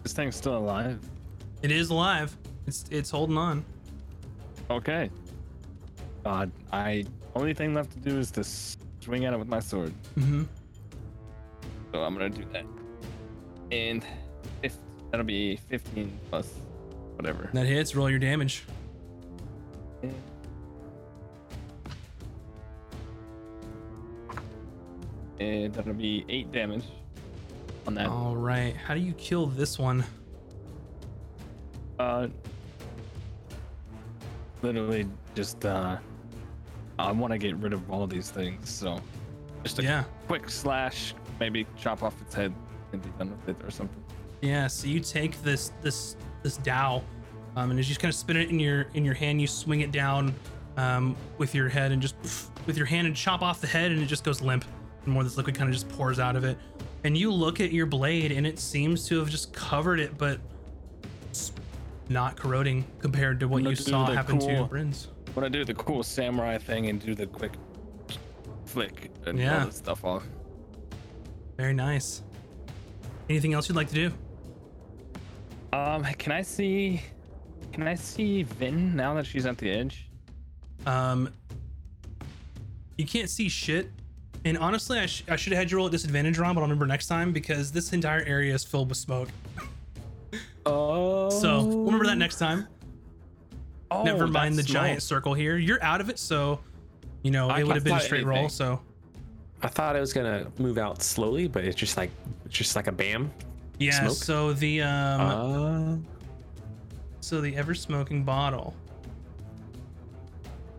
This 0.03 0.13
thing's 0.15 0.35
still 0.35 0.57
alive. 0.57 0.99
It 1.63 1.71
is 1.71 1.91
alive. 1.91 2.37
It's 2.67 2.85
it's 2.91 3.09
holding 3.09 3.39
on. 3.39 3.65
Okay. 4.69 5.11
Uh, 6.27 6.47
I 6.73 7.05
only 7.37 7.55
thing 7.55 7.73
left 7.73 7.93
to 7.93 8.01
do 8.01 8.19
is 8.19 8.33
to 8.33 8.43
swing 8.43 9.27
at 9.27 9.33
it 9.33 9.39
with 9.39 9.47
my 9.47 9.61
sword. 9.61 9.95
Mm-hmm. 10.19 10.43
So 11.93 12.03
I'm 12.03 12.15
gonna 12.15 12.31
do 12.31 12.45
that. 12.53 12.65
And 13.71 14.05
if 14.65 14.75
that'll 15.13 15.25
be 15.25 15.55
15 15.69 16.19
plus 16.29 16.51
whatever. 17.15 17.51
That 17.53 17.65
hits. 17.65 17.95
Roll 17.95 18.11
your 18.11 18.19
damage. 18.19 18.65
And 25.39 25.73
that'll 25.73 25.95
be 25.95 26.25
eight 26.29 26.51
damage 26.51 26.83
on 27.89 27.95
that. 27.95 28.07
All 28.09 28.37
right. 28.37 28.77
How 28.77 28.95
do 28.95 29.01
you 29.01 29.15
kill 29.15 29.47
this 29.47 29.79
one? 29.79 30.05
Uh, 31.99 32.29
literally 34.63 35.07
just 35.35 35.65
uh, 35.65 35.97
I 36.99 37.13
want 37.13 37.33
to 37.33 37.39
get 37.39 37.57
rid 37.57 37.73
of 37.73 37.91
all 37.91 38.03
of 38.05 38.11
these 38.11 38.31
things. 38.31 38.69
So 38.71 39.01
just 39.65 39.79
a 39.79 39.83
Yeah. 39.83 40.05
quick 40.29 40.51
slash, 40.51 41.15
maybe 41.41 41.67
chop 41.77 42.03
off 42.03 42.21
its 42.21 42.35
head 42.35 42.53
and 42.93 43.03
be 43.03 43.09
done 43.19 43.31
with 43.31 43.49
it 43.49 43.57
or 43.67 43.71
something. 43.71 44.03
Yeah, 44.43 44.67
so 44.69 44.87
you 44.87 45.01
take 45.01 45.43
this 45.43 45.73
this 45.83 46.17
this 46.43 46.59
Dow, 46.59 47.03
um, 47.57 47.71
and 47.71 47.81
as 47.81 47.89
you 47.89 47.95
just 47.95 48.01
kind 48.01 48.11
of 48.11 48.15
spin 48.15 48.37
it 48.37 48.51
in 48.51 48.61
your 48.61 48.87
in 48.95 49.05
your 49.05 49.15
hand, 49.15 49.41
you 49.41 49.47
swing 49.49 49.81
it 49.81 49.91
down 49.91 50.33
um, 50.77 51.17
with 51.39 51.55
your 51.55 51.69
head 51.69 51.91
and 51.91 52.01
just 52.01 52.21
pff, 52.23 52.49
with 52.67 52.77
your 52.77 52.87
hand 52.87 53.07
and 53.09 53.17
chop 53.17 53.43
off 53.43 53.61
the 53.61 53.67
head, 53.67 53.91
and 53.91 54.01
it 54.01 54.07
just 54.07 54.23
goes 54.25 54.41
limp, 54.43 54.65
and 55.05 55.13
more 55.13 55.23
of 55.23 55.27
this 55.27 55.37
liquid 55.39 55.57
kind 55.57 55.69
of 55.69 55.75
just 55.75 55.89
pours 55.89 56.21
out 56.21 56.37
of 56.37 56.45
it. 56.45 56.57
And 57.05 57.17
you 57.17 57.33
look 57.33 57.61
at 57.61 57.73
your 57.73 57.87
blade, 57.87 58.33
and 58.33 58.47
it 58.47 58.59
seems 58.59 59.07
to 59.09 59.19
have 59.19 59.31
just 59.31 59.53
covered 59.53 60.01
it, 60.01 60.19
but 60.19 60.41
it's 61.31 61.53
not 62.09 62.37
corroding 62.37 62.85
compared 62.99 63.39
to 63.41 63.49
what 63.49 63.63
you 63.63 63.75
saw 63.77 64.07
happen 64.07 64.39
to 64.41 64.47
cool- 64.47 64.67
Bryn's. 64.67 65.09
Want 65.37 65.53
to 65.53 65.59
do 65.59 65.65
the 65.65 65.75
cool 65.75 66.03
samurai 66.03 66.59
thing 66.59 66.87
and 66.89 67.01
do 67.01 67.15
the 67.15 67.27
quick 67.27 67.53
flick 68.65 69.11
and 69.27 69.39
Yeah. 69.39 69.65
all 69.65 69.71
stuff 69.71 70.05
off. 70.05 70.25
Very 71.57 71.75
nice. 71.75 72.23
Anything 73.29 73.53
else 73.53 73.69
you'd 73.69 73.77
like 73.77 73.89
to 73.89 73.95
do? 73.95 74.13
Um, 75.73 76.03
can 76.05 76.33
I 76.33 76.43
see? 76.43 77.03
Can 77.73 77.87
I 77.87 77.95
see 77.95 78.43
Vin 78.43 78.97
now 78.97 79.15
that 79.15 79.27
she's 79.27 79.47
at 79.47 79.59
the 79.59 79.71
edge? 79.71 80.09
Um, 80.87 81.31
you 82.97 83.05
can't 83.07 83.29
see 83.31 83.49
shit. 83.49 83.91
And 84.49 84.57
honestly, 84.57 84.99
I, 84.99 85.05
sh- 85.05 85.25
I 85.29 85.37
should 85.37 85.53
have 85.53 85.59
had 85.59 85.71
you 85.71 85.77
roll 85.77 85.87
at 85.87 85.93
disadvantage, 85.93 86.39
Ron, 86.39 86.55
but 86.55 86.61
I'll 86.63 86.67
remember 86.67 86.87
next 86.87 87.07
time 87.07 87.33
because 87.33 87.71
this 87.71 87.93
entire 87.93 88.23
area 88.23 88.55
is 88.55 88.65
filled 88.65 88.89
with 88.89 88.97
smoke. 88.97 89.29
Oh. 90.65 91.29
So 91.29 91.63
we'll 91.65 91.85
remember 91.85 92.07
that 92.07 92.17
next 92.17 92.39
time. 92.39 92.67
Oh, 93.91 94.05
Never 94.05 94.27
mind 94.27 94.55
the 94.57 94.63
giant 94.63 95.03
circle 95.03 95.35
here. 95.35 95.59
You're 95.59 95.83
out 95.83 96.01
of 96.01 96.09
it, 96.09 96.19
so 96.19 96.61
you 97.23 97.31
know 97.31 97.51
I 97.51 97.61
it 97.61 97.67
would 97.67 97.75
have 97.77 97.85
been 97.85 97.93
a 97.93 97.97
thought 97.97 98.05
straight 98.05 98.25
roll. 98.25 98.39
anything. 98.39 98.55
So 98.55 98.81
I 99.63 99.69
thought 99.69 99.97
it 99.97 100.01
was 100.01 100.13
gonna 100.15 100.47
move 100.59 100.79
out 100.79 101.03
slowly, 101.03 101.47
but 101.47 101.65
it's 101.65 101.77
just 101.77 101.97
like 101.99 102.11
it's 102.47 102.55
just 102.55 102.75
like 102.77 102.87
a 102.87 102.93
bam. 102.93 103.31
yeah. 103.79 104.01
Smoke? 104.01 104.13
So 104.17 104.53
the 104.55 104.81
um, 104.83 105.21
Uh, 105.21 105.97
so 107.21 107.41
the 107.43 107.55
ever 107.57 107.75
smoking 107.75 108.25
bottle, 108.25 108.75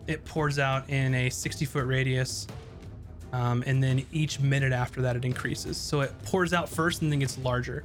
it 0.06 0.24
pours 0.24 0.58
out 0.58 0.88
in 0.90 1.14
a 1.14 1.30
60 1.30 1.64
foot 1.66 1.86
radius. 1.86 2.46
Um, 3.32 3.62
and 3.66 3.82
then 3.82 4.04
each 4.12 4.40
minute 4.40 4.72
after 4.72 5.00
that, 5.02 5.16
it 5.16 5.24
increases. 5.24 5.76
So 5.76 6.00
it 6.00 6.12
pours 6.24 6.52
out 6.52 6.68
first 6.68 7.02
and 7.02 7.12
then 7.12 7.20
gets 7.20 7.38
larger. 7.38 7.84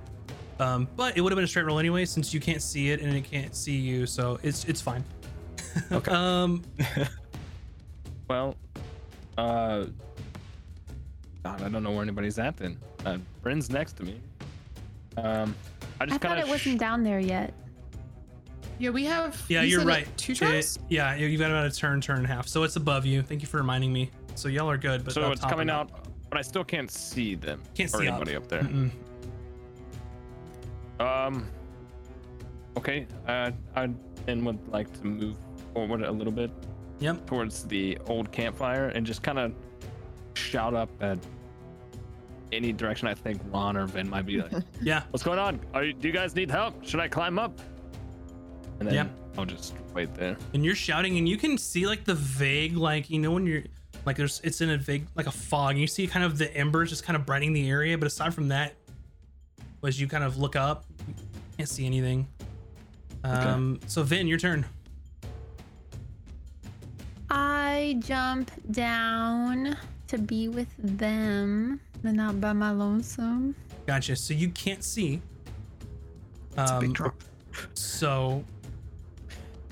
Um, 0.59 0.87
but 0.95 1.17
it 1.17 1.21
would 1.21 1.31
have 1.31 1.37
been 1.37 1.43
a 1.43 1.47
straight 1.47 1.65
roll 1.65 1.79
anyway, 1.79 2.05
since 2.05 2.33
you 2.33 2.39
can't 2.39 2.61
see 2.61 2.89
it 2.89 3.01
and 3.01 3.13
it 3.15 3.29
can't 3.29 3.55
see 3.55 3.75
you. 3.75 4.05
So 4.05 4.39
it's 4.43 4.65
it's 4.65 4.81
fine. 4.81 5.03
Okay. 5.91 6.11
um, 6.11 6.63
Well, 8.29 8.55
uh, 9.37 9.85
God, 11.43 11.61
I 11.61 11.69
don't 11.69 11.83
know 11.83 11.91
where 11.91 12.01
anybody's 12.01 12.39
at 12.39 12.57
then. 12.57 12.77
Uh, 13.05 13.17
Bryn's 13.43 13.69
next 13.69 13.93
to 13.97 14.03
me. 14.03 14.19
Um, 15.17 15.53
I 15.99 16.03
I 16.03 16.07
just 16.07 16.21
thought 16.21 16.37
it 16.37 16.43
of 16.45 16.49
wasn't 16.49 16.79
down 16.79 17.03
there 17.03 17.19
yet. 17.19 17.53
Yeah, 18.79 18.89
we 18.89 19.05
have. 19.05 19.41
yeah, 19.47 19.61
you 19.61 19.77
you're 19.77 19.85
right. 19.85 20.05
like, 20.05 20.17
Two 20.17 20.31
It- 20.31 20.37
turns. 20.37 20.79
yeah, 20.89 21.15
you've 21.15 21.39
got 21.39 21.51
about 21.51 21.65
a 21.65 21.71
turn, 21.71 22.01
turn 22.01 22.17
and 22.17 22.25
a 22.25 22.29
half. 22.29 22.47
So 22.47 22.63
it's 22.63 22.75
above 22.77 23.05
you. 23.05 23.21
Thank 23.21 23.41
you 23.41 23.47
for 23.47 23.57
reminding 23.57 23.93
me. 23.93 24.09
So 24.35 24.47
y'all 24.49 24.69
are 24.69 24.77
good, 24.77 25.03
but 25.03 25.13
so 25.13 25.31
it's 25.31 25.41
coming 25.41 25.69
out, 25.69 25.89
but 26.29 26.37
I 26.37 26.41
still 26.41 26.63
can't 26.63 26.91
see 26.91 27.35
them 27.35 27.61
Can't 27.73 27.93
or 27.93 27.99
see 27.99 28.07
anybody 28.07 28.35
up, 28.35 28.47
there. 28.47 28.61
Mm-mm. 28.63 28.91
Um. 30.99 31.47
Okay. 32.77 33.07
Uh, 33.27 33.51
I 33.75 33.89
then 34.25 34.43
would 34.45 34.59
like 34.69 34.91
to 35.01 35.05
move 35.05 35.35
forward 35.73 36.01
a 36.03 36.11
little 36.11 36.33
bit 36.33 36.51
Yep. 36.99 37.25
towards 37.25 37.63
the 37.65 37.97
old 38.07 38.31
campfire 38.31 38.87
and 38.89 39.05
just 39.05 39.21
kind 39.21 39.37
of 39.39 39.53
shout 40.35 40.73
up 40.73 40.89
at 41.01 41.17
any 42.53 42.71
direction 42.71 43.07
I 43.09 43.13
think 43.13 43.41
Ron 43.51 43.75
or 43.75 43.85
Vin 43.85 44.09
might 44.09 44.25
be 44.25 44.41
like, 44.41 44.51
Yeah. 44.81 45.03
"What's 45.11 45.23
going 45.23 45.39
on? 45.39 45.59
Are 45.73 45.83
you, 45.83 45.93
do 45.93 46.07
you 46.07 46.13
guys 46.13 46.35
need 46.35 46.49
help? 46.49 46.85
Should 46.85 46.99
I 47.01 47.07
climb 47.09 47.37
up?" 47.39 47.59
And 48.79 48.87
then 48.87 48.95
Yeah. 48.95 49.07
I'll 49.37 49.45
just 49.45 49.73
wait 49.93 50.13
there. 50.13 50.37
and 50.53 50.63
you're 50.63 50.75
shouting 50.75 51.17
and 51.17 51.27
you 51.27 51.35
can 51.37 51.57
see 51.57 51.85
like 51.85 52.05
the 52.05 52.13
vague 52.15 52.77
like 52.77 53.09
you 53.09 53.19
know 53.19 53.31
when 53.31 53.45
you're 53.45 53.63
like 54.05 54.15
there's 54.17 54.41
it's 54.43 54.61
in 54.61 54.69
a 54.69 54.77
big 54.77 55.07
like 55.15 55.27
a 55.27 55.31
fog 55.31 55.71
and 55.71 55.81
you 55.81 55.87
see 55.87 56.05
kind 56.07 56.23
of 56.25 56.37
the 56.37 56.55
embers 56.55 56.89
just 56.89 57.03
kind 57.03 57.15
of 57.17 57.25
brightening 57.25 57.53
the 57.53 57.69
area 57.69 57.97
but 57.97 58.05
aside 58.07 58.33
from 58.33 58.47
that 58.49 58.73
as 59.87 59.99
you 60.01 60.07
kind 60.07 60.23
of 60.23 60.37
look 60.37 60.55
up, 60.55 60.85
you 61.07 61.13
can't 61.57 61.69
see 61.69 61.85
anything. 61.85 62.27
Um, 63.23 63.79
so 63.87 64.03
Vin, 64.03 64.27
your 64.27 64.37
turn. 64.39 64.65
I 67.29 67.97
jump 67.99 68.51
down 68.71 69.77
to 70.07 70.17
be 70.17 70.47
with 70.47 70.67
them 70.77 71.79
and 72.03 72.17
not 72.17 72.39
by 72.39 72.53
my 72.53 72.71
lonesome. 72.71 73.55
Gotcha. 73.87 74.15
So 74.15 74.33
you 74.33 74.49
can't 74.49 74.83
see. 74.83 75.21
It's 76.57 76.71
a 76.71 76.75
Um, 76.75 76.79
big 76.81 76.93
drop. 76.93 77.23
So 77.73 78.43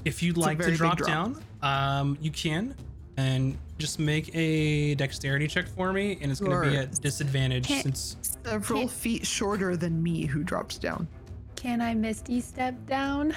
if 0.06 0.22
you'd 0.24 0.38
a 0.38 0.42
like 0.42 0.60
to 0.60 0.76
drop 0.76 0.98
drop. 0.98 1.08
down, 1.08 1.44
um, 1.62 2.18
you 2.22 2.32
can. 2.32 2.76
And 3.18 3.58
just 3.80 4.00
make 4.00 4.34
a 4.36 4.96
dexterity 4.96 5.48
check 5.48 5.68
for 5.68 5.92
me, 5.94 6.18
and 6.22 6.32
it's 6.32 6.40
going 6.40 6.52
to 6.62 6.62
be 6.70 6.74
Sure. 6.76 6.84
at 6.84 7.02
disadvantage 7.02 7.68
Can't- 7.68 7.84
since 7.84 8.18
Several 8.46 8.82
can't- 8.82 8.92
feet 8.92 9.26
shorter 9.26 9.76
than 9.76 10.02
me 10.02 10.26
who 10.26 10.44
drops 10.44 10.78
down. 10.78 11.08
Can 11.56 11.82
I 11.82 11.94
misty 11.94 12.42
step 12.42 12.76
down? 12.88 13.34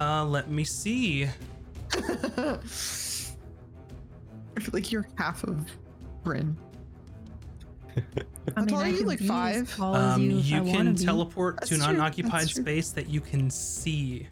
uh 0.00 0.24
let 0.24 0.50
me 0.50 0.64
see. 0.64 1.24
I 1.94 2.58
feel 4.60 4.70
like 4.72 4.90
you're 4.90 5.06
half 5.16 5.44
of 5.44 5.64
Bryn. 6.24 6.56
I 7.96 8.02
How 8.56 8.64
tall 8.64 8.80
are 8.82 8.88
you, 8.88 8.98
could 8.98 9.06
like 9.06 9.18
be 9.20 9.24
as 9.26 9.30
five? 9.30 9.76
tall 9.76 9.94
as 9.96 10.14
Um, 10.16 10.22
you, 10.22 10.38
if 10.38 10.46
you 10.46 10.56
I 10.56 10.60
wanna 10.60 10.76
can 10.78 10.94
be. 10.96 11.04
teleport 11.04 11.62
to 11.66 11.74
an 11.74 11.80
That's 11.80 11.86
true, 11.86 11.94
unoccupied 11.94 12.40
that's 12.42 12.52
true. 12.52 12.62
space 12.62 12.90
that 12.90 13.08
you 13.08 13.20
can 13.20 13.48
see. 13.50 14.26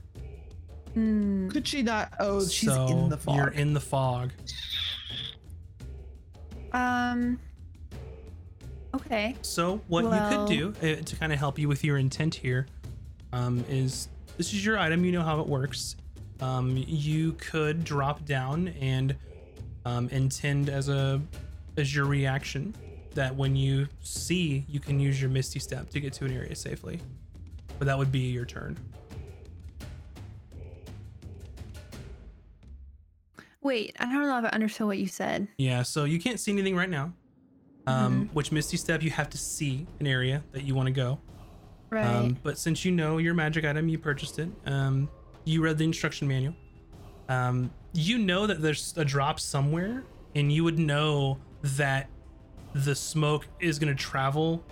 Hmm. 0.95 1.49
Could 1.49 1.67
she 1.67 1.83
not? 1.83 2.13
Oh, 2.19 2.45
she's 2.45 2.69
so 2.71 2.87
in 2.89 3.09
the 3.09 3.17
fog. 3.17 3.37
You're 3.37 3.49
in 3.49 3.73
the 3.73 3.81
fog. 3.81 4.33
Um. 6.73 7.39
Okay. 8.95 9.37
So 9.43 9.81
what 9.89 10.05
Well- 10.05 10.49
you 10.49 10.73
could 10.73 10.81
do 10.83 10.89
uh, 10.93 11.03
to 11.03 11.17
kind 11.17 11.33
of 11.33 11.39
help 11.39 11.59
you 11.59 11.69
with 11.69 11.83
your 11.85 11.99
intent 11.99 12.35
here 12.35 12.67
um, 13.33 13.65
is 13.69 14.09
this 14.37 14.53
is 14.53 14.65
your 14.65 14.79
item. 14.79 15.05
You 15.05 15.13
know 15.13 15.23
how 15.23 15.41
it 15.41 15.47
works. 15.47 15.97
Um, 16.41 16.77
you 16.77 17.33
could 17.35 17.85
drop 17.85 18.25
down 18.25 18.69
and 18.81 19.15
um, 19.85 20.09
intend 20.11 20.69
as 20.69 20.89
a 20.89 21.21
as 21.77 21.95
your 21.95 22.05
reaction 22.05 22.75
that 23.15 23.35
when 23.35 23.57
you 23.57 23.89
see, 24.01 24.65
you 24.69 24.81
can 24.81 24.99
use 24.99 25.21
your 25.21 25.31
Misty 25.31 25.59
Step 25.59 25.91
to 25.91 26.01
get 26.01 26.13
to 26.15 26.25
an 26.25 26.33
area 26.33 26.55
safely. 26.55 27.01
But 27.79 27.87
that 27.87 27.97
would 27.99 28.13
be 28.13 28.21
your 28.31 28.45
turn. 28.45 28.77
Wait, 33.63 33.97
I 33.99 34.07
don't 34.07 34.23
know 34.23 34.39
if 34.39 34.45
I 34.45 34.49
understood 34.49 34.87
what 34.87 34.99
you 34.99 35.07
said. 35.07 35.49
Yeah. 35.57 35.83
So 35.83 36.05
you 36.05 36.19
can't 36.21 36.41
see 36.41 36.53
anything 36.53 36.77
right 36.77 36.91
now. 36.91 37.13
Um, 37.87 38.31
Which 38.33 38.53
Misty 38.53 38.77
Step 38.77 39.03
you 39.03 39.11
have 39.11 39.29
to 39.31 39.39
see 39.39 39.87
an 39.99 40.07
area 40.07 40.43
that 40.53 40.63
you 40.65 40.75
want 40.75 40.87
to 40.87 40.93
go. 40.93 41.21
Right. 41.91 42.07
Um, 42.07 42.39
but 42.43 42.57
since 42.57 42.85
you 42.85 42.93
know 42.93 43.19
your 43.19 43.35
magic 43.35 43.65
item, 43.65 43.89
you 43.89 43.99
purchased 43.99 44.39
it. 44.39 44.49
Um, 44.67 45.11
you 45.45 45.63
read 45.63 45.79
the 45.79 45.85
instruction 45.85 46.29
manual. 46.29 46.55
Um, 47.29 47.71
you 47.93 48.19
know 48.19 48.47
that 48.47 48.63
there's 48.63 48.95
a 48.97 49.05
drop 49.05 49.41
somewhere, 49.41 50.05
and 50.35 50.51
you 50.51 50.65
would 50.65 50.79
know 50.79 51.39
that 51.63 52.09
the 52.75 52.95
smoke 52.95 53.47
is 53.61 53.79
going 53.79 53.95
to 53.95 54.01
travel 54.01 54.65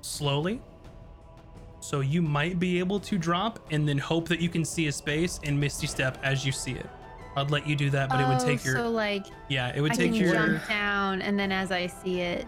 slowly. 0.00 0.60
So 1.80 2.00
you 2.00 2.22
might 2.22 2.58
be 2.58 2.78
able 2.78 2.98
to 3.00 3.18
drop 3.18 3.60
and 3.70 3.88
then 3.88 3.98
hope 3.98 4.26
that 4.28 4.40
you 4.40 4.48
can 4.48 4.64
see 4.64 4.88
a 4.88 4.92
space 4.92 5.38
and 5.44 5.58
misty 5.58 5.86
step 5.86 6.18
as 6.22 6.44
you 6.44 6.50
see 6.50 6.72
it. 6.72 6.86
I'd 7.36 7.50
let 7.50 7.66
you 7.66 7.76
do 7.76 7.90
that, 7.90 8.08
but 8.08 8.18
it 8.20 8.26
would 8.26 8.38
Oh, 8.40 8.44
take 8.44 8.64
your 8.64 8.76
So 8.76 8.90
like 8.90 9.26
yeah, 9.48 9.72
it 9.74 9.80
would 9.80 9.92
I 9.92 9.94
take 9.94 10.12
can 10.12 10.14
your 10.14 10.32
jump 10.32 10.66
down 10.68 11.20
and 11.22 11.38
then 11.38 11.52
as 11.52 11.70
I 11.70 11.86
see 11.86 12.20
it, 12.22 12.46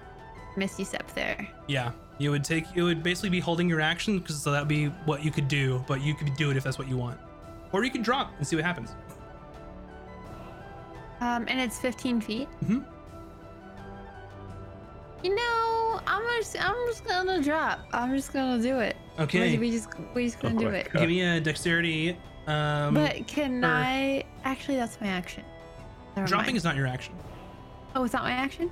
misty 0.57 0.83
step 0.85 1.13
there. 1.15 1.47
Yeah, 1.67 1.93
you 2.19 2.31
would 2.31 2.43
take 2.43 2.65
it 2.75 2.83
would 2.83 3.03
basically 3.03 3.29
be 3.31 3.41
holding 3.41 3.69
your 3.69 3.81
action 3.83 4.19
because 4.19 4.41
so 4.43 4.51
that'd 4.51 4.67
be 4.67 4.87
what 5.05 5.23
you 5.25 5.31
could 5.31 5.47
do, 5.49 5.85
but 5.87 6.01
you 6.01 6.15
could 6.15 6.35
do 6.37 6.51
it 6.51 6.57
if 6.57 6.65
that's 6.65 6.79
what 6.79 6.89
you 6.89 6.97
want, 6.97 7.19
or 7.73 7.85
you 7.85 7.91
could 7.91 8.03
drop 8.03 8.33
and 8.39 8.47
see 8.47 8.57
what 8.57 8.65
happens. 8.65 8.95
Um, 11.21 11.45
and 11.49 11.61
it's 11.61 11.79
15 11.81 12.21
feet. 12.21 12.49
Mhm. 12.65 12.85
You 15.23 15.35
know, 15.35 16.01
I'm 16.07 16.23
just 16.39 16.57
I'm 16.65 16.77
just 16.87 17.05
gonna 17.05 17.43
drop. 17.43 17.81
I'm 17.93 18.15
just 18.17 18.33
gonna 18.33 18.63
do 18.63 18.79
it. 18.79 18.97
Okay, 19.19 19.53
We, 19.53 19.59
we 19.59 19.71
just 19.73 19.89
we 20.15 20.25
just 20.27 20.41
gonna 20.41 20.55
Oh 20.55 20.59
do 20.61 20.69
it. 20.69 20.91
God. 20.93 21.01
give 21.01 21.09
me 21.09 21.21
a 21.23 21.41
dexterity. 21.41 22.17
Um, 22.49 22.95
but 22.95 23.27
can 23.27 23.63
or- 23.63 23.69
I? 23.69 24.25
Actually, 24.45 24.77
that's 24.77 25.01
my 25.01 25.09
action. 25.09 25.45
Never 26.17 26.27
dropping 26.27 26.47
mind. 26.47 26.57
is 26.57 26.65
not 26.65 26.77
your 26.77 26.87
action. 26.87 27.15
Oh, 27.95 28.05
it's 28.05 28.15
not 28.15 28.25
my 28.25 28.33
action. 28.33 28.71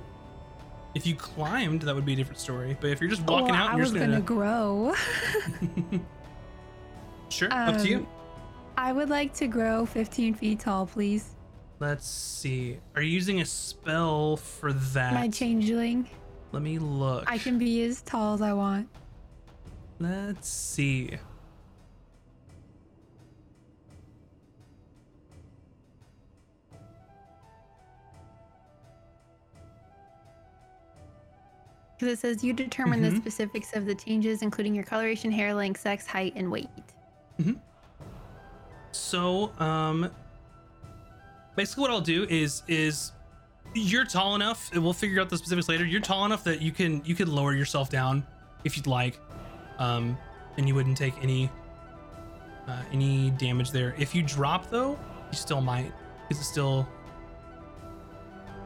If 0.95 1.05
you 1.05 1.15
climbed, 1.15 1.83
that 1.83 1.93
would 1.93 2.05
be 2.05 2.13
a 2.13 2.15
different 2.15 2.39
story. 2.39 2.75
But 2.81 2.89
if 2.89 2.99
you're 2.99 3.09
just 3.09 3.21
walking 3.21 3.51
oh, 3.51 3.57
out, 3.57 3.69
I 3.69 3.71
you're 3.73 3.81
was 3.81 3.91
just 3.91 3.99
gonna 3.99 4.19
gonna, 4.19 4.25
grow. 4.25 4.95
sure, 7.29 7.53
up 7.53 7.77
to 7.77 7.87
you. 7.87 7.97
Um, 7.97 8.07
I 8.77 8.93
would 8.93 9.09
like 9.09 9.33
to 9.35 9.47
grow 9.47 9.85
15 9.85 10.33
feet 10.33 10.59
tall, 10.59 10.87
please. 10.87 11.35
Let's 11.79 12.07
see. 12.07 12.79
Are 12.95 13.01
you 13.03 13.11
using 13.11 13.41
a 13.41 13.45
spell 13.45 14.37
for 14.37 14.73
that? 14.73 15.13
My 15.13 15.29
changeling. 15.29 16.09
Let 16.51 16.63
me 16.63 16.79
look. 16.79 17.25
I 17.27 17.37
can 17.37 17.59
be 17.59 17.83
as 17.83 18.01
tall 18.01 18.33
as 18.33 18.41
I 18.41 18.53
want. 18.53 18.89
Let's 19.99 20.49
see. 20.49 21.17
Because 31.97 32.13
it 32.13 32.19
says 32.19 32.43
you 32.43 32.53
determine 32.53 33.01
the 33.01 33.09
Mhm. 33.09 33.17
specifics 33.17 33.73
of 33.75 33.85
the 33.87 33.95
changes, 33.95 34.41
including 34.43 34.75
your 34.75 34.83
coloration, 34.83 35.31
hair 35.31 35.53
length, 35.53 35.79
sex, 35.81 36.05
height, 36.05 36.33
and 36.35 36.51
weight. 36.51 36.69
So, 38.91 39.51
um, 39.59 40.09
basically, 41.55 41.81
what 41.81 41.91
I'll 41.91 42.01
do 42.01 42.25
is 42.29 42.63
is 42.67 43.11
you're 43.75 44.05
tall 44.05 44.35
enough. 44.35 44.71
and 44.73 44.83
We'll 44.83 44.93
figure 44.93 45.21
out 45.21 45.29
the 45.29 45.37
specifics 45.37 45.67
later. 45.69 45.85
You're 45.85 46.01
tall 46.01 46.25
enough 46.25 46.43
that 46.45 46.61
you 46.61 46.71
can 46.71 47.01
you 47.05 47.13
could 47.15 47.29
lower 47.29 47.53
yourself 47.53 47.89
down 47.89 48.25
if 48.63 48.75
you'd 48.77 48.87
like, 48.87 49.19
um, 49.77 50.17
and 50.57 50.67
you 50.67 50.73
wouldn't 50.75 50.97
take 50.97 51.13
any 51.21 51.49
uh, 52.67 52.81
any 52.91 53.29
damage 53.31 53.71
there. 53.71 53.93
If 53.97 54.15
you 54.15 54.23
drop 54.23 54.69
though, 54.69 54.91
you 55.31 55.37
still 55.37 55.61
might 55.61 55.91
because 56.27 56.41
it's 56.41 56.49
still 56.49 56.87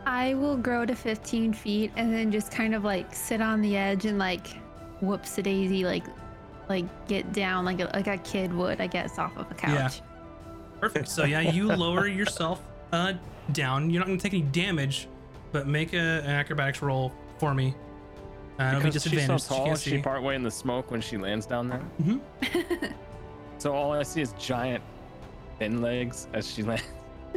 I 0.06 0.34
will 0.36 0.58
grow 0.58 0.86
to 0.86 0.96
15 0.96 1.54
feet 1.54 1.92
and 1.96 2.14
then 2.14 2.32
just 2.32 2.52
kind 2.52 2.74
of 2.74 2.84
like 2.84 3.14
sit 3.14 3.42
on 3.42 3.62
the 3.62 3.78
edge 3.78 4.06
and 4.06 4.18
like 4.18 4.48
whoops 5.02 5.38
a 5.38 5.42
daisy, 5.44 5.84
like 5.84 6.04
like 6.70 6.86
get 7.08 7.34
down 7.34 7.66
like 7.66 7.80
a, 7.82 7.86
like 7.94 8.08
a 8.08 8.18
kid 8.18 8.54
would, 8.54 8.80
I 8.82 8.88
guess, 8.88 9.18
off 9.20 9.36
of 9.38 9.50
a 9.52 9.54
couch. 9.54 9.70
Yeah. 9.72 9.82
couch. 9.84 10.02
perfect. 10.80 11.08
So 11.10 11.26
yeah, 11.26 11.42
you 11.42 11.68
lower 11.76 12.08
yourself 12.08 12.62
uh 12.92 13.14
down. 13.52 13.90
You're 13.90 14.00
not 14.00 14.08
gonna 14.08 14.20
take 14.20 14.34
any 14.34 14.44
damage, 14.44 15.08
but 15.52 15.68
make 15.68 15.94
a, 15.94 15.98
an 15.98 16.30
acrobatics 16.32 16.82
roll 16.82 17.12
for 17.40 17.54
me. 17.54 17.76
Uh, 18.60 18.64
it'll 18.70 18.80
be 18.82 18.86
Because 18.90 19.04
she's 19.04 19.26
so 19.26 19.34
you 19.34 19.40
tall, 19.40 19.66
can't 19.66 19.78
is 19.78 19.84
she 19.84 19.90
see. 19.92 20.02
partway 20.02 20.36
in 20.36 20.44
the 20.44 20.52
smoke 20.52 20.92
when 20.92 21.02
she 21.02 21.18
lands 21.18 21.46
down 21.46 21.68
there? 21.70 21.82
Mhm. 22.02 22.94
So 23.58 23.74
all 23.74 23.94
I 23.94 24.04
see 24.04 24.22
is 24.22 24.34
giant 24.40 24.84
thin 25.60 25.82
legs 25.82 26.28
as 26.34 26.52
she 26.52 26.64
lands. 26.64 26.84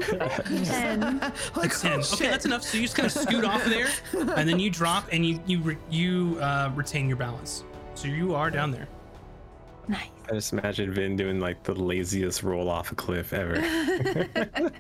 Ten. 0.00 1.18
like, 1.56 1.66
It's 1.70 1.80
10. 1.82 1.92
oh, 1.92 1.94
okay, 1.96 2.02
shit. 2.02 2.30
that's 2.30 2.44
enough. 2.44 2.62
So 2.62 2.76
you 2.76 2.82
just 2.84 2.96
kind 2.96 3.06
of 3.06 3.12
scoot 3.12 3.44
off 3.44 3.64
there, 3.64 3.88
and 4.36 4.48
then 4.48 4.58
you 4.58 4.70
drop, 4.70 5.08
and 5.12 5.24
you 5.24 5.40
you 5.46 5.58
re- 5.60 5.78
you 5.90 6.38
uh, 6.40 6.70
retain 6.74 7.08
your 7.08 7.16
balance. 7.16 7.64
So 7.94 8.08
you 8.08 8.34
are 8.34 8.50
down 8.50 8.70
there. 8.70 8.88
Nice. 9.86 10.08
I 10.28 10.32
just 10.34 10.52
imagine 10.52 10.92
Vin 10.92 11.14
doing 11.16 11.38
like 11.40 11.62
the 11.62 11.74
laziest 11.74 12.42
roll 12.42 12.68
off 12.70 12.90
a 12.92 12.94
cliff 12.94 13.32
ever. 13.32 13.60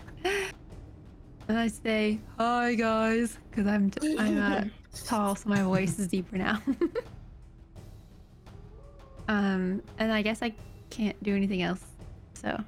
And 1.46 1.58
I 1.58 1.68
say, 1.68 2.18
"Hi 2.38 2.74
guys," 2.74 3.36
because 3.50 3.66
I'm 3.66 3.90
t- 3.90 4.16
I'm 4.18 4.38
uh, 4.38 4.64
tall, 5.04 5.36
so 5.36 5.50
my 5.50 5.62
voice 5.62 5.98
is 5.98 6.08
deeper 6.08 6.38
now. 6.38 6.58
um, 9.28 9.82
and 9.98 10.10
I 10.10 10.22
guess 10.22 10.40
I 10.42 10.54
can't 10.88 11.22
do 11.22 11.36
anything 11.36 11.60
else. 11.60 11.84
So 12.32 12.58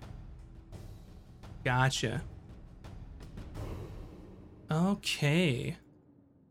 Gotcha. 1.65 2.21
Okay, 4.71 5.77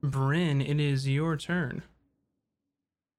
Bryn, 0.01 0.61
it 0.61 0.79
is 0.79 1.07
your 1.07 1.35
turn. 1.35 1.83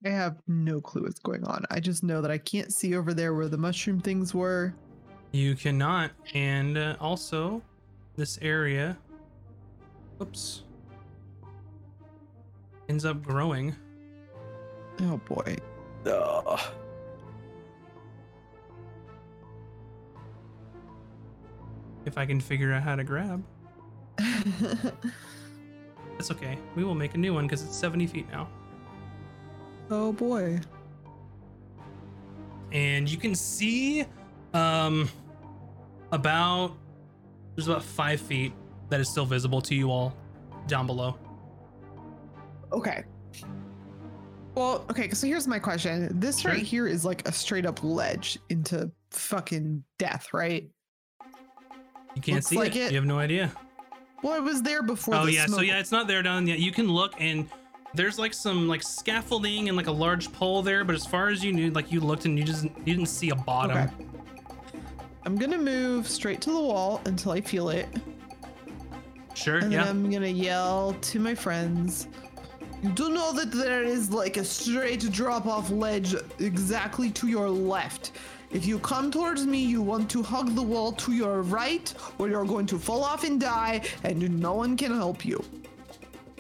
I 0.05 0.09
have 0.09 0.41
no 0.47 0.81
clue 0.81 1.03
what's 1.03 1.19
going 1.19 1.45
on. 1.45 1.65
I 1.71 1.81
just 1.81 2.03
know 2.03 2.23
that 2.23 2.31
I 2.31 2.39
can't 2.39 2.73
see 2.73 2.97
over 2.97 3.13
there 3.13 3.35
where 3.35 3.49
the 3.49 3.59
mushroom 3.59 4.01
things 4.01 4.35
were. 4.35 4.75
You 5.33 5.55
cannot, 5.55 6.13
and 6.33 6.79
uh, 6.79 6.97
also 6.99 7.61
this 8.15 8.39
area. 8.41 8.97
Oops. 10.23 10.63
Ends 12.89 13.05
up 13.05 13.23
growing. 13.23 13.75
Oh 15.03 15.21
boy. 15.27 15.57
Ugh. 16.07 16.61
If 22.07 22.17
I 22.17 22.25
can 22.25 22.41
figure 22.41 22.73
out 22.73 22.83
how 22.83 22.97
to 22.97 23.05
grab, 23.05 23.45
that's 26.17 26.31
okay. 26.31 26.59
We 26.75 26.85
will 26.85 26.95
make 26.95 27.15
a 27.15 27.19
new 27.19 27.35
one 27.35 27.47
because 27.47 27.63
it's 27.63 27.77
70 27.77 28.07
feet 28.07 28.29
now. 28.31 28.49
oh 29.91 30.13
boy. 30.13 30.59
and 32.73 33.09
you 33.09 33.17
can 33.17 33.35
see 33.35 34.05
um 34.55 35.09
about 36.13 36.77
there's 37.55 37.69
about 37.69 37.83
five 37.83 38.21
feet 38.21 38.53
that 38.91 39.01
is 39.01 39.09
still 39.09 39.25
visible 39.27 39.61
to 39.63 39.75
you 39.75 39.91
all 39.91 40.15
down 40.67 40.87
below. 40.87 41.17
Okay. 42.73 43.05
Well, 44.55 44.85
okay, 44.91 45.11
so 45.11 45.27
here's 45.27 45.47
my 45.47 45.59
question. 45.59 46.09
This 46.19 46.41
Sure. 46.41 46.53
right 46.53 46.63
here 46.63 46.87
is 46.87 47.05
like 47.05 47.27
a 47.29 47.33
straight 47.33 47.67
up 47.67 47.83
ledge 47.85 48.39
into 48.49 48.91
fucking 49.11 49.85
death, 49.99 50.29
right? 50.33 50.69
You 52.15 52.23
can't 52.23 52.37
Looks 52.37 52.47
see 52.47 52.57
like 52.57 52.75
it. 52.77 52.87
it. 52.87 52.91
You 52.93 52.97
have 52.97 53.05
no 53.07 53.19
idea. 53.19 53.53
Well, 54.23 54.37
it 54.37 54.43
was 54.43 54.63
there 54.63 54.83
before. 54.83 55.15
oh 55.15 55.27
the 55.27 55.33
yeah, 55.33 55.47
so 55.47 55.61
yeah, 55.61 55.79
it's 55.79 55.93
not 55.93 56.07
there 56.07 56.23
down 56.23 56.47
yet. 56.47 56.59
You 56.59 56.73
can 56.73 56.89
look 56.89 57.15
and 57.19 57.49
there's 57.95 58.19
like 58.19 58.35
some 58.35 58.69
like 58.69 58.83
scaffolding 58.83 59.69
and 59.69 59.77
like 59.77 59.87
a 59.87 59.93
large 59.93 60.33
pole 60.33 60.63
there, 60.63 60.85
but 60.85 60.95
as 60.95 61.07
far 61.07 61.29
as 61.29 61.45
you 61.45 61.53
knew, 61.53 61.71
like 61.71 61.91
you 61.93 62.01
looked 62.01 62.25
and 62.25 62.39
you 62.39 62.45
just 62.45 62.65
you 62.65 62.95
didn't 62.95 63.07
see 63.07 63.31
a 63.31 63.35
bottom. 63.35 63.77
Okay. 63.79 63.93
I'm 65.25 65.37
gonna 65.37 65.59
move 65.59 66.09
straight 66.09 66.41
to 66.43 66.51
the 66.51 66.61
wall 66.61 67.01
until 67.05 67.33
I 67.33 67.41
feel 67.41 67.69
it, 67.71 67.89
Sure, 69.35 69.59
and 69.59 69.73
then. 69.73 69.87
I'm 69.87 70.11
gonna 70.11 70.29
yell 70.29 70.97
to 71.01 71.19
my 71.21 71.35
friends. 71.35 72.09
You 72.83 72.91
do 72.91 73.11
know 73.11 73.33
that 73.33 73.51
there 73.51 73.83
is 73.83 74.11
like 74.11 74.37
a 74.37 74.45
straight 74.45 75.11
drop 75.11 75.47
off 75.47 75.71
ledge 75.71 76.15
exactly 76.39 77.11
to 77.11 77.27
your 77.27 77.49
left. 77.51 78.13
If 78.51 78.65
you 78.65 78.79
come 78.79 79.11
towards 79.11 79.45
me, 79.45 79.59
you 79.59 79.83
want 79.83 80.11
to 80.11 80.23
hug 80.23 80.55
the 80.55 80.63
wall 80.63 80.93
to 80.93 81.13
your 81.13 81.43
right, 81.43 81.93
or 82.19 82.29
you're 82.29 82.45
going 82.45 82.67
to 82.67 82.79
fall 82.79 83.05
off 83.05 83.25
and 83.25 83.41
die, 83.41 83.83
and 84.05 84.41
no 84.41 84.55
one 84.55 84.77
can 84.77 84.95
help 84.95 85.25
you. 85.25 85.45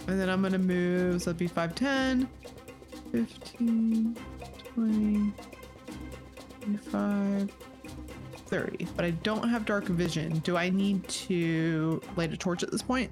And 0.07 0.21
then 0.21 0.29
I'm 0.29 0.41
gonna 0.41 0.59
move, 0.59 1.23
so 1.23 1.31
that'd 1.31 1.39
be 1.39 1.49
5, 1.49 1.75
10, 1.75 2.29
15, 3.13 4.17
20, 4.75 5.33
25, 6.61 7.51
30. 8.47 8.89
But 8.95 9.05
I 9.05 9.11
don't 9.11 9.49
have 9.49 9.65
dark 9.65 9.85
vision. 9.85 10.39
Do 10.39 10.57
I 10.57 10.71
need 10.71 11.07
to 11.09 12.01
light 12.15 12.33
a 12.33 12.37
torch 12.37 12.63
at 12.63 12.71
this 12.71 12.83
point? 12.83 13.11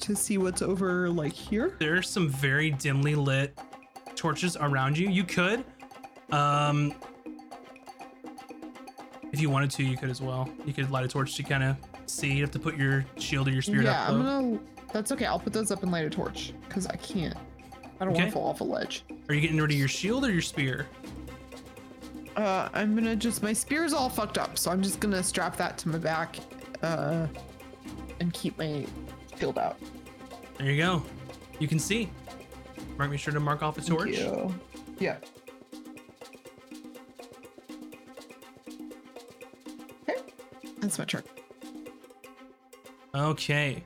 To 0.00 0.14
see 0.14 0.38
what's 0.38 0.62
over 0.62 1.10
like 1.10 1.32
here? 1.32 1.76
There's 1.80 2.08
some 2.08 2.28
very 2.28 2.70
dimly 2.70 3.14
lit 3.14 3.58
torches 4.24 4.56
around 4.58 4.96
you. 4.96 5.10
You 5.10 5.22
could, 5.22 5.66
um, 6.32 6.94
if 9.32 9.38
you 9.38 9.50
wanted 9.50 9.70
to, 9.72 9.84
you 9.84 9.98
could 9.98 10.08
as 10.08 10.22
well. 10.22 10.48
You 10.64 10.72
could 10.72 10.90
light 10.90 11.04
a 11.04 11.08
torch 11.08 11.34
to 11.34 11.42
kind 11.42 11.62
of 11.62 11.76
see. 12.06 12.32
You 12.32 12.40
have 12.40 12.50
to 12.52 12.58
put 12.58 12.78
your 12.78 13.04
shield 13.18 13.48
or 13.48 13.50
your 13.50 13.60
spear 13.60 13.82
yeah, 13.82 14.04
up. 14.04 14.08
I'm 14.08 14.22
gonna. 14.22 14.58
That's 14.94 15.12
okay. 15.12 15.26
I'll 15.26 15.38
put 15.38 15.52
those 15.52 15.70
up 15.70 15.82
and 15.82 15.92
light 15.92 16.06
a 16.06 16.10
torch 16.10 16.54
because 16.66 16.86
I 16.86 16.96
can't. 16.96 17.36
I 18.00 18.06
don't 18.06 18.14
want 18.14 18.24
to 18.24 18.32
fall 18.32 18.48
off 18.48 18.62
a 18.62 18.64
ledge. 18.64 19.04
Are 19.28 19.34
you 19.34 19.42
getting 19.42 19.60
rid 19.60 19.70
of 19.70 19.76
your 19.76 19.88
shield 19.88 20.24
or 20.24 20.32
your 20.32 20.40
spear? 20.40 20.86
Uh, 22.34 22.70
I'm 22.72 22.94
gonna 22.94 23.14
just. 23.14 23.42
My 23.42 23.52
spear's 23.52 23.92
all 23.92 24.08
fucked 24.08 24.38
up, 24.38 24.56
so 24.56 24.70
I'm 24.70 24.82
just 24.82 25.00
gonna 25.00 25.22
strap 25.22 25.54
that 25.58 25.76
to 25.78 25.90
my 25.90 25.98
back, 25.98 26.38
uh, 26.82 27.26
and 28.20 28.32
keep 28.32 28.56
my 28.56 28.86
shield 29.38 29.58
out. 29.58 29.76
There 30.56 30.70
you 30.70 30.82
go. 30.82 31.02
You 31.58 31.68
can 31.68 31.78
see. 31.78 32.08
Mark 32.98 33.10
me 33.10 33.16
sure 33.16 33.34
to 33.34 33.40
mark 33.40 33.62
off 33.62 33.76
a 33.78 33.80
Thank 33.80 33.98
torch. 33.98 34.10
you. 34.18 34.54
Yeah. 34.98 35.16
Okay, 40.08 40.20
that's 40.80 40.98
my 40.98 41.04
turn. 41.04 41.22
Okay. 43.14 43.82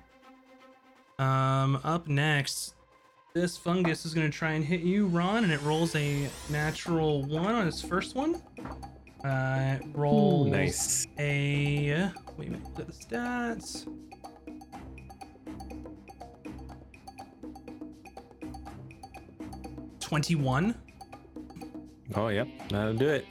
Um, 1.18 1.80
up 1.84 2.06
next, 2.06 2.74
this 3.34 3.56
fungus 3.56 4.04
is 4.06 4.14
gonna 4.14 4.30
try 4.30 4.52
and 4.52 4.64
hit 4.64 4.80
you, 4.80 5.06
Ron, 5.06 5.44
and 5.44 5.52
it 5.52 5.60
rolls 5.62 5.94
a 5.96 6.28
natural 6.50 7.22
one 7.24 7.54
on 7.54 7.66
its 7.66 7.82
first 7.82 8.14
one. 8.14 8.40
Uh, 9.24 9.76
it 9.80 9.86
rolls 9.94 10.46
Nice. 10.48 11.06
a 11.18 12.10
wait 12.36 12.48
a 12.48 12.50
minute, 12.52 12.62
look 12.78 12.80
at 12.80 12.86
the 12.86 12.92
stats. 12.92 13.86
Twenty-one. 20.08 20.74
Oh, 22.14 22.28
yep. 22.28 22.48
That'll 22.70 22.94
do 22.94 23.08
it. 23.08 23.26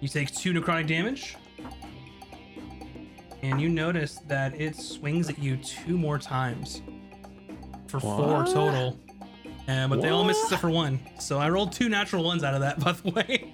You 0.00 0.08
take 0.08 0.34
two 0.34 0.52
necrotic 0.52 0.88
damage. 0.88 1.36
And 3.44 3.60
you 3.60 3.68
notice 3.68 4.16
that 4.26 4.60
it 4.60 4.74
swings 4.74 5.28
at 5.28 5.38
you 5.38 5.56
two 5.58 5.96
more 5.96 6.18
times. 6.18 6.82
For 7.86 8.00
four 8.00 8.44
total. 8.46 8.98
Uh, 9.68 9.86
but 9.86 10.02
they 10.02 10.08
all 10.08 10.24
miss 10.24 10.42
except 10.42 10.60
for 10.60 10.70
one. 10.70 10.98
So 11.20 11.38
I 11.38 11.48
rolled 11.48 11.70
two 11.70 11.88
natural 11.88 12.24
ones 12.24 12.42
out 12.42 12.54
of 12.54 12.60
that, 12.60 12.80
by 12.84 12.90
the 12.92 13.10
way. 13.12 13.52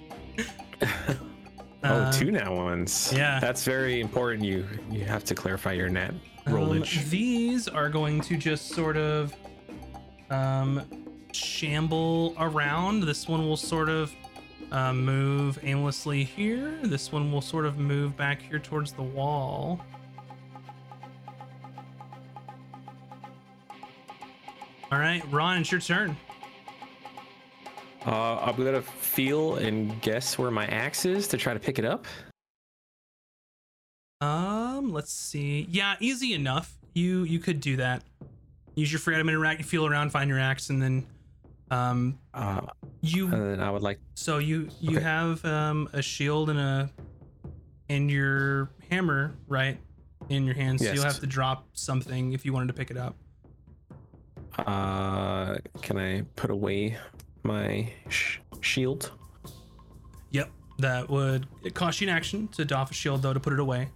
Oh, 1.83 1.87
Uh, 1.87 2.11
two 2.11 2.31
nat 2.31 2.49
ones. 2.49 3.13
yeah. 3.15 3.39
That's 3.39 3.63
very 3.63 4.01
important. 4.01 4.43
You 4.43 4.65
you 4.89 5.05
have 5.05 5.23
to 5.25 5.35
clarify 5.35 5.73
your 5.73 5.89
nat 5.89 6.15
um, 6.47 6.53
rollage. 6.53 7.07
these 7.11 7.67
are 7.67 7.89
going 7.89 8.21
to 8.21 8.37
just 8.37 8.69
sort 8.69 8.97
of 8.97 9.35
um, 10.31 10.81
shamble 11.35 12.35
around. 12.39 13.01
This 13.01 13.27
one 13.27 13.47
will 13.47 13.57
sort 13.57 13.89
of 13.89 14.13
uh, 14.71 14.93
move 14.93 15.59
aimlessly 15.63 16.23
here. 16.23 16.79
This 16.83 17.11
one 17.11 17.31
will 17.31 17.41
sort 17.41 17.65
of 17.65 17.77
move 17.77 18.15
back 18.17 18.41
here 18.41 18.59
towards 18.59 18.91
the 18.91 19.03
wall. 19.03 19.79
All 24.91 24.99
right, 24.99 25.23
Ron, 25.31 25.57
it's 25.57 25.71
your 25.71 25.81
turn. 25.81 26.15
Uh, 28.05 28.37
I'm 28.37 28.55
gonna 28.55 28.81
feel 28.81 29.55
and 29.55 29.99
guess 30.01 30.37
where 30.37 30.51
my 30.51 30.67
axe 30.67 31.05
is 31.05 31.27
to 31.29 31.37
try 31.37 31.53
to 31.53 31.59
pick 31.59 31.79
it 31.79 31.85
up. 31.85 32.05
Um, 34.21 34.93
let's 34.93 35.11
see. 35.11 35.67
Yeah, 35.69 35.95
easy 35.99 36.33
enough. 36.33 36.77
You 36.93 37.23
you 37.23 37.39
could 37.39 37.59
do 37.59 37.77
that. 37.77 38.03
Use 38.75 38.91
your 38.91 38.99
free 38.99 39.15
item 39.15 39.29
interact. 39.29 39.59
You 39.59 39.65
feel 39.65 39.85
around, 39.85 40.11
find 40.11 40.29
your 40.29 40.39
axe, 40.39 40.69
and 40.69 40.81
then 40.81 41.05
um 41.71 42.17
Uh, 42.33 42.61
you 43.01 43.25
and 43.31 43.41
then 43.53 43.59
I 43.59 43.71
would 43.71 43.81
like. 43.81 43.99
So 44.13 44.37
you 44.37 44.69
you 44.79 44.97
Okay. 44.97 45.03
have 45.03 45.43
um, 45.45 45.89
a 45.93 46.01
shield 46.01 46.49
and 46.49 46.59
a 46.59 46.89
and 47.89 48.09
your 48.09 48.71
hammer 48.89 49.35
right 49.47 49.77
in 50.29 50.45
your 50.45 50.55
hands. 50.55 50.85
So 50.85 50.91
you'll 50.93 51.03
have 51.03 51.19
to 51.19 51.27
drop 51.27 51.67
something 51.73 52.33
if 52.33 52.45
you 52.45 52.53
wanted 52.53 52.67
to 52.67 52.73
pick 52.73 52.89
it 52.91 52.97
up. 52.97 53.15
Uh, 54.57 55.55
can 55.81 55.97
I 55.97 56.21
put 56.35 56.49
away 56.49 56.97
my 57.43 57.91
sh- 58.09 58.37
shield? 58.61 59.11
Yep, 60.31 60.49
that 60.79 61.09
would 61.09 61.47
it 61.63 61.73
cost 61.75 61.99
you 62.01 62.07
an 62.09 62.15
action 62.15 62.47
to 62.49 62.63
doff 62.65 62.89
a 62.91 62.93
shield 62.93 63.21
though 63.21 63.33
to 63.33 63.39
put 63.39 63.53
it 63.53 63.59
away. 63.59 63.89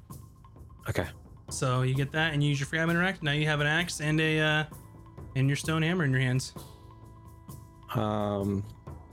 Okay. 0.89 1.07
So 1.49 1.81
you 1.81 1.95
get 1.95 2.11
that 2.11 2.33
and 2.33 2.43
you 2.43 2.49
use 2.49 2.59
your 2.59 2.67
free 2.67 2.79
item 2.79 2.91
interact. 2.91 3.23
Now 3.23 3.31
you 3.31 3.45
have 3.45 3.59
an 3.61 3.67
axe 3.67 4.01
and 4.01 4.19
a 4.19 4.39
uh, 4.39 4.63
and 5.35 5.47
your 5.47 5.55
stone 5.55 5.81
hammer 5.81 6.03
in 6.03 6.11
your 6.11 6.21
hands. 6.21 6.53
Um, 7.95 8.63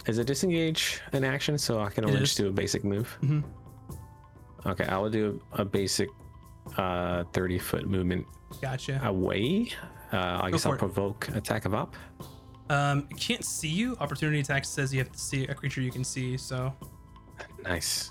is 0.07 0.19
it 0.19 0.27
disengage 0.27 1.01
an 1.13 1.25
action? 1.25 1.59
So 1.59 1.81
I 1.81 1.91
can 1.91 2.05
only 2.05 2.19
just 2.19 2.37
do 2.37 2.49
a 2.49 2.53
basic 2.53 2.85
move. 2.85 3.17
Mhm. 3.23 3.45
Okay, 4.67 4.85
I 4.85 4.99
will 4.99 5.11
do 5.11 5.41
a 5.53 5.65
basic 5.65 6.09
uh 6.77 7.23
30 7.33 7.59
foot 7.59 7.87
movement 7.89 8.27
Gotcha. 8.61 9.01
away. 9.05 9.71
Uh, 10.13 10.41
I 10.43 10.51
guess 10.51 10.67
I'll 10.67 10.73
it. 10.75 10.79
provoke 10.79 11.29
attack 11.35 11.65
of 11.65 11.75
op. 11.75 11.95
Um, 12.71 13.07
can't 13.19 13.45
see 13.45 13.69
you. 13.69 13.97
Opportunity 14.01 14.41
attack 14.41 14.65
says 14.65 14.93
you 14.93 14.99
have 14.99 15.13
to 15.13 15.19
see 15.19 15.47
a 15.47 15.55
creature 15.55 15.81
you 15.81 15.91
can 15.93 16.05
see. 16.05 16.37
So 16.37 16.73
Nice. 17.63 18.11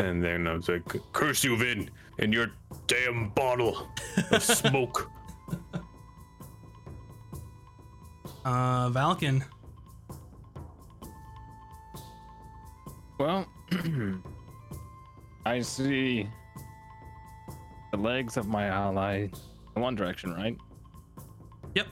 And 0.00 0.22
then 0.22 0.48
I 0.48 0.54
was 0.54 0.68
like, 0.68 0.82
curse 1.12 1.44
you, 1.44 1.56
Vin, 1.56 1.88
and 2.18 2.32
your 2.34 2.48
damn 2.88 3.28
bottle 3.30 3.88
of 4.32 4.42
smoke. 4.62 5.08
uh, 8.44 8.88
Valken. 8.90 9.42
Well, 13.18 13.46
I 15.46 15.60
see 15.60 16.28
the 17.92 17.96
legs 17.96 18.36
of 18.36 18.46
my 18.48 18.66
ally 18.66 19.28
in 19.76 19.82
one 19.82 19.94
direction, 19.94 20.32
right? 20.34 20.56
Yep, 21.74 21.86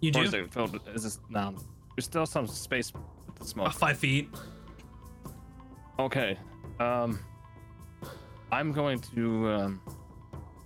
you 0.00 0.12
Or 0.14 0.24
is 0.24 0.30
do. 0.32 0.44
it 0.44 0.52
filled? 0.52 0.80
Is 0.94 1.02
this 1.04 1.18
now? 1.30 1.54
There's 1.96 2.04
still 2.04 2.26
some 2.26 2.46
space 2.46 2.92
with 2.92 3.36
the 3.36 3.46
smoke. 3.46 3.68
About 3.68 3.78
five 3.78 3.96
feet. 3.98 4.28
Okay. 5.98 6.36
Um, 6.78 7.18
I'm 8.52 8.72
going 8.72 8.98
to 9.14 9.48
um, 9.48 9.80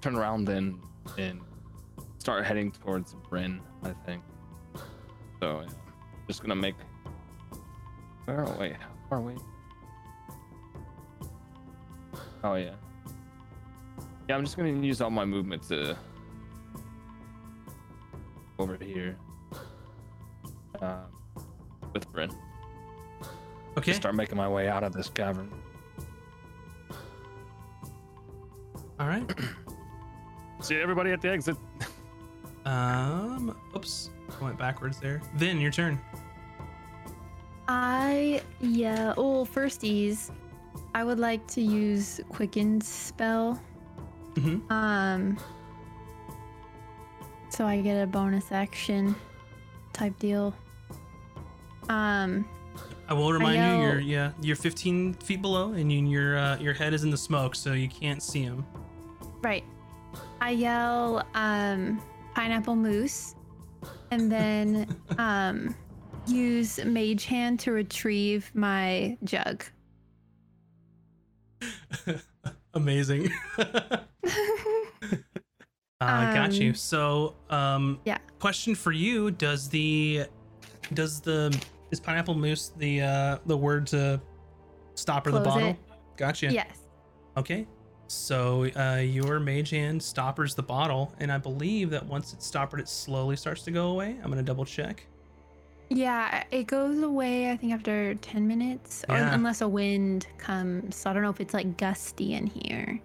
turn 0.01 0.17
around 0.17 0.45
then 0.45 0.81
and 1.19 1.41
start 2.19 2.45
heading 2.45 2.73
towards 2.73 3.15
Bryn. 3.29 3.61
I 3.85 3.93
think. 4.05 4.23
So, 5.41 5.61
yeah. 5.63 5.69
just 6.27 6.43
gonna 6.43 6.57
make. 6.57 6.75
Where 8.25 8.41
are 8.45 8.59
we? 8.59 8.71
How 8.71 8.89
far 9.09 9.19
are 9.19 9.23
we? 9.23 9.35
Oh 12.43 12.55
yeah. 12.55 12.75
Yeah, 14.29 14.37
I'm 14.37 14.45
just 14.45 14.57
gonna 14.57 14.71
use 14.71 15.01
all 15.01 15.11
my 15.11 15.25
movement 15.25 15.63
to 15.69 15.97
over 18.59 18.77
here. 18.83 19.17
Um, 20.81 21.01
with 21.93 22.11
Bryn. 22.13 22.31
Okay. 23.77 23.93
Start 23.93 24.15
making 24.15 24.37
my 24.37 24.49
way 24.49 24.69
out 24.69 24.83
of 24.83 24.93
this 24.93 25.09
cavern. 25.09 25.51
All 28.99 29.07
right. 29.07 29.29
See 30.61 30.77
everybody 30.77 31.11
at 31.13 31.21
the 31.21 31.31
exit. 31.31 31.57
Um. 32.65 33.57
Oops. 33.75 34.11
I 34.39 34.45
went 34.45 34.59
backwards 34.59 35.01
there. 35.01 35.21
Then 35.37 35.61
your 35.61 35.71
turn. 35.71 35.99
I 37.69 38.43
yeah. 38.61 39.15
Oh, 39.17 39.45
firsties, 39.45 40.31
I 40.95 41.05
would 41.05 41.19
like 41.19 41.47
to 41.49 41.61
use 41.61 42.21
quicken 42.29 42.81
spell. 42.81 43.61
Mhm. 44.35 44.71
Um. 44.71 45.39
So 47.49 47.67
I 47.67 47.81
get 47.81 48.01
a 48.01 48.07
bonus 48.07 48.53
action, 48.53 49.15
type 49.93 50.19
deal. 50.19 50.55
Um. 51.89 52.49
I 53.09 53.13
will 53.13 53.33
remind 53.33 53.57
you, 53.57 53.89
you're 53.89 54.01
yeah, 54.01 54.31
you're 54.41 54.55
15 54.55 55.15
feet 55.15 55.43
below, 55.43 55.73
and 55.73 55.91
you, 55.93 56.07
your 56.07 56.39
uh, 56.39 56.59
your 56.59 56.73
head 56.75 56.95
is 56.95 57.03
in 57.03 57.11
the 57.11 57.19
smoke, 57.19 57.57
so 57.57 57.73
you 57.73 57.89
can't 57.89 58.23
see 58.23 58.43
him. 58.43 58.65
Right. 59.43 59.65
I 60.41 60.51
yell, 60.51 61.27
um, 61.35 62.01
pineapple 62.35 62.77
moose, 62.77 63.35
and 64.13 64.31
then 64.31 64.97
um, 65.19 65.75
use 66.27 66.83
mage 66.85 67.25
hand 67.27 67.59
to 67.61 67.73
retrieve 67.73 68.51
my 68.55 69.19
jug. 69.25 69.65
Amazing. 72.75 73.31
uh, 73.59 74.01
got 76.01 76.53
you. 76.55 76.71
Um, 76.71 76.75
So, 76.75 77.37
um, 77.51 78.01
yeah. 78.05 78.19
Question 78.39 78.75
for 78.75 78.93
you: 78.93 79.31
Does 79.31 79.69
the 79.69 80.27
does 80.95 81.21
the 81.21 81.57
is 81.91 82.01
pineapple 82.01 82.35
moose 82.35 82.73
the 82.79 83.03
uh 83.03 83.39
the 83.47 83.57
word 83.57 83.87
to 83.89 84.21
stopper 84.95 85.31
the 85.31 85.41
Close 85.43 85.55
bottle? 85.55 85.69
it. 85.71 85.77
Gotcha. 86.17 86.53
Yes. 86.53 86.87
Okay. 87.37 87.67
So 88.07 88.69
uh, 88.77 88.97
your 88.97 89.39
mage 89.39 89.71
hand 89.71 90.03
stoppers 90.03 90.55
the 90.57 90.63
bottle, 90.65 91.15
and 91.21 91.31
I 91.31 91.39
believe 91.39 91.91
that 91.91 92.05
once 92.05 92.33
it's 92.33 92.45
stoppered, 92.45 92.81
it 92.81 92.89
slowly 92.89 93.37
starts 93.37 93.63
to 93.63 93.71
go 93.71 93.91
away. 93.91 94.17
I'm 94.23 94.31
gonna 94.31 94.43
double 94.43 94.65
check. 94.65 95.07
Yeah, 95.91 96.45
it 96.53 96.69
goes 96.69 97.03
away. 97.03 97.51
I 97.51 97.57
think 97.57 97.73
after 97.73 98.15
ten 98.15 98.47
minutes, 98.47 99.05
or 99.09 99.17
unless 99.17 99.61
a 99.61 99.69
wind 99.69 100.29
comes. 100.39 100.95
So 100.95 101.11
I 101.11 101.13
don't 101.13 101.23
know 101.23 101.31
if 101.31 101.41
it's 101.41 101.53
like 101.53 101.77
gusty 101.77 102.35
in 102.35 102.47
here. 102.47 103.01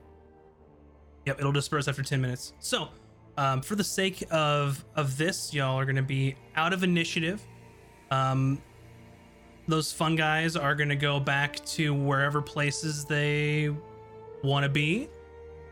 Yep, 1.25 1.39
it'll 1.39 1.51
disperse 1.51 1.87
after 1.87 2.03
10 2.03 2.21
minutes. 2.21 2.53
So, 2.59 2.89
um, 3.37 3.61
for 3.63 3.75
the 3.75 3.83
sake 3.83 4.23
of 4.29 4.85
of 4.95 5.17
this, 5.17 5.53
y'all 5.53 5.79
are 5.79 5.85
gonna 5.85 6.03
be 6.03 6.35
out 6.55 6.71
of 6.73 6.83
initiative. 6.83 7.41
Um, 8.11 8.61
those 9.67 9.91
fun 9.91 10.15
guys 10.15 10.55
are 10.55 10.75
gonna 10.75 10.95
go 10.95 11.19
back 11.19 11.55
to 11.65 11.91
wherever 11.93 12.41
places 12.41 13.03
they 13.03 13.75
want 14.43 14.63
to 14.63 14.69
be. 14.69 15.09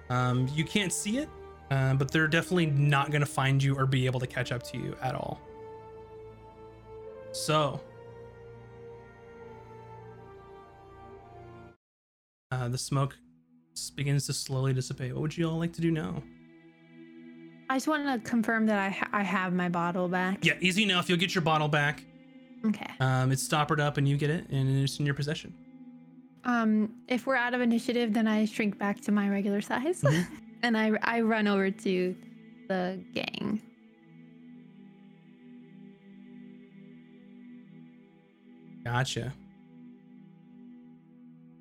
Um, 0.09 0.49
you 0.55 0.65
can't 0.65 0.91
see 0.91 1.19
it, 1.19 1.29
uh, 1.69 1.93
but 1.93 2.09
they're 2.09 2.27
definitely 2.27 2.65
not 2.65 3.11
gonna 3.11 3.25
find 3.25 3.61
you 3.61 3.77
or 3.77 3.85
be 3.85 4.07
able 4.07 4.19
to 4.19 4.27
catch 4.27 4.51
up 4.51 4.63
to 4.63 4.77
you 4.79 4.97
at 5.01 5.13
all. 5.13 5.39
So, 7.33 7.81
uh, 12.51 12.69
the 12.69 12.77
smoke 12.77 13.17
begins 13.95 14.27
to 14.27 14.33
slowly 14.33 14.73
dissipate. 14.73 15.13
What 15.13 15.21
would 15.23 15.37
you 15.37 15.49
all 15.49 15.57
like 15.57 15.73
to 15.73 15.81
do 15.81 15.89
now? 15.91 16.21
I 17.69 17.77
just 17.77 17.87
want 17.87 18.05
to 18.23 18.29
confirm 18.29 18.67
that 18.67 18.77
I 18.77 18.89
ha- 18.89 19.09
I 19.11 19.23
have 19.23 19.51
my 19.53 19.67
bottle 19.67 20.07
back. 20.07 20.45
Yeah, 20.45 20.53
easy 20.61 20.83
enough. 20.83 21.09
You'll 21.09 21.17
get 21.17 21.33
your 21.33 21.41
bottle 21.41 21.67
back. 21.67 22.03
Okay. 22.67 22.85
Um, 22.99 23.31
it's 23.31 23.41
stoppered 23.43 23.79
up, 23.81 23.97
and 23.97 24.07
you 24.07 24.15
get 24.15 24.29
it, 24.29 24.47
and 24.49 24.83
it's 24.83 24.99
in 24.99 25.05
your 25.05 25.15
possession. 25.15 25.53
Um, 26.45 26.93
if 27.07 27.25
we're 27.25 27.35
out 27.35 27.53
of 27.53 27.61
initiative, 27.61 28.13
then 28.13 28.27
I 28.27 28.45
shrink 28.45 28.77
back 28.77 29.01
to 29.01 29.11
my 29.11 29.27
regular 29.29 29.61
size, 29.61 30.01
Mhm. 30.01 30.27
and 30.61 30.77
I 30.77 30.91
I 31.01 31.21
run 31.21 31.47
over 31.47 31.71
to 31.71 32.15
the 32.67 32.99
gang. 33.13 33.59
Gotcha. 38.83 39.33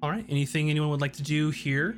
All 0.03 0.11
right. 0.11 0.25
Anything 0.29 0.71
anyone 0.71 0.91
would 0.91 1.01
like 1.01 1.13
to 1.15 1.23
do 1.23 1.51
here? 1.51 1.97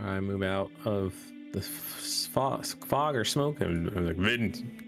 I 0.00 0.18
move 0.20 0.42
out 0.42 0.70
of 0.84 1.14
the 1.52 1.60
fog, 1.60 2.66
fog 2.66 3.14
or 3.14 3.24
smoke, 3.24 3.60
and 3.60 3.88
I'm 3.96 4.06
like, 4.06 4.16
Vin, 4.16 4.80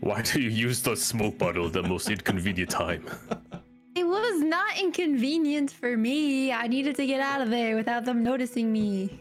why 0.00 0.22
do 0.22 0.40
you 0.40 0.48
use 0.48 0.80
the 0.80 0.94
smoke 0.94 1.38
bottle 1.38 1.66
at 1.66 1.72
the 1.72 1.82
most 1.82 2.08
inconvenient 2.08 2.70
time? 2.70 3.06
It 3.94 4.04
was 4.04 4.40
not 4.40 4.78
inconvenient 4.78 5.70
for 5.70 5.98
me. 5.98 6.50
I 6.50 6.66
needed 6.66 6.96
to 6.96 7.06
get 7.06 7.20
out 7.20 7.42
of 7.42 7.50
there 7.50 7.76
without 7.76 8.06
them 8.06 8.22
noticing 8.22 8.72
me. 8.72 9.20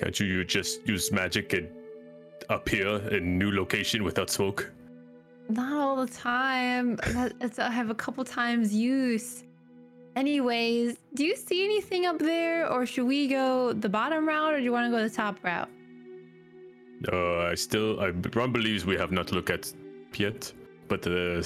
Can't 0.00 0.18
you 0.18 0.44
just 0.44 0.84
use 0.86 1.12
magic 1.12 1.52
and 1.52 1.68
appear 2.48 2.96
in 3.14 3.38
new 3.38 3.52
location 3.52 4.02
without 4.02 4.28
smoke? 4.28 4.72
Not 5.50 5.72
all 5.72 6.06
the 6.06 6.12
time. 6.12 6.98
I 7.02 7.70
have 7.70 7.90
a 7.90 7.94
couple 7.94 8.24
times 8.24 8.72
use. 8.72 9.42
Anyways, 10.14 10.96
do 11.14 11.24
you 11.24 11.36
see 11.36 11.64
anything 11.64 12.06
up 12.06 12.18
there, 12.18 12.70
or 12.70 12.86
should 12.86 13.06
we 13.06 13.26
go 13.26 13.72
the 13.72 13.88
bottom 13.88 14.28
route, 14.28 14.54
or 14.54 14.58
do 14.58 14.64
you 14.64 14.72
want 14.72 14.86
to 14.86 14.90
go 14.96 15.02
the 15.02 15.14
top 15.14 15.42
route? 15.42 15.68
Uh, 17.12 17.38
I 17.46 17.54
still, 17.54 18.00
I, 18.00 18.08
Ron 18.34 18.52
believes 18.52 18.84
we 18.84 18.96
have 18.96 19.10
not 19.10 19.32
looked 19.32 19.50
at 19.50 19.72
yet, 20.16 20.52
but 20.88 21.06
uh, 21.06 21.42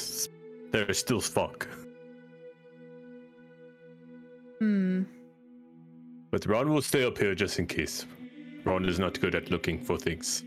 there 0.72 0.86
is 0.88 0.98
still 0.98 1.20
fog. 1.20 1.66
Hmm. 4.58 5.02
But 6.30 6.46
Ron 6.46 6.72
will 6.72 6.82
stay 6.82 7.04
up 7.04 7.16
here 7.16 7.34
just 7.34 7.58
in 7.58 7.66
case. 7.66 8.06
Ron 8.64 8.86
is 8.86 8.98
not 8.98 9.20
good 9.20 9.34
at 9.34 9.50
looking 9.50 9.78
for 9.80 9.96
things. 9.98 10.42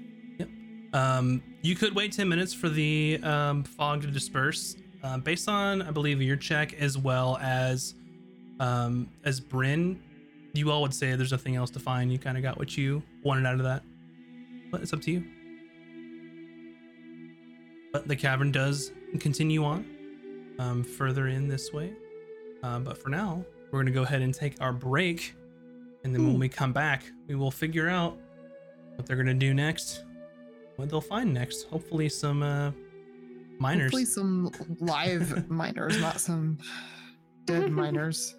Um, 0.98 1.44
you 1.62 1.76
could 1.76 1.94
wait 1.94 2.12
10 2.12 2.28
minutes 2.28 2.56
for 2.56 2.70
the 2.70 3.20
um, 3.22 3.64
fog 3.64 4.02
to 4.02 4.08
disperse. 4.08 4.76
Uh, 5.04 5.20
based 5.20 5.48
on, 5.48 5.84
I 5.84 5.92
believe, 5.92 6.20
your 6.24 6.38
check 6.38 6.74
as 6.82 6.98
well 6.98 7.38
as 7.40 7.94
um, 8.60 9.08
as 9.24 9.40
Bryn, 9.40 10.02
you 10.54 10.72
all 10.72 10.82
would 10.82 10.94
say 10.94 11.16
there's 11.16 11.32
nothing 11.32 11.56
else 11.56 11.70
to 11.72 11.80
find. 11.80 12.12
You 12.12 12.18
kind 12.18 12.36
of 12.36 12.42
got 12.42 12.58
what 12.58 12.76
you 12.76 13.04
wanted 13.24 13.46
out 13.46 13.54
of 13.54 13.64
that. 13.64 13.84
But 14.72 14.82
it's 14.82 14.92
up 14.92 15.02
to 15.02 15.12
you. 15.12 15.24
But 17.94 18.08
the 18.08 18.16
cavern 18.16 18.52
does 18.52 18.92
continue 19.20 19.64
on 19.64 19.86
um, 20.58 20.84
further 20.84 21.28
in 21.28 21.48
this 21.48 21.72
way. 21.72 21.94
Uh, 22.64 22.80
but 22.80 22.98
for 22.98 23.10
now, 23.10 23.46
we're 23.66 23.80
going 23.80 23.86
to 23.86 23.92
go 23.92 24.02
ahead 24.02 24.24
and 24.24 24.34
take 24.34 24.60
our 24.62 24.74
break. 24.74 25.36
And 26.04 26.16
then 26.16 26.26
when 26.26 26.40
we 26.40 26.50
come 26.50 26.74
back, 26.74 27.04
we 27.28 27.36
will 27.36 27.52
figure 27.52 27.88
out 27.88 28.18
what 28.96 29.06
they're 29.06 29.16
going 29.16 29.28
to 29.28 29.36
do 29.36 29.54
next 29.54 30.04
what 30.78 30.90
they'll 30.90 31.02
find 31.02 31.34
next. 31.34 31.64
Hopefully, 31.64 32.08
some 32.08 32.42
uh, 32.42 32.72
miners. 33.60 33.86
Hopefully 33.86 34.06
some 34.06 34.52
live 34.80 35.50
miners, 35.50 36.00
not 36.00 36.20
some 36.20 36.58
dead 37.46 37.72
miners. 37.82 38.36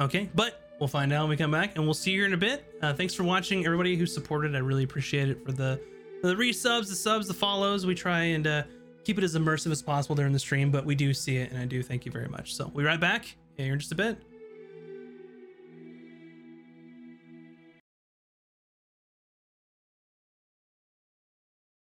Okay, 0.00 0.28
but 0.34 0.74
we'll 0.80 0.88
find 0.88 1.12
out 1.12 1.22
when 1.22 1.30
we 1.30 1.36
come 1.36 1.52
back, 1.52 1.76
and 1.76 1.84
we'll 1.84 1.94
see 1.94 2.10
you 2.10 2.20
here 2.20 2.26
in 2.26 2.34
a 2.34 2.38
bit. 2.38 2.74
Uh, 2.82 2.92
thanks 2.92 3.14
for 3.14 3.22
watching, 3.22 3.64
everybody 3.64 3.96
who 3.96 4.06
supported. 4.06 4.56
I 4.56 4.58
really 4.58 4.82
appreciate 4.82 5.28
it 5.28 5.44
for 5.44 5.52
the 5.52 5.80
for 6.20 6.28
the 6.28 6.34
resubs, 6.34 6.88
the 6.88 6.96
subs, 6.96 7.28
the 7.28 7.34
follows. 7.34 7.86
We 7.86 7.94
try 7.94 8.20
and 8.20 8.46
uh, 8.46 8.62
keep 9.04 9.18
it 9.18 9.24
as 9.24 9.36
immersive 9.36 9.70
as 9.70 9.82
possible 9.82 10.16
during 10.16 10.32
the 10.32 10.38
stream, 10.38 10.70
but 10.70 10.84
we 10.84 10.94
do 10.94 11.14
see 11.14 11.36
it, 11.36 11.50
and 11.50 11.60
I 11.60 11.66
do 11.66 11.82
thank 11.82 12.06
you 12.06 12.12
very 12.12 12.28
much. 12.28 12.54
So 12.54 12.64
we'll 12.64 12.84
be 12.84 12.88
right 12.88 13.00
back 13.00 13.36
here 13.56 13.72
in 13.72 13.78
just 13.78 13.92
a 13.92 13.96
bit. 13.96 14.18